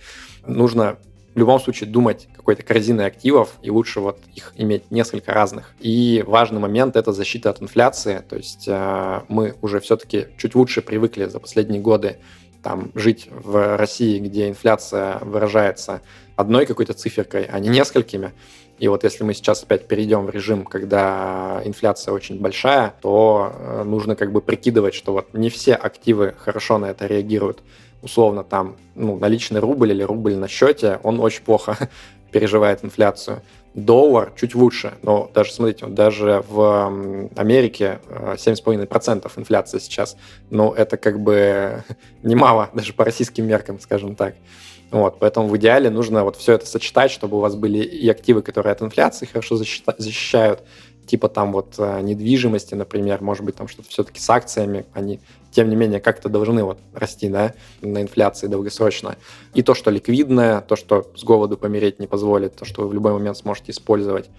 Нужно 0.45 0.97
в 1.37 1.39
любом 1.39 1.59
случае 1.59 1.87
думать 1.87 2.27
какой-то 2.35 2.63
корзиной 2.63 3.05
активов, 3.05 3.59
и 3.61 3.69
лучше 3.69 3.99
вот 3.99 4.17
их 4.33 4.53
иметь 4.57 4.89
несколько 4.89 5.35
разных. 5.35 5.75
И 5.79 6.23
важный 6.25 6.59
момент— 6.59 6.95
это 6.97 7.11
защита 7.11 7.51
от 7.51 7.61
инфляции. 7.61 8.23
То 8.27 8.37
есть 8.37 8.67
э, 8.67 9.21
мы 9.27 9.53
уже 9.61 9.79
все-таки 9.79 10.29
чуть 10.39 10.55
лучше 10.55 10.81
привыкли 10.81 11.25
за 11.25 11.39
последние 11.39 11.79
годы 11.79 12.17
там, 12.63 12.89
жить 12.95 13.29
в 13.29 13.77
России, 13.77 14.17
где 14.17 14.49
инфляция 14.49 15.19
выражается 15.19 16.01
одной 16.35 16.65
какой-то 16.65 16.93
циферкой, 16.93 17.43
а 17.43 17.59
не 17.59 17.69
несколькими. 17.69 18.33
И 18.79 18.87
вот 18.87 19.03
если 19.03 19.23
мы 19.23 19.35
сейчас 19.35 19.61
опять 19.61 19.87
перейдем 19.87 20.25
в 20.25 20.31
режим, 20.31 20.65
когда 20.65 21.61
инфляция 21.65 22.15
очень 22.15 22.39
большая, 22.39 22.95
то 22.99 23.53
э, 23.53 23.83
нужно 23.83 24.15
как 24.15 24.31
бы 24.31 24.41
прикидывать, 24.41 24.95
что 24.95 25.13
вот 25.13 25.35
не 25.35 25.51
все 25.51 25.75
активы 25.75 26.33
хорошо 26.35 26.79
на 26.79 26.87
это 26.87 27.05
реагируют. 27.05 27.59
Условно 28.01 28.43
там 28.43 28.77
ну, 28.95 29.17
наличный 29.17 29.59
рубль 29.59 29.91
или 29.91 30.03
рубль 30.03 30.35
на 30.35 30.47
счете, 30.47 30.99
он 31.03 31.19
очень 31.19 31.43
плохо 31.43 31.77
переживает 32.31 32.83
инфляцию. 32.83 33.41
Доллар 33.73 34.33
чуть 34.35 34.55
лучше, 34.55 34.93
но 35.03 35.29
даже, 35.35 35.51
смотрите, 35.51 35.85
даже 35.85 36.43
в 36.49 36.87
Америке 37.35 37.99
7,5% 38.09 39.25
э, 39.25 39.39
инфляция 39.39 39.79
сейчас, 39.79 40.17
но 40.49 40.73
это 40.73 40.97
как 40.97 41.19
бы 41.19 41.83
немало, 42.23 42.69
даже 42.73 42.93
по 42.93 43.05
российским 43.05 43.45
меркам, 43.45 43.79
скажем 43.79 44.15
так. 44.15 44.33
Вот, 44.89 45.19
поэтому 45.19 45.47
в 45.47 45.57
идеале 45.57 45.89
нужно 45.89 46.23
вот 46.23 46.37
все 46.37 46.53
это 46.53 46.65
сочетать, 46.65 47.11
чтобы 47.11 47.37
у 47.37 47.39
вас 47.41 47.55
были 47.55 47.79
и 47.79 48.09
активы, 48.09 48.41
которые 48.41 48.71
от 48.71 48.81
инфляции 48.81 49.25
хорошо 49.25 49.57
защищают, 49.57 50.63
типа 51.07 51.29
там 51.29 51.51
вот 51.53 51.75
э, 51.77 52.01
недвижимости, 52.01 52.75
например, 52.75 53.21
может 53.21 53.43
быть 53.43 53.55
там 53.55 53.67
что-то 53.67 53.89
все-таки 53.89 54.19
с 54.19 54.29
акциями, 54.29 54.85
они 54.93 55.19
тем 55.51 55.69
не 55.69 55.75
менее 55.75 55.99
как-то 55.99 56.29
должны 56.29 56.63
вот 56.63 56.79
расти, 56.93 57.29
да, 57.29 57.53
на 57.81 58.01
инфляции 58.01 58.47
долгосрочно. 58.47 59.15
И 59.55 59.63
то, 59.63 59.73
что 59.73 59.89
ликвидное, 59.89 60.61
то, 60.61 60.75
что 60.75 61.11
с 61.15 61.23
голоду 61.23 61.57
помереть 61.57 61.99
не 61.99 62.07
позволит, 62.07 62.55
то, 62.55 62.65
что 62.65 62.83
вы 62.83 62.89
в 62.89 62.93
любой 62.93 63.13
момент 63.13 63.37
сможете 63.37 63.71
использовать 63.71 64.29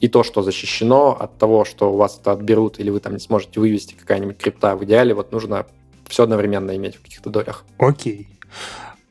и 0.00 0.08
то, 0.08 0.22
что 0.22 0.42
защищено 0.42 1.16
от 1.18 1.36
того, 1.38 1.64
что 1.64 1.92
у 1.92 1.96
вас 1.96 2.18
это 2.20 2.32
отберут 2.32 2.80
или 2.80 2.90
вы 2.90 3.00
там 3.00 3.12
не 3.12 3.20
сможете 3.20 3.60
вывести 3.60 3.94
какая-нибудь 3.94 4.38
крипта, 4.38 4.76
в 4.76 4.84
идеале 4.84 5.14
вот 5.14 5.32
нужно 5.32 5.66
все 6.08 6.24
одновременно 6.24 6.74
иметь 6.76 6.96
в 6.96 7.02
каких-то 7.02 7.30
долях. 7.30 7.64
Окей. 7.78 8.28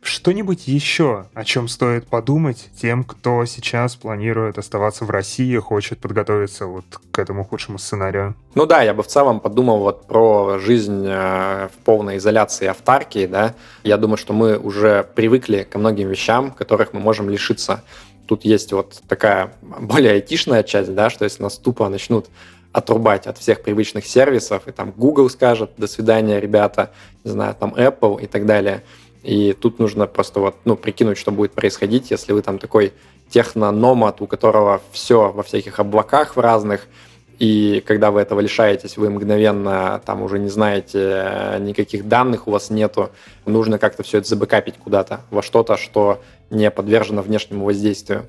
Что-нибудь 0.03 0.67
еще, 0.67 1.27
о 1.35 1.45
чем 1.45 1.67
стоит 1.67 2.07
подумать 2.07 2.69
тем, 2.75 3.03
кто 3.03 3.45
сейчас 3.45 3.95
планирует 3.95 4.57
оставаться 4.57 5.05
в 5.05 5.11
России, 5.11 5.55
хочет 5.57 5.99
подготовиться 5.99 6.65
вот 6.65 6.85
к 7.11 7.19
этому 7.19 7.45
худшему 7.45 7.77
сценарию? 7.77 8.35
Ну 8.55 8.65
да, 8.65 8.81
я 8.81 8.95
бы 8.95 9.03
в 9.03 9.07
целом 9.07 9.39
подумал 9.39 9.77
вот 9.79 10.07
про 10.07 10.57
жизнь 10.57 11.05
э, 11.05 11.67
в 11.67 11.77
полной 11.85 12.17
изоляции 12.17 12.65
автаркии, 12.65 13.27
да. 13.27 13.53
Я 13.83 13.97
думаю, 13.97 14.17
что 14.17 14.33
мы 14.33 14.57
уже 14.57 15.07
привыкли 15.13 15.67
ко 15.69 15.77
многим 15.77 16.09
вещам, 16.09 16.49
которых 16.49 16.93
мы 16.93 16.99
можем 16.99 17.29
лишиться. 17.29 17.83
Тут 18.27 18.43
есть 18.43 18.73
вот 18.73 19.03
такая 19.07 19.53
более 19.61 20.13
айтишная 20.13 20.63
часть, 20.63 20.95
да, 20.95 21.11
что 21.11 21.25
если 21.25 21.43
нас 21.43 21.59
тупо 21.59 21.87
начнут 21.89 22.25
отрубать 22.71 23.27
от 23.27 23.37
всех 23.37 23.61
привычных 23.61 24.07
сервисов, 24.07 24.67
и 24.67 24.71
там 24.71 24.93
Google 24.97 25.29
скажет 25.29 25.71
«до 25.77 25.85
свидания, 25.85 26.39
ребята», 26.39 26.89
не 27.23 27.29
знаю, 27.29 27.53
там 27.53 27.75
Apple 27.75 28.23
и 28.23 28.25
так 28.25 28.47
далее– 28.47 28.81
и 29.23 29.53
тут 29.53 29.79
нужно 29.79 30.07
просто 30.07 30.39
вот, 30.39 30.55
ну, 30.65 30.75
прикинуть, 30.75 31.17
что 31.17 31.31
будет 31.31 31.53
происходить, 31.53 32.11
если 32.11 32.33
вы 32.33 32.41
там 32.41 32.59
такой 32.59 32.93
технономат, 33.29 34.21
у 34.21 34.27
которого 34.27 34.81
все 34.91 35.31
во 35.31 35.43
всяких 35.43 35.79
облаках 35.79 36.35
в 36.35 36.39
разных, 36.39 36.87
и 37.39 37.83
когда 37.87 38.11
вы 38.11 38.21
этого 38.21 38.39
лишаетесь, 38.39 38.97
вы 38.97 39.09
мгновенно 39.09 39.99
там 40.05 40.21
уже 40.21 40.37
не 40.37 40.49
знаете 40.49 41.57
никаких 41.59 42.07
данных, 42.07 42.47
у 42.47 42.51
вас 42.51 42.69
нету, 42.69 43.09
нужно 43.47 43.79
как-то 43.79 44.03
все 44.03 44.19
это 44.19 44.27
забэкапить 44.27 44.75
куда-то, 44.77 45.21
во 45.31 45.41
что-то, 45.41 45.75
что 45.77 46.21
не 46.51 46.69
подвержено 46.69 47.23
внешнему 47.23 47.65
воздействию. 47.65 48.27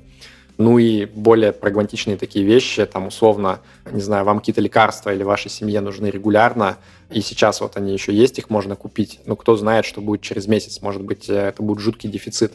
Ну 0.57 0.77
и 0.77 1.05
более 1.05 1.51
прагматичные 1.51 2.15
такие 2.15 2.45
вещи, 2.45 2.85
там 2.85 3.07
условно, 3.07 3.59
не 3.91 4.01
знаю, 4.01 4.23
вам 4.23 4.39
какие-то 4.39 4.61
лекарства 4.61 5.13
или 5.13 5.23
вашей 5.23 5.49
семье 5.49 5.81
нужны 5.81 6.07
регулярно, 6.07 6.77
и 7.09 7.21
сейчас 7.21 7.61
вот 7.61 7.75
они 7.77 7.93
еще 7.93 8.13
есть, 8.13 8.37
их 8.39 8.49
можно 8.49 8.75
купить. 8.75 9.19
Ну, 9.25 9.35
кто 9.35 9.55
знает, 9.55 9.85
что 9.85 10.01
будет 10.01 10.21
через 10.21 10.47
месяц, 10.47 10.81
может 10.81 11.01
быть, 11.01 11.29
э, 11.29 11.49
это 11.49 11.61
будет 11.63 11.79
жуткий 11.79 12.09
дефицит. 12.09 12.53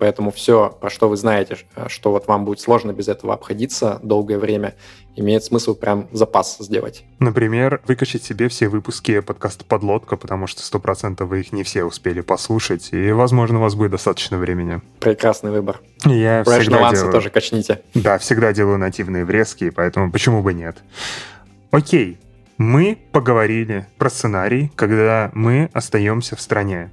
Поэтому 0.00 0.30
все, 0.30 0.74
про 0.80 0.88
что 0.88 1.10
вы 1.10 1.18
знаете, 1.18 1.58
э, 1.76 1.88
что 1.88 2.10
вот 2.10 2.26
вам 2.26 2.46
будет 2.46 2.58
сложно 2.58 2.92
без 2.92 3.06
этого 3.06 3.34
обходиться 3.34 4.00
долгое 4.02 4.38
время, 4.38 4.74
имеет 5.14 5.44
смысл 5.44 5.74
прям 5.74 6.08
запас 6.10 6.56
сделать. 6.58 7.04
Например, 7.18 7.82
выкачать 7.86 8.24
себе 8.24 8.48
все 8.48 8.68
выпуски 8.68 9.20
подкаста 9.20 9.66
«Подлодка», 9.66 10.16
потому 10.16 10.46
что 10.46 10.62
сто 10.62 10.78
процентов 10.78 11.28
вы 11.28 11.40
их 11.40 11.52
не 11.52 11.64
все 11.64 11.84
успели 11.84 12.22
послушать, 12.22 12.88
и, 12.92 13.12
возможно, 13.12 13.58
у 13.58 13.60
вас 13.60 13.74
будет 13.74 13.90
достаточно 13.90 14.38
времени. 14.38 14.80
Прекрасный 15.00 15.50
выбор. 15.50 15.82
Я 16.06 16.42
Fresh 16.44 16.60
всегда 16.60 16.90
делаю... 16.92 17.12
тоже 17.12 17.28
качните. 17.28 17.82
Да, 17.92 18.16
всегда 18.16 18.54
делаю 18.54 18.78
нативные 18.78 19.26
врезки, 19.26 19.68
поэтому 19.68 20.10
почему 20.10 20.42
бы 20.42 20.54
нет. 20.54 20.78
Окей, 21.72 22.18
мы 22.60 22.98
поговорили 23.10 23.86
про 23.96 24.10
сценарий, 24.10 24.70
когда 24.76 25.30
мы 25.32 25.70
остаемся 25.72 26.36
в 26.36 26.42
стране. 26.42 26.92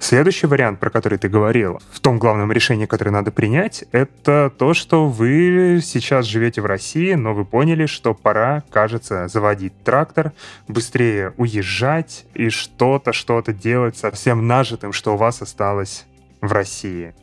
Следующий 0.00 0.48
вариант, 0.48 0.80
про 0.80 0.90
который 0.90 1.16
ты 1.16 1.28
говорил, 1.28 1.80
в 1.92 2.00
том 2.00 2.18
главном 2.18 2.50
решении, 2.50 2.86
которое 2.86 3.12
надо 3.12 3.30
принять, 3.30 3.84
это 3.92 4.52
то, 4.58 4.74
что 4.74 5.08
вы 5.08 5.78
сейчас 5.80 6.26
живете 6.26 6.60
в 6.60 6.66
России, 6.66 7.14
но 7.14 7.34
вы 7.34 7.44
поняли, 7.44 7.86
что 7.86 8.14
пора, 8.14 8.64
кажется, 8.68 9.28
заводить 9.28 9.80
трактор, 9.84 10.32
быстрее 10.66 11.34
уезжать 11.36 12.26
и 12.34 12.48
что-то, 12.48 13.12
что-то 13.12 13.52
делать 13.52 13.96
со 13.96 14.10
всем 14.10 14.48
нажитым, 14.48 14.92
что 14.92 15.14
у 15.14 15.16
вас 15.16 15.40
осталось 15.40 16.04
в 16.40 16.50
России. 16.50 17.14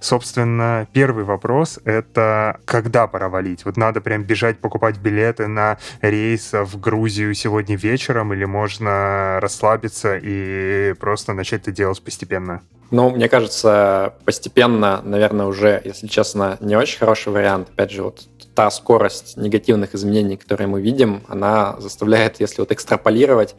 Собственно, 0.00 0.86
первый 0.92 1.24
вопрос— 1.24 1.78
это 1.84 2.60
когда 2.64 3.06
пора 3.06 3.28
валить? 3.28 3.64
Вот 3.64 3.76
надо 3.76 4.00
прям 4.00 4.22
бежать 4.22 4.58
покупать 4.58 4.98
билеты 4.98 5.46
на 5.46 5.78
рейс 6.00 6.52
в 6.52 6.80
Грузию 6.80 7.34
сегодня 7.34 7.76
вечером 7.76 8.32
или 8.32 8.44
можно 8.44 9.38
расслабиться 9.40 10.18
и 10.20 10.94
просто 10.98 11.32
начать 11.32 11.62
это 11.62 11.72
делать 11.72 12.02
постепенно? 12.02 12.62
Ну, 12.90 13.10
мне 13.10 13.28
кажется, 13.28 14.14
постепенно, 14.24 15.00
наверное, 15.02 15.46
уже, 15.46 15.80
если 15.84 16.06
честно, 16.06 16.58
не 16.60 16.76
очень 16.76 16.98
хороший 16.98 17.32
вариант. 17.32 17.68
Опять 17.70 17.90
же, 17.90 18.02
вот 18.02 18.28
та 18.54 18.70
скорость 18.70 19.36
негативных 19.36 19.94
изменений, 19.94 20.36
которые 20.36 20.68
мы 20.68 20.80
видим, 20.80 21.22
она 21.28 21.74
заставляет, 21.80 22.40
если 22.40 22.60
вот 22.60 22.70
экстраполировать, 22.70 23.56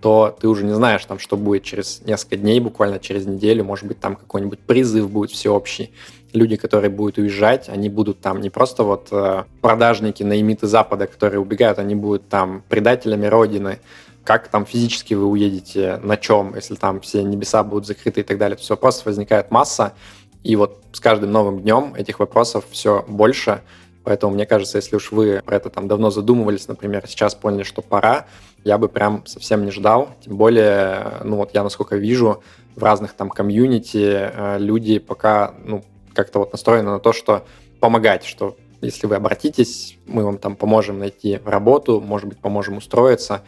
то 0.00 0.36
ты 0.38 0.48
уже 0.48 0.64
не 0.64 0.74
знаешь, 0.74 1.04
там, 1.04 1.18
что 1.18 1.36
будет 1.36 1.62
через 1.62 2.02
несколько 2.02 2.36
дней, 2.36 2.60
буквально 2.60 2.98
через 2.98 3.26
неделю, 3.26 3.64
может 3.64 3.86
быть, 3.86 3.98
там 4.00 4.16
какой-нибудь 4.16 4.60
призыв 4.60 5.10
будет 5.10 5.30
всеобщий. 5.30 5.92
Люди, 6.32 6.56
которые 6.56 6.90
будут 6.90 7.18
уезжать, 7.18 7.68
они 7.68 7.88
будут 7.88 8.20
там 8.20 8.40
не 8.40 8.50
просто 8.50 8.82
вот 8.82 9.08
э, 9.10 9.44
продажники, 9.62 10.22
наимиты 10.22 10.66
Запада, 10.66 11.06
которые 11.06 11.40
убегают, 11.40 11.78
они 11.78 11.94
будут 11.94 12.28
там 12.28 12.62
предателями 12.68 13.26
Родины, 13.26 13.78
как 14.22 14.48
там 14.48 14.66
физически 14.66 15.14
вы 15.14 15.26
уедете, 15.26 15.98
на 16.02 16.16
чем, 16.16 16.54
если 16.54 16.74
там 16.74 17.00
все 17.00 17.22
небеса 17.22 17.62
будут 17.62 17.86
закрыты 17.86 18.20
и 18.20 18.24
так 18.24 18.38
далее. 18.38 18.56
То 18.56 18.60
есть 18.60 18.70
вопросов 18.70 19.06
возникает 19.06 19.50
масса, 19.50 19.94
и 20.42 20.56
вот 20.56 20.82
с 20.92 21.00
каждым 21.00 21.32
новым 21.32 21.60
днем 21.60 21.94
этих 21.96 22.18
вопросов 22.18 22.64
все 22.70 23.04
больше, 23.08 23.62
Поэтому 24.06 24.34
мне 24.34 24.46
кажется, 24.46 24.78
если 24.78 24.94
уж 24.94 25.10
вы 25.10 25.42
про 25.44 25.56
это 25.56 25.68
там 25.68 25.88
давно 25.88 26.10
задумывались, 26.10 26.68
например, 26.68 27.02
сейчас 27.08 27.34
поняли, 27.34 27.64
что 27.64 27.82
пора, 27.82 28.26
я 28.66 28.78
бы 28.78 28.88
прям 28.88 29.24
совсем 29.26 29.64
не 29.64 29.70
ждал. 29.70 30.10
Тем 30.24 30.36
более, 30.36 31.20
ну 31.22 31.36
вот 31.36 31.54
я 31.54 31.62
насколько 31.62 31.94
вижу, 31.96 32.42
в 32.74 32.82
разных 32.82 33.12
там 33.12 33.30
комьюнити 33.30 34.28
э, 34.32 34.58
люди 34.58 34.98
пока 34.98 35.54
ну, 35.64 35.84
как-то 36.12 36.40
вот 36.40 36.50
настроены 36.50 36.90
на 36.90 36.98
то, 36.98 37.12
что 37.12 37.46
помогать, 37.78 38.24
что 38.24 38.56
если 38.80 39.06
вы 39.06 39.14
обратитесь, 39.14 39.96
мы 40.04 40.24
вам 40.24 40.38
там 40.38 40.56
поможем 40.56 40.98
найти 40.98 41.38
работу, 41.44 42.00
может 42.00 42.28
быть, 42.28 42.38
поможем 42.38 42.78
устроиться. 42.78 43.44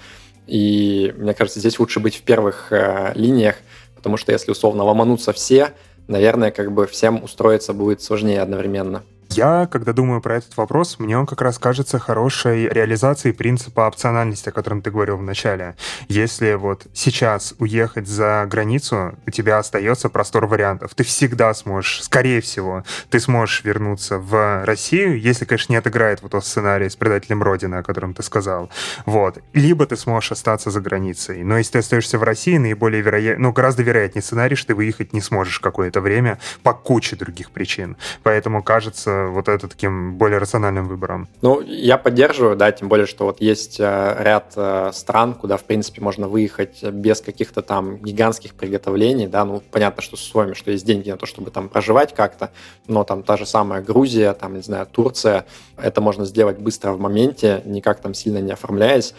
И 0.46 1.12
мне 1.16 1.34
кажется, 1.34 1.58
здесь 1.58 1.80
лучше 1.80 1.98
быть 1.98 2.14
в 2.14 2.22
первых 2.22 2.72
э, 2.72 3.10
линиях, 3.16 3.56
потому 3.96 4.18
что 4.18 4.30
если 4.30 4.52
условно 4.52 4.84
ломанутся 4.84 5.32
все, 5.32 5.72
наверное, 6.06 6.52
как 6.52 6.70
бы 6.70 6.86
всем 6.86 7.24
устроиться 7.24 7.72
будет 7.72 8.02
сложнее 8.02 8.40
одновременно. 8.40 9.02
Я, 9.30 9.68
когда 9.70 9.92
думаю 9.92 10.20
про 10.20 10.36
этот 10.36 10.56
вопрос, 10.56 10.98
мне 10.98 11.16
он 11.16 11.26
как 11.26 11.42
раз 11.42 11.58
кажется 11.58 11.98
хорошей 11.98 12.68
реализацией 12.68 13.34
принципа 13.34 13.82
опциональности, 13.82 14.48
о 14.48 14.52
котором 14.52 14.80
ты 14.80 14.90
говорил 14.90 15.18
в 15.18 15.22
начале. 15.22 15.76
Если 16.08 16.54
вот 16.54 16.86
сейчас 16.94 17.54
уехать 17.58 18.08
за 18.08 18.46
границу, 18.50 19.14
у 19.26 19.30
тебя 19.30 19.58
остается 19.58 20.08
простор 20.08 20.46
вариантов. 20.46 20.94
Ты 20.94 21.04
всегда 21.04 21.52
сможешь, 21.54 22.02
скорее 22.02 22.40
всего, 22.40 22.84
ты 23.10 23.20
сможешь 23.20 23.64
вернуться 23.64 24.18
в 24.18 24.64
Россию, 24.64 25.20
если, 25.20 25.44
конечно, 25.44 25.72
не 25.72 25.78
отыграет 25.78 26.22
вот 26.22 26.32
тот 26.32 26.44
сценарий 26.44 26.88
с 26.88 26.96
предателем 26.96 27.42
Родины, 27.42 27.76
о 27.76 27.82
котором 27.82 28.14
ты 28.14 28.22
сказал. 28.22 28.70
Вот. 29.04 29.38
Либо 29.52 29.86
ты 29.86 29.96
сможешь 29.96 30.32
остаться 30.32 30.70
за 30.70 30.80
границей. 30.80 31.44
Но 31.44 31.58
если 31.58 31.72
ты 31.72 31.78
остаешься 31.78 32.18
в 32.18 32.22
России, 32.22 32.56
наиболее 32.56 33.02
вероятно, 33.02 33.44
ну, 33.44 33.52
гораздо 33.52 33.82
вероятнее 33.82 34.22
сценарий, 34.22 34.56
что 34.56 34.68
ты 34.68 34.74
выехать 34.74 35.12
не 35.12 35.20
сможешь 35.20 35.60
какое-то 35.60 36.00
время 36.00 36.38
по 36.62 36.72
куче 36.72 37.14
других 37.14 37.50
причин. 37.50 37.96
Поэтому 38.22 38.62
кажется 38.62 39.18
вот 39.28 39.48
это 39.48 39.68
таким 39.68 40.16
более 40.16 40.38
рациональным 40.38 40.88
выбором. 40.88 41.28
Ну, 41.42 41.60
я 41.60 41.98
поддерживаю, 41.98 42.56
да, 42.56 42.70
тем 42.72 42.88
более, 42.88 43.06
что 43.06 43.24
вот 43.24 43.40
есть 43.40 43.78
э, 43.80 44.16
ряд 44.20 44.52
э, 44.56 44.90
стран, 44.92 45.34
куда, 45.34 45.56
в 45.56 45.64
принципе, 45.64 46.00
можно 46.00 46.28
выехать 46.28 46.82
без 46.82 47.20
каких-то 47.20 47.62
там 47.62 47.98
гигантских 47.98 48.54
приготовлений, 48.54 49.26
да, 49.26 49.44
ну, 49.44 49.62
понятно, 49.70 50.02
что 50.02 50.16
с 50.16 50.22
условиями, 50.22 50.54
что 50.54 50.70
есть 50.70 50.84
деньги 50.84 51.10
на 51.10 51.16
то, 51.16 51.26
чтобы 51.26 51.50
там 51.50 51.68
проживать 51.68 52.14
как-то, 52.14 52.50
но 52.86 53.04
там 53.04 53.22
та 53.22 53.36
же 53.36 53.46
самая 53.46 53.82
Грузия, 53.82 54.32
там, 54.32 54.54
не 54.54 54.62
знаю, 54.62 54.86
Турция, 54.90 55.46
это 55.76 56.00
можно 56.00 56.24
сделать 56.24 56.58
быстро 56.58 56.92
в 56.92 57.00
моменте, 57.00 57.62
никак 57.64 58.00
там 58.00 58.14
сильно 58.14 58.38
не 58.38 58.52
оформляясь, 58.52 59.14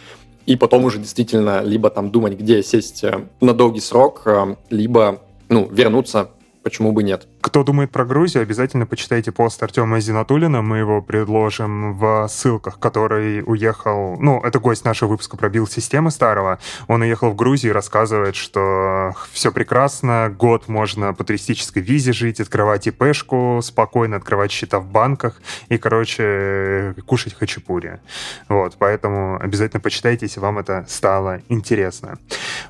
и 0.46 0.56
потом 0.56 0.86
уже 0.86 1.00
действительно 1.00 1.62
либо 1.62 1.90
там 1.90 2.12
думать, 2.12 2.34
где 2.34 2.64
сесть 2.64 3.04
э, 3.04 3.26
на 3.42 3.54
долгий 3.54 3.82
срок, 3.82 4.28
либо 4.70 5.22
ну, 5.50 5.68
вернуться 5.70 6.30
почему 6.64 6.92
бы 6.92 7.04
нет. 7.04 7.28
Кто 7.42 7.64
думает 7.64 7.90
про 7.90 8.04
Грузию, 8.04 8.44
обязательно 8.44 8.86
почитайте 8.86 9.32
пост 9.32 9.64
Артема 9.64 10.02
Зинатулина, 10.02 10.62
мы 10.62 10.80
его 10.80 11.02
предложим 11.02 11.98
в 11.98 12.28
ссылках, 12.28 12.80
который 12.80 13.42
уехал, 13.46 14.18
ну, 14.20 14.42
это 14.42 14.60
гость 14.60 14.84
нашего 14.84 15.12
выпуска 15.12 15.38
про 15.38 15.48
билд-системы 15.48 16.12
старого, 16.12 16.60
он 16.88 17.02
уехал 17.02 17.30
в 17.30 17.36
Грузию 17.38 17.72
и 17.72 17.74
рассказывает, 17.74 18.36
что 18.36 19.16
все 19.32 19.54
прекрасно, 19.54 20.36
год 20.38 20.68
можно 20.68 21.14
по 21.14 21.24
туристической 21.24 21.82
визе 21.82 22.12
жить, 22.12 22.42
открывать 22.42 22.88
ИПшку 22.88 23.62
спокойно, 23.64 24.18
открывать 24.18 24.52
счета 24.52 24.80
в 24.80 24.88
банках 24.88 25.42
и, 25.70 25.78
короче, 25.78 26.94
кушать 27.06 27.36
хачапури. 27.36 28.02
Вот, 28.50 28.76
поэтому 28.78 29.40
обязательно 29.42 29.80
почитайте, 29.80 30.26
если 30.26 30.42
вам 30.42 30.60
это 30.60 30.86
стало 30.90 31.42
интересно. 31.48 32.20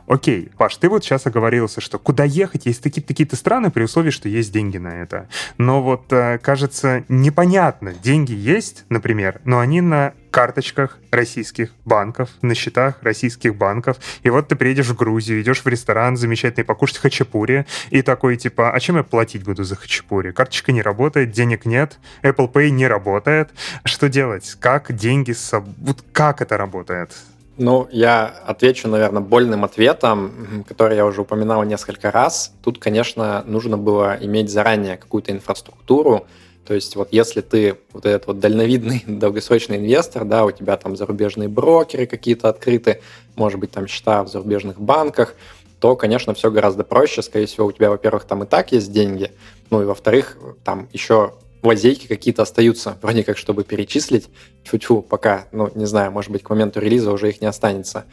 Окей, 0.06 0.52
Паш, 0.58 0.78
ты 0.78 0.90
вот 0.90 1.04
сейчас 1.04 1.26
оговорился, 1.26 1.82
что 1.82 1.98
куда 1.98 2.24
ехать, 2.24 2.68
есть 2.68 2.84
такие-то 2.84 3.36
страны, 3.36 3.72
при 3.72 3.84
условии, 3.84 4.12
что 4.12 4.30
есть 4.30 4.52
деньги 4.52 4.59
на 4.68 5.02
это. 5.02 5.28
Но 5.58 5.82
вот, 5.82 6.12
э, 6.12 6.38
кажется, 6.40 7.04
непонятно. 7.08 7.94
Деньги 7.94 8.34
есть, 8.34 8.86
например, 8.90 9.42
но 9.46 9.60
они 9.60 9.82
на 9.82 10.14
карточках 10.32 11.00
российских 11.12 11.72
банков, 11.86 12.30
на 12.42 12.54
счетах 12.54 12.96
российских 13.02 13.56
банков. 13.56 13.98
И 14.24 14.30
вот 14.30 14.48
ты 14.48 14.56
приедешь 14.56 14.88
в 14.88 14.96
Грузию, 14.96 15.42
идешь 15.42 15.64
в 15.64 15.68
ресторан 15.68 16.18
замечательный 16.18 16.64
покушать 16.64 16.98
хачапури, 16.98 17.66
и 17.90 18.02
такой 18.02 18.38
типа, 18.38 18.72
а 18.72 18.80
чем 18.80 18.98
я 18.98 19.04
платить 19.04 19.44
буду 19.44 19.64
за 19.64 19.76
хачапури? 19.76 20.32
Карточка 20.32 20.72
не 20.72 20.82
работает, 20.82 21.32
денег 21.32 21.66
нет, 21.66 21.98
Apple 22.22 22.52
Pay 22.52 22.70
не 22.70 22.88
работает. 22.88 23.50
Что 23.86 24.10
делать? 24.10 24.56
Как 24.60 24.94
деньги... 24.94 25.32
Со... 25.32 25.60
Вот 25.60 26.04
как 26.12 26.42
это 26.42 26.58
работает? 26.58 27.12
Ну, 27.60 27.90
я 27.92 28.26
отвечу, 28.46 28.88
наверное, 28.88 29.22
больным 29.22 29.66
ответом, 29.66 30.64
который 30.66 30.96
я 30.96 31.06
уже 31.06 31.24
упоминал 31.24 31.62
несколько 31.64 32.10
раз. 32.10 32.54
Тут, 32.64 32.80
конечно, 32.80 33.44
нужно 33.46 33.78
было 33.78 34.18
иметь 34.22 34.50
заранее 34.50 34.96
какую-то 34.96 35.34
инфраструктуру. 35.34 36.26
То 36.66 36.74
есть 36.74 36.96
вот 36.96 37.10
если 37.12 37.42
ты 37.42 37.78
вот 37.92 38.06
этот 38.06 38.28
вот 38.28 38.40
дальновидный 38.40 39.04
долгосрочный 39.08 39.76
инвестор, 39.76 40.24
да, 40.24 40.46
у 40.46 40.52
тебя 40.52 40.78
там 40.78 40.96
зарубежные 40.96 41.50
брокеры 41.50 42.06
какие-то 42.06 42.48
открыты, 42.48 43.02
может 43.36 43.60
быть, 43.60 43.72
там 43.72 43.88
счета 43.88 44.24
в 44.24 44.30
зарубежных 44.30 44.80
банках, 44.80 45.36
то, 45.82 45.98
конечно, 45.98 46.34
все 46.34 46.52
гораздо 46.52 46.86
проще. 46.86 47.22
Скорее 47.22 47.48
всего, 47.48 47.68
у 47.68 47.72
тебя, 47.74 47.90
во-первых, 47.90 48.24
там 48.24 48.44
и 48.44 48.46
так 48.46 48.72
есть 48.72 48.94
деньги, 48.94 49.34
ну 49.70 49.82
и, 49.82 49.86
во-вторых, 49.86 50.38
там 50.64 50.88
еще 50.94 51.34
лазейки 51.62 52.08
какие-то 52.08 52.44
остаются, 52.44 52.98
вроде 53.02 53.24
как, 53.24 53.38
чтобы 53.38 53.64
перечислить. 53.64 54.30
Тьфу-тьфу, 54.64 55.02
пока, 55.02 55.48
ну, 55.52 55.72
не 55.76 55.86
знаю, 55.86 56.12
может 56.12 56.32
быть, 56.32 56.44
к 56.44 56.50
моменту 56.50 56.80
релиза 56.80 57.12
уже 57.12 57.30
их 57.30 57.42
не 57.42 57.48
останется. 57.48 58.06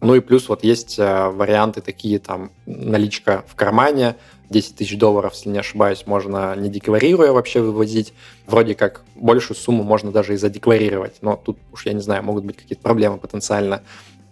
Ну 0.00 0.14
и 0.14 0.20
плюс 0.20 0.48
вот 0.48 0.64
есть 0.64 0.98
э, 0.98 1.28
варианты 1.28 1.82
такие, 1.82 2.18
там, 2.18 2.52
наличка 2.64 3.44
в 3.46 3.54
кармане, 3.54 4.16
10 4.48 4.76
тысяч 4.76 4.98
долларов, 4.98 5.34
если 5.34 5.50
не 5.50 5.58
ошибаюсь, 5.58 6.06
можно 6.06 6.56
не 6.56 6.68
декларируя 6.70 7.32
вообще 7.32 7.60
вывозить. 7.60 8.14
Вроде 8.46 8.74
как 8.74 9.02
большую 9.14 9.56
сумму 9.56 9.82
можно 9.82 10.10
даже 10.10 10.34
и 10.34 10.36
задекларировать, 10.36 11.16
но 11.20 11.36
тут 11.36 11.58
уж, 11.70 11.86
я 11.86 11.92
не 11.92 12.00
знаю, 12.00 12.24
могут 12.24 12.44
быть 12.44 12.56
какие-то 12.56 12.82
проблемы 12.82 13.18
потенциально. 13.18 13.82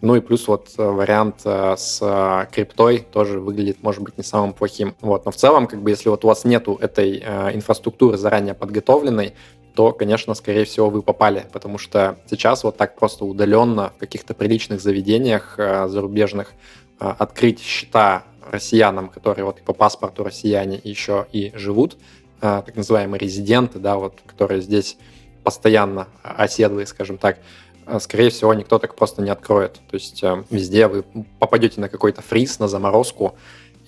Ну 0.00 0.14
и 0.14 0.20
плюс 0.20 0.46
вот 0.46 0.70
э, 0.78 0.82
вариант 0.82 1.40
э, 1.44 1.74
с 1.76 1.98
э, 2.00 2.46
криптой 2.52 2.98
тоже 2.98 3.40
выглядит, 3.40 3.82
может 3.82 4.00
быть, 4.00 4.16
не 4.16 4.22
самым 4.22 4.52
плохим. 4.52 4.94
Вот. 5.00 5.24
Но 5.24 5.32
в 5.32 5.36
целом, 5.36 5.66
как 5.66 5.82
бы, 5.82 5.90
если 5.90 6.08
вот 6.08 6.24
у 6.24 6.28
вас 6.28 6.44
нету 6.44 6.78
этой 6.80 7.18
инфраструктуры 7.18 8.16
заранее 8.16 8.54
подготовленной, 8.54 9.34
то, 9.74 9.92
конечно, 9.92 10.34
скорее 10.34 10.64
всего, 10.64 10.88
вы 10.88 11.02
попали, 11.02 11.46
потому 11.52 11.78
что 11.78 12.18
сейчас 12.28 12.64
вот 12.64 12.76
так 12.76 12.96
просто 12.96 13.24
удаленно 13.24 13.92
в 13.96 13.98
каких-то 13.98 14.34
приличных 14.34 14.80
заведениях 14.80 15.54
зарубежных 15.56 16.52
открыть 16.98 17.60
счета 17.60 18.24
россиянам, 18.50 19.08
которые 19.08 19.44
вот 19.44 19.60
по 19.62 19.72
паспорту 19.72 20.24
россияне 20.24 20.80
еще 20.82 21.26
и 21.30 21.52
живут, 21.54 21.96
так 22.40 22.74
называемые 22.74 23.20
резиденты, 23.20 23.78
да, 23.78 23.96
вот, 23.96 24.14
которые 24.26 24.62
здесь 24.62 24.96
постоянно 25.44 26.08
оседлые, 26.22 26.86
скажем 26.86 27.16
так, 27.16 27.38
скорее 28.00 28.30
всего, 28.30 28.54
никто 28.54 28.78
так 28.78 28.94
просто 28.94 29.22
не 29.22 29.30
откроет. 29.30 29.74
То 29.90 29.94
есть 29.94 30.22
э, 30.22 30.44
везде 30.50 30.88
вы 30.88 31.04
попадете 31.38 31.80
на 31.80 31.88
какой-то 31.88 32.22
фриз, 32.22 32.58
на 32.58 32.68
заморозку, 32.68 33.34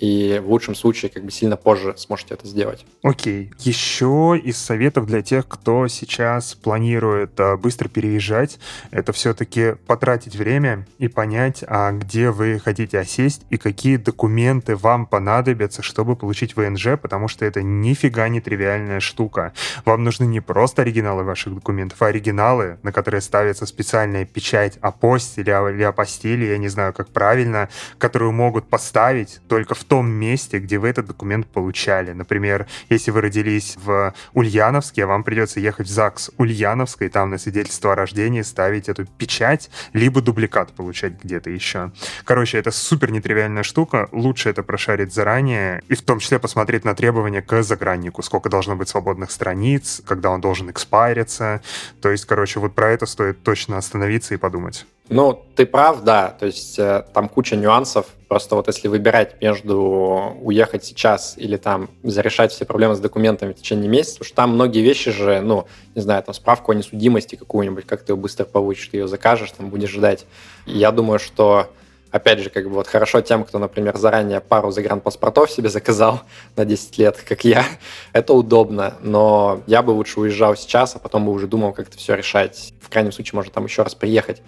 и 0.01 0.41
в 0.43 0.49
лучшем 0.49 0.75
случае 0.75 1.11
как 1.11 1.25
бы 1.25 1.31
сильно 1.31 1.57
позже 1.57 1.95
сможете 1.97 2.35
это 2.35 2.47
сделать. 2.47 2.87
Окей. 3.03 3.53
Еще 3.59 4.41
из 4.43 4.57
советов 4.57 5.07
для 5.07 5.23
тех, 5.23 5.47
кто 5.47 5.87
сейчас 5.89 6.55
планирует 6.55 7.39
а, 7.39 7.57
быстро 7.57 7.89
переезжать, 7.89 8.59
это 8.91 9.13
все-таки 9.13 9.75
потратить 9.87 10.37
время 10.37 10.87
и 10.99 11.09
понять, 11.09 11.63
а 11.67 11.93
где 11.93 12.31
вы 12.31 12.59
хотите 12.59 12.99
осесть 12.99 13.43
и 13.51 13.59
какие 13.59 13.97
документы 13.97 14.75
вам 14.75 15.05
понадобятся, 15.07 15.83
чтобы 15.83 16.17
получить 16.17 16.57
ВНЖ, 16.57 16.99
потому 17.01 17.29
что 17.29 17.45
это 17.45 17.63
нифига 17.63 18.29
не 18.29 18.41
тривиальная 18.41 19.01
штука. 19.01 19.53
Вам 19.85 20.03
нужны 20.05 20.25
не 20.25 20.41
просто 20.41 20.83
оригиналы 20.83 21.25
ваших 21.25 21.55
документов, 21.55 22.01
а 22.01 22.07
оригиналы, 22.07 22.79
на 22.83 22.93
которые 22.93 23.21
ставится 23.21 23.67
специальная 23.67 24.25
печать 24.25 24.79
апостиля 24.81 25.69
или 25.69 25.83
апостили, 25.83 26.47
я 26.47 26.57
не 26.57 26.69
знаю, 26.69 26.95
как 26.95 27.09
правильно, 27.09 27.69
которую 27.99 28.33
могут 28.33 28.69
поставить 28.69 29.41
только 29.47 29.75
в 29.75 29.85
том 29.91 30.09
месте, 30.09 30.61
где 30.61 30.79
вы 30.79 30.89
этот 30.89 31.09
документ 31.09 31.49
получали. 31.49 32.13
Например, 32.13 32.69
если 32.89 33.11
вы 33.11 33.23
родились 33.23 33.77
в 33.77 34.15
Ульяновске, 34.35 35.05
вам 35.05 35.25
придется 35.25 35.59
ехать 35.59 35.89
в 35.89 35.91
ЗАГС 35.91 36.31
Ульяновска 36.39 37.07
и 37.07 37.09
там 37.09 37.31
на 37.31 37.39
свидетельство 37.39 37.93
о 37.93 37.97
рождении 37.97 38.43
ставить 38.43 38.89
эту 38.89 39.05
печать, 39.05 39.69
либо 39.93 40.21
дубликат 40.21 40.71
получать 40.75 41.15
где-то 41.21 41.51
еще. 41.51 41.91
Короче, 42.23 42.57
это 42.59 42.71
супер 42.71 43.11
нетривиальная 43.11 43.65
штука. 43.65 44.09
Лучше 44.13 44.51
это 44.51 44.63
прошарить 44.63 45.13
заранее 45.13 45.83
и 45.89 45.97
в 45.97 46.03
том 46.03 46.21
числе 46.21 46.39
посмотреть 46.39 46.85
на 46.85 46.95
требования 46.95 47.43
к 47.43 47.61
заграннику. 47.65 48.23
Сколько 48.23 48.49
должно 48.49 48.77
быть 48.77 48.89
свободных 48.89 49.33
страниц, 49.33 50.03
когда 50.07 50.31
он 50.31 50.41
должен 50.41 50.71
экспайриться. 50.71 51.63
То 52.01 52.13
есть, 52.13 52.27
короче, 52.27 52.61
вот 52.61 52.77
про 52.77 52.93
это 52.93 53.07
стоит 53.07 53.43
точно 53.43 53.77
остановиться 53.77 54.35
и 54.35 54.37
подумать. 54.37 54.87
Ну, 55.09 55.45
ты 55.57 55.67
прав, 55.67 56.05
да. 56.05 56.29
То 56.29 56.47
есть 56.47 56.79
э, 56.79 57.05
там 57.13 57.29
куча 57.29 57.57
нюансов. 57.57 58.07
Просто 58.31 58.55
вот 58.55 58.69
если 58.69 58.87
выбирать 58.87 59.43
между 59.43 60.37
уехать 60.41 60.85
сейчас 60.85 61.35
или 61.37 61.57
там 61.57 61.91
зарешать 62.05 62.53
все 62.53 62.65
проблемы 62.65 62.95
с 62.95 63.01
документами 63.01 63.53
в 63.53 63.57
течение 63.57 63.89
месяца, 63.89 64.23
что 64.23 64.37
там 64.37 64.51
многие 64.51 64.83
вещи 64.83 65.11
же, 65.11 65.41
ну, 65.41 65.67
не 65.97 66.01
знаю, 66.01 66.23
там 66.23 66.33
справку 66.33 66.71
о 66.71 66.77
несудимости 66.77 67.35
какую-нибудь, 67.35 67.87
как 67.87 68.05
ты 68.05 68.13
ее 68.13 68.17
быстро 68.17 68.45
получишь, 68.45 68.87
ты 68.87 68.99
ее 68.99 69.09
закажешь, 69.09 69.51
там 69.51 69.69
будешь 69.69 69.91
ждать. 69.91 70.27
И 70.65 70.79
я 70.79 70.93
думаю, 70.93 71.19
что 71.19 71.73
опять 72.13 72.39
же, 72.39 72.51
как 72.51 72.69
бы 72.69 72.71
вот 72.71 72.87
хорошо 72.87 73.21
тем, 73.21 73.43
кто, 73.43 73.59
например, 73.59 73.97
заранее 73.97 74.41
пару 74.41 74.71
загранпаспортов 74.71 75.51
себе 75.51 75.69
заказал 75.69 76.21
на 76.57 76.65
10 76.65 76.99
лет, 76.99 77.25
как 77.29 77.45
я, 77.45 77.65
это 78.13 78.33
удобно, 78.33 78.95
но 79.01 79.61
я 79.67 79.83
бы 79.83 79.91
лучше 79.91 80.21
уезжал 80.21 80.55
сейчас, 80.55 80.95
а 80.95 81.01
потом 81.01 81.27
бы 81.27 81.33
уже 81.33 81.49
думал, 81.49 81.73
как 81.73 81.89
это 81.89 81.99
все 81.99 82.15
решать. 82.15 82.73
В 82.81 82.89
крайнем 82.91 83.11
случае, 83.11 83.35
может 83.35 83.53
там 83.53 83.65
еще 83.65 83.83
раз 83.83 83.97
приехать 83.97 84.41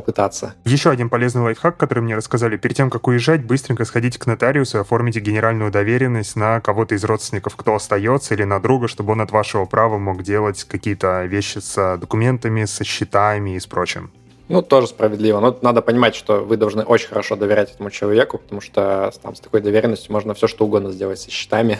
попытаться. 0.00 0.54
Еще 0.64 0.90
один 0.90 1.08
полезный 1.08 1.42
лайфхак, 1.42 1.76
который 1.76 2.00
мне 2.00 2.14
рассказали. 2.14 2.56
Перед 2.56 2.76
тем, 2.76 2.88
как 2.88 3.08
уезжать, 3.08 3.44
быстренько 3.44 3.84
сходите 3.84 4.18
к 4.18 4.26
нотариусу 4.26 4.78
и 4.78 4.80
оформите 4.80 5.18
генеральную 5.18 5.72
доверенность 5.72 6.36
на 6.36 6.60
кого-то 6.60 6.94
из 6.94 7.04
родственников, 7.04 7.56
кто 7.56 7.74
остается, 7.74 8.34
или 8.34 8.44
на 8.44 8.60
друга, 8.60 8.86
чтобы 8.86 9.12
он 9.12 9.20
от 9.20 9.32
вашего 9.32 9.64
права 9.64 9.98
мог 9.98 10.22
делать 10.22 10.62
какие-то 10.64 11.24
вещи 11.24 11.58
с 11.58 11.96
документами, 11.98 12.64
со 12.64 12.84
счетами 12.84 13.56
и 13.56 13.60
с 13.60 13.66
прочим. 13.66 14.12
Ну, 14.48 14.62
тоже 14.62 14.86
справедливо. 14.86 15.40
Но 15.40 15.58
надо 15.60 15.82
понимать, 15.82 16.14
что 16.14 16.44
вы 16.44 16.56
должны 16.56 16.82
очень 16.84 17.08
хорошо 17.08 17.36
доверять 17.36 17.74
этому 17.74 17.90
человеку, 17.90 18.38
потому 18.38 18.60
что 18.60 19.12
там 19.20 19.34
с 19.34 19.40
такой 19.40 19.60
доверенностью 19.60 20.12
можно 20.12 20.32
все 20.34 20.46
что 20.46 20.64
угодно 20.64 20.92
сделать 20.92 21.18
со 21.18 21.30
счетами. 21.30 21.78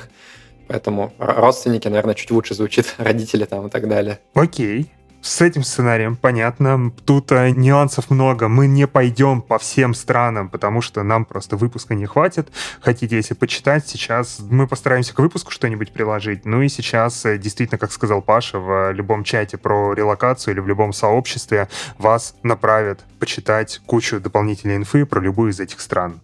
Поэтому 0.67 1.15
родственники, 1.19 1.89
наверное, 1.89 2.15
чуть 2.15 2.31
лучше 2.31 2.55
звучит, 2.55 2.95
родители 2.99 3.45
там 3.45 3.69
и 3.69 3.71
так 3.71 3.89
далее. 3.89 4.19
Окей. 4.35 4.91
С 5.21 5.41
этим 5.41 5.65
сценарием 5.65 6.17
понятно. 6.17 6.93
Тут 7.05 7.33
а, 7.33 7.51
нюансов 7.51 8.11
много. 8.11 8.49
Мы 8.49 8.67
не 8.69 8.87
пойдем 8.87 9.43
по 9.43 9.59
всем 9.59 9.95
странам, 9.95 10.49
потому 10.49 10.81
что 10.81 11.03
нам 11.03 11.25
просто 11.25 11.57
выпуска 11.57 11.95
не 11.95 12.07
хватит. 12.07 12.49
Хотите, 12.81 13.17
если 13.17 13.35
почитать, 13.35 13.87
сейчас 13.87 14.39
мы 14.49 14.69
постараемся 14.69 15.15
к 15.15 15.19
выпуску 15.19 15.51
что-нибудь 15.51 15.93
приложить. 15.93 16.45
Ну 16.45 16.63
и 16.63 16.69
сейчас, 16.69 17.25
э, 17.27 17.37
действительно, 17.37 17.79
как 17.79 17.93
сказал 17.93 18.23
Паша, 18.23 18.59
в 18.61 18.93
любом 18.93 19.25
чате 19.25 19.59
про 19.59 19.93
релокацию 19.93 20.55
или 20.55 20.61
в 20.61 20.69
любом 20.69 20.93
сообществе 20.93 21.69
вас 21.99 22.35
направят 22.45 23.05
почитать 23.19 23.81
кучу 23.87 24.21
дополнительной 24.21 24.77
инфы 24.77 25.05
про 25.05 25.21
любую 25.21 25.51
из 25.51 25.59
этих 25.59 25.81
стран. 25.81 26.21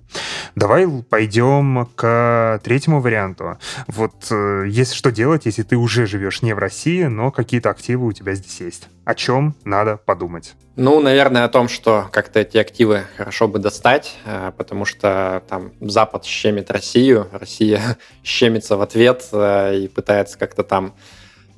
Давай 0.54 0.86
пойдем 0.88 1.88
к 1.96 2.60
третьему 2.62 3.00
варианту. 3.00 3.58
Вот 3.88 4.28
э, 4.30 4.66
есть 4.68 4.94
что 4.94 5.10
делать, 5.10 5.46
если 5.46 5.62
ты 5.62 5.76
уже 5.76 6.06
живешь 6.06 6.42
не 6.42 6.54
в 6.54 6.58
России, 6.58 7.04
но 7.04 7.30
какие-то 7.32 7.70
активы 7.70 8.06
у 8.06 8.12
тебя 8.12 8.34
здесь 8.34 8.60
есть. 8.60 8.83
О 9.04 9.14
чем 9.14 9.54
надо 9.64 9.96
подумать? 9.96 10.54
Ну, 10.76 11.00
наверное, 11.00 11.44
о 11.44 11.48
том, 11.48 11.68
что 11.68 12.08
как-то 12.10 12.40
эти 12.40 12.58
активы 12.58 13.04
хорошо 13.16 13.48
бы 13.48 13.58
достать, 13.58 14.16
э, 14.24 14.52
потому 14.56 14.84
что 14.84 15.42
там 15.48 15.72
Запад 15.80 16.24
щемит 16.24 16.70
Россию, 16.70 17.28
Россия 17.32 17.80
щемится 18.24 18.76
в 18.76 18.82
ответ 18.82 19.28
э, 19.32 19.78
и 19.78 19.88
пытается 19.88 20.38
как-то 20.38 20.64
там 20.64 20.94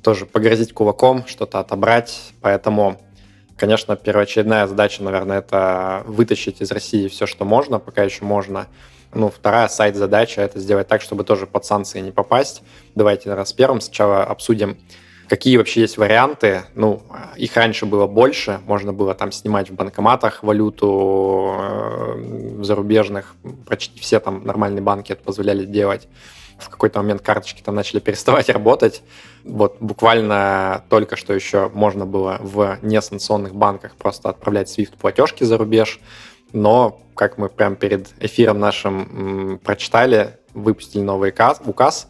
тоже 0.03 0.25
погрозить 0.25 0.73
кулаком, 0.73 1.25
что-то 1.27 1.59
отобрать. 1.59 2.33
Поэтому 2.41 2.99
Конечно, 3.57 3.95
первоочередная 3.95 4.67
задача, 4.67 5.01
наверное, 5.01 5.39
это 5.39 6.03
вытащить 6.05 6.61
из 6.61 6.71
России 6.71 7.07
все, 7.07 7.25
что 7.25 7.43
можно, 7.43 7.79
пока 7.79 8.03
еще 8.03 8.23
можно. 8.23 8.67
Ну, 9.13 9.31
вторая 9.31 9.67
сайт-задача— 9.67 10.41
это 10.43 10.59
сделать 10.59 10.87
так, 10.87 11.01
чтобы 11.01 11.23
тоже 11.23 11.47
под 11.47 11.65
санкции 11.65 11.99
не 11.99 12.11
попасть. 12.11 12.61
Давайте 12.93 13.33
раз 13.33 13.53
первым 13.53 13.81
сначала 13.81 14.23
обсудим, 14.23 14.77
какие 15.27 15.57
вообще 15.57 15.81
есть 15.81 15.97
варианты. 15.97 16.63
Ну, 16.75 17.03
их 17.35 17.55
раньше 17.55 17.85
было 17.85 18.07
больше. 18.07 18.59
Можно 18.65 18.93
было 18.93 19.13
там 19.13 19.31
снимать 19.31 19.69
в 19.69 19.73
банкоматах 19.73 20.43
валюту 20.43 21.55
э, 21.59 22.63
зарубежных. 22.63 23.35
Почти 23.67 23.99
все 23.99 24.19
там 24.19 24.45
нормальные 24.45 24.81
банки 24.81 25.11
это 25.11 25.23
позволяли 25.23 25.65
делать 25.65 26.07
в 26.59 26.69
какой-то 26.69 26.99
момент 26.99 27.21
карточки 27.21 27.61
там 27.61 27.75
начали 27.75 27.99
переставать 28.01 28.49
работать. 28.49 29.03
Вот 29.43 29.77
буквально 29.79 30.83
только 30.89 31.15
что 31.15 31.33
еще 31.33 31.69
можно 31.73 32.05
было 32.05 32.37
в 32.41 32.79
несанкционных 32.81 33.55
банках 33.55 33.95
просто 33.95 34.29
отправлять 34.29 34.75
SWIFT 34.75 34.97
платежки 34.97 35.43
за 35.43 35.57
рубеж, 35.57 35.99
но, 36.53 37.01
как 37.15 37.37
мы 37.37 37.49
прямо 37.49 37.75
перед 37.75 38.09
эфиром 38.19 38.59
нашим 38.59 39.59
прочитали, 39.63 40.37
выпустили 40.53 41.01
новый 41.01 41.33
указ, 41.65 42.07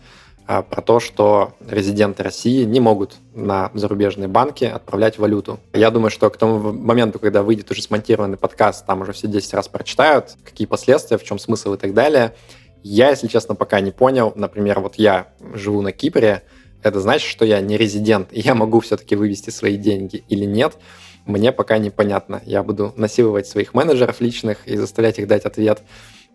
про 0.48 0.82
то, 0.82 1.00
что 1.00 1.56
резиденты 1.68 2.24
России 2.24 2.64
не 2.64 2.80
могут 2.80 3.16
на 3.36 3.70
зарубежные 3.74 4.30
банки 4.30 4.64
отправлять 4.64 5.20
валюту. 5.20 5.60
Я 5.74 5.92
думаю, 5.92 6.10
что 6.10 6.30
к 6.30 6.38
тому 6.38 6.72
моменту, 6.72 7.20
когда 7.20 7.44
выйдет 7.44 7.70
уже 7.70 7.82
смонтированный 7.82 8.38
подкаст, 8.38 8.86
там 8.86 9.02
уже 9.02 9.12
все 9.12 9.28
10 9.28 9.54
раз 9.54 9.68
прочитают, 9.68 10.36
какие 10.44 10.66
последствия, 10.66 11.18
в 11.18 11.24
чем 11.24 11.38
смысл 11.38 11.74
и 11.74 11.78
так 11.78 11.94
далее. 11.94 12.34
Я, 12.82 13.10
если 13.10 13.28
честно, 13.28 13.56
пока 13.56 13.82
не 13.82 13.92
понял. 13.92 14.32
Например, 14.36 14.80
вот 14.80 14.96
я 14.96 15.28
живу 15.54 15.82
на 15.82 15.92
Кипре, 15.92 16.44
это 16.82 17.02
значит, 17.02 17.30
что 17.30 17.44
я 17.44 17.60
не 17.60 17.76
резидент, 17.76 18.30
и 18.32 18.40
я 18.40 18.56
могу 18.56 18.80
все-таки 18.80 19.16
вывести 19.16 19.50
свои 19.50 19.76
деньги 19.76 20.24
или 20.30 20.46
нет, 20.46 20.78
мне 21.26 21.52
пока 21.52 21.78
непонятно. 21.78 22.42
Я 22.46 22.64
буду 22.64 22.94
насиловать 22.96 23.48
своих 23.48 23.74
менеджеров 23.74 24.22
личных 24.22 24.66
и 24.66 24.78
заставлять 24.78 25.20
их 25.20 25.28
дать 25.28 25.44
ответ. 25.44 25.82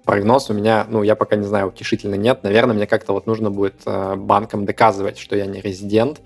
Прогноз 0.05 0.51
у 0.51 0.55
меня, 0.55 0.87
ну, 0.89 1.03
я 1.03 1.15
пока 1.15 1.37
не 1.37 1.45
знаю, 1.45 1.69
утешительно 1.69 2.16
нет. 2.16 2.43
Наверное, 2.43 2.74
мне 2.74 2.87
как-то 2.87 3.12
вот 3.12 3.27
нужно 3.27 3.51
будет 3.51 3.83
э, 3.87 4.16
банкам 4.16 4.65
доказывать, 4.65 5.16
что 5.16 5.37
я 5.37 5.47
не 5.47 5.61
резидент. 5.61 6.20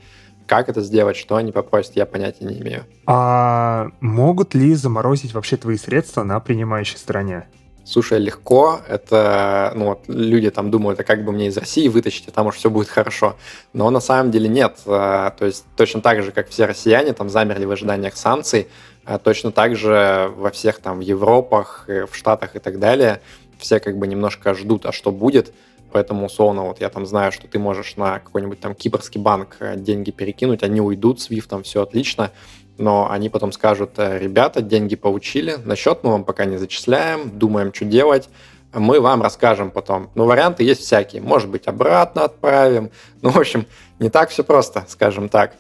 Как 0.46 0.68
это 0.68 0.80
сделать, 0.80 1.16
что 1.16 1.36
они 1.36 1.52
попросят, 1.52 1.96
я 1.96 2.06
понятия 2.06 2.46
не 2.46 2.58
имею. 2.60 2.84
А 3.06 3.88
могут 4.00 4.54
ли 4.54 4.74
заморозить 4.74 5.34
вообще 5.34 5.56
твои 5.56 5.76
средства 5.76 6.22
на 6.22 6.40
принимающей 6.40 6.96
стороне? 6.96 7.48
Слушай, 7.84 8.18
легко, 8.18 8.80
это, 8.88 9.72
ну, 9.76 9.84
вот 9.86 10.04
люди 10.08 10.50
там 10.50 10.70
думают, 10.70 10.98
а 10.98 11.04
как 11.04 11.24
бы 11.24 11.30
мне 11.30 11.48
из 11.48 11.56
России 11.56 11.86
вытащить, 11.86 12.26
а 12.28 12.30
там 12.32 12.46
уж 12.46 12.56
все 12.56 12.70
будет 12.70 12.88
хорошо. 12.88 13.36
Но 13.72 13.90
на 13.90 14.00
самом 14.00 14.32
деле 14.32 14.48
нет. 14.48 14.78
А, 14.86 15.30
то 15.30 15.46
есть 15.46 15.64
точно 15.76 16.00
так 16.00 16.22
же, 16.22 16.32
как 16.32 16.48
все 16.48 16.64
россияне 16.64 17.12
там 17.12 17.28
замерли 17.28 17.64
в 17.64 17.70
ожиданиях 17.70 18.16
санкций, 18.16 18.68
а 19.04 19.18
точно 19.18 19.52
так 19.52 19.76
же 19.76 20.32
во 20.36 20.50
всех 20.50 20.80
там 20.80 20.98
в 20.98 21.02
Европах, 21.02 21.84
в 21.86 22.12
Штатах 22.12 22.56
и 22.56 22.58
так 22.58 22.80
далее 22.80 23.20
все 23.58 23.80
как 23.80 23.98
бы 23.98 24.06
немножко 24.06 24.54
ждут, 24.54 24.86
а 24.86 24.92
что 24.92 25.10
будет. 25.10 25.52
Поэтому, 25.92 26.26
условно, 26.26 26.62
вот 26.64 26.80
я 26.80 26.88
там 26.88 27.06
знаю, 27.06 27.32
что 27.32 27.46
ты 27.46 27.58
можешь 27.58 27.96
на 27.96 28.18
какой-нибудь 28.18 28.60
там 28.60 28.74
кипрский 28.74 29.20
банк 29.20 29.56
э, 29.60 29.76
деньги 29.76 30.10
перекинуть, 30.10 30.62
они 30.62 30.80
уйдут, 30.80 31.18
SWIFT 31.18 31.48
там 31.48 31.62
все 31.62 31.82
отлично, 31.82 32.32
но 32.76 33.10
они 33.10 33.28
потом 33.28 33.52
скажут, 33.52 33.92
«Э, 33.98 34.18
ребята, 34.18 34.60
деньги 34.62 34.96
получили, 34.96 35.56
на 35.64 35.76
счет 35.76 36.00
мы 36.02 36.10
вам 36.10 36.24
пока 36.24 36.44
не 36.44 36.56
зачисляем, 36.56 37.38
думаем, 37.38 37.72
что 37.72 37.84
делать, 37.84 38.28
мы 38.74 39.00
вам 39.00 39.22
расскажем 39.22 39.70
потом. 39.70 40.10
Ну, 40.14 40.24
варианты 40.24 40.64
есть 40.64 40.82
всякие. 40.82 41.22
Может 41.22 41.48
быть, 41.48 41.66
обратно 41.66 42.24
отправим. 42.24 42.90
Ну, 43.22 43.30
в 43.30 43.38
общем, 43.38 43.66
не 43.98 44.10
так 44.10 44.30
все 44.30 44.44
просто, 44.44 44.84
скажем 44.88 45.28
так. 45.28 45.56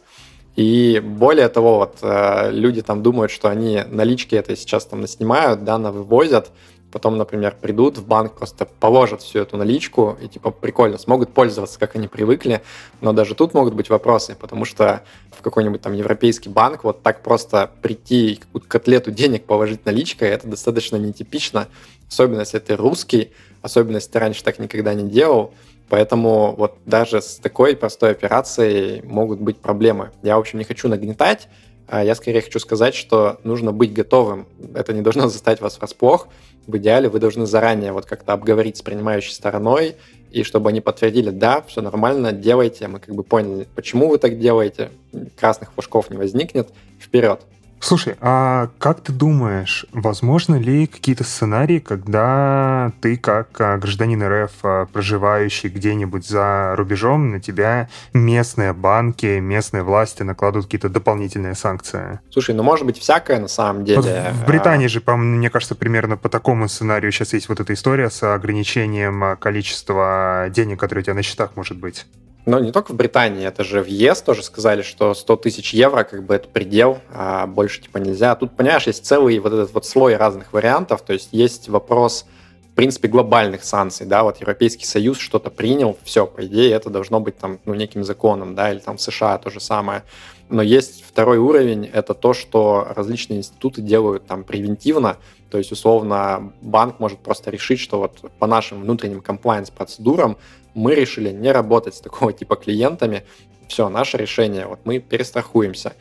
И 0.54 1.02
более 1.04 1.48
того, 1.48 1.78
вот 1.78 1.98
э, 2.02 2.50
люди 2.52 2.80
там 2.80 3.02
думают, 3.02 3.32
что 3.32 3.48
они 3.48 3.82
налички 3.88 4.34
это 4.34 4.54
сейчас 4.56 4.86
там 4.86 5.00
наснимают, 5.00 5.64
да, 5.64 5.78
вывозят, 5.78 6.50
потом, 6.96 7.18
например, 7.18 7.54
придут 7.60 7.98
в 7.98 8.06
банк, 8.06 8.32
просто 8.32 8.64
положат 8.64 9.20
всю 9.20 9.40
эту 9.40 9.58
наличку 9.58 10.16
и, 10.18 10.28
типа, 10.28 10.50
прикольно, 10.50 10.96
смогут 10.96 11.34
пользоваться, 11.34 11.78
как 11.78 11.94
они 11.94 12.08
привыкли, 12.08 12.62
но 13.02 13.12
даже 13.12 13.34
тут 13.34 13.52
могут 13.52 13.74
быть 13.74 13.90
вопросы, 13.90 14.34
потому 14.40 14.64
что 14.64 15.02
в 15.30 15.42
какой-нибудь 15.42 15.82
там 15.82 15.92
европейский 15.92 16.48
банк 16.48 16.84
вот 16.84 17.02
так 17.02 17.22
просто 17.22 17.70
прийти 17.82 18.32
и 18.32 18.36
какую-то 18.36 18.66
котлету 18.66 19.10
денег 19.10 19.44
положить 19.44 19.84
наличкой, 19.84 20.30
это 20.30 20.48
достаточно 20.48 20.96
нетипично, 20.96 21.68
особенно 22.08 22.40
если 22.40 22.60
ты 22.60 22.76
русский, 22.76 23.30
особенно 23.60 23.96
если 23.96 24.12
ты 24.12 24.18
раньше 24.18 24.42
так 24.42 24.58
никогда 24.58 24.94
не 24.94 25.06
делал, 25.06 25.52
Поэтому 25.88 26.52
вот 26.56 26.78
даже 26.84 27.22
с 27.22 27.36
такой 27.36 27.76
простой 27.76 28.10
операцией 28.10 29.02
могут 29.02 29.38
быть 29.38 29.58
проблемы. 29.58 30.10
Я, 30.24 30.36
в 30.36 30.40
общем, 30.40 30.58
не 30.58 30.64
хочу 30.64 30.88
нагнетать, 30.88 31.46
а 31.88 32.02
я 32.02 32.14
скорее 32.14 32.40
хочу 32.42 32.58
сказать, 32.58 32.94
что 32.94 33.38
нужно 33.44 33.72
быть 33.72 33.92
готовым. 33.92 34.46
Это 34.74 34.92
не 34.92 35.02
должно 35.02 35.28
заставить 35.28 35.60
вас 35.60 35.78
врасплох 35.78 36.28
в 36.66 36.76
идеале 36.78 37.08
вы 37.08 37.20
должны 37.20 37.46
заранее 37.46 37.92
вот 37.92 38.06
как-то 38.06 38.32
обговорить 38.32 38.76
с 38.76 38.82
принимающей 38.82 39.32
стороной, 39.32 39.96
и 40.30 40.42
чтобы 40.42 40.70
они 40.70 40.80
подтвердили, 40.80 41.30
да, 41.30 41.62
все 41.62 41.80
нормально, 41.80 42.32
делайте, 42.32 42.88
мы 42.88 42.98
как 43.00 43.14
бы 43.14 43.22
поняли, 43.22 43.66
почему 43.74 44.08
вы 44.08 44.18
так 44.18 44.38
делаете, 44.38 44.90
красных 45.38 45.72
флажков 45.72 46.10
не 46.10 46.16
возникнет, 46.16 46.68
вперед. 47.00 47.40
Слушай, 47.80 48.16
а 48.20 48.70
как 48.78 49.00
ты 49.00 49.12
думаешь, 49.12 49.86
возможно 49.92 50.56
ли 50.56 50.86
какие-то 50.86 51.24
сценарии, 51.24 51.78
когда 51.78 52.92
ты 53.00 53.16
как 53.16 53.60
а, 53.60 53.76
гражданин 53.78 54.22
РФ, 54.22 54.50
а, 54.62 54.86
проживающий 54.86 55.68
где-нибудь 55.68 56.26
за 56.26 56.74
рубежом, 56.76 57.30
на 57.30 57.40
тебя 57.40 57.88
местные 58.12 58.72
банки, 58.72 59.38
местные 59.38 59.82
власти 59.82 60.22
накладывают 60.22 60.66
какие-то 60.66 60.88
дополнительные 60.88 61.54
санкции? 61.54 62.20
Слушай, 62.30 62.54
ну 62.54 62.62
может 62.62 62.86
быть 62.86 62.98
всякое 62.98 63.38
на 63.38 63.48
самом 63.48 63.84
деле. 63.84 64.00
Вот 64.00 64.06
в 64.06 64.46
Британии 64.46 64.86
же, 64.86 65.00
по 65.00 65.16
мне 65.16 65.50
кажется, 65.50 65.74
примерно 65.74 66.16
по 66.16 66.28
такому 66.28 66.68
сценарию 66.68 67.12
сейчас 67.12 67.34
есть 67.34 67.48
вот 67.48 67.60
эта 67.60 67.72
история 67.74 68.10
с 68.10 68.22
ограничением 68.22 69.36
количества 69.38 70.46
денег, 70.50 70.80
которые 70.80 71.02
у 71.02 71.04
тебя 71.04 71.14
на 71.14 71.22
счетах 71.22 71.52
может 71.56 71.76
быть. 71.76 72.06
Но 72.46 72.60
не 72.60 72.70
только 72.70 72.92
в 72.92 72.94
Британии, 72.94 73.44
это 73.44 73.64
же 73.64 73.82
в 73.82 73.88
ЕС 73.88 74.22
тоже 74.22 74.44
сказали, 74.44 74.82
что 74.82 75.14
100 75.14 75.36
тысяч 75.36 75.74
евро 75.74 76.04
как 76.04 76.24
бы 76.24 76.32
это 76.36 76.48
предел, 76.48 77.00
а 77.12 77.48
больше 77.48 77.82
типа 77.82 77.98
нельзя. 77.98 78.36
Тут, 78.36 78.56
понимаешь, 78.56 78.86
есть 78.86 79.04
целый 79.04 79.40
вот 79.40 79.52
этот 79.52 79.74
вот 79.74 79.84
слой 79.84 80.14
разных 80.14 80.52
вариантов, 80.52 81.02
то 81.02 81.12
есть 81.12 81.30
есть 81.32 81.68
вопрос, 81.68 82.24
в 82.70 82.74
принципе, 82.76 83.08
глобальных 83.08 83.64
санкций, 83.64 84.06
да, 84.06 84.22
вот 84.22 84.36
Европейский 84.36 84.84
Союз 84.84 85.18
что-то 85.18 85.50
принял, 85.50 85.98
все, 86.04 86.24
по 86.24 86.46
идее, 86.46 86.70
это 86.70 86.88
должно 86.88 87.18
быть 87.18 87.36
там, 87.36 87.58
ну, 87.64 87.74
неким 87.74 88.04
законом, 88.04 88.54
да, 88.54 88.70
или 88.70 88.78
там 88.78 88.96
в 88.96 89.02
США 89.02 89.38
то 89.38 89.50
же 89.50 89.58
самое. 89.58 90.04
Но 90.48 90.62
есть 90.62 91.04
второй 91.04 91.38
уровень, 91.38 91.90
это 91.92 92.14
то, 92.14 92.32
что 92.32 92.86
различные 92.94 93.40
институты 93.40 93.82
делают 93.82 94.26
там 94.26 94.44
превентивно, 94.44 95.16
то 95.50 95.58
есть, 95.58 95.72
условно, 95.72 96.52
банк 96.60 97.00
может 97.00 97.18
просто 97.18 97.50
решить, 97.50 97.80
что 97.80 97.98
вот 97.98 98.30
по 98.38 98.46
нашим 98.46 98.82
внутренним 98.82 99.20
комплайенс-процедурам 99.20 100.36
мы 100.76 100.94
решили 100.94 101.30
не 101.30 101.50
работать 101.50 101.94
с 101.96 102.00
такого 102.00 102.32
типа 102.32 102.56
клиентами. 102.56 103.24
Все, 103.68 103.88
наше 103.88 104.16
решение, 104.16 104.66
вот 104.66 104.80
мы 104.84 105.00
перестрахуемся. 105.00 105.94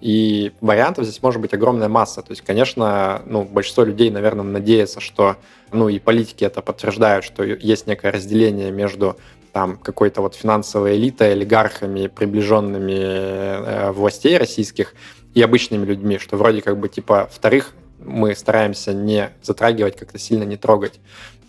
И 0.00 0.52
вариантов 0.62 1.04
здесь 1.04 1.22
может 1.22 1.42
быть 1.42 1.52
огромная 1.52 1.88
масса. 1.88 2.22
То 2.22 2.30
есть, 2.30 2.40
конечно, 2.40 3.22
ну, 3.26 3.44
большинство 3.44 3.84
людей, 3.84 4.10
наверное, 4.10 4.44
надеется, 4.44 5.00
что, 5.00 5.36
ну, 5.72 5.90
и 5.90 5.98
политики 5.98 6.42
это 6.44 6.62
подтверждают, 6.62 7.24
что 7.24 7.44
есть 7.44 7.86
некое 7.86 8.10
разделение 8.10 8.70
между 8.70 9.16
там 9.52 9.76
какой-то 9.76 10.22
вот 10.22 10.34
финансовой 10.36 10.96
элитой, 10.96 11.32
олигархами, 11.32 12.06
приближенными 12.06 12.92
э, 12.92 13.90
властей 13.90 14.38
российских 14.38 14.94
и 15.34 15.42
обычными 15.42 15.84
людьми, 15.84 16.18
что 16.18 16.36
вроде 16.36 16.62
как 16.62 16.78
бы 16.78 16.88
типа 16.88 17.28
вторых 17.30 17.74
мы 17.98 18.34
стараемся 18.34 18.94
не 18.94 19.30
затрагивать, 19.42 19.96
как-то 19.96 20.18
сильно 20.18 20.44
не 20.44 20.56
трогать. 20.56 21.00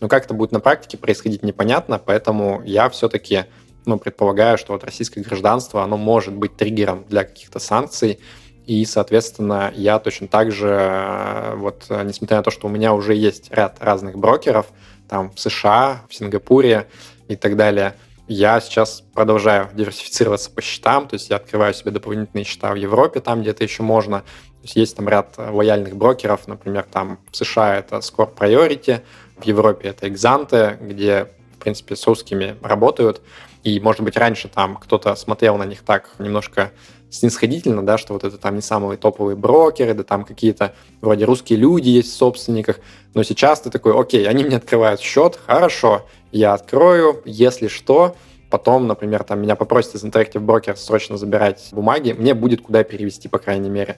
Но 0.02 0.08
как 0.08 0.26
это 0.26 0.34
будет 0.34 0.52
на 0.52 0.60
практике 0.60 0.98
происходить, 0.98 1.44
непонятно, 1.44 2.02
поэтому 2.04 2.62
я 2.66 2.90
все-таки 2.90 3.46
ну, 3.86 3.98
предполагаю, 3.98 4.58
что 4.58 4.74
вот 4.74 4.84
российское 4.84 5.22
гражданство, 5.22 5.84
оно 5.84 5.96
может 5.96 6.34
быть 6.34 6.58
триггером 6.58 7.06
для 7.08 7.24
каких-то 7.24 7.60
санкций, 7.60 8.20
и, 8.66 8.84
соответственно, 8.86 9.72
я 9.76 10.00
точно 10.00 10.28
так 10.28 10.52
же, 10.52 10.70
э, 10.70 11.56
вот, 11.56 11.86
несмотря 11.90 12.38
на 12.38 12.44
то, 12.44 12.52
что 12.52 12.68
у 12.68 12.70
меня 12.70 12.94
уже 12.94 13.16
есть 13.16 13.52
ряд 13.52 13.78
разных 13.80 14.18
брокеров, 14.18 14.68
там, 15.08 15.32
в 15.32 15.40
США, 15.40 16.04
в 16.10 16.16
Сингапуре 16.16 16.88
и 17.28 17.36
так 17.36 17.56
далее, 17.56 17.96
я 18.28 18.62
сейчас 18.62 19.04
продолжаю 19.14 19.70
диверсифицироваться 19.74 20.50
по 20.50 20.62
счетам, 20.62 21.08
то 21.08 21.16
есть 21.16 21.30
я 21.30 21.36
открываю 21.36 21.74
себе 21.74 21.92
дополнительные 21.92 22.46
счета 22.46 22.72
в 22.72 22.76
Европе, 22.76 23.20
там 23.20 23.42
где-то 23.42 23.64
еще 23.64 23.84
можно. 23.84 24.20
То 24.22 24.64
есть 24.64 24.76
есть 24.76 24.96
там 24.96 25.10
ряд 25.10 25.36
лояльных 25.38 25.96
брокеров, 25.96 26.48
например, 26.48 26.86
там 26.90 27.20
в 27.32 27.36
США 27.36 27.78
это 27.78 27.98
Score 27.98 28.34
Priority, 28.34 29.02
в 29.42 29.46
Европе 29.46 29.90
это 29.90 30.08
Exante, 30.08 30.78
где, 30.82 31.28
в 31.56 31.60
принципе, 31.60 31.96
с 31.96 32.06
русскими 32.08 32.56
работают. 32.62 33.22
И, 33.64 33.80
может 33.80 34.02
быть, 34.02 34.18
раньше 34.18 34.48
там 34.48 34.78
кто-то 34.78 35.16
смотрел 35.16 35.58
на 35.58 35.66
них 35.66 35.82
так 35.84 36.10
немножко 36.18 36.72
снисходительно, 37.12 37.86
да, 37.86 37.98
что 37.98 38.14
вот 38.14 38.24
это 38.24 38.38
там 38.38 38.56
не 38.56 38.62
самые 38.62 38.98
топовые 38.98 39.36
брокеры, 39.36 39.94
да 39.94 40.04
там 40.04 40.24
какие-то 40.24 40.74
вроде 41.02 41.26
русские 41.26 41.60
люди 41.60 41.90
есть 41.90 42.12
в 42.12 42.16
собственниках, 42.16 42.80
но 43.14 43.24
сейчас 43.24 43.62
ты 43.62 43.70
такой, 43.70 44.00
окей, 44.00 44.28
они 44.28 44.46
мне 44.46 44.58
открывают 44.58 45.02
счет, 45.02 45.38
хорошо, 45.46 46.08
я 46.32 46.54
открою, 46.54 47.22
если 47.26 47.68
что, 47.68 48.16
потом, 48.50 48.88
например, 48.88 49.24
там 49.24 49.42
меня 49.42 49.58
попросят 49.58 49.96
из 49.96 50.06
Interactive 50.06 50.44
Broker 50.44 50.76
срочно 50.78 51.18
забирать 51.18 51.68
бумаги, 51.74 52.14
мне 52.14 52.34
будет 52.34 52.62
куда 52.62 52.84
перевести, 52.84 53.28
по 53.28 53.40
крайней 53.40 53.70
мере. 53.70 53.98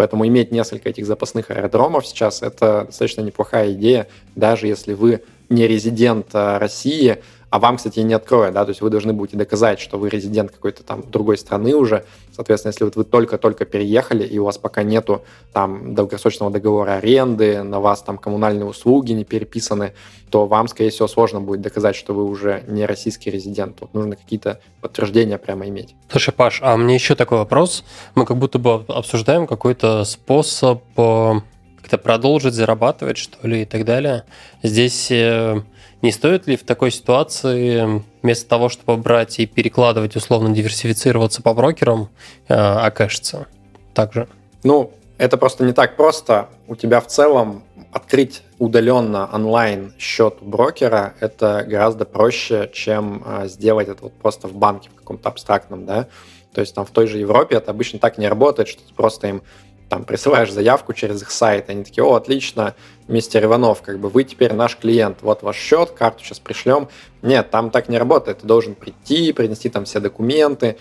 Поэтому 0.00 0.26
иметь 0.26 0.50
несколько 0.50 0.88
этих 0.88 1.04
запасных 1.04 1.50
аэродромов 1.50 2.06
сейчас– 2.06 2.40
это 2.42 2.84
достаточно 2.86 3.20
неплохая 3.20 3.72
идея, 3.72 4.08
даже 4.34 4.66
если 4.66 4.94
вы 4.94 5.20
не 5.50 5.66
резидент 5.66 6.28
а, 6.32 6.58
России, 6.58 7.18
а 7.50 7.58
вам, 7.58 7.76
кстати, 7.76 8.00
не 8.00 8.14
откроют, 8.14 8.54
да, 8.54 8.64
то 8.64 8.70
есть 8.70 8.80
вы 8.80 8.90
должны 8.90 9.12
будете 9.12 9.36
доказать, 9.36 9.80
что 9.80 9.98
вы 9.98 10.08
резидент 10.08 10.52
какой-то 10.52 10.84
там 10.84 11.02
другой 11.10 11.36
страны 11.36 11.74
уже, 11.74 12.04
соответственно, 12.34 12.70
если 12.70 12.84
вот 12.84 12.96
вы 12.96 13.04
только-только 13.04 13.64
переехали, 13.64 14.24
и 14.24 14.38
у 14.38 14.44
вас 14.44 14.56
пока 14.56 14.84
нету 14.84 15.22
там 15.52 15.94
долгосрочного 15.94 16.52
договора 16.52 16.92
аренды, 16.92 17.62
на 17.62 17.80
вас 17.80 18.02
там 18.02 18.18
коммунальные 18.18 18.66
услуги 18.66 19.12
не 19.12 19.24
переписаны, 19.24 19.92
то 20.30 20.46
вам, 20.46 20.68
скорее 20.68 20.90
всего, 20.90 21.08
сложно 21.08 21.40
будет 21.40 21.60
доказать, 21.60 21.96
что 21.96 22.14
вы 22.14 22.24
уже 22.24 22.62
не 22.68 22.86
российский 22.86 23.30
резидент. 23.30 23.78
Вот 23.80 23.94
нужно 23.94 24.14
какие-то 24.14 24.60
подтверждения 24.80 25.38
прямо 25.38 25.66
иметь. 25.68 25.96
Слушай, 26.08 26.32
Паш, 26.32 26.60
а 26.62 26.76
мне 26.76 26.94
еще 26.94 27.16
такой 27.16 27.38
вопрос. 27.38 27.84
Мы 28.14 28.26
как 28.26 28.36
будто 28.36 28.60
бы 28.60 28.84
обсуждаем 28.86 29.48
какой-то 29.48 30.04
способ 30.04 30.82
э, 30.96 31.32
как-то 31.80 31.98
продолжить 31.98 32.54
зарабатывать, 32.54 33.18
что 33.18 33.46
ли, 33.46 33.62
и 33.62 33.64
так 33.64 33.84
далее. 33.84 34.22
Здесь 34.62 35.10
э, 35.10 35.62
не 36.02 36.12
стоит 36.12 36.46
ли 36.46 36.56
в 36.56 36.64
такой 36.64 36.90
ситуации 36.90 38.02
вместо 38.22 38.48
того, 38.48 38.68
чтобы 38.68 38.96
брать 38.96 39.38
и 39.38 39.46
перекладывать, 39.46 40.16
условно 40.16 40.54
диверсифицироваться 40.54 41.42
по 41.42 41.54
брокерам, 41.54 42.08
э, 42.48 42.54
окажется 42.54 43.46
также? 43.92 44.28
Ну, 44.62 44.92
это 45.18 45.36
просто 45.36 45.64
не 45.64 45.72
так 45.72 45.96
просто. 45.96 46.48
У 46.66 46.76
тебя 46.76 47.00
в 47.00 47.06
целом 47.06 47.62
открыть 47.92 48.42
удаленно 48.58 49.28
онлайн 49.32 49.92
счет 49.98 50.38
брокера 50.40 51.14
это 51.20 51.64
гораздо 51.66 52.04
проще, 52.04 52.70
чем 52.72 53.22
э, 53.26 53.48
сделать 53.48 53.88
это 53.88 54.04
вот 54.04 54.14
просто 54.14 54.48
в 54.48 54.54
банке 54.54 54.88
в 54.90 54.94
каком-то 54.94 55.28
абстрактном, 55.28 55.86
да. 55.86 56.06
То 56.54 56.60
есть 56.60 56.74
там 56.74 56.84
в 56.84 56.90
той 56.90 57.06
же 57.06 57.18
Европе 57.18 57.56
это 57.56 57.70
обычно 57.70 57.98
так 57.98 58.18
не 58.18 58.28
работает, 58.28 58.68
что 58.68 58.82
ты 58.82 58.92
просто 58.94 59.28
им 59.28 59.42
там 59.90 60.04
присылаешь 60.04 60.52
заявку 60.52 60.94
через 60.94 61.20
их 61.20 61.32
сайт, 61.32 61.68
они 61.68 61.82
такие, 61.82 62.04
о, 62.04 62.14
отлично, 62.14 62.74
мистер 63.08 63.44
Иванов, 63.44 63.82
как 63.82 63.98
бы 63.98 64.08
вы 64.08 64.22
теперь 64.22 64.52
наш 64.52 64.76
клиент, 64.76 65.18
вот 65.20 65.42
ваш 65.42 65.56
счет, 65.56 65.90
карту 65.90 66.24
сейчас 66.24 66.38
пришлем. 66.38 66.88
Нет, 67.22 67.50
там 67.50 67.70
так 67.70 67.88
не 67.88 67.98
работает, 67.98 68.38
ты 68.38 68.46
должен 68.46 68.76
прийти, 68.76 69.32
принести 69.32 69.68
там 69.68 69.84
все 69.84 69.98
документы, 69.98 70.76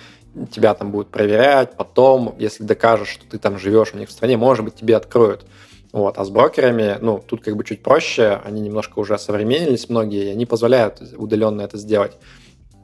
тебя 0.52 0.76
там 0.76 0.92
будут 0.92 1.10
проверять, 1.10 1.76
потом, 1.76 2.36
если 2.38 2.64
докажешь, 2.64 3.10
что 3.10 3.26
ты 3.28 3.40
там 3.40 3.58
живешь 3.58 3.94
у 3.96 3.98
них 3.98 4.10
в 4.10 4.12
стране, 4.12 4.38
может 4.38 4.64
быть, 4.64 4.76
тебе 4.76 4.96
откроют. 4.96 5.44
Вот. 5.92 6.20
А 6.20 6.24
с 6.24 6.30
брокерами, 6.30 7.00
ну, 7.02 7.24
тут 7.26 7.44
как 7.44 7.56
бы 7.56 7.64
чуть 7.64 7.82
проще, 7.82 8.40
они 8.46 8.62
немножко 8.62 9.00
уже 9.00 9.18
современнились 9.18 9.90
многие, 9.90 10.26
и 10.26 10.30
они 10.30 10.46
позволяют 10.46 11.02
удаленно 11.18 11.62
это 11.64 11.78
сделать. 11.78 12.16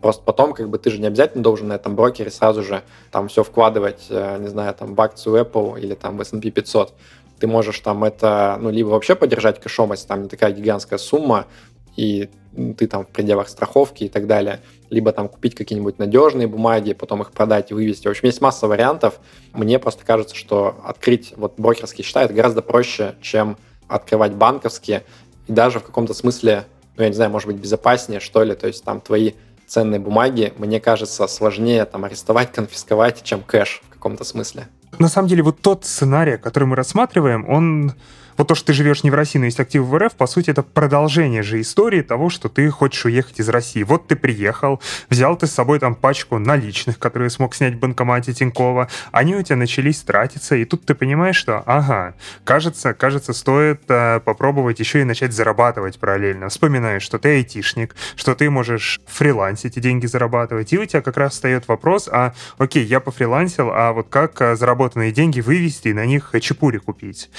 Просто 0.02 0.24
потом, 0.24 0.54
как 0.54 0.70
бы, 0.70 0.78
ты 0.78 0.92
же 0.92 1.00
не 1.00 1.08
обязательно 1.08 1.44
должен 1.44 1.70
на 1.70 1.74
этом 1.74 1.96
брокере 1.96 2.30
сразу 2.30 2.64
же 2.64 2.84
там 3.12 3.28
все 3.28 3.44
вкладывать, 3.44 4.06
э, 4.10 4.38
не 4.40 4.48
знаю, 4.48 4.74
там 4.74 4.94
в 4.96 5.02
акцию 5.02 5.44
Apple 5.44 5.80
или 5.80 5.96
там 5.96 6.18
в 6.18 6.22
S&P 6.22 6.52
500. 6.52 6.94
Ты 7.40 7.48
можешь 7.48 7.80
там 7.80 8.04
это, 8.04 8.58
ну, 8.62 8.70
либо 8.70 8.90
вообще 8.90 9.16
поддержать 9.16 9.60
кэшом, 9.60 9.92
там 10.08 10.24
не 10.24 10.30
такая 10.30 10.52
гигантская 10.52 11.00
сумма, 11.00 11.48
и 11.96 12.30
ты 12.78 12.88
там 12.88 13.06
в 13.06 13.10
пределах 13.10 13.50
страховки 13.50 14.06
и 14.06 14.10
так 14.10 14.28
далее, 14.28 14.62
либо 14.90 15.12
там 15.12 15.28
купить 15.28 15.56
какие-нибудь 15.56 16.00
надежные 16.00 16.48
бумаги, 16.48 16.94
потом 16.94 17.22
их 17.22 17.32
продать 17.32 17.72
и 17.72 17.74
вывести. 17.74 18.08
В 18.08 18.12
общем, 18.12 18.28
есть 18.28 18.42
масса 18.42 18.68
вариантов. 18.68 19.20
Мне 19.54 19.80
просто 19.80 20.06
кажется, 20.06 20.36
что 20.36 20.76
открыть 20.84 21.34
вот 21.36 21.56
брокерские 21.58 22.06
счета 22.06 22.24
это 22.24 22.34
гораздо 22.34 22.62
проще, 22.62 23.16
чем 23.22 23.58
открывать 23.88 24.34
банковские. 24.34 25.04
И 25.48 25.52
даже 25.52 25.80
в 25.80 25.84
каком-то 25.84 26.14
смысле, 26.14 26.66
ну, 26.98 27.04
я 27.04 27.10
не 27.10 27.16
знаю, 27.16 27.32
может 27.32 27.48
быть, 27.48 27.58
безопаснее, 27.58 28.20
что 28.20 28.44
ли. 28.44 28.56
То 28.56 28.68
есть 28.68 28.84
там 28.84 29.02
твои 29.02 29.34
ценные 29.68 30.00
бумаги, 30.00 30.54
мне 30.58 30.80
кажется, 30.80 31.28
сложнее 31.28 31.86
там 31.86 32.06
арестовать, 32.06 32.52
конфисковать, 32.52 33.24
чем 33.24 33.42
кэш 33.42 33.82
в 33.88 33.94
каком-то 33.94 34.24
смысле. 34.24 34.68
На 35.00 35.10
самом 35.10 35.28
деле, 35.28 35.44
вот 35.44 35.60
тот 35.62 35.86
сценарий, 35.86 36.38
который 36.38 36.66
мы 36.66 36.76
рассматриваем, 36.76 37.48
он 37.50 37.94
вот 38.38 38.48
то, 38.48 38.56
что 38.56 38.68
ты 38.68 38.74
живешь 38.74 39.03
не 39.03 39.12
в 39.12 39.14
России, 39.14 39.40
но 39.40 39.45
есть 39.45 39.60
активы 39.60 39.86
в 39.86 39.98
РФ, 39.98 40.14
по 40.14 40.28
сути, 40.28 40.49
это 40.49 40.64
продолжение 40.64 41.44
же 41.44 41.62
истории 41.62 42.02
того, 42.02 42.30
что 42.30 42.49
ты 42.49 42.70
хочешь 42.70 43.06
уехать 43.06 43.40
из 43.40 43.49
России. 43.49 43.84
Вот 43.84 44.07
ты 44.07 44.16
приехал, 44.16 44.82
взял 45.10 45.38
ты 45.38 45.48
с 45.48 45.52
собой 45.52 45.80
там 45.80 45.95
пачку 45.95 46.38
наличных, 46.38 46.99
которые 46.99 47.30
смог 47.30 47.56
снять 47.56 47.76
в 47.76 47.80
банкомате 47.80 48.34
Тинькова, 48.34 48.90
они 49.12 49.36
у 49.36 49.41
тебя 49.41 49.56
начались 49.56 50.02
тратиться, 50.02 50.56
и 50.56 50.66
тут 50.66 50.86
ты 50.86 50.95
понимаешь, 50.95 51.36
что, 51.36 51.64
ага, 51.66 52.16
кажется, 52.44 52.94
кажется, 52.94 53.34
стоит 53.34 53.82
э, 53.88 54.20
попробовать 54.20 54.80
еще 54.80 55.02
и 55.02 55.03
начать 55.03 55.34
зарабатывать 55.34 55.99
параллельно. 55.99 56.49
Вспоминаешь, 56.49 57.03
что 57.03 57.20
ты 57.20 57.36
айтишник, 57.36 57.95
что 58.16 58.36
ты 58.36 58.49
можешь 58.49 58.99
фрилансить 59.07 59.78
и 59.78 59.82
деньги 59.82 60.06
зарабатывать, 60.06 60.74
и 60.74 60.78
у 60.78 60.86
тебя 60.86 61.02
как 61.02 61.18
раз 61.18 61.34
встает 61.34 61.68
вопрос, 61.68 62.10
а, 62.12 62.34
окей, 62.57 62.86
я 62.86 62.99
пофрилансил, 62.99 63.70
а 63.72 63.94
вот 63.94 64.07
как 64.10 64.41
э, 64.41 64.56
заработанные 64.56 65.12
деньги 65.12 65.40
вывести 65.41 65.90
и 65.90 65.94
на 65.94 66.06
них 66.06 66.32
чепури 66.41 66.78
купить? 66.78 67.30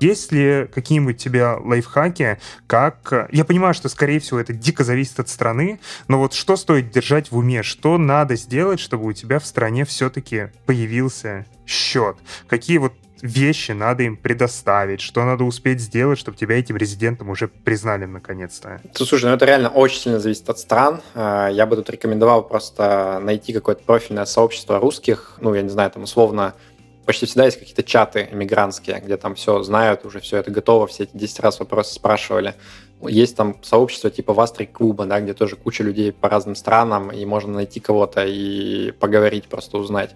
Если 0.00 0.45
какие-нибудь 0.72 1.16
тебе 1.16 1.44
лайфхаки, 1.44 2.38
как... 2.66 3.28
Я 3.32 3.44
понимаю, 3.44 3.74
что, 3.74 3.88
скорее 3.88 4.20
всего, 4.20 4.40
это 4.40 4.52
дико 4.52 4.84
зависит 4.84 5.20
от 5.20 5.28
страны, 5.28 5.80
но 6.08 6.18
вот 6.18 6.34
что 6.34 6.56
стоит 6.56 6.90
держать 6.90 7.30
в 7.30 7.36
уме? 7.36 7.62
Что 7.62 7.98
надо 7.98 8.36
сделать, 8.36 8.80
чтобы 8.80 9.06
у 9.06 9.12
тебя 9.12 9.38
в 9.38 9.46
стране 9.46 9.84
все-таки 9.84 10.48
появился 10.66 11.46
счет? 11.66 12.16
Какие 12.48 12.78
вот 12.78 12.92
вещи 13.22 13.72
надо 13.72 14.02
им 14.02 14.16
предоставить, 14.16 15.00
что 15.00 15.24
надо 15.24 15.44
успеть 15.44 15.80
сделать, 15.80 16.18
чтобы 16.18 16.36
тебя 16.36 16.58
этим 16.58 16.76
резидентом 16.76 17.30
уже 17.30 17.48
признали 17.48 18.04
наконец-то? 18.04 18.80
Слушай, 18.94 19.26
ну 19.26 19.34
это 19.34 19.44
реально 19.44 19.68
очень 19.68 20.00
сильно 20.00 20.20
зависит 20.20 20.48
от 20.48 20.58
стран. 20.58 21.00
А, 21.14 21.48
я 21.48 21.66
бы 21.66 21.76
тут 21.76 21.90
рекомендовал 21.90 22.42
просто 22.42 23.20
найти 23.22 23.52
какое-то 23.52 23.82
профильное 23.84 24.24
сообщество 24.24 24.78
русских, 24.78 25.38
ну, 25.40 25.54
я 25.54 25.62
не 25.62 25.68
знаю, 25.68 25.90
там 25.90 26.02
условно 26.02 26.54
почти 27.06 27.26
всегда 27.26 27.44
есть 27.44 27.58
какие-то 27.58 27.82
чаты 27.82 28.28
эмигрантские, 28.30 29.00
где 29.00 29.16
там 29.16 29.34
все 29.36 29.62
знают, 29.62 30.04
уже 30.04 30.20
все 30.20 30.38
это 30.38 30.50
готово, 30.50 30.86
все 30.86 31.04
эти 31.04 31.16
10 31.16 31.40
раз 31.40 31.60
вопросы 31.60 31.94
спрашивали. 31.94 32.54
Есть 33.02 33.36
там 33.36 33.56
сообщество 33.62 34.10
типа 34.10 34.32
Вастрик 34.32 34.72
клуба, 34.72 35.06
да, 35.06 35.20
где 35.20 35.32
тоже 35.32 35.56
куча 35.56 35.84
людей 35.84 36.12
по 36.12 36.28
разным 36.28 36.56
странам, 36.56 37.10
и 37.10 37.24
можно 37.24 37.52
найти 37.52 37.78
кого-то 37.80 38.24
и 38.26 38.90
поговорить, 38.92 39.44
просто 39.44 39.78
узнать. 39.78 40.14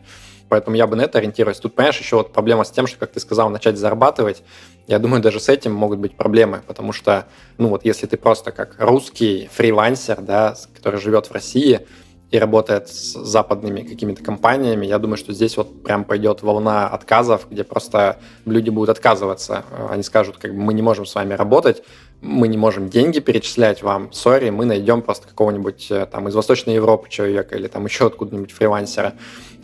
Поэтому 0.49 0.77
я 0.77 0.89
бы 0.89 0.97
на 0.97 1.03
это 1.03 1.19
ориентируюсь. 1.19 1.59
Тут, 1.59 1.77
понимаешь, 1.77 1.99
еще 2.01 2.17
вот 2.17 2.33
проблема 2.33 2.65
с 2.65 2.71
тем, 2.71 2.89
что, 2.89 2.99
как 2.99 3.12
ты 3.12 3.21
сказал, 3.21 3.51
начать 3.51 3.79
зарабатывать. 3.79 4.43
Я 4.89 4.99
думаю, 4.99 5.23
даже 5.23 5.39
с 5.39 5.49
этим 5.49 5.73
могут 5.73 6.01
быть 6.01 6.17
проблемы, 6.17 6.62
потому 6.67 6.93
что, 6.93 7.29
ну 7.57 7.69
вот, 7.69 7.85
если 7.85 8.07
ты 8.07 8.17
просто 8.17 8.51
как 8.51 8.75
русский 8.79 9.49
фрилансер, 9.53 10.21
да, 10.21 10.57
который 10.75 10.99
живет 10.99 11.27
в 11.27 11.33
России, 11.33 11.87
и 12.31 12.39
работает 12.39 12.89
с 12.89 13.15
западными 13.15 13.82
какими-то 13.82 14.23
компаниями, 14.23 14.86
я 14.86 14.98
думаю, 14.98 15.16
что 15.16 15.32
здесь 15.32 15.57
вот 15.57 15.82
прям 15.82 16.05
пойдет 16.05 16.43
волна 16.43 16.89
отказов, 16.89 17.47
где 17.51 17.65
просто 17.65 18.19
люди 18.44 18.70
будут 18.70 18.90
отказываться. 18.90 19.65
Они 19.90 20.02
скажут, 20.05 20.36
как 20.39 20.55
бы 20.55 20.61
мы 20.61 20.73
не 20.73 20.82
можем 20.82 21.07
с 21.07 21.15
вами 21.15 21.35
работать, 21.35 21.82
мы 22.20 22.48
не 22.48 22.57
можем 22.57 22.89
деньги 22.89 23.19
перечислять 23.19 23.82
вам, 23.82 24.12
сори, 24.12 24.51
мы 24.51 24.65
найдем 24.65 25.02
просто 25.02 25.27
какого-нибудь 25.27 25.90
э, 25.90 26.07
там 26.07 26.28
из 26.28 26.35
Восточной 26.35 26.74
Европы 26.74 27.09
человека 27.09 27.57
или 27.57 27.66
там 27.66 27.86
еще 27.86 28.09
откуда-нибудь 28.09 28.52
фрилансера. 28.52 29.15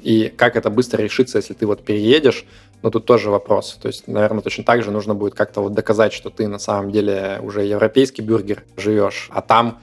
И 0.02 0.32
как 0.34 0.56
это 0.56 0.70
быстро 0.70 1.02
решится, 1.02 1.36
если 1.36 1.52
ты 1.52 1.66
вот 1.66 1.84
переедешь, 1.84 2.46
ну 2.82 2.90
тут 2.90 3.04
тоже 3.04 3.30
вопрос. 3.30 3.78
То 3.80 3.88
есть, 3.88 4.08
наверное, 4.08 4.40
точно 4.40 4.64
так 4.64 4.82
же 4.82 4.90
нужно 4.90 5.14
будет 5.14 5.34
как-то 5.34 5.60
вот 5.60 5.74
доказать, 5.74 6.12
что 6.12 6.30
ты 6.30 6.48
на 6.48 6.58
самом 6.58 6.90
деле 6.90 7.40
уже 7.42 7.62
европейский 7.64 8.22
бюргер 8.22 8.64
живешь, 8.76 9.28
а 9.32 9.42
там 9.42 9.80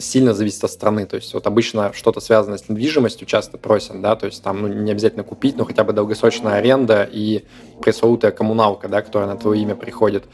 сильно 0.00 0.34
зависит 0.34 0.64
от 0.64 0.70
страны. 0.70 1.06
То 1.06 1.16
есть 1.16 1.32
вот 1.34 1.46
обычно 1.46 1.92
что-то 1.92 2.20
связанное 2.20 2.58
с 2.58 2.68
недвижимостью 2.68 3.26
часто 3.26 3.58
просят, 3.58 4.00
да, 4.00 4.16
то 4.16 4.26
есть 4.26 4.42
там 4.42 4.62
ну, 4.62 4.68
не 4.68 4.90
обязательно 4.90 5.24
купить, 5.24 5.56
но 5.56 5.64
хотя 5.64 5.84
бы 5.84 5.92
долгосрочная 5.92 6.54
аренда 6.54 7.08
и 7.10 7.44
пресловутая 7.80 8.32
коммуналка, 8.32 8.88
да, 8.88 9.02
которая 9.02 9.28
на 9.28 9.36
твое 9.36 9.62
имя 9.62 9.76
приходит. 9.76 10.24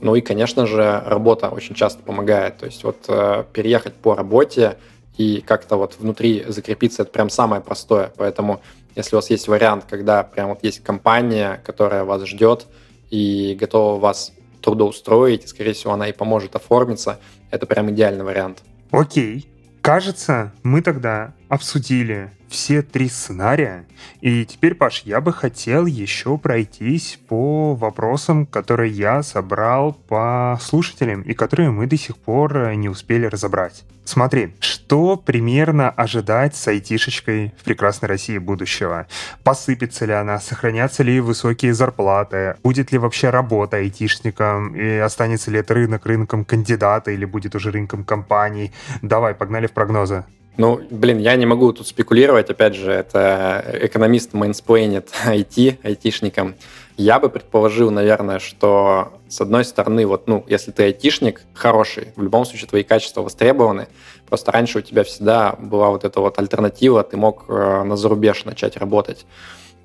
Ну 0.00 0.14
и, 0.16 0.20
конечно 0.20 0.66
же, 0.66 1.02
работа 1.06 1.48
очень 1.48 1.74
часто 1.74 2.02
помогает. 2.02 2.58
То 2.58 2.66
есть 2.66 2.82
вот 2.84 3.04
э, 3.08 3.44
переехать 3.52 3.94
по 3.94 4.14
работе 4.14 4.78
и 5.16 5.40
как-то 5.46 5.76
вот 5.76 5.96
внутри 5.98 6.44
закрепиться, 6.48 7.02
это 7.02 7.12
прям 7.12 7.30
самое 7.30 7.62
простое. 7.62 8.12
Поэтому 8.16 8.62
если 8.96 9.14
у 9.14 9.18
вас 9.18 9.30
есть 9.30 9.46
вариант, 9.46 9.84
когда 9.88 10.22
прям 10.22 10.50
вот 10.50 10.58
есть 10.62 10.82
компания, 10.82 11.62
которая 11.64 12.04
вас 12.04 12.24
ждет 12.24 12.66
и 13.10 13.56
готова 13.60 14.00
вас 14.00 14.32
трудоустроить, 14.62 15.44
и, 15.44 15.48
скорее 15.48 15.74
всего, 15.74 15.92
она 15.92 16.08
и 16.08 16.12
поможет 16.12 16.56
оформиться, 16.56 17.18
это 17.50 17.66
прям 17.66 17.90
идеальный 17.90 18.24
вариант. 18.24 18.62
Окей. 18.92 19.48
Кажется, 19.80 20.52
мы 20.62 20.82
тогда 20.82 21.34
обсудили 21.52 22.30
все 22.48 22.80
три 22.80 23.10
сценария. 23.10 23.84
И 24.22 24.46
теперь, 24.46 24.74
Паш, 24.74 25.02
я 25.04 25.20
бы 25.20 25.34
хотел 25.34 25.84
еще 25.84 26.38
пройтись 26.38 27.18
по 27.28 27.74
вопросам, 27.74 28.46
которые 28.46 28.90
я 28.90 29.22
собрал 29.22 29.92
по 29.92 30.58
слушателям 30.62 31.20
и 31.20 31.34
которые 31.34 31.70
мы 31.70 31.86
до 31.86 31.98
сих 31.98 32.16
пор 32.16 32.74
не 32.74 32.88
успели 32.88 33.26
разобрать. 33.26 33.84
Смотри, 34.06 34.54
что 34.60 35.18
примерно 35.18 35.90
ожидать 35.90 36.56
с 36.56 36.68
айтишечкой 36.68 37.52
в 37.60 37.64
прекрасной 37.64 38.08
России 38.08 38.38
будущего? 38.38 39.06
Посыпется 39.44 40.06
ли 40.06 40.14
она? 40.14 40.40
Сохранятся 40.40 41.02
ли 41.02 41.20
высокие 41.20 41.74
зарплаты? 41.74 42.56
Будет 42.62 42.92
ли 42.92 42.98
вообще 42.98 43.28
работа 43.28 43.76
айтишником? 43.76 44.74
И 44.74 44.96
останется 44.96 45.50
ли 45.50 45.58
это 45.58 45.74
рынок 45.74 46.06
рынком 46.06 46.46
кандидата 46.46 47.10
или 47.10 47.26
будет 47.26 47.54
уже 47.54 47.70
рынком 47.70 48.04
компаний? 48.04 48.72
Давай, 49.02 49.34
погнали 49.34 49.66
в 49.66 49.72
прогнозы. 49.72 50.24
Ну, 50.58 50.80
блин, 50.90 51.18
я 51.18 51.34
не 51.36 51.46
могу 51.46 51.72
тут 51.72 51.86
спекулировать, 51.86 52.50
опять 52.50 52.74
же, 52.74 52.92
это 52.92 53.64
экономист 53.72 54.34
mansplain 54.34 54.96
ит 54.96 55.10
IT, 55.26 55.78
айтишникам. 55.82 56.54
Я 56.98 57.18
бы 57.18 57.30
предположил, 57.30 57.90
наверное, 57.90 58.38
что 58.38 59.14
с 59.28 59.40
одной 59.40 59.64
стороны, 59.64 60.06
вот, 60.06 60.28
ну, 60.28 60.44
если 60.46 60.72
ты 60.72 60.84
айтишник 60.84 61.42
хороший, 61.54 62.08
в 62.16 62.22
любом 62.22 62.44
случае 62.44 62.68
твои 62.68 62.82
качества 62.82 63.22
востребованы. 63.22 63.88
Просто 64.28 64.52
раньше 64.52 64.78
у 64.78 64.82
тебя 64.82 65.04
всегда 65.04 65.54
была 65.58 65.88
вот 65.88 66.04
эта 66.04 66.20
вот 66.20 66.38
альтернатива, 66.38 67.02
ты 67.02 67.16
мог 67.16 67.46
э, 67.48 67.82
на 67.82 67.96
зарубеж 67.96 68.44
начать 68.44 68.76
работать. 68.76 69.24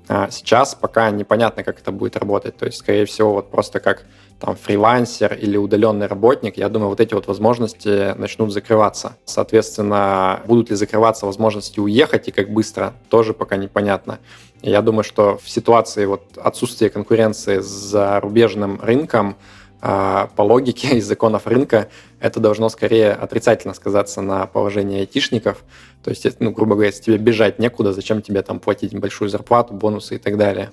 А 0.10 0.30
сейчас 0.32 0.76
пока 0.76 1.10
непонятно, 1.12 1.64
как 1.64 1.80
это 1.80 1.92
будет 1.92 2.18
работать. 2.18 2.58
То 2.58 2.66
есть, 2.66 2.78
скорее 2.78 3.06
всего, 3.06 3.34
вот 3.34 3.52
просто 3.52 3.80
как 3.80 4.06
там 4.40 4.56
фрилансер 4.56 5.34
или 5.34 5.58
удаленный 5.58 6.08
работник, 6.08 6.58
я 6.58 6.70
думаю, 6.70 6.90
вот 6.90 7.00
эти 7.00 7.14
вот 7.14 7.28
возможности 7.28 8.14
начнут 8.18 8.54
закрываться. 8.54 9.18
Соответственно, 9.26 10.42
будут 10.46 10.70
ли 10.70 10.76
закрываться 10.76 11.26
возможности 11.26 11.80
уехать 11.80 12.28
и 12.28 12.32
как 12.32 12.50
быстро, 12.50 12.94
тоже 13.10 13.34
пока 13.34 13.58
непонятно. 13.58 14.20
Я 14.62 14.82
думаю, 14.82 15.04
что 15.04 15.38
в 15.38 15.50
ситуации 15.50 16.06
вот 16.06 16.38
отсутствия 16.38 16.90
конкуренции 16.90 17.60
с 17.60 17.66
зарубежным 17.66 18.80
рынком 18.82 19.38
а, 19.80 20.30
по 20.36 20.42
логике 20.42 20.88
из 20.98 21.06
законов 21.06 21.48
рынка 21.48 21.90
это 22.20 22.40
должно 22.40 22.70
скорее 22.70 23.12
отрицательно 23.12 23.74
сказаться 23.74 24.22
на 24.22 24.46
положении 24.46 25.00
айтишников. 25.00 25.64
То 26.04 26.10
есть, 26.10 26.26
ну, 26.40 26.52
грубо 26.52 26.74
говоря, 26.76 26.90
если 26.90 27.04
тебе 27.04 27.18
бежать 27.18 27.60
некуда, 27.60 27.94
зачем 27.94 28.22
тебе 28.22 28.42
там 28.42 28.60
платить 28.60 28.98
большую 28.98 29.30
зарплату, 29.30 29.74
бонусы 29.74 30.16
и 30.16 30.18
так 30.18 30.38
далее. 30.38 30.72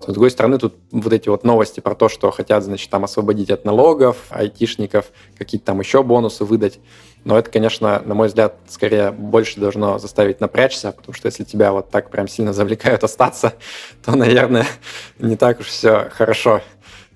С 0.00 0.12
другой 0.12 0.30
стороны, 0.30 0.58
тут 0.58 0.74
вот 0.90 1.12
эти 1.12 1.28
вот 1.28 1.44
новости 1.44 1.80
про 1.80 1.94
то, 1.94 2.08
что 2.08 2.30
хотят, 2.30 2.62
значит, 2.62 2.88
там 2.88 3.04
освободить 3.04 3.50
от 3.50 3.64
налогов, 3.64 4.16
айтишников, 4.30 5.06
какие-то 5.36 5.66
там 5.66 5.80
еще 5.80 6.02
бонусы 6.02 6.44
выдать. 6.44 6.78
Но 7.24 7.36
это, 7.38 7.50
конечно, 7.50 8.00
на 8.04 8.14
мой 8.14 8.28
взгляд, 8.28 8.54
скорее 8.68 9.10
больше 9.10 9.60
должно 9.60 9.98
заставить 9.98 10.40
напрячься, 10.40 10.92
потому 10.92 11.14
что 11.14 11.26
если 11.26 11.44
тебя 11.44 11.72
вот 11.72 11.90
так 11.90 12.10
прям 12.10 12.28
сильно 12.28 12.52
завлекают 12.54 13.04
остаться, 13.04 13.54
то, 14.04 14.16
наверное, 14.16 14.66
не 15.18 15.36
так 15.36 15.60
уж 15.60 15.66
все 15.66 16.10
хорошо. 16.10 16.62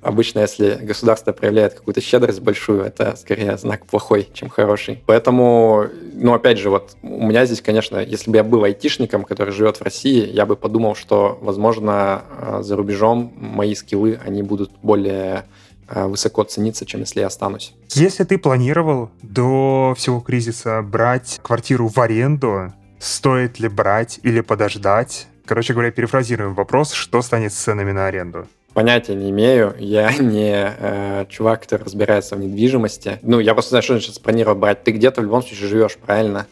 Обычно, 0.02 0.40
если 0.40 0.80
государство 0.82 1.32
проявляет 1.32 1.74
какую-то 1.74 2.00
щедрость 2.00 2.40
большую, 2.40 2.82
это 2.82 3.14
скорее 3.16 3.56
знак 3.56 3.86
плохой, 3.86 4.28
чем 4.34 4.48
хороший. 4.48 5.00
Поэтому, 5.06 5.86
ну, 6.14 6.34
опять 6.34 6.58
же, 6.58 6.70
вот 6.70 6.96
у 7.02 7.26
меня 7.26 7.46
здесь, 7.46 7.62
конечно, 7.62 7.98
если 7.98 8.28
бы 8.28 8.36
я 8.36 8.42
был 8.42 8.64
айтишником, 8.64 9.22
который 9.22 9.52
живет 9.52 9.76
в 9.76 9.82
России, 9.82 10.26
я 10.26 10.44
бы 10.44 10.56
подумал, 10.56 10.96
что, 10.96 11.38
возможно, 11.40 12.22
э, 12.40 12.62
за 12.62 12.74
рубежом 12.74 13.32
мои 13.36 13.76
скиллы, 13.76 14.18
они 14.26 14.42
будут 14.42 14.72
более 14.82 15.44
э, 15.88 16.06
высоко 16.06 16.42
цениться, 16.42 16.84
чем 16.84 17.00
если 17.00 17.20
я 17.20 17.28
останусь. 17.28 17.72
Если 17.90 18.24
ты 18.24 18.38
планировал 18.38 19.10
до 19.22 19.94
всего 19.96 20.18
кризиса 20.18 20.82
брать 20.82 21.38
квартиру 21.42 21.86
в 21.86 21.96
аренду, 22.00 22.72
стоит 22.98 23.60
ли 23.60 23.68
брать 23.68 24.18
или 24.24 24.40
подождать? 24.40 25.28
Короче 25.44 25.74
говоря, 25.74 25.92
перефразируем 25.92 26.54
вопрос, 26.54 26.92
что 26.92 27.22
станет 27.22 27.52
с 27.52 27.56
ценами 27.56 27.92
на 27.92 28.06
аренду? 28.06 28.48
Понятия 28.74 29.14
не 29.14 29.30
имею. 29.30 29.74
Я 29.78 30.12
не 30.18 30.74
э, 30.78 31.26
чувак, 31.28 31.62
который 31.62 31.84
разбирается 31.84 32.36
в 32.36 32.40
недвижимости. 32.40 33.18
Ну, 33.22 33.40
я 33.40 33.52
просто 33.54 33.70
знаю, 33.70 33.82
что 33.82 33.94
значит 33.94 34.14
спланировать 34.14 34.58
брать. 34.58 34.84
Ты 34.84 34.92
где-то 34.92 35.20
в 35.20 35.24
любом 35.24 35.42
случае 35.42 35.68
живешь, 35.68 35.96
правильно? 35.96 36.46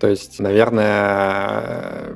То 0.00 0.08
есть, 0.08 0.40
наверное, 0.40 2.14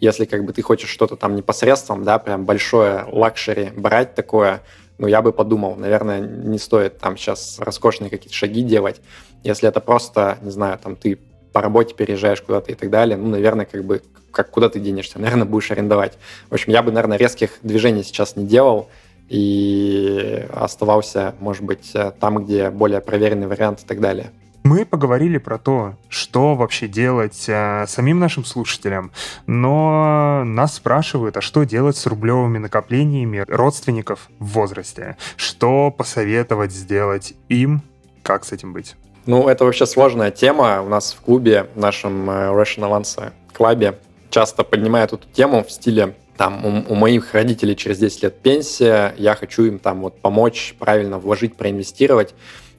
если 0.00 0.24
как 0.26 0.44
бы 0.44 0.52
ты 0.52 0.62
хочешь 0.62 0.90
что-то 0.90 1.16
там 1.16 1.34
не 1.34 1.44
по 1.44 1.54
средствам, 1.54 2.04
да, 2.04 2.18
прям 2.18 2.44
большое 2.44 3.04
luxury 3.10 3.70
брать 3.76 4.14
такое, 4.14 4.62
ну, 4.98 5.06
я 5.06 5.22
бы 5.22 5.32
подумал, 5.32 5.76
наверное, 5.76 6.20
не 6.20 6.58
стоит 6.58 6.98
там 6.98 7.16
сейчас 7.16 7.58
роскошные 7.58 8.10
какие-то 8.10 8.34
шаги 8.34 8.62
делать. 8.62 9.00
Если 9.42 9.68
это 9.68 9.80
просто, 9.80 10.38
не 10.42 10.50
знаю, 10.50 10.78
там 10.78 10.96
ты 10.96 11.18
по 11.52 11.60
работе 11.60 11.94
переезжаешь 11.94 12.42
куда-то 12.42 12.72
и 12.72 12.74
так 12.74 12.90
далее, 12.90 13.16
ну, 13.16 13.28
наверное, 13.28 13.66
как 13.66 13.84
бы 13.84 14.02
как 14.36 14.50
куда 14.50 14.68
ты 14.68 14.80
денешься? 14.80 15.18
Наверное, 15.18 15.46
будешь 15.46 15.70
арендовать. 15.70 16.18
В 16.50 16.54
общем, 16.54 16.70
я 16.70 16.82
бы, 16.82 16.92
наверное, 16.92 17.16
резких 17.16 17.52
движений 17.62 18.02
сейчас 18.02 18.36
не 18.36 18.44
делал 18.44 18.90
и 19.30 20.46
оставался, 20.52 21.34
может 21.40 21.64
быть, 21.64 21.94
там, 22.20 22.44
где 22.44 22.68
более 22.68 23.00
проверенный 23.00 23.46
вариант 23.46 23.80
и 23.82 23.86
так 23.86 23.98
далее. 24.00 24.30
Мы 24.62 24.84
поговорили 24.84 25.38
про 25.38 25.58
то, 25.58 25.94
что 26.08 26.54
вообще 26.54 26.86
делать 26.86 27.44
э, 27.48 27.86
самим 27.86 28.18
нашим 28.18 28.44
слушателям, 28.44 29.12
но 29.46 30.42
нас 30.44 30.74
спрашивают, 30.74 31.36
а 31.36 31.40
что 31.40 31.62
делать 31.62 31.96
с 31.96 32.04
рублевыми 32.04 32.58
накоплениями 32.58 33.44
родственников 33.48 34.28
в 34.40 34.46
возрасте? 34.46 35.16
Что 35.36 35.90
посоветовать 35.92 36.72
сделать 36.72 37.34
им? 37.48 37.80
Как 38.22 38.44
с 38.44 38.52
этим 38.52 38.72
быть? 38.72 38.96
Ну, 39.24 39.48
это 39.48 39.64
вообще 39.64 39.86
сложная 39.86 40.32
тема. 40.32 40.82
У 40.82 40.88
нас 40.88 41.12
в 41.14 41.20
клубе, 41.20 41.68
в 41.74 41.78
нашем 41.78 42.28
э, 42.28 42.48
Russian 42.48 42.82
Avance 42.90 43.32
клубе, 43.56 43.98
часто 44.30 44.64
поднимают 44.64 45.12
эту 45.12 45.26
тему 45.32 45.64
в 45.64 45.70
стиле 45.70 46.14
там 46.36 46.64
у, 46.64 46.92
у 46.92 46.94
моих 46.94 47.34
родителей 47.34 47.76
через 47.76 47.98
10 47.98 48.22
лет 48.22 48.38
пенсия, 48.40 49.14
я 49.16 49.34
хочу 49.34 49.64
им 49.64 49.78
там 49.78 50.02
вот 50.02 50.20
помочь 50.20 50.74
правильно 50.78 51.18
вложить, 51.18 51.56
проинвестировать. 51.56 52.34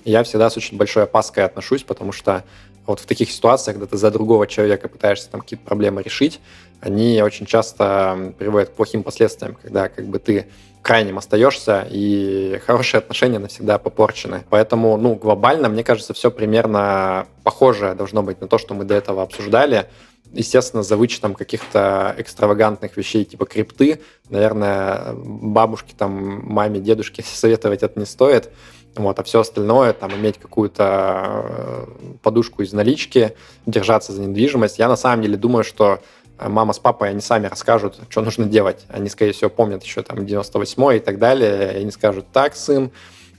И 0.06 0.12
я 0.12 0.24
всегда 0.24 0.50
с 0.50 0.58
очень 0.58 0.78
большой 0.78 1.04
опаской 1.04 1.44
отношусь, 1.44 1.84
потому 1.84 2.12
что 2.12 2.44
вот 2.86 3.00
в 3.00 3.06
таких 3.06 3.32
ситуациях, 3.32 3.76
когда 3.76 3.88
ты 3.88 3.98
за 3.98 4.12
другого 4.12 4.48
человека 4.48 4.88
пытаешься 4.88 5.30
там 5.30 5.42
какие-то 5.42 5.66
проблемы 5.66 6.02
решить, 6.02 6.40
они 6.80 7.22
очень 7.22 7.46
часто 7.46 8.34
приводят 8.38 8.70
к 8.70 8.74
плохим 8.74 9.04
последствиям, 9.04 9.58
когда 9.62 9.90
как 9.90 10.06
бы 10.06 10.20
ты 10.20 10.48
крайним 10.82 11.18
остаешься, 11.18 11.86
и 11.90 12.62
хорошие 12.66 13.00
отношения 13.00 13.40
навсегда 13.40 13.78
попорчены. 13.78 14.46
Поэтому, 14.50 14.96
ну, 14.96 15.16
глобально, 15.16 15.68
мне 15.68 15.84
кажется, 15.84 16.14
все 16.14 16.32
примерно 16.32 17.28
похожее 17.44 17.94
должно 17.94 18.24
быть 18.24 18.40
на 18.40 18.48
то, 18.48 18.58
что 18.58 18.74
мы 18.74 18.86
до 18.86 18.94
этого 18.94 19.22
обсуждали. 19.22 19.88
Естественно, 20.34 20.84
за 20.84 20.98
вычетом 20.98 21.34
каких-то 21.34 22.14
экстравагантных 22.18 22.98
вещей 22.98 23.26
типа 23.26 23.46
крипты, 23.46 24.02
наверное, 24.30 25.14
бабушке, 25.14 25.94
там, 25.98 26.42
маме, 26.46 26.80
дедушке 26.80 27.24
советовать 27.26 27.84
это 27.84 28.00
не 28.00 28.06
стоит. 28.06 28.50
Вот, 28.96 29.20
а 29.20 29.24
все 29.24 29.42
остальное, 29.42 29.94
там, 29.94 30.12
иметь 30.16 30.40
какую-то 30.40 31.46
э, 31.48 31.86
подушку 32.24 32.64
из 32.64 32.74
налички, 32.74 33.36
держаться 33.68 34.12
за 34.12 34.24
недвижимость. 34.24 34.80
Я 34.80 34.88
на 34.88 34.96
самом 34.96 35.22
деле 35.22 35.38
думаю, 35.38 35.64
что 35.64 36.00
мама 36.40 36.74
с 36.74 36.80
папой, 36.80 37.10
они 37.10 37.22
сами 37.22 37.48
расскажут, 37.48 38.00
что 38.10 38.22
нужно 38.22 38.46
делать. 38.46 38.86
Они, 38.90 39.10
скорее 39.10 39.34
всего, 39.34 39.50
помнят 39.50 39.84
еще 39.84 40.04
там 40.04 40.26
98 40.26 40.96
и 40.96 41.00
так 41.00 41.20
далее. 41.20 41.74
И 41.74 41.82
они 41.82 41.92
скажут, 41.92 42.26
так, 42.32 42.56
сын, 42.56 42.92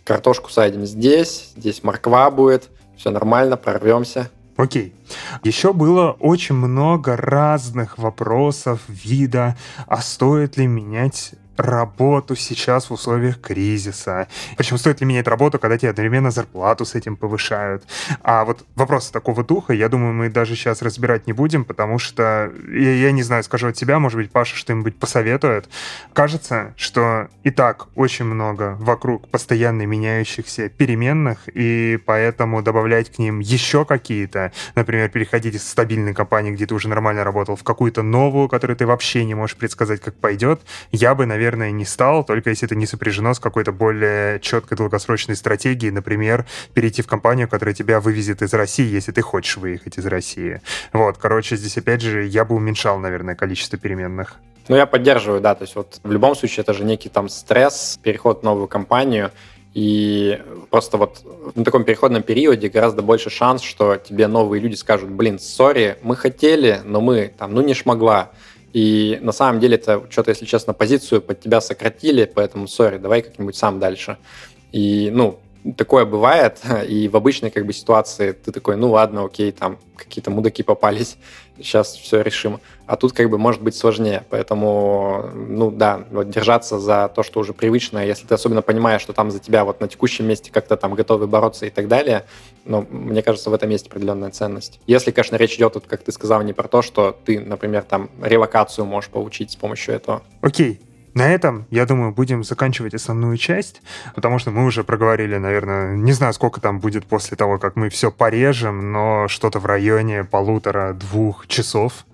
картошку 0.05 0.51
садим 0.51 0.86
здесь, 0.86 1.52
здесь 1.56 1.82
морква 1.82 2.31
будет, 2.31 2.69
все 2.97 3.10
нормально, 3.10 3.56
прорвемся. 3.56 4.31
Окей. 4.59 4.93
Еще 5.45 5.73
было 5.73 6.11
очень 6.19 6.57
много 6.57 7.17
разных 7.17 7.97
вопросов 7.97 8.81
вида, 8.89 9.57
а 9.87 10.03
стоит 10.03 10.57
ли 10.57 10.67
менять 10.67 11.35
работу 11.59 12.37
сейчас 12.37 12.89
в 12.89 12.93
условиях 12.93 13.41
кризиса. 13.41 14.29
Причем 14.57 14.79
стоит 14.79 15.01
ли 15.01 15.07
менять 15.07 15.27
работу, 15.27 15.59
когда 15.59 15.77
тебе 15.77 15.91
одновременно 15.91 16.31
зарплату 16.31 16.85
с 16.85 16.95
этим 16.95 17.17
повышают. 17.17 17.85
А 18.23 18.45
вот 18.45 18.65
вопросы 18.77 19.13
такого 19.13 19.45
духа, 19.45 19.73
я 19.73 19.89
думаю, 19.89 20.15
мы 20.15 20.31
даже 20.31 20.55
сейчас 20.55 20.83
разбирать 20.83 21.27
не 21.27 21.33
будем, 21.33 21.65
потому 21.65 21.99
что, 21.99 22.53
я, 22.71 22.95
я 22.95 23.13
не 23.13 23.23
знаю, 23.23 23.43
скажу 23.43 23.69
от 23.69 23.77
себя, 23.77 23.99
может 23.99 24.19
быть, 24.19 24.31
Паша 24.31 24.57
что-нибудь 24.57 24.97
посоветует. 24.97 25.69
Кажется, 26.13 26.75
что 26.77 27.29
и 27.43 27.51
так 27.51 27.89
очень 27.97 28.25
много 28.25 28.77
вокруг 28.79 29.29
постоянно 29.29 29.83
меняющихся 29.83 30.69
переменных, 30.69 31.49
и 31.53 31.99
поэтому 32.07 32.63
добавлять 32.63 33.11
к 33.11 33.19
ним 33.19 33.41
еще 33.41 33.85
какие-то, 33.85 34.53
например, 34.77 35.09
переходить 35.09 35.55
из 35.55 35.69
стабильной 35.69 36.15
компании, 36.15 36.53
где 36.53 36.67
ты 36.67 36.75
уже 36.75 36.89
нормально 36.89 37.25
работал, 37.25 37.57
в 37.57 37.65
какую-то 37.65 38.03
новую, 38.03 38.49
которую 38.49 38.77
ты 38.77 38.87
вообще 38.87 39.25
не 39.25 39.35
можешь 39.35 39.57
предсказать, 39.57 40.01
как 40.01 40.15
пойдет, 40.15 40.61
я 40.93 41.15
бы, 41.15 41.27
наверное, 41.27 41.48
наверное, 41.49 41.70
не 41.70 41.87
стал, 41.87 42.25
только 42.25 42.51
если 42.51 42.66
это 42.66 42.75
не 42.75 42.85
сопряжено 42.85 43.33
с 43.33 43.41
какой-то 43.41 43.73
более 43.73 44.39
четкой 44.41 44.77
долгосрочной 44.77 45.35
стратегией, 45.35 45.91
например, 45.91 46.45
перейти 46.75 47.01
в 47.01 47.07
компанию, 47.07 47.49
которая 47.49 47.75
тебя 47.75 48.01
вывезет 48.01 48.43
из 48.43 48.53
России, 48.53 48.87
если 48.87 49.12
ты 49.12 49.23
хочешь 49.23 49.57
выехать 49.57 49.97
из 49.97 50.05
России. 50.05 50.61
Вот, 50.93 51.16
короче, 51.16 51.57
здесь 51.57 51.79
опять 51.79 52.03
же 52.03 52.27
я 52.27 52.45
бы 52.45 52.55
уменьшал, 52.55 52.99
наверное, 52.99 53.35
количество 53.35 53.79
переменных. 53.79 54.37
Ну, 54.69 54.77
я 54.77 54.85
поддерживаю, 54.85 55.41
да, 55.41 55.55
то 55.55 55.62
есть 55.62 55.75
вот 55.75 56.01
в 56.03 56.12
любом 56.12 56.37
случае 56.37 56.62
это 56.65 56.75
же 56.75 56.85
некий 56.85 57.09
там 57.09 57.31
стресс, 57.31 57.99
переход 58.03 58.41
в 58.41 58.43
новую 58.43 58.69
компанию, 58.69 59.31
и 59.73 60.39
просто 60.70 60.99
вот 60.99 61.23
на 61.55 61.65
таком 61.65 61.85
переходном 61.85 62.23
периоде 62.23 62.69
гораздо 62.69 63.01
больше 63.01 63.31
шанс, 63.31 63.62
что 63.62 63.97
тебе 63.97 64.27
новые 64.27 64.61
люди 64.61 64.75
скажут, 64.75 65.09
блин, 65.09 65.39
сори, 65.39 65.97
мы 66.03 66.15
хотели, 66.15 66.83
но 66.85 67.01
мы 67.01 67.33
там, 67.39 67.55
ну 67.55 67.62
не 67.62 67.73
шмогла. 67.73 68.33
И 68.73 69.19
на 69.23 69.32
самом 69.32 69.61
деле 69.61 69.77
это 69.77 70.05
что-то, 70.11 70.31
если 70.31 70.45
честно, 70.45 70.74
позицию 70.74 71.23
под 71.23 71.40
тебя 71.40 71.61
сократили, 71.61 72.31
поэтому 72.32 72.69
сори, 72.69 72.99
давай 72.99 73.23
как-нибудь 73.23 73.57
сам 73.57 73.78
дальше. 73.78 74.19
И, 74.73 75.11
ну, 75.12 75.39
такое 75.77 76.05
бывает, 76.05 76.61
и 76.89 77.09
в 77.09 77.16
обычной 77.16 77.51
как 77.51 77.66
бы 77.66 77.73
ситуации 77.73 78.32
ты 78.32 78.53
такой, 78.53 78.77
ну 78.77 78.90
ладно, 78.90 79.24
окей, 79.24 79.53
там 79.53 79.78
какие-то 79.97 80.31
мудаки 80.31 80.62
попались, 80.62 81.16
сейчас 81.57 81.95
все 81.95 82.23
решим. 82.23 82.61
А 82.86 82.97
тут 82.97 83.12
как 83.12 83.28
бы 83.28 83.36
может 83.36 83.62
быть 83.62 83.74
сложнее, 83.74 84.24
поэтому, 84.31 85.28
ну 85.35 85.70
да, 85.70 86.05
вот 86.11 86.31
держаться 86.31 86.78
за 86.78 87.11
то, 87.15 87.23
что 87.23 87.40
уже 87.40 87.53
привычно, 87.53 88.05
если 88.05 88.27
ты 88.27 88.35
особенно 88.35 88.62
понимаешь, 88.62 89.03
что 89.03 89.12
там 89.12 89.31
за 89.31 89.40
тебя 89.40 89.65
вот 89.65 89.81
на 89.81 89.89
текущем 89.89 90.27
месте 90.27 90.51
как-то 90.53 90.77
там 90.77 90.95
готовы 90.95 91.27
бороться 91.27 91.66
и 91.66 91.70
так 91.70 91.89
далее, 91.89 92.24
ну, 92.65 92.86
мне 92.90 93.23
кажется, 93.23 93.51
в 93.51 93.55
этом 93.55 93.70
есть 93.70 93.89
определенная 93.89 94.31
ценность. 94.31 94.81
Если, 94.86 95.11
конечно, 95.11 95.36
речь 95.36 95.57
идет, 95.57 95.74
вот, 95.74 95.86
как 95.86 96.03
ты 96.03 96.12
сказал, 96.12 96.43
не 96.43 96.53
про 96.53 96.69
то, 96.69 96.82
что 96.82 97.16
ты, 97.24 97.40
например, 97.40 97.82
там 97.82 98.11
релокацию 98.23 98.85
можешь 98.85 99.11
получить 99.11 99.51
с 99.51 99.57
помощью 99.57 99.95
этого. 99.95 100.23
Окей, 100.40 100.81
на 101.15 101.33
этом, 101.33 101.67
я 101.71 101.87
думаю, 101.87 102.13
будем 102.13 102.45
заканчивать 102.45 102.95
основную 102.95 103.37
часть, 103.37 103.83
потому 104.15 104.39
что 104.39 104.51
мы 104.51 104.65
уже 104.65 104.85
проговорили, 104.85 105.37
наверное, 105.37 105.97
не 105.97 106.13
знаю, 106.13 106.33
сколько 106.33 106.61
там 106.61 106.81
будет 106.81 107.07
после 107.07 107.37
того, 107.37 107.59
как 107.59 107.77
мы 107.77 107.89
все 107.89 108.11
порежем, 108.11 108.93
но 108.93 109.29
что-то 109.29 109.59
в 109.59 109.67
районе 109.67 110.25
полутора-двух 110.25 111.47
часов. 111.47 112.07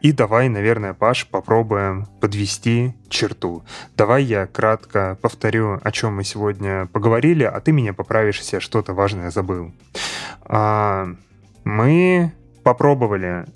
И 0.00 0.12
давай, 0.12 0.48
наверное, 0.48 0.94
Паш, 0.94 1.26
попробуем 1.26 2.06
подвести 2.20 2.94
черту. 3.08 3.64
Давай 3.96 4.24
я 4.24 4.46
кратко 4.46 5.18
повторю, 5.20 5.80
о 5.82 5.92
чем 5.92 6.16
мы 6.16 6.24
сегодня 6.24 6.86
поговорили, 6.86 7.44
а 7.44 7.60
ты 7.60 7.72
меня 7.72 7.92
поправишь, 7.92 8.38
если 8.38 8.56
я 8.56 8.60
что-то 8.60 8.94
важное 8.94 9.30
забыл. 9.30 9.72
А, 10.42 11.08
мы 11.64 12.32
попробовали 12.62 13.46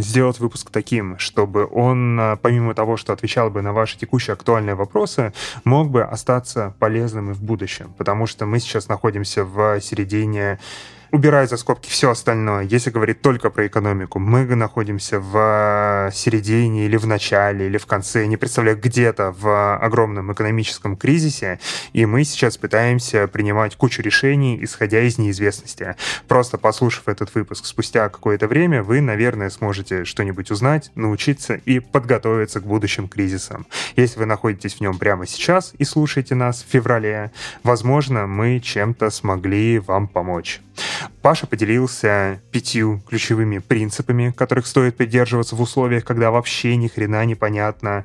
сделать 0.00 0.40
выпуск 0.40 0.70
таким, 0.70 1.18
чтобы 1.18 1.66
он, 1.70 2.18
а, 2.20 2.36
помимо 2.36 2.74
того, 2.74 2.96
что 2.96 3.12
отвечал 3.12 3.50
бы 3.50 3.62
на 3.62 3.72
ваши 3.72 3.98
текущие 3.98 4.34
актуальные 4.34 4.74
вопросы, 4.74 5.32
мог 5.64 5.90
бы 5.90 6.02
остаться 6.02 6.74
полезным 6.78 7.30
и 7.30 7.34
в 7.34 7.42
будущем. 7.42 7.94
Потому 7.98 8.26
что 8.26 8.46
мы 8.46 8.60
сейчас 8.60 8.88
находимся 8.88 9.44
в 9.44 9.80
середине 9.80 10.58
убирая 11.16 11.46
за 11.46 11.56
скобки 11.56 11.88
все 11.88 12.10
остальное, 12.10 12.64
если 12.64 12.90
говорить 12.90 13.22
только 13.22 13.48
про 13.48 13.66
экономику, 13.66 14.18
мы 14.18 14.44
находимся 14.44 15.18
в 15.18 16.10
середине 16.12 16.84
или 16.84 16.96
в 16.96 17.06
начале, 17.06 17.66
или 17.66 17.78
в 17.78 17.86
конце, 17.86 18.26
не 18.26 18.36
представляю, 18.36 18.78
где-то 18.78 19.34
в 19.36 19.76
огромном 19.78 20.32
экономическом 20.32 20.94
кризисе, 20.94 21.58
и 21.94 22.04
мы 22.04 22.24
сейчас 22.24 22.58
пытаемся 22.58 23.28
принимать 23.28 23.76
кучу 23.76 24.02
решений, 24.02 24.58
исходя 24.62 25.00
из 25.00 25.16
неизвестности. 25.16 25.96
Просто 26.28 26.58
послушав 26.58 27.08
этот 27.08 27.34
выпуск 27.34 27.64
спустя 27.64 28.10
какое-то 28.10 28.46
время, 28.46 28.82
вы, 28.82 29.00
наверное, 29.00 29.48
сможете 29.48 30.04
что-нибудь 30.04 30.50
узнать, 30.50 30.90
научиться 30.94 31.54
и 31.54 31.80
подготовиться 31.80 32.60
к 32.60 32.66
будущим 32.66 33.08
кризисам. 33.08 33.66
Если 33.96 34.18
вы 34.18 34.26
находитесь 34.26 34.74
в 34.74 34.80
нем 34.82 34.98
прямо 34.98 35.26
сейчас 35.26 35.72
и 35.78 35.84
слушаете 35.84 36.34
нас 36.34 36.62
в 36.62 36.70
феврале, 36.70 37.32
возможно, 37.62 38.26
мы 38.26 38.60
чем-то 38.60 39.08
смогли 39.08 39.78
вам 39.78 40.08
помочь. 40.08 40.60
Паша 41.22 41.46
поделился 41.46 42.40
пятью 42.50 43.02
ключевыми 43.08 43.58
принципами, 43.58 44.32
которых 44.36 44.66
стоит 44.66 44.96
придерживаться 44.96 45.56
в 45.56 45.60
условиях, 45.60 46.04
когда 46.04 46.30
вообще 46.30 46.76
ни 46.76 46.88
хрена 46.88 47.24
не 47.24 47.34
понятно, 47.34 48.04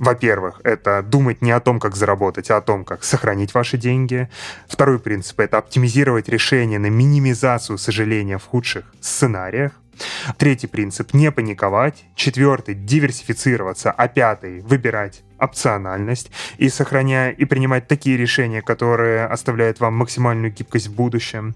во-первых, 0.00 0.62
это 0.64 1.02
думать 1.02 1.42
не 1.42 1.50
о 1.50 1.60
том, 1.60 1.78
как 1.78 1.94
заработать, 1.94 2.50
а 2.50 2.56
о 2.56 2.62
том, 2.62 2.86
как 2.86 3.04
сохранить 3.04 3.52
ваши 3.52 3.76
деньги. 3.76 4.30
Второй 4.66 4.98
принцип— 4.98 5.38
это 5.40 5.58
оптимизировать 5.58 6.26
решение 6.30 6.78
на 6.78 6.86
минимизацию 6.86 7.76
сожаления 7.76 8.38
в 8.38 8.44
худших 8.44 8.86
сценариях. 9.02 9.72
Третий 10.38 10.68
принцип— 10.68 11.12
не 11.12 11.30
паниковать. 11.30 12.04
Четвертый— 12.14 12.74
диверсифицироваться. 12.76 13.90
А 13.90 14.08
пятый— 14.08 14.60
выбирать 14.62 15.22
опциональность 15.40 16.30
и 16.58 16.68
сохраняя 16.68 17.30
и 17.30 17.44
принимать 17.44 17.88
такие 17.88 18.16
решения, 18.16 18.62
которые 18.62 19.26
оставляют 19.26 19.80
вам 19.80 19.94
максимальную 19.94 20.52
гибкость 20.52 20.88
в 20.88 20.94
будущем. 20.94 21.54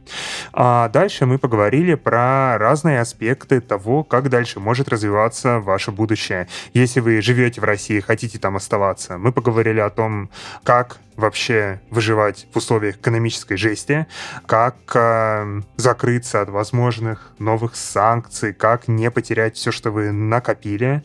А 0.52 0.88
дальше 0.88 1.26
мы 1.26 1.38
поговорили 1.38 1.94
про 1.94 2.58
разные 2.58 3.00
аспекты 3.00 3.60
того, 3.60 4.02
как 4.04 4.28
дальше 4.28 4.60
может 4.60 4.88
развиваться 4.88 5.60
ваше 5.60 5.90
будущее. 5.90 6.48
Если 6.72 7.00
вы 7.00 7.20
живете 7.20 7.60
в 7.60 7.64
России, 7.64 8.00
хотите 8.00 8.38
там 8.38 8.56
оставаться, 8.56 9.18
мы 9.18 9.32
поговорили 9.32 9.80
о 9.80 9.90
том, 9.90 10.30
как 10.62 10.98
вообще 11.16 11.80
выживать 11.90 12.46
в 12.52 12.56
условиях 12.56 12.96
экономической 12.96 13.56
жести, 13.56 14.06
как 14.46 14.76
э, 14.94 15.60
закрыться 15.76 16.40
от 16.40 16.48
возможных 16.48 17.32
новых 17.38 17.76
санкций, 17.76 18.52
как 18.52 18.88
не 18.88 19.10
потерять 19.10 19.56
все, 19.56 19.70
что 19.70 19.90
вы 19.90 20.12
накопили. 20.12 21.02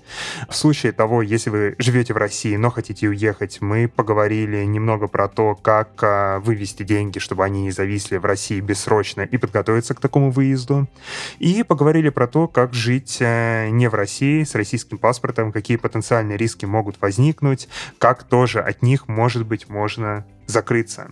В 0.50 0.56
случае 0.56 0.92
того, 0.92 1.22
если 1.22 1.50
вы 1.50 1.76
живете 1.78 2.14
в 2.14 2.18
России, 2.18 2.56
но 2.56 2.69
хотите 2.70 3.08
уехать, 3.08 3.62
мы 3.62 3.88
поговорили 3.88 4.64
немного 4.66 5.08
про 5.08 5.28
то, 5.28 5.56
как 5.56 5.90
э, 6.02 6.40
вывести 6.40 6.84
деньги, 6.84 7.20
чтобы 7.20 7.46
они 7.46 7.64
не 7.64 7.72
зависли 7.72 8.18
в 8.18 8.26
России 8.26 8.60
бессрочно 8.60 9.22
и 9.22 9.38
подготовиться 9.38 9.94
к 9.94 10.00
такому 10.00 10.32
выезду. 10.32 10.88
И 11.40 11.64
поговорили 11.64 12.10
про 12.10 12.28
то, 12.28 12.48
как 12.48 12.74
жить 12.74 13.18
э, 13.20 13.70
не 13.70 13.88
в 13.90 13.94
России 13.94 14.44
с 14.44 14.56
российским 14.56 14.98
паспортом, 14.98 15.52
какие 15.52 15.78
потенциальные 15.78 16.38
риски 16.38 16.66
могут 16.66 17.02
возникнуть, 17.02 17.68
как 17.98 18.24
тоже 18.24 18.60
от 18.60 18.82
них, 18.82 19.08
может 19.08 19.46
быть, 19.46 19.70
можно 19.70 20.26
закрыться. 20.50 21.12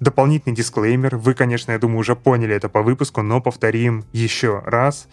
Дополнительный 0.00 0.54
дисклеймер. 0.54 1.16
Вы, 1.16 1.34
конечно, 1.34 1.72
я 1.72 1.78
думаю, 1.78 1.98
уже 1.98 2.14
поняли 2.14 2.54
это 2.54 2.68
по 2.68 2.82
выпуску, 2.82 3.22
но 3.22 3.40
повторим 3.40 4.04
еще 4.12 4.62
раз. 4.64 5.08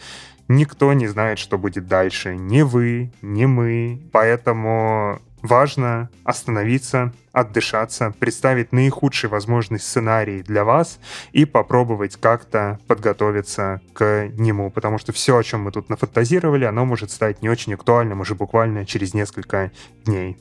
Никто 0.48 0.92
не 0.92 1.08
знает, 1.08 1.40
что 1.40 1.58
будет 1.58 1.88
дальше. 1.88 2.36
Ни 2.36 2.62
вы, 2.62 3.12
ни 3.22 3.46
мы. 3.46 4.02
Поэтому 4.12 5.22
важно 5.42 6.10
остановиться, 6.24 7.14
отдышаться, 7.32 8.14
представить 8.20 8.72
наихудший 8.72 9.30
возможный 9.30 9.80
сценарий 9.80 10.44
для 10.44 10.64
вас 10.64 11.00
и 11.32 11.46
попробовать 11.46 12.18
как-то 12.18 12.80
подготовиться 12.88 13.82
к 13.94 14.30
нему, 14.34 14.70
потому 14.72 14.98
что 14.98 15.12
все, 15.12 15.38
о 15.38 15.44
чем 15.44 15.62
мы 15.62 15.72
тут 15.72 15.90
нафантазировали, 15.90 16.66
оно 16.66 16.86
может 16.86 17.12
стать 17.12 17.42
не 17.42 17.50
очень 17.50 17.74
актуальным 17.74 18.22
уже 18.22 18.36
буквально 18.36 18.86
через 18.86 19.14
несколько 19.14 19.72
дней. 20.06 20.38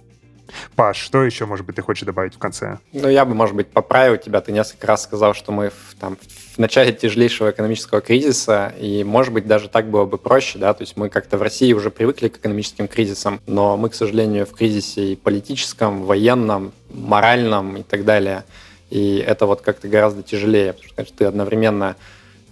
Паш, 0.76 0.98
что 0.98 1.22
еще, 1.22 1.46
может 1.46 1.66
быть, 1.66 1.76
ты 1.76 1.82
хочешь 1.82 2.04
добавить 2.04 2.34
в 2.34 2.38
конце? 2.38 2.78
Ну, 2.92 3.08
я 3.08 3.24
бы, 3.24 3.34
может 3.34 3.54
быть, 3.54 3.68
поправил 3.68 4.16
тебя. 4.16 4.40
Ты 4.40 4.52
несколько 4.52 4.86
раз 4.86 5.04
сказал, 5.04 5.34
что 5.34 5.52
мы 5.52 5.70
в, 5.70 5.94
там, 5.98 6.16
в 6.16 6.58
начале 6.58 6.92
тяжелейшего 6.92 7.50
экономического 7.50 8.00
кризиса, 8.00 8.72
и, 8.78 9.04
может 9.04 9.32
быть, 9.32 9.46
даже 9.46 9.68
так 9.68 9.88
было 9.88 10.04
бы 10.04 10.18
проще, 10.18 10.58
да, 10.58 10.74
то 10.74 10.82
есть 10.82 10.96
мы 10.96 11.08
как-то 11.08 11.38
в 11.38 11.42
России 11.42 11.72
уже 11.72 11.90
привыкли 11.90 12.28
к 12.28 12.38
экономическим 12.38 12.88
кризисам, 12.88 13.40
но 13.46 13.76
мы, 13.76 13.88
к 13.90 13.94
сожалению, 13.94 14.46
в 14.46 14.52
кризисе 14.52 15.12
и 15.12 15.16
политическом, 15.16 16.04
военном, 16.04 16.72
моральном 16.90 17.76
и 17.76 17.82
так 17.82 18.04
далее. 18.04 18.44
И 18.90 19.24
это 19.24 19.46
вот 19.46 19.60
как-то 19.60 19.88
гораздо 19.88 20.22
тяжелее, 20.22 20.72
потому 20.72 20.88
что, 20.88 20.96
конечно, 20.96 21.16
ты 21.16 21.24
одновременно 21.24 21.96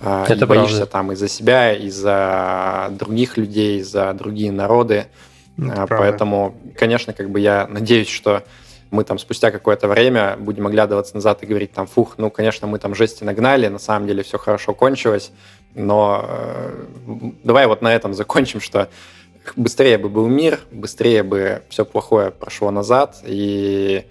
а, 0.01 0.25
это 0.29 0.45
и 0.45 0.49
боишься 0.49 0.77
правда. 0.77 0.93
там 0.93 1.13
и 1.13 1.17
за 1.17 1.29
себя, 1.29 1.73
и 1.73 1.91
за 1.91 2.89
других 2.93 3.37
людей, 3.37 3.81
и 3.81 3.83
за 3.83 4.13
другие 4.15 4.53
народы. 4.53 5.07
Это 5.59 5.87
Поэтому, 5.87 6.55
конечно, 6.77 7.13
как 7.13 7.31
бы 7.31 7.41
я 7.41 7.67
надеюсь, 7.69 8.09
что 8.09 8.45
мы 8.91 9.05
там 9.05 9.19
спустя 9.19 9.51
какое-то 9.51 9.89
время 9.89 10.37
будем 10.39 10.67
оглядываться 10.67 11.15
назад 11.15 11.43
и 11.43 11.47
говорить 11.47 11.73
там, 11.73 11.87
фух, 11.87 12.15
ну, 12.17 12.31
конечно, 12.31 12.67
мы 12.67 12.79
там 12.79 12.95
жести 12.95 13.25
нагнали, 13.25 13.69
на 13.69 13.79
самом 13.79 14.07
деле 14.07 14.23
все 14.23 14.39
хорошо 14.39 14.73
кончилось, 14.73 15.31
но 15.75 16.25
э, 16.27 16.85
давай 17.45 17.67
вот 17.67 17.83
на 17.83 17.95
этом 17.95 18.15
закончим, 18.15 18.61
что 18.61 18.89
быстрее 19.57 19.99
бы 19.99 20.09
был 20.09 20.27
мир, 20.27 20.61
быстрее 20.71 21.23
бы 21.23 21.63
все 21.69 21.85
плохое 21.85 22.31
прошло 22.31 22.71
назад, 22.71 23.17
и 23.25 24.05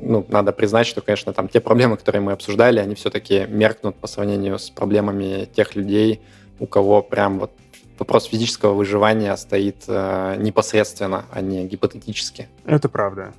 ну, 0.00 0.26
надо 0.28 0.52
признать, 0.52 0.86
что, 0.86 1.00
конечно, 1.00 1.32
там 1.32 1.48
те 1.48 1.60
проблемы, 1.60 1.96
которые 1.96 2.22
мы 2.22 2.32
обсуждали, 2.32 2.80
они 2.80 2.94
все-таки 2.94 3.46
меркнут 3.48 3.96
по 3.96 4.06
сравнению 4.06 4.58
с 4.58 4.70
проблемами 4.70 5.48
тех 5.54 5.74
людей, 5.74 6.20
у 6.58 6.66
кого 6.66 7.02
прям 7.02 7.38
вот 7.38 7.52
вопрос 7.98 8.26
физического 8.26 8.74
выживания 8.74 9.36
стоит 9.36 9.84
э, 9.88 10.36
непосредственно, 10.38 11.24
а 11.30 11.40
не 11.40 11.66
гипотетически. 11.66 12.48
Это 12.64 12.88
правда. 12.88 13.32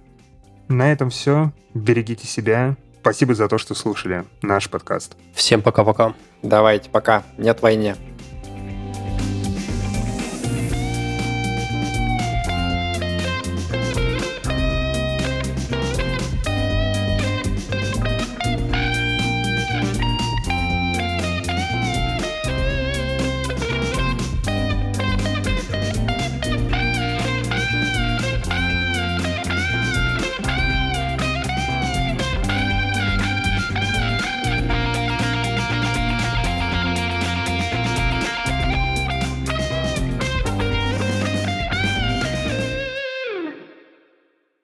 На 0.67 0.91
этом 0.91 1.09
все. 1.09 1.51
Берегите 1.73 2.27
себя. 2.27 2.75
Спасибо 3.01 3.33
за 3.35 3.47
то, 3.47 3.57
что 3.57 3.73
слушали 3.73 4.25
наш 4.41 4.69
подкаст. 4.69 5.15
Всем 5.33 5.61
пока-пока. 5.61 6.13
Давайте, 6.41 6.89
пока. 6.89 7.23
Нет 7.37 7.61
войне. 7.61 7.95